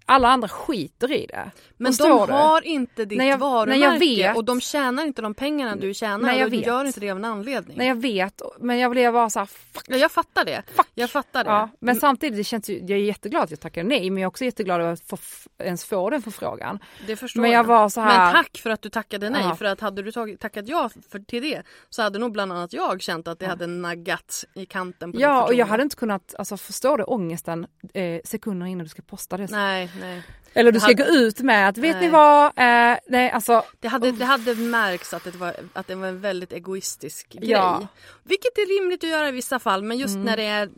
alla 0.09 0.29
andra 0.29 0.49
skiter 0.49 1.13
i 1.13 1.27
det. 1.27 1.51
Men 1.77 1.93
de 1.93 2.27
du? 2.27 2.33
har 2.33 2.67
inte 2.67 3.05
ditt 3.05 3.19
När 3.19 3.25
jag- 3.25 3.39
varumärke 3.39 3.79
när 3.81 3.93
jag 3.93 3.99
vet- 3.99 4.37
och 4.37 4.45
de 4.45 4.61
tjänar 4.61 5.05
inte 5.07 5.23
de 5.23 5.35
pengarna 5.35 5.77
du 5.77 5.95
tjänar. 5.95 6.19
Nej, 6.19 6.39
jag 6.39 6.45
och 6.45 6.51
de 6.51 6.57
vet. 6.57 6.67
gör 6.67 6.85
inte 6.85 7.01
det 7.01 7.11
av 7.11 7.17
en 7.19 7.25
anledning. 7.25 7.77
Nej 7.79 7.89
jag 7.89 7.95
vet, 8.03 8.43
men 8.61 8.79
jag 8.79 8.91
blev 8.91 9.13
bara 9.13 9.31
så 9.31 9.39
här, 9.39 9.47
fuck. 9.47 9.85
Ja, 9.89 9.97
jag 9.97 10.13
fattar 10.13 10.45
det. 10.45 10.63
Jag 10.95 11.11
fattar 11.11 11.45
det. 11.45 11.51
Ja, 11.51 11.69
men 11.81 11.97
samtidigt, 11.97 12.37
det 12.37 12.45
känns 12.45 12.69
jag 12.69 12.91
är 12.91 12.97
jätteglad 12.97 13.43
att 13.43 13.51
jag 13.51 13.61
tackade 13.61 13.89
nej, 13.89 14.11
men 14.11 14.23
jag 14.23 14.27
är 14.27 14.29
också 14.29 14.45
jätteglad 14.45 14.81
att 14.81 15.01
få, 15.01 15.17
ens 15.59 15.85
få 15.85 16.11
den 16.11 16.23
förfrågan. 16.23 16.79
Det 17.07 17.17
förstår 17.17 17.41
Men 17.41 17.51
jag 17.51 17.65
var 17.65 17.89
så 17.89 18.01
här- 18.01 18.25
Men 18.25 18.35
tack 18.45 18.59
för 18.59 18.71
att 18.71 18.83
du 18.83 18.89
tackade 18.89 19.31
nej. 19.31 19.43
Ja. 19.45 19.57
För 19.57 19.65
att 19.65 19.81
hade 19.81 20.03
du 20.03 20.13
tagit, 20.13 20.41
tackat 20.41 20.69
ja 20.69 20.91
för, 21.11 21.19
till 21.19 21.43
det 21.43 21.63
så 21.91 22.03
hade 22.03 22.19
nog 22.19 22.33
bland 22.33 22.53
annat 22.53 22.73
jag 22.73 23.03
känt 23.03 23.29
att 23.29 23.39
det 23.39 23.47
hade 23.47 23.67
naggat 23.67 24.45
i 24.55 24.67
kanten 24.67 25.13
Ja, 25.19 25.45
och 25.45 25.55
jag 25.55 25.67
hade 25.67 25.83
inte 25.83 25.97
kunnat, 25.97 26.35
alltså 26.39 26.57
förstå 26.57 26.97
det 26.97 27.05
ångesten 27.05 27.67
eh, 27.95 28.21
sekunder 28.25 28.67
innan 28.67 28.85
du 28.85 28.89
ska 28.89 29.03
posta 29.03 29.37
det. 29.37 29.51
Nej, 29.51 29.91
nej. 30.01 30.23
Eller 30.55 30.73
du 30.73 30.81
ska 30.81 30.89
hade- 30.89 31.03
gå 31.03 31.09
ut 31.11 31.41
med 31.41 31.69
att, 31.69 31.79
vet 31.79 31.97
Nej. 31.97 32.05
ni 32.07 32.09
vad, 32.09 32.45
eh, 32.47 32.99
nej 33.09 33.31
alltså, 33.31 33.65
Det 33.81 33.89
hade, 33.89 34.13
det 34.13 34.25
hade 34.25 34.55
märkts 34.55 35.15
att 35.15 35.25
det, 35.25 35.37
var, 35.37 35.55
att 35.73 35.87
det 35.87 35.95
var 35.95 36.07
en 36.09 36.21
väldigt 36.21 36.53
egoistisk 36.53 37.29
grej. 37.29 37.51
Ja. 37.51 37.77
Mm. 37.77 37.89
Vilket 38.25 38.59
är 38.59 38.81
rimligt 38.81 39.05
att 39.05 39.11
göra 39.11 39.29
i 39.29 39.33
vissa 39.33 39.59
fall 39.59 39.83
men 39.83 39.99
just 39.99 40.19
när 40.19 40.37
det 40.37 40.43
är 40.45 40.69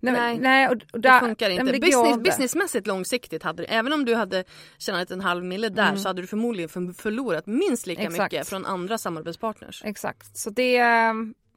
nej, 0.00 0.12
Nej, 0.12 0.38
nej 0.38 0.66
och, 0.68 0.72
och 0.72 0.78
Det 1.00 1.08
där, 1.08 1.20
funkar 1.20 1.48
nej, 1.48 1.58
inte. 1.60 1.72
det 1.72 1.78
Business, 1.80 2.08
inte. 2.08 2.20
businessmässigt 2.30 2.86
långsiktigt 2.86 3.42
hade 3.42 3.62
det, 3.62 3.66
även 3.74 3.92
om 3.92 4.04
du 4.04 4.14
hade 4.14 4.44
tjänat 4.78 5.10
en 5.10 5.20
halv 5.20 5.44
mille 5.44 5.68
där 5.68 5.96
så 5.96 6.08
hade 6.08 6.20
du 6.22 6.26
förmodligen 6.26 6.68
för, 6.68 6.92
förlorat 7.02 7.46
minst 7.46 7.86
lika 7.86 8.00
Mm. 8.02 8.12
Exakt. 8.14 8.32
mycket 8.32 8.48
från 8.48 8.66
andra 8.66 8.98
samarbetspartners. 8.98 9.82
Exakt, 9.84 10.36
så 10.38 10.50
det, 10.50 10.76
eh, 10.78 11.12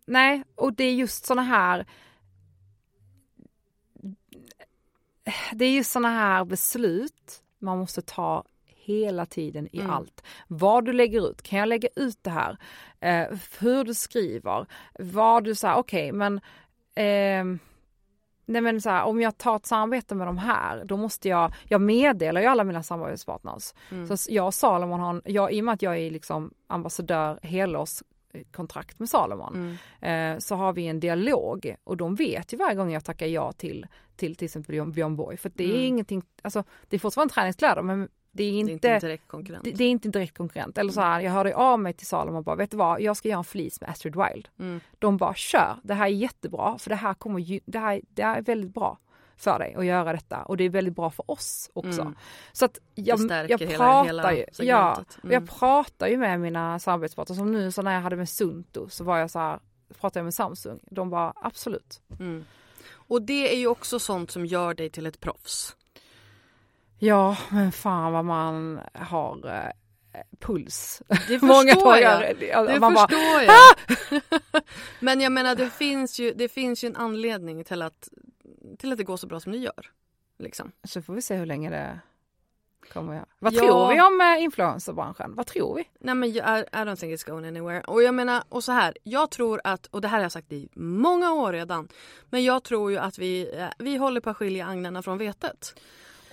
nej, 0.05 0.43
och 0.55 0.73
det 0.73 0.83
är 0.83 0.93
just 0.93 1.25
såna 1.25 1.41
här 1.41 1.85
det 5.53 5.65
är 5.65 5.71
just 5.71 5.91
såna 5.91 6.09
här 6.09 6.45
beslut 6.45 7.43
man 7.59 7.77
måste 7.77 8.01
ta 8.01 8.43
hela 8.65 9.25
tiden 9.25 9.67
i 9.71 9.79
Mm. 9.79 9.91
allt. 9.91 10.23
Vad 10.47 10.85
du 10.85 10.93
lägger 10.93 11.29
ut, 11.29 11.41
kan 11.41 11.59
jag 11.59 11.69
lägga 11.69 11.89
ut 11.95 12.17
det 12.21 12.29
här? 12.29 12.57
Eh, 12.99 13.37
hur 13.59 13.83
du 13.83 13.93
skriver, 13.93 14.65
vad 14.99 15.43
du 15.43 15.55
säger, 15.55 15.75
okej 15.75 16.11
men 16.11 16.41
ehm, 16.95 17.59
Nej 18.45 18.61
men 18.61 18.81
så 18.81 18.89
här, 18.89 19.03
om 19.03 19.21
jag 19.21 19.37
tar 19.37 19.55
ett 19.55 19.65
samarbete 19.65 20.15
med 20.15 20.27
de 20.27 20.37
här, 20.37 20.83
då 20.85 20.97
måste 20.97 21.29
jag, 21.29 21.53
jag 21.63 21.81
meddelar 21.81 22.41
ju 22.41 22.47
alla 22.47 22.63
mina 22.63 22.83
samarbetspartners. 22.83 23.73
Mm. 23.91 24.17
Så 24.17 24.31
jag 24.33 24.45
och 24.45 24.53
Salomon 24.53 24.99
har, 24.99 25.09
en- 25.09 25.21
jag, 25.25 25.53
i 25.53 25.61
och 25.61 25.65
med 25.65 25.73
att 25.73 25.81
jag 25.81 25.97
är 25.97 26.11
liksom 26.11 26.53
ambassadör 26.67 27.39
helårskontrakt 28.33 28.99
med 28.99 29.09
Salomon, 29.09 29.77
Mm. 30.01 30.35
eh, 30.35 30.39
så 30.39 30.55
har 30.55 30.73
vi 30.73 30.87
en 30.87 30.99
dialog 30.99 31.75
och 31.83 31.97
de 31.97 32.15
vet 32.15 32.53
ju 32.53 32.57
varje 32.57 32.75
gång 32.75 32.91
jag 32.91 33.05
tackar 33.05 33.25
ja 33.27 33.51
till 33.51 33.87
till, 34.15 34.35
till 34.35 34.45
exempel 34.45 34.75
Björn- 34.91 35.15
Borg. 35.15 35.37
För 35.37 35.51
det 35.55 35.63
är 35.63 35.69
Mm. 35.69 35.81
ingenting, 35.81 36.23
alltså 36.41 36.63
det 36.89 36.95
är 36.95 36.99
fortfarande 36.99 37.33
träningskläder 37.33 37.81
men 37.81 38.09
det 38.31 38.43
är 38.43 38.51
Det 38.51 38.57
är 38.57 38.59
inte, 38.59 38.71
inte 38.71 38.99
direkt 38.99 39.27
konkurrent. 39.27 39.63
det, 39.63 39.71
det 39.71 39.83
är 39.83 39.89
inte 39.89 40.09
direkt 40.09 40.37
konkurrent. 40.37 40.77
Eller 40.77 40.91
så 40.91 41.01
här, 41.01 41.21
jag 41.21 41.31
hörde 41.31 41.55
av 41.55 41.79
mig 41.79 41.93
till 41.93 42.07
Salomon 42.07 42.37
och 42.37 42.43
bara, 42.43 42.55
vet 42.55 42.71
du 42.71 42.77
vad, 42.77 43.01
jag 43.01 43.17
ska 43.17 43.27
göra 43.29 43.37
en 43.37 43.43
fleece 43.43 43.77
med 43.81 43.89
Astrid 43.89 44.15
Wild. 44.15 44.49
Mm. 44.59 44.79
De 44.99 45.17
bara, 45.17 45.33
kör, 45.33 45.75
det 45.83 45.93
här 45.93 46.05
är 46.05 46.09
jättebra 46.09 46.77
för 46.77 46.89
det 46.89 46.95
här 46.95 47.13
kommer 47.13 47.59
det 47.65 47.79
här, 47.79 48.01
det 48.09 48.23
här 48.23 48.37
är 48.37 48.41
väldigt 48.41 48.73
bra 48.73 48.97
för 49.37 49.59
dig 49.59 49.75
att 49.77 49.85
göra 49.85 50.13
detta 50.13 50.43
och 50.43 50.57
det 50.57 50.63
är 50.63 50.69
väldigt 50.69 50.95
bra 50.95 51.09
för 51.09 51.31
oss 51.31 51.69
också. 51.73 52.01
Mm. 52.01 52.15
Så 52.51 52.65
att 52.65 52.77
jag, 52.95 53.19
jag 53.49 53.59
hela- 53.59 53.77
pratar 53.77 54.03
hela 54.05 54.33
ju, 54.33 54.45
ja, 54.59 55.03
Mm. 55.23 55.33
jag 55.33 55.49
pratar 55.59 56.07
ju 56.07 56.17
med 56.17 56.39
mina 56.39 56.79
samarbetspartner 56.79 57.35
som 57.35 57.51
nu 57.51 57.71
så 57.71 57.81
när 57.81 57.93
jag 57.93 58.01
hade 58.01 58.15
med 58.15 58.29
Sunto 58.29 58.89
så 58.89 59.03
var 59.03 59.17
jag 59.17 59.31
så 59.31 59.39
här, 59.39 59.59
pratade 59.99 60.19
jag 60.19 60.23
med 60.23 60.33
Samsung, 60.33 60.79
de 60.91 61.09
bara 61.09 61.33
absolut. 61.35 62.01
Mm. 62.19 62.45
Och 62.93 63.21
det 63.21 63.53
är 63.53 63.57
ju 63.57 63.67
också 63.67 63.99
sånt 63.99 64.31
som 64.31 64.45
gör 64.45 64.73
dig 64.73 64.89
till 64.89 65.05
ett 65.05 65.19
proffs. 65.19 65.75
Ja, 66.99 67.37
men 67.49 67.71
fan 67.71 68.13
vad 68.13 68.25
man 68.25 68.79
har 68.93 69.45
eh, 70.13 70.21
puls. 70.39 71.01
Det 71.27 71.41
Många 71.41 71.73
förstår 71.73 71.97
jag. 71.97 72.21
dagar. 72.21 72.67
Det 72.73 72.79
man 72.79 72.93
bara, 72.93 73.07
förstår 73.07 73.41
jag. 73.41 74.61
Men 74.99 75.21
jag 75.21 75.31
menar 75.31 75.55
det 75.55 75.69
finns, 75.69 76.19
ju, 76.19 76.33
det 76.33 76.49
finns 76.49 76.83
ju 76.83 76.87
en 76.87 76.95
anledning 76.95 77.63
till 77.63 77.81
att, 77.81 78.09
till 78.77 78.91
att 78.91 78.97
det 78.97 79.03
går 79.03 79.17
så 79.17 79.27
bra 79.27 79.39
som 79.39 79.51
det 79.51 79.57
gör. 79.57 79.91
Liksom. 80.37 80.71
så 80.83 81.01
får 81.01 81.13
vi 81.13 81.21
se 81.21 81.35
hur 81.35 81.45
länge 81.45 81.69
det 81.69 81.99
kommer 82.93 83.13
jag. 83.13 83.25
Vad 83.39 83.53
Ja. 83.53 83.59
tror 83.59 83.93
vi 83.93 84.01
om 84.01 84.21
eh, 84.21 84.43
influencerbranschen? 84.43 85.35
Vad 85.35 85.47
tror 85.47 85.75
vi? 85.75 85.89
Nej 85.99 86.15
men 86.15 86.31
jag, 86.31 86.59
I, 86.59 86.63
don't 86.71 86.95
think 86.95 87.13
it's 87.19 87.29
going 87.29 87.45
anywhere. 87.45 87.81
Och 87.81 88.03
jag 88.03 88.13
menar, 88.13 88.43
och 88.49 88.63
så 88.63 88.71
här, 88.71 88.97
jag 89.03 89.31
tror 89.31 89.61
att, 89.63 89.85
och 89.85 90.01
det 90.01 90.07
här 90.07 90.17
har 90.17 90.23
jag 90.23 90.31
sagt 90.31 90.51
i 90.51 90.69
många 90.73 91.33
år 91.33 91.53
redan, 91.53 91.87
men 92.29 92.43
jag 92.43 92.63
tror 92.63 92.91
ju 92.91 92.97
att 92.97 93.17
vi, 93.19 93.55
eh, 93.57 93.67
vi 93.77 93.97
håller 93.97 94.21
på 94.21 94.29
att 94.29 94.37
skilja 94.37 94.67
agnarna 94.67 95.01
från 95.01 95.17
vetet. 95.17 95.79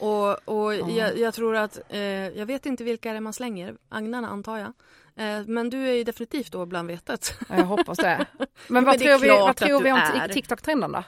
Och, 0.00 0.48
och 0.48 0.74
jag, 0.74 1.18
jag 1.18 1.34
tror 1.34 1.56
att, 1.56 1.80
eh, 1.88 2.00
jag 2.28 2.46
vet 2.46 2.66
inte 2.66 2.84
vilka 2.84 3.10
det 3.10 3.16
är 3.16 3.20
man 3.20 3.32
slänger, 3.32 3.76
agnarna 3.88 4.28
antar 4.28 4.58
jag. 4.58 4.72
Eh, 5.16 5.46
men 5.46 5.70
du 5.70 5.88
är 5.88 5.92
ju 5.92 6.04
definitivt 6.04 6.52
då 6.52 6.66
bland 6.66 6.88
vetet. 6.88 7.34
Ja, 7.48 7.56
Jag 7.56 7.64
hoppas 7.64 7.98
det. 7.98 8.26
Men 8.38 8.48
men 8.68 8.84
vad 8.84 8.94
är 8.94 8.98
tror 8.98 9.18
vi, 9.18 9.28
vad 9.28 9.56
tror 9.56 9.80
vi 9.82 9.92
om 9.92 10.00
TikTok-trenden 10.32 10.92
då? 10.92 11.04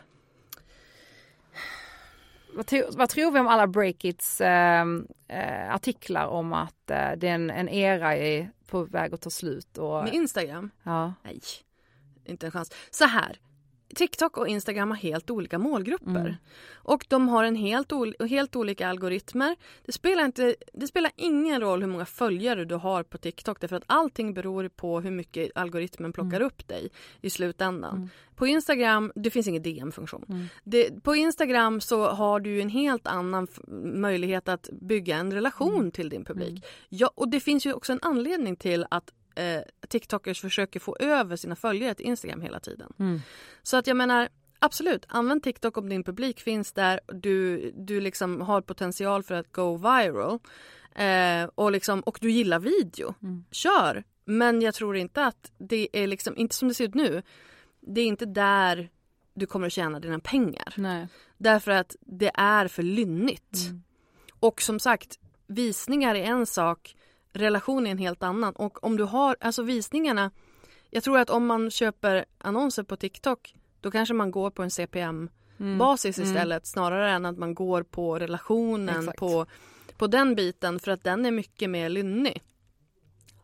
Vad, 2.61 2.67
tro, 2.67 2.83
vad 2.91 3.09
tror 3.09 3.31
vi 3.31 3.41
om 3.41 3.49
alla 3.49 3.67
Breakits 3.67 4.41
eh, 4.41 4.85
eh, 5.29 5.75
artiklar 5.75 6.27
om 6.27 6.53
att 6.53 6.91
eh, 6.91 7.11
det 7.17 7.29
är 7.29 7.35
en, 7.35 7.51
en 7.51 7.69
era 7.69 8.17
är 8.17 8.51
på 8.67 8.85
väg 8.85 9.15
att 9.15 9.21
ta 9.21 9.31
slut? 9.31 9.79
Och, 9.79 10.05
Med 10.05 10.15
Instagram? 10.15 10.71
ja. 10.83 11.15
Nej, 11.23 11.41
inte 12.25 12.47
en 12.47 12.53
chans. 12.53 12.73
Så 12.91 13.05
här. 13.05 13.39
TikTok 13.95 14.37
och 14.37 14.49
Instagram 14.49 14.91
har 14.91 14.97
helt 14.97 15.31
olika 15.31 15.59
målgrupper. 15.59 16.11
Mm. 16.21 16.35
Och 16.75 17.07
de 17.09 17.29
har 17.29 17.45
en 17.45 17.57
helt, 17.57 17.93
helt 18.31 18.57
olika 18.57 18.89
algoritmer. 18.89 19.57
Det 19.87 19.93
spelar, 19.93 20.25
inte, 20.25 20.55
det 20.73 20.87
spelar 20.87 21.11
ingen 21.17 21.61
roll 21.61 21.81
hur 21.81 21.89
många 21.89 22.07
följare 22.07 22.65
du 22.65 22.75
har 22.75 23.03
på 23.03 23.19
TikTok 23.19 23.61
därför 23.61 23.77
att 23.77 23.83
allting 23.87 24.35
beror 24.35 24.69
på 24.69 25.01
hur 25.01 25.11
mycket 25.11 25.51
algoritmen 25.55 26.13
plockar 26.13 26.37
Mm. 26.37 26.47
upp 26.47 26.69
dig 26.69 26.89
i 27.21 27.31
slutändan. 27.31 28.11
På 28.35 28.47
Instagram, 28.47 29.13
det 29.15 29.31
finns 29.31 29.49
ingen 29.49 29.63
DM-funktion. 29.63 30.25
Mm. 30.29 31.01
På 31.01 31.17
Instagram 31.17 31.81
så 31.81 32.07
har 32.09 32.41
du 32.41 32.61
en 32.61 32.69
helt 32.69 33.07
annan 33.07 33.47
möjlighet 33.95 34.49
att 34.49 34.69
bygga 34.73 35.17
en 35.17 35.33
relation 35.33 35.75
Mm. 35.75 35.91
till 35.91 36.09
din 36.09 36.25
publik. 36.25 36.65
Ja, 36.89 37.11
och 37.15 37.29
det 37.29 37.41
finns 37.41 37.67
ju 37.67 37.73
också 37.73 37.93
en 37.93 37.99
anledning 38.03 38.57
till 38.57 38.87
att 38.91 39.11
eh, 39.41 39.63
TikTokers 39.89 40.41
försöker 40.41 40.81
få 40.81 40.97
över 41.01 41.37
sina 41.37 41.57
följare 41.57 41.95
till 41.95 42.07
Instagram 42.07 42.41
hela 42.41 42.61
tiden. 42.61 42.93
Mm. 42.99 43.21
Så 43.63 43.77
att 43.77 43.87
jag 43.87 43.97
menar 43.97 44.29
absolut, 44.59 45.05
använd 45.09 45.43
TikTok 45.43 45.77
om 45.77 45.89
din 45.89 46.05
publik 46.05 46.41
finns 46.41 46.73
där. 46.73 47.01
Du, 47.07 47.71
du 47.77 48.01
liksom 48.01 48.41
har 48.41 48.61
potential 48.61 49.23
för 49.23 49.35
att 49.35 49.53
go 49.53 49.77
viral. 49.77 50.39
Eh, 50.95 51.51
och, 51.55 51.73
liksom, 51.73 52.01
och 52.01 52.19
du 52.21 52.31
gillar 52.31 52.59
video. 52.59 53.15
Mm. 53.23 53.45
Kör! 53.51 54.05
Men 54.25 54.63
jag 54.63 54.75
tror 54.75 54.97
inte 54.97 55.25
att 55.25 55.53
det 55.59 55.89
är 55.93 56.07
liksom, 56.07 56.37
inte 56.37 56.55
som 56.55 56.69
det 56.69 56.75
ser 56.75 56.85
ut 56.85 56.95
nu. 56.95 57.23
Det 57.81 58.01
är 58.01 58.07
inte 58.07 58.27
där 58.27 58.91
du 59.35 59.47
kommer 59.47 59.67
att 59.67 59.73
tjäna 59.73 60.01
dina 60.01 60.19
pengar. 60.19 60.75
Nej. 60.77 61.09
Därför 61.39 61.71
att 61.71 61.97
det 62.01 62.31
är 62.35 62.69
för 62.69 62.83
lynnigt. 62.83 63.57
Mm. 63.67 63.83
Och 64.41 64.63
som 64.63 64.79
sagt, 64.79 65.19
visningar 65.47 66.15
är 66.15 66.25
en 66.25 66.47
sak, 66.47 66.97
relation 67.33 67.87
är 67.87 67.91
en 67.91 67.99
helt 67.99 68.23
annan. 68.23 68.53
Och 68.57 68.85
om 68.85 68.97
du 68.97 69.05
har, 69.05 69.37
alltså 69.41 69.63
visningarna, 69.63 70.31
jag 70.91 71.03
tror 71.03 71.19
att 71.19 71.31
om 71.31 71.47
man 71.47 71.71
köper 71.71 72.25
annonser 72.39 72.83
på 72.83 72.97
TikTok 72.97 73.55
då 73.81 73.91
kanske 73.91 74.15
man 74.15 74.31
går 74.31 74.51
på 74.51 74.63
en 74.63 74.71
CPM-basis 74.71 76.19
Mm. 76.19 76.29
istället 76.31 76.67
snarare 76.67 77.11
än 77.11 77.27
att 77.27 77.39
man 77.39 77.55
går 77.55 77.83
på 77.83 78.19
relationen, 78.19 78.99
Exakt. 79.01 79.19
på, 79.19 79.47
på 79.97 80.07
den 80.07 80.35
biten 80.35 80.79
för 80.79 80.91
att 80.91 81.05
den 81.05 81.27
är 81.27 81.31
mycket 81.31 81.71
mer 81.71 81.89
lynnig. 81.89 82.43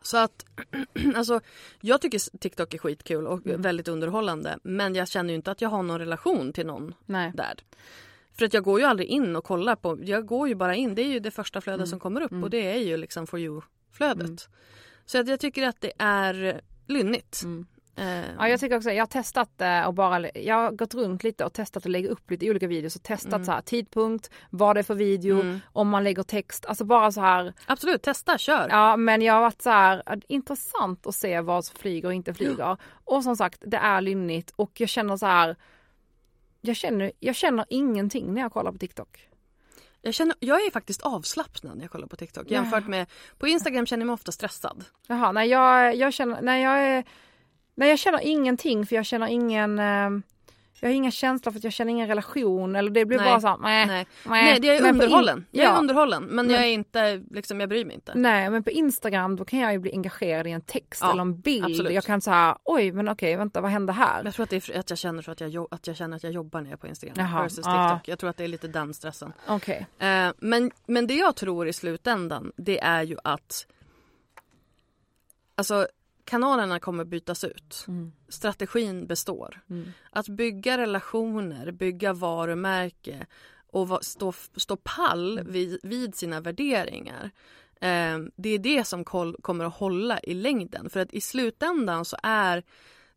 Så 0.03 0.17
att, 0.17 0.45
alltså 1.15 1.41
jag 1.81 2.01
tycker 2.01 2.39
TikTok 2.39 2.75
är 2.75 2.79
skitkul 2.79 3.27
och 3.27 3.47
Mm. 3.47 3.63
väldigt 3.63 3.89
underhållande 3.89 4.59
men 4.63 4.95
jag 4.95 5.09
känner 5.09 5.31
ju 5.31 5.37
inte 5.37 5.51
att 5.51 5.61
jag 5.61 5.69
har 5.69 5.83
någon 5.83 5.99
relation 5.99 6.53
till 6.53 6.67
någon 6.67 6.95
Nej. 7.07 7.33
där. 7.35 7.55
För 8.39 8.45
att 8.47 8.55
jag 8.55 8.65
går 8.65 8.81
ju 8.81 8.87
aldrig 8.87 9.09
in 9.09 9.37
och 9.37 9.45
kollar 9.45 9.77
på, 9.77 9.99
jag 10.03 10.27
går 10.27 10.49
ju 10.49 10.55
bara 10.55 10.75
in, 10.75 10.95
det 10.95 11.03
är 11.03 11.09
ju 11.09 11.21
det 11.21 11.31
första 11.31 11.61
flödet 11.61 11.79
Mm. 11.79 11.87
som 11.87 12.01
kommer 12.01 12.21
upp 12.21 12.33
och 12.33 12.51
det 12.51 12.71
är 12.73 12.79
ju 12.79 12.97
liksom 12.97 13.27
for 13.27 13.39
you-flödet. 14.01 14.49
Så 15.07 15.19
att 15.21 15.29
jag 15.29 15.41
tycker 15.41 15.69
att 15.69 15.81
det 15.81 15.93
är 15.99 16.61
lynnigt. 16.87 17.41
Mm. 17.45 17.67
Eh, 17.97 18.25
Ja, 18.39 18.49
jag 18.49 18.61
tycker 18.61 18.77
också, 18.77 18.91
jag 18.91 19.03
har 19.03 19.07
testat 19.07 19.61
eh, 19.61 19.83
och 19.87 19.95
bara, 19.95 20.31
jag 20.35 20.55
har 20.55 20.71
gått 20.73 20.95
runt 20.95 21.25
lite 21.25 21.45
och 21.45 21.53
testat 21.53 21.87
att 21.87 21.91
lägga 21.93 22.09
upp 22.09 22.31
lite 22.31 22.51
olika 22.51 22.67
videos 22.67 22.97
och 22.97 23.03
testat 23.03 23.45
så 23.45 23.53
här 23.53 23.61
tidpunkt, 23.61 24.31
vad 24.51 24.77
det 24.77 24.81
är 24.81 24.83
för 24.83 24.95
video, 24.95 25.41
Mm. 25.41 25.61
om 25.73 25.89
man 25.89 26.05
lägger 26.05 26.23
text, 26.23 26.67
alltså 26.67 26.85
bara 26.85 27.13
så 27.13 27.21
här, 27.21 27.53
Absolut, 27.67 28.03
testa, 28.03 28.39
kör. 28.39 28.69
ja 28.71 28.97
men 28.97 29.23
jag 29.23 29.35
har 29.35 29.41
varit 29.41 29.63
så 29.63 29.71
här, 29.71 30.03
intressant 30.29 31.07
att 31.07 31.15
se 31.15 31.41
vad 31.41 31.65
som 31.65 31.77
flyger 31.79 32.09
och 32.09 32.15
inte 32.15 32.35
flyger. 32.35 32.77
Och 33.05 33.23
som 33.23 33.37
sagt, 33.37 33.63
det 33.67 33.77
är 33.77 34.01
lynnigt 34.01 34.53
och 34.57 34.81
jag 34.81 34.89
känner 34.89 35.17
så 35.17 35.27
här, 35.27 35.57
jag 36.61 36.77
känner, 36.77 37.13
jag 37.21 37.37
känner 37.37 37.65
ingenting 37.69 38.35
när 38.35 38.41
jag 38.43 38.53
kollar 38.53 38.73
på 38.73 38.79
TikTok. 38.79 39.29
Jag, 40.07 40.15
känner, 40.15 40.37
jag 40.41 40.67
är 40.67 40.71
faktiskt 40.71 41.03
avslappnad 41.03 41.77
när 41.77 41.85
jag 41.85 41.91
kollar 41.91 42.07
på 42.07 42.17
TikTok 42.17 42.51
jämfört 42.51 42.87
med 42.87 43.07
på 43.39 43.49
Instagram 43.49 43.87
känner 43.87 44.01
jag 44.01 44.07
mig 44.07 44.15
ofta 44.15 44.33
stressad. 44.33 44.85
Jaha, 45.07 45.33
nej 45.33 45.49
jag, 45.49 45.97
jag 45.97 46.13
känner, 46.13 46.43
nej 46.43 46.63
jag 46.63 47.05
nej 47.75 47.89
jag 47.89 47.99
känner 47.99 48.21
ingenting 48.21 48.87
för 48.87 48.97
jag 48.97 49.07
känner 49.07 49.27
ingen, 49.27 49.79
eh, 49.79 50.11
jag 50.81 50.89
har 50.89 50.95
inga 50.95 51.11
känslor 51.11 51.53
för 51.53 51.59
att 51.59 51.65
jag 51.65 51.73
känner 51.73 51.91
ingen 51.93 52.09
relation 52.09 52.77
eller 52.77 52.91
det 52.91 53.05
blir 53.05 53.19
Nej. 53.19 53.27
bara 53.27 53.41
så 53.41 53.47
här, 53.49 53.57
nej. 53.59 53.87
Nej, 53.87 54.07
nej. 54.27 54.61
Det 54.61 54.69
är 54.69 54.83
Men 54.83 54.83
på 54.83 54.89
in- 54.89 55.03
underhållen. 55.03 55.47
Jag 55.51 55.65
är 55.67 55.71
ja. 55.71 55.77
underhållen 55.79 56.25
men, 56.25 56.47
Men- 56.47 56.55
jag 56.55 56.65
är 56.65 56.69
inte, 56.69 57.23
liksom, 57.31 57.61
jag 57.61 57.69
bryr 57.69 57.85
mig 57.85 57.95
inte. 57.95 58.13
Nej 58.15 58.51
men 58.51 58.63
på 58.63 58.71
Instagram 58.71 59.37
då 59.37 59.45
kan 59.45 59.59
jag 59.59 59.73
ju 59.73 59.79
bli 59.79 59.93
engagerad 59.93 60.47
i 60.47 60.51
en 60.51 60.61
text 60.61 61.03
Ja, 61.03 61.13
eller 61.13 61.23
en 61.23 61.41
bild. 61.41 61.65
absolut. 61.65 61.93
Jag 61.93 62.05
kan 62.05 62.21
säga 62.21 62.59
oj 62.65 62.93
men 62.93 63.09
okej 63.09 63.37
vänta 63.37 63.61
vad 63.61 63.71
hände 63.71 63.93
här? 63.93 64.25
Jag 64.25 64.35
tror 64.35 64.45
att 64.45 64.51
det 64.51 64.69
är 64.69 64.79
att 64.79 64.91
jag 64.91 64.99
känner 64.99 65.23
så 65.23 65.31
att 65.31 65.41
jag, 65.41 65.67
att 65.71 65.87
jag 65.87 65.97
känner 65.97 66.17
att 66.17 66.23
jag 66.23 66.33
jobbar 66.33 66.61
när 66.61 66.67
jag 66.71 66.73
är 66.77 66.81
på 66.81 66.87
Instagram 66.87 67.17
Jaha, 67.19 67.43
versus. 67.43 67.57
TikTok. 67.57 68.09
Jag 68.09 68.19
tror 68.19 68.31
att 68.31 68.37
det 68.37 68.45
är 68.45 68.49
lite 68.49 68.69
den 68.69 68.95
stressen. 68.95 69.33
Okej. 69.49 69.87
Eh, 69.99 70.29
men, 70.39 70.71
men 70.87 71.07
det 71.07 71.15
jag 71.15 71.37
tror 71.37 71.69
i 71.69 71.73
slutändan 71.73 72.53
det 72.57 72.81
är 72.81 73.03
ju 73.03 73.17
att 73.25 73.67
alltså 75.55 75.87
kanalerna 76.27 76.81
kommer 76.81 77.05
bytas 77.05 77.45
ut. 77.45 77.85
Mm. 77.89 78.13
Strategin 78.29 79.07
består. 79.07 79.61
Att 80.11 80.29
bygga 80.29 80.79
relationer, 80.79 81.71
bygga 81.71 82.13
varumärke 82.13 83.27
och 83.73 84.05
stå, 84.05 84.33
stå 84.57 84.77
pall 84.77 85.39
Mm. 85.39 85.53
vid, 85.53 85.79
vid 85.83 86.15
sina 86.15 86.41
värderingar. 86.41 87.31
Eh, 87.81 88.19
det 88.37 88.49
är 88.49 88.59
det 88.59 88.85
som 88.85 89.05
kol, 89.05 89.37
kommer 89.43 89.65
att 89.65 89.75
hålla 89.77 90.21
i 90.21 90.35
längden. 90.35 90.91
För 90.91 91.01
att 91.01 91.13
i 91.13 91.21
slutändan 91.21 92.05
så 92.05 92.17
är 92.23 92.63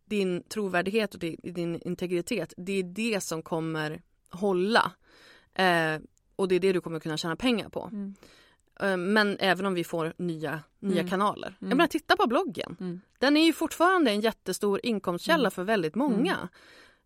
din 0.05 0.43
trovärdighet 0.43 1.14
och 1.14 1.20
din, 1.20 1.38
din 1.43 1.82
integritet, 1.82 2.53
det 2.57 2.74
är 2.74 2.84
det 2.84 3.22
som 3.22 3.41
kommer 3.41 4.01
hålla. 4.30 4.91
Eh, 5.53 6.01
och 6.36 6.47
det 6.47 6.55
är 6.55 6.60
det 6.60 6.74
du 6.74 6.82
kommer 6.82 6.99
kunna 6.99 7.18
tjäna 7.18 7.36
pengar 7.36 7.70
på. 7.70 7.89
Mm. 7.91 8.16
Eh, 8.82 8.97
Men 8.97 9.38
även 9.39 9.65
om 9.65 9.73
vi 9.73 9.84
får 9.84 10.13
nya, 10.17 10.59
nya 10.80 10.99
Mm. 10.99 11.09
kanaler. 11.09 11.55
Jag 11.59 11.65
Mm. 11.67 11.77
menar 11.77 11.88
titta 11.88 12.15
på 12.17 12.27
bloggen. 12.27 12.77
Mm. 12.80 13.01
Den 13.19 13.38
är 13.38 13.45
ju 13.45 13.53
fortfarande 13.53 14.11
en 14.11 14.21
jättestor 14.21 14.80
inkomstkälla 14.84 15.51
för 15.51 15.63
väldigt 15.63 15.95
många. 15.95 16.49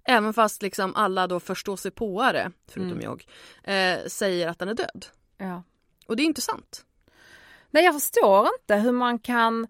Även 0.05 0.33
fast 0.33 0.61
liksom 0.61 0.95
alla 0.95 1.27
då 1.27 1.39
förståsigpåare, 1.39 2.51
förutom 2.67 2.99
Mm. 2.99 3.01
jag, 3.03 3.25
eh, 3.63 4.05
säger 4.07 4.47
att 4.47 4.59
den 4.59 4.69
är 4.69 4.73
död. 4.73 5.05
Ja. 5.37 5.63
Och 6.07 6.15
det 6.15 6.23
är 6.23 6.25
inte 6.25 6.41
sant. 6.41 6.85
Nej 7.71 7.83
jag 7.85 7.93
förstår 8.01 8.47
inte 8.59 8.75
hur 8.75 8.91
man 8.91 9.19
kan 9.19 9.67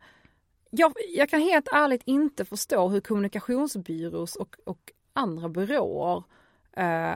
jag, 0.76 0.94
jag 1.16 1.30
kan 1.30 1.42
helt 1.42 1.68
ärligt 1.74 2.02
inte 2.06 2.46
förstå 2.46 2.88
hur 2.90 3.00
kommunikationsbyrås 3.00 4.36
och, 4.36 4.56
och 4.66 4.92
andra 5.14 5.50
byråer 5.50 6.24
eh, 6.78 7.16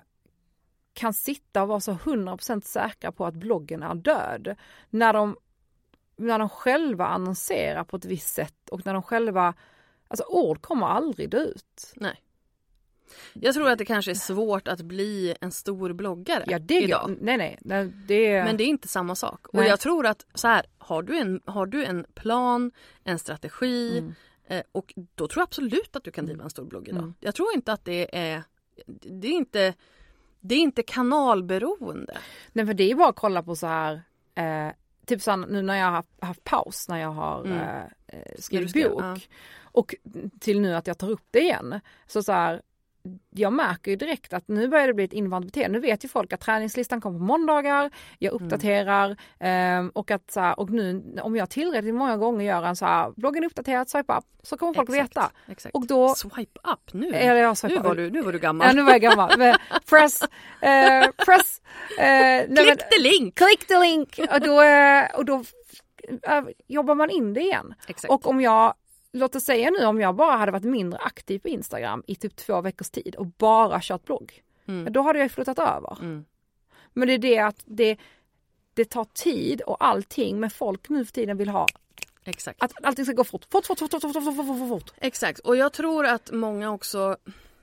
kan 0.98 1.14
sitta 1.14 1.62
och 1.62 1.68
vara 1.68 1.80
så 1.80 1.91
100% 1.91 2.62
säkra 2.62 3.12
på 3.12 3.26
att 3.26 3.34
bloggen 3.34 3.84
är 3.84 3.95
död. 3.95 4.56
När 4.89 5.14
de, 5.14 5.38
när 6.16 6.39
de 6.39 6.50
själva 6.50 7.06
annonserar 7.06 7.84
på 7.84 7.98
ett 7.98 8.06
visst 8.06 8.34
sätt 8.34 8.70
och 8.72 8.86
när 8.86 8.93
de 8.93 9.04
själva, 9.04 9.54
alltså 10.08 10.24
ord 10.24 10.62
kommer 10.62 10.88
aldrig 10.88 11.30
dö 11.30 11.38
ut. 11.39 11.93
Nej. 11.95 12.22
Jag 13.34 13.54
tror 13.54 13.70
att 13.70 13.78
det 13.78 13.86
kanske 13.86 14.12
är 14.12 14.16
svårt 14.16 14.68
att 14.68 14.82
bli 14.82 15.36
en 15.41 15.52
stor 15.52 15.93
bloggare 15.93 16.43
Ja, 16.48 16.60
det, 16.60 16.84
idag. 16.84 17.18
Nej, 17.22 17.38
nej, 17.38 17.58
nej, 17.62 17.91
det, 18.08 18.43
Men 18.43 18.58
det 18.58 18.64
är 18.64 18.68
inte 18.68 18.88
samma 18.88 19.16
sak. 19.16 19.48
Och 19.48 19.54
Nej. 19.54 19.68
jag 19.68 19.80
tror 19.80 20.06
att 20.06 20.26
så 20.34 20.48
här, 20.48 20.66
har 20.78 21.04
du 21.04 21.18
en, 21.18 21.41
har 21.45 21.66
du 21.66 21.86
en 21.86 22.06
plan, 22.14 22.72
en 23.04 23.20
strategi 23.20 23.98
Mm. 23.98 24.14
eh, 24.48 24.64
och 24.72 24.93
då 25.16 25.28
tror 25.28 25.41
jag 25.41 25.48
absolut 25.48 25.95
att 25.95 26.04
du 26.04 26.12
kan 26.12 26.26
driva 26.26 26.43
en 26.43 26.50
stor 26.50 26.66
blogg 26.66 26.88
idag. 26.88 27.04
Mm. 27.04 27.14
Jag 27.20 27.36
tror 27.36 27.48
inte 27.56 27.74
att 27.74 27.86
det 27.86 28.18
är, 28.18 28.43
det 29.22 29.28
är 29.28 29.32
inte, 29.32 29.74
det 30.48 30.56
är 30.56 30.60
inte 30.60 30.84
kanalberoende. 30.84 32.18
Nej 32.54 32.66
för 32.66 32.74
det 32.74 32.91
är 32.91 32.95
bara 32.95 33.10
att 33.10 33.16
kolla 33.16 33.43
på 33.43 33.56
så 33.56 33.68
här, 33.68 34.02
eh, 34.36 34.74
typ 35.06 35.22
så 35.22 35.36
nu 35.36 35.62
när 35.62 35.76
jag 35.76 35.86
har 35.86 35.91
haft, 35.91 36.10
haft 36.22 36.43
paus 36.43 36.89
när 36.89 36.98
jag 36.98 37.12
har 37.12 37.45
Mm. 37.45 37.58
eh, 37.58 37.82
eh, 38.08 38.32
skrivit 38.39 38.74
bok 38.74 39.02
ja. 39.04 39.18
och 39.64 39.95
till 40.39 40.62
nu 40.62 40.76
att 40.76 40.88
jag 40.88 40.98
tar 40.98 41.10
upp 41.10 41.28
det 41.32 41.39
igen. 41.39 41.80
Så 42.08 42.24
så 42.24 42.32
här, 42.32 42.62
jag 43.30 43.53
märker 43.53 43.91
ju 43.91 43.97
direkt 43.97 44.34
att 44.34 44.47
nu 44.47 44.68
börjar 44.68 44.88
det 44.88 44.93
bli 44.93 45.03
ett 45.05 45.14
invant 45.14 45.45
beteende. 45.45 45.80
Nu 45.80 45.88
vet 45.88 46.03
ju 46.03 46.08
folk 46.08 46.34
att 46.34 46.39
träningslistan 46.39 47.01
kommer 47.01 47.20
på 47.20 47.26
måndagar, 47.26 47.91
jag 48.20 48.34
Mm. 48.34 48.45
uppdaterar 48.45 49.18
ehm, 49.39 49.89
och 49.89 50.12
att 50.12 50.32
så 50.32 50.39
här, 50.39 50.60
och 50.60 50.70
nu 50.70 51.16
om 51.22 51.36
jag 51.36 51.49
tillräckligt 51.49 51.95
många 51.95 52.18
gånger 52.18 52.45
gör 52.45 52.64
en 52.64 52.76
så 52.76 52.86
här, 52.86 53.12
bloggen 53.16 53.43
uppdaterad, 53.43 53.89
swipe 53.89 54.14
up, 54.14 54.24
så 54.43 54.58
kommer 54.58 54.74
folk 54.74 54.89
Exakt, 54.89 55.10
veta. 55.18 55.32
Exakt. 55.47 55.76
Och 55.76 55.88
då, 55.88 56.16
Swipe 56.16 56.60
up 56.64 56.93
nu. 56.93 57.14
eller 57.14 57.41
jag 57.41 57.58
nu, 57.64 57.78
var 57.80 57.95
du, 57.95 58.10
nu 58.12 58.22
var 58.22 58.32
du 58.32 58.39
gammal. 58.39 58.68
Ja 58.68 58.74
nu 58.74 58.84
var 58.84 58.91
jag 58.91 59.01
gammal. 59.01 59.32
Men 59.38 59.55
press, 59.89 60.22
eh, 60.62 61.10
press, 61.26 61.62
eh, 61.99 62.03
nej, 62.05 62.47
men- 62.49 62.66
Click 62.66 62.89
the 62.89 62.99
link! 62.99 63.36
Click 63.38 63.68
the 63.68 63.80
link 63.80 64.20
och 64.34 64.41
då, 64.41 64.62
eh, 64.62 65.16
och 65.16 65.26
då 65.26 65.43
eh, 66.28 66.43
jobbar 66.68 66.95
man 66.95 67.10
in 67.10 67.34
det 67.34 67.41
igen. 67.41 67.74
Exakt. 67.88 68.12
Och 68.14 68.28
om 68.28 68.41
jag, 68.41 68.74
låt 69.14 69.36
oss 69.36 69.43
säga 69.43 69.70
nu 69.70 69.86
om 69.86 70.01
jag 70.01 70.16
bara 70.16 70.38
hade 70.38 70.51
varit 70.51 70.64
mindre 70.64 70.99
aktiv 70.99 71.39
på 71.39 71.47
Instagram 71.47 72.03
i 72.08 72.16
typ 72.16 72.36
två 72.36 72.62
veckors 72.62 72.89
tid 72.89 73.16
och 73.16 73.26
bara 73.26 73.80
kört 73.82 74.05
blogg. 74.05 74.43
Mm. 74.66 74.93
Då 74.93 75.01
hade 75.01 75.20
jag 75.20 75.32
flyttat 75.32 75.60
över. 75.60 75.97
Mm. 76.01 76.26
Men 76.93 77.08
det 77.08 77.14
är 77.14 77.18
det 77.18 77.39
att 77.39 77.64
det, 77.66 77.97
det 78.74 78.86
tar 78.86 79.05
tid 79.14 79.62
och 79.62 79.86
allting 79.86 80.39
med 80.39 80.53
folk 80.53 80.89
nu 80.89 81.05
för 81.05 81.14
tiden 81.14 81.38
vill 81.38 81.49
ha 81.49 81.68
Exakt. 82.23 82.64
Att 82.64 82.72
allting 82.84 83.06
ska 83.06 83.14
gå 83.14 83.23
fort. 83.23 83.45
Fort, 83.52 83.65
fort, 83.65 83.80
fort, 83.80 83.91
fort, 83.91 84.02
fort, 84.02 84.14
fort, 84.14 84.36
fort, 84.36 84.69
fort. 84.69 84.94
Exakt 84.98 85.40
och 85.40 85.57
jag 85.57 85.73
tror 85.73 86.06
att 86.06 86.31
många 86.31 86.72
också 86.72 87.18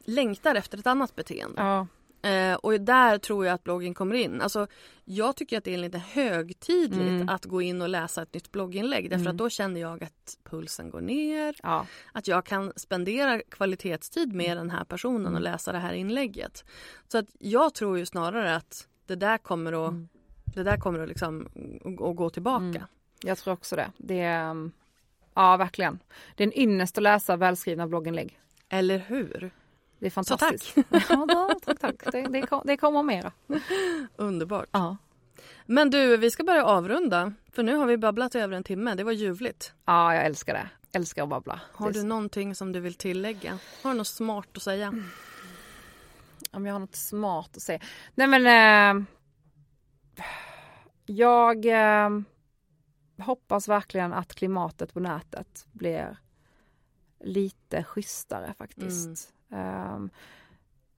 längtar 0.04 0.54
efter 0.54 0.78
ett 0.78 0.86
annat 0.86 1.16
beteende. 1.16 1.62
Ja. 1.62 1.86
Eh, 2.24 2.54
och 2.54 2.80
där 2.80 3.18
tror 3.18 3.46
jag 3.46 3.54
att 3.54 3.64
bloggen 3.64 3.94
kommer 3.94 4.14
in. 4.14 4.40
Alltså, 4.40 4.66
jag 5.04 5.36
tycker 5.36 5.58
att 5.58 5.64
det 5.64 5.74
är 5.74 5.78
lite 5.78 5.98
högtidligt 5.98 7.00
Mm. 7.10 7.28
att 7.28 7.44
gå 7.44 7.62
in 7.62 7.82
och 7.82 7.88
läsa 7.88 8.22
ett 8.22 8.34
nytt 8.34 8.52
blogginlägg. 8.52 9.10
Därför 9.10 9.30
att 9.30 9.36
då 9.36 9.50
känner 9.50 9.80
jag 9.80 10.04
att 10.04 10.38
pulsen 10.44 10.90
går 10.90 11.00
ner. 11.00 11.54
Ja. 11.62 11.86
Att 12.12 12.28
jag 12.28 12.46
kan 12.46 12.72
spendera 12.76 13.40
kvalitetstid 13.50 14.24
Mm. 14.24 14.36
med 14.36 14.56
den 14.56 14.70
här 14.70 14.84
personen 14.84 15.34
och 15.34 15.40
läsa 15.40 15.72
det 15.72 15.78
här 15.78 15.92
inlägget. 15.92 16.64
Så 17.08 17.18
att 17.18 17.26
jag 17.38 17.74
tror 17.74 17.98
ju 17.98 18.06
snarare 18.06 18.56
att 18.56 18.88
det 19.06 19.14
där 19.16 19.38
kommer 19.38 19.72
att, 19.86 19.90
Mm. 19.90 20.08
det 20.44 20.62
där 20.62 20.76
kommer 20.76 20.98
att, 21.00 21.08
liksom, 21.08 21.48
att 21.84 22.16
gå 22.16 22.30
tillbaka. 22.30 22.88
Jag 23.24 23.38
tror 23.38 23.54
också 23.54 23.76
det. 23.76 23.90
Det 23.96 24.20
är, 24.20 24.50
um, 24.50 24.72
ja 25.34 25.56
verkligen. 25.56 25.98
Det 26.36 26.42
är 26.44 26.46
en 26.46 26.58
ynnest 26.58 26.98
att 26.98 27.02
läsa 27.02 27.36
välskrivna 27.36 27.86
blogginlägg. 27.86 28.38
Eller 28.68 28.98
hur? 28.98 29.50
Det 30.04 30.08
är 30.08 30.10
Så 30.24 30.38
fantastiskt. 30.38 30.76
ja, 31.08 31.26
då, 31.28 31.54
tack, 31.62 31.78
tack. 31.80 32.12
Det, 32.12 32.22
det, 32.22 32.42
kom- 32.46 32.62
det 32.64 32.76
kommer 32.76 33.02
mera. 33.02 33.32
Underbart. 34.16 34.68
Ja. 34.70 34.96
Men 35.66 35.90
du, 35.90 36.16
vi 36.16 36.30
ska 36.30 36.44
börja 36.44 36.64
avrunda. 36.64 37.32
För 37.52 37.62
nu 37.62 37.74
har 37.76 37.86
vi 37.86 37.96
babblat 37.96 38.34
i 38.34 38.38
över 38.38 38.56
en 38.56 38.64
timme. 38.64 38.94
Det 38.94 39.04
var 39.04 39.12
ljuvligt. 39.12 39.72
Ja, 39.84 40.14
jag 40.14 40.24
älskar 40.26 40.54
det. 40.54 40.68
Älskar 40.98 41.22
att 41.22 41.28
babbla. 41.28 41.60
Har 41.72 41.90
du 41.92 42.02
någonting 42.02 42.54
som 42.54 42.72
du 42.72 42.80
vill 42.80 42.94
tillägga? 42.94 43.58
Har 43.82 43.90
du 43.90 43.96
något 43.98 44.06
smart 44.06 44.48
att 44.56 44.62
säga? 44.62 44.94
Om 46.50 46.66
jag 46.66 46.74
har 46.74 46.80
något 46.80 46.96
smart 46.96 47.56
att 47.56 47.62
säga. 47.62 47.80
Nej 48.14 48.26
men 48.26 48.46
eh, 48.98 49.04
jag 51.06 51.66
eh, 51.66 52.10
hoppas 53.18 53.68
verkligen 53.68 54.12
att 54.12 54.34
klimatet 54.34 54.92
på 54.94 55.00
nätet 55.00 55.66
blir 55.72 56.16
lite 57.20 57.84
schysstare 57.84 58.54
faktiskt. 58.58 59.33
Eh, 59.54 59.98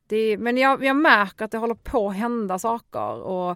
det, 0.07 0.39
men 0.39 0.57
jag, 0.57 0.85
jag 0.85 0.97
märker 0.97 1.45
att 1.45 1.51
det 1.51 1.59
håller 1.59 1.75
på 1.75 2.09
att 2.09 2.17
hända 2.17 2.59
saker 2.59 3.21
och 3.23 3.51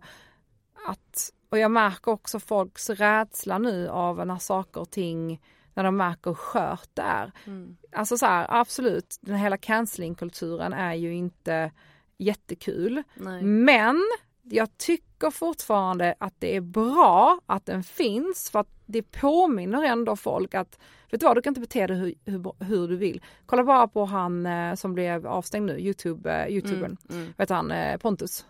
att 0.86 1.32
och 1.51 1.59
jag 1.59 1.70
märker 1.70 2.10
också 2.10 2.40
folks 2.40 2.90
rädsla 2.90 3.59
nu 3.59 3.89
av 3.89 4.27
när 4.27 4.39
saker 4.39 4.81
och 4.81 4.90
ting 4.90 5.43
när 5.74 5.85
de 5.85 5.97
märker 5.97 6.31
hur 6.31 6.35
skört 6.35 6.89
det 6.94 7.02
är. 7.02 7.32
Mm. 7.47 7.77
Alltså 7.93 8.18
så 8.18 8.27
här, 8.27 8.47
absolut, 8.48 9.18
den 9.20 9.36
hela 9.36 9.56
cancellingkulturen 9.56 10.72
är 10.72 10.94
ju 10.94 11.14
inte 11.14 11.70
jättekul. 12.18 13.02
Nej. 13.14 13.43
Men 13.43 14.02
jag 14.42 14.78
tycker 14.78 15.30
fortfarande 15.30 16.14
att 16.18 16.34
det 16.38 16.56
är 16.56 16.60
bra 16.60 17.40
att 17.46 17.66
den 17.66 17.82
finns 17.84 18.50
för 18.50 18.58
att 18.58 18.68
det 18.86 19.02
påminner 19.02 19.82
ändå 19.84 20.16
folk 20.16 20.54
att 20.54 20.78
vet 21.10 21.20
du 21.20 21.26
vad, 21.26 21.36
du 21.36 21.42
kan 21.42 21.50
inte 21.50 21.60
bete 21.60 21.86
dig 21.86 21.96
hur, 21.96 22.14
hur, 22.24 22.64
hur 22.64 22.88
du 22.88 22.96
vill. 22.96 23.22
Kolla 23.46 23.64
bara 23.64 23.88
på 23.88 24.04
han 24.04 24.46
eh, 24.46 24.74
som 24.74 24.94
blev 24.94 25.26
avstängd 25.26 25.66
nu, 25.66 25.78
Youtube, 25.78 26.32
eh, 26.32 26.48
Youtubern, 26.54 26.96
Mm, 27.10 27.22
mm. 27.22 27.32
vet 27.36 27.50
han, 27.50 27.70
eh, 27.70 27.96
Pontus. 27.96 28.46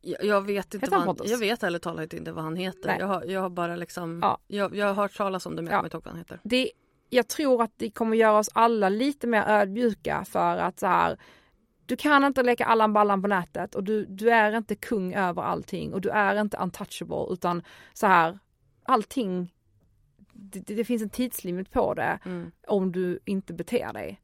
Jag, 0.00 0.24
jag 0.24 0.40
vet 0.46 0.74
inte 0.74 0.86
vad 0.86 0.92
han 0.92 1.00
han, 1.00 1.06
Pontus? 1.16 1.30
jag 1.30 1.38
vet 1.38 1.62
ärligt 1.62 1.82
talat 1.82 2.12
inte 2.12 2.32
vad 2.32 2.44
han 2.44 2.56
heter. 2.56 2.86
Nej. 2.88 2.96
Jag 3.00 3.06
har, 3.06 3.24
jag 3.24 3.40
har 3.40 3.50
bara 3.50 3.76
liksom, 3.76 4.18
Ja. 4.22 4.38
jag, 4.46 4.76
jag 4.76 4.86
har 4.86 4.94
hört 4.94 5.16
talas 5.16 5.46
om 5.46 5.56
det 5.56 5.62
men 5.62 5.70
jag 5.70 5.74
Ja. 5.74 5.78
kommer 5.78 5.86
inte 5.86 5.96
ihåg 5.96 6.04
vad 6.04 6.12
han 6.12 6.18
heter. 6.18 6.40
det, 6.42 6.70
jag 7.10 7.28
tror 7.28 7.62
att 7.62 7.72
det 7.76 7.90
kommer 7.90 8.16
göra 8.16 8.38
oss 8.38 8.50
alla 8.52 8.88
lite 8.88 9.26
mer 9.26 9.44
ödmjuka 9.48 10.24
för 10.28 10.56
att 10.56 10.80
så 10.80 10.86
här, 10.86 11.18
du 11.86 11.96
kan 11.96 12.24
inte 12.24 12.42
leka 12.42 12.64
Allan 12.64 12.92
Ballan 12.92 13.22
på 13.22 13.28
nätet 13.28 13.74
och 13.74 13.84
du, 13.84 14.04
du 14.06 14.30
är 14.30 14.56
inte 14.56 14.74
kung 14.74 15.14
över 15.14 15.42
allting 15.42 15.94
och 15.94 16.00
du 16.00 16.08
är 16.08 16.40
inte 16.40 16.56
untouchable 16.56 17.26
utan 17.30 17.62
så 17.92 18.06
här, 18.06 18.38
allting, 18.84 19.54
det, 20.32 20.60
det 20.60 20.84
finns 20.84 21.02
en 21.02 21.10
tidslimit 21.10 21.70
på 21.70 21.94
det 21.94 22.18
Mm. 22.24 22.50
om 22.66 22.92
du 22.92 23.18
inte 23.24 23.52
beter 23.52 23.92
dig. 23.92 24.20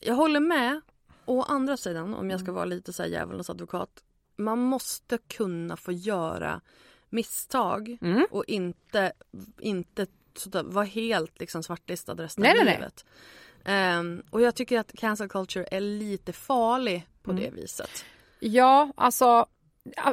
Jag 0.00 0.14
håller 0.14 0.40
med. 0.40 0.80
Å 1.24 1.42
andra 1.42 1.76
sidan, 1.76 2.14
om 2.14 2.30
jag 2.30 2.40
ska 2.40 2.52
vara 2.52 2.64
lite 2.64 2.92
så 2.92 3.02
här 3.02 3.10
djävulens 3.10 3.50
advokat. 3.50 3.90
Man 4.36 4.58
måste 4.58 5.18
kunna 5.18 5.76
få 5.76 5.92
göra 5.92 6.60
misstag 7.10 7.98
Mm. 8.00 8.26
och 8.30 8.44
inte, 8.46 9.12
inte 9.58 10.06
vara 10.64 10.84
helt 10.84 11.40
liksom 11.40 11.62
svartlistad 11.62 12.14
resten 12.14 12.42
Nej, 12.42 12.58
av 12.58 12.64
nej, 12.64 12.76
nej. 12.80 12.90
Ehm, 13.68 14.22
och 14.30 14.40
jag 14.40 14.54
tycker 14.54 14.78
att 14.78 14.92
cancel 14.96 15.28
culture 15.28 15.64
är 15.70 15.80
lite 15.80 16.32
farlig 16.32 17.06
på 17.22 17.30
Mm. 17.30 17.42
det 17.44 17.50
viset. 17.60 18.04
Ja, 18.40 18.92
alltså 18.96 19.46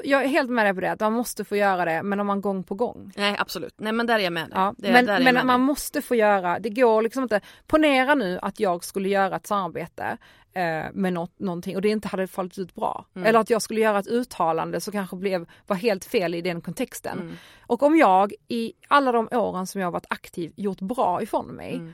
jag 0.03 0.23
är 0.23 0.27
helt 0.27 0.49
med 0.49 0.65
dig 0.65 0.73
på 0.73 0.81
det, 0.81 0.91
att 0.91 0.99
man 0.99 1.13
måste 1.13 1.43
få 1.45 1.55
göra 1.55 1.85
det, 1.85 2.03
men 2.03 2.19
om 2.19 2.27
man 2.27 2.41
gång 2.41 2.63
på 2.63 2.75
gång. 2.75 3.11
Nej 3.17 3.35
absolut, 3.39 3.73
nej 3.77 3.93
men 3.93 4.05
där 4.07 4.15
är 4.19 4.23
jag 4.23 4.33
med 4.33 4.43
dig. 4.43 4.51
Ja, 4.53 4.73
Det, 4.77 4.91
men 4.91 5.05
men 5.23 5.47
man 5.47 5.59
dig. 5.59 5.65
måste 5.67 6.01
få 6.01 6.15
göra, 6.15 6.59
det 6.59 6.69
går 6.69 7.01
liksom 7.01 7.23
inte, 7.23 7.41
ponera 7.67 8.15
nu 8.15 8.39
att 8.41 8.59
jag 8.59 8.83
skulle 8.83 9.09
göra 9.09 9.35
ett 9.35 9.47
samarbete 9.47 10.17
eh, 10.53 10.85
med 10.93 11.13
något, 11.13 11.39
någonting 11.39 11.75
och 11.75 11.81
det 11.81 11.89
inte 11.89 12.07
hade 12.07 12.27
fallit 12.27 12.57
ut 12.57 12.75
bra. 12.75 13.05
Mm. 13.15 13.25
Eller 13.27 13.39
att 13.39 13.49
jag 13.49 13.61
skulle 13.61 13.81
göra 13.81 13.99
ett 13.99 14.07
uttalande 14.07 14.81
som 14.81 14.91
kanske 14.93 15.15
blev, 15.15 15.45
var 15.67 15.75
helt 15.75 16.05
fel 16.05 16.35
i 16.35 16.41
den 16.41 16.61
kontexten. 16.61 17.19
Mm. 17.19 17.35
Och 17.67 17.83
om 17.83 17.97
jag 17.97 18.33
i 18.47 18.73
alla 18.87 19.11
de 19.11 19.27
åren 19.31 19.67
som 19.67 19.81
jag 19.81 19.87
har 19.87 19.91
varit 19.91 20.05
aktiv 20.09 20.53
gjort 20.55 20.79
bra 20.81 21.21
ifrån 21.21 21.45
mig, 21.47 21.73
Mm. 21.75 21.93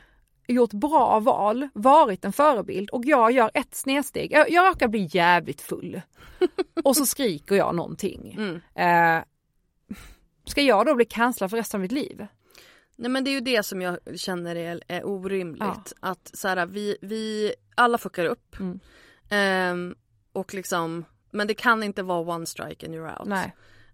Gjort 0.51 0.73
bra 0.73 1.19
val, 1.19 1.67
varit 1.73 2.25
en 2.25 2.33
förebild 2.33 2.89
och 2.89 3.05
jag 3.05 3.31
gör 3.31 3.51
ett 3.53 3.75
snedsteg, 3.75 4.31
jag, 4.31 4.49
jag 4.49 4.67
råkar 4.67 4.87
bli 4.87 5.09
jävligt 5.11 5.61
full 5.61 6.01
och 6.83 6.95
så 6.95 7.05
skriker 7.05 7.55
jag 7.55 7.75
någonting. 7.75 8.37
Mm. 8.39 8.61
Eh, 8.75 9.23
ska 10.45 10.61
jag 10.61 10.85
då 10.85 10.95
bli 10.95 11.05
cancellad 11.05 11.49
för 11.49 11.57
resten 11.57 11.77
av 11.77 11.81
mitt 11.81 11.91
liv? 11.91 12.27
Nej 12.95 13.11
men 13.11 13.23
det 13.23 13.29
är 13.29 13.33
ju 13.33 13.41
det 13.41 13.63
som 13.63 13.81
jag 13.81 13.97
känner 14.15 14.55
är, 14.55 14.81
är 14.87 15.05
orimligt. 15.07 15.93
Att 15.99 16.31
så 16.33 16.47
här, 16.47 16.65
vi, 16.65 16.97
vi 17.01 17.53
alla 17.75 17.97
fuckar 17.97 18.25
upp. 18.25 18.59
Mm. 18.59 18.79
Ehm, 19.29 19.95
och 20.33 20.53
liksom, 20.53 21.05
men 21.31 21.47
det 21.47 21.53
kan 21.53 21.83
inte 21.83 22.03
vara 22.03 22.35
one 22.35 22.45
strike 22.45 22.85
and 22.85 22.95
you're 22.95 23.19
out. 23.19 23.27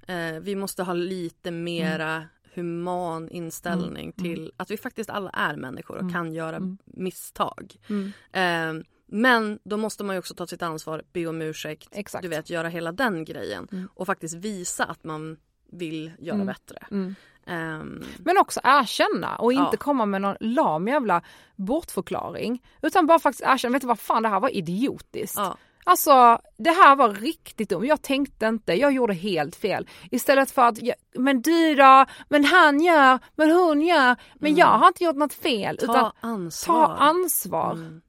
Eh, 0.07 0.39
vi 0.41 0.55
måste 0.55 0.83
ha 0.83 0.93
lite 0.93 1.51
mera 1.51 2.25
human 2.57 3.29
inställning 3.29 4.11
till 4.11 4.51
att 4.57 4.71
vi 4.71 4.77
faktiskt 4.77 5.09
alla 5.09 5.29
är 5.29 5.55
människor 5.55 5.97
och 6.05 6.11
kan 6.13 6.33
göra 6.33 6.59
misstag. 6.85 7.75
Mm. 7.89 8.11
Ehm, 8.31 8.83
men 9.09 9.59
då 9.63 9.77
måste 9.77 10.03
man 10.03 10.17
också 10.17 10.35
ta 10.35 10.47
sitt 10.47 10.61
ansvar, 10.61 11.03
be 11.13 11.27
om 11.27 11.41
ursäkt, 11.41 11.89
Exakt. 11.91 12.21
du 12.21 12.27
vet 12.27 12.49
göra 12.49 12.67
hela 12.69 12.91
den 12.91 13.25
grejen 13.25 13.67
Mm. 13.71 13.89
och 13.93 14.05
faktiskt 14.05 14.35
visa 14.35 14.83
att 14.85 15.03
man 15.03 15.37
vill 15.71 16.11
göra 16.19 16.35
Mm. 16.35 16.47
bättre. 16.47 16.77
Mm. 16.91 17.15
Ehm, 17.47 18.03
Men 18.19 18.37
också 18.37 18.59
erkänna 18.63 19.35
och 19.35 19.53
inte 19.53 19.69
Ja. 19.71 19.77
komma 19.77 20.05
med 20.05 20.21
någon 20.21 20.35
lam 20.39 20.87
jävla 20.87 21.21
bortförklaring. 21.55 22.63
Utan 22.81 23.05
bara 23.07 23.19
faktiskt 23.19 23.43
erkänna, 23.47 23.73
vet 23.73 23.81
du 23.81 23.87
vad 23.87 23.99
fan 23.99 24.23
det 24.23 24.29
här 24.29 24.39
var 24.39 24.49
idiotiskt. 24.55 25.37
ja. 25.37 25.57
Alltså 25.87 26.41
det 26.57 26.69
här 26.69 26.95
var 26.95 27.09
riktigt 27.09 27.69
dumt, 27.69 27.85
jag 27.85 28.01
tänkte 28.01 28.45
inte, 28.45 28.73
jag 28.73 28.91
gjorde 28.91 29.13
helt 29.13 29.55
fel. 29.55 29.87
Istället 30.11 30.51
för 30.51 30.61
att, 30.61 30.79
men 31.13 31.41
du 31.41 31.75
då, 31.75 32.05
men 32.29 32.45
han 32.45 32.81
gör, 32.81 33.19
men 33.35 33.51
hon 33.51 33.81
gör, 33.81 34.15
men 34.35 34.55
jag 34.55 34.67
har 34.67 34.87
inte 34.87 35.03
gjort 35.03 35.15
något 35.15 35.33
fel. 35.33 35.77
Mm. 35.81 35.93
Ta 35.93 35.93
utan 35.93 36.11
ansvar. 36.31 36.87
ta 36.87 36.93
ansvar. 36.93 37.71
Mm. 37.71 38.01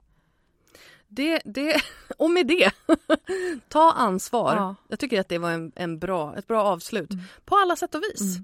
Det, 1.09 1.41
det, 1.45 1.83
och 2.19 2.31
med 2.31 2.47
det, 2.47 2.71
ta 3.69 3.93
ansvar. 3.93 4.57
Ja. 4.57 4.75
Jag 4.89 4.99
tycker 4.99 5.21
att 5.21 5.29
det 5.29 5.39
var 5.39 5.51
en, 5.51 5.73
en 5.75 5.99
bra, 5.99 6.37
ett 6.37 6.47
bra 6.47 6.63
avslut 6.63 7.11
på 7.45 7.57
alla 7.57 7.77
sätt 7.77 7.95
och 7.95 8.03
vis. 8.03 8.37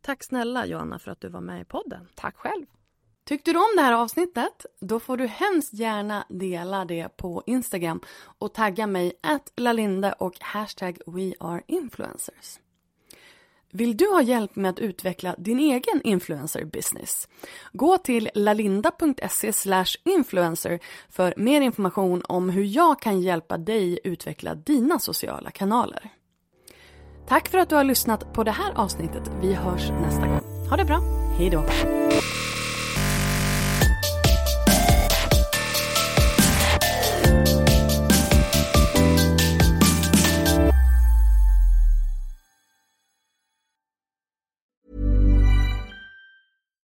Tack 0.00 0.24
snälla 0.24 0.66
Johanna 0.66 0.98
för 0.98 1.10
att 1.10 1.20
du 1.20 1.28
var 1.28 1.40
med 1.40 1.60
i 1.60 1.64
podden. 1.64 2.08
Tack 2.14 2.36
själv. 2.36 2.66
Tyckte 3.28 3.52
du 3.52 3.58
om 3.58 3.76
det 3.76 3.82
här 3.82 3.92
avsnittet? 3.92 4.66
Då 4.80 5.00
får 5.00 5.16
du 5.16 5.26
hemskt 5.26 5.74
gärna 5.74 6.24
dela 6.28 6.84
det 6.84 7.16
på 7.16 7.42
Instagram 7.46 8.00
och 8.38 8.54
tagga 8.54 8.86
mig 8.86 9.12
att 9.22 9.52
lalinde 9.56 10.12
och 10.12 10.34
hashtag 10.40 10.98
weareinfluencers. 11.06 12.58
Vill 13.72 13.96
du 13.96 14.06
ha 14.10 14.22
hjälp 14.22 14.56
med 14.56 14.70
att 14.70 14.78
utveckla 14.78 15.34
din 15.38 15.58
egen 15.58 16.02
influencer 16.04 16.64
business? 16.64 17.28
Gå 17.72 17.98
till 17.98 18.30
lalinda.se 18.34 19.52
influencer 20.04 20.80
för 21.10 21.34
mer 21.36 21.60
information 21.60 22.22
om 22.28 22.50
hur 22.50 22.64
jag 22.64 23.00
kan 23.00 23.20
hjälpa 23.20 23.58
dig 23.58 23.98
utveckla 24.04 24.54
dina 24.54 24.98
sociala 24.98 25.50
kanaler. 25.50 26.10
Tack 27.28 27.48
för 27.48 27.58
att 27.58 27.68
du 27.68 27.74
har 27.74 27.84
lyssnat 27.84 28.32
på 28.32 28.44
det 28.44 28.50
här 28.50 28.72
avsnittet. 28.74 29.30
Vi 29.42 29.54
hörs 29.54 29.90
nästa 29.90 30.26
gång. 30.26 30.68
Ha 30.70 30.76
det 30.76 30.84
bra. 30.84 31.00
Hej 31.38 31.50
då. 31.50 31.64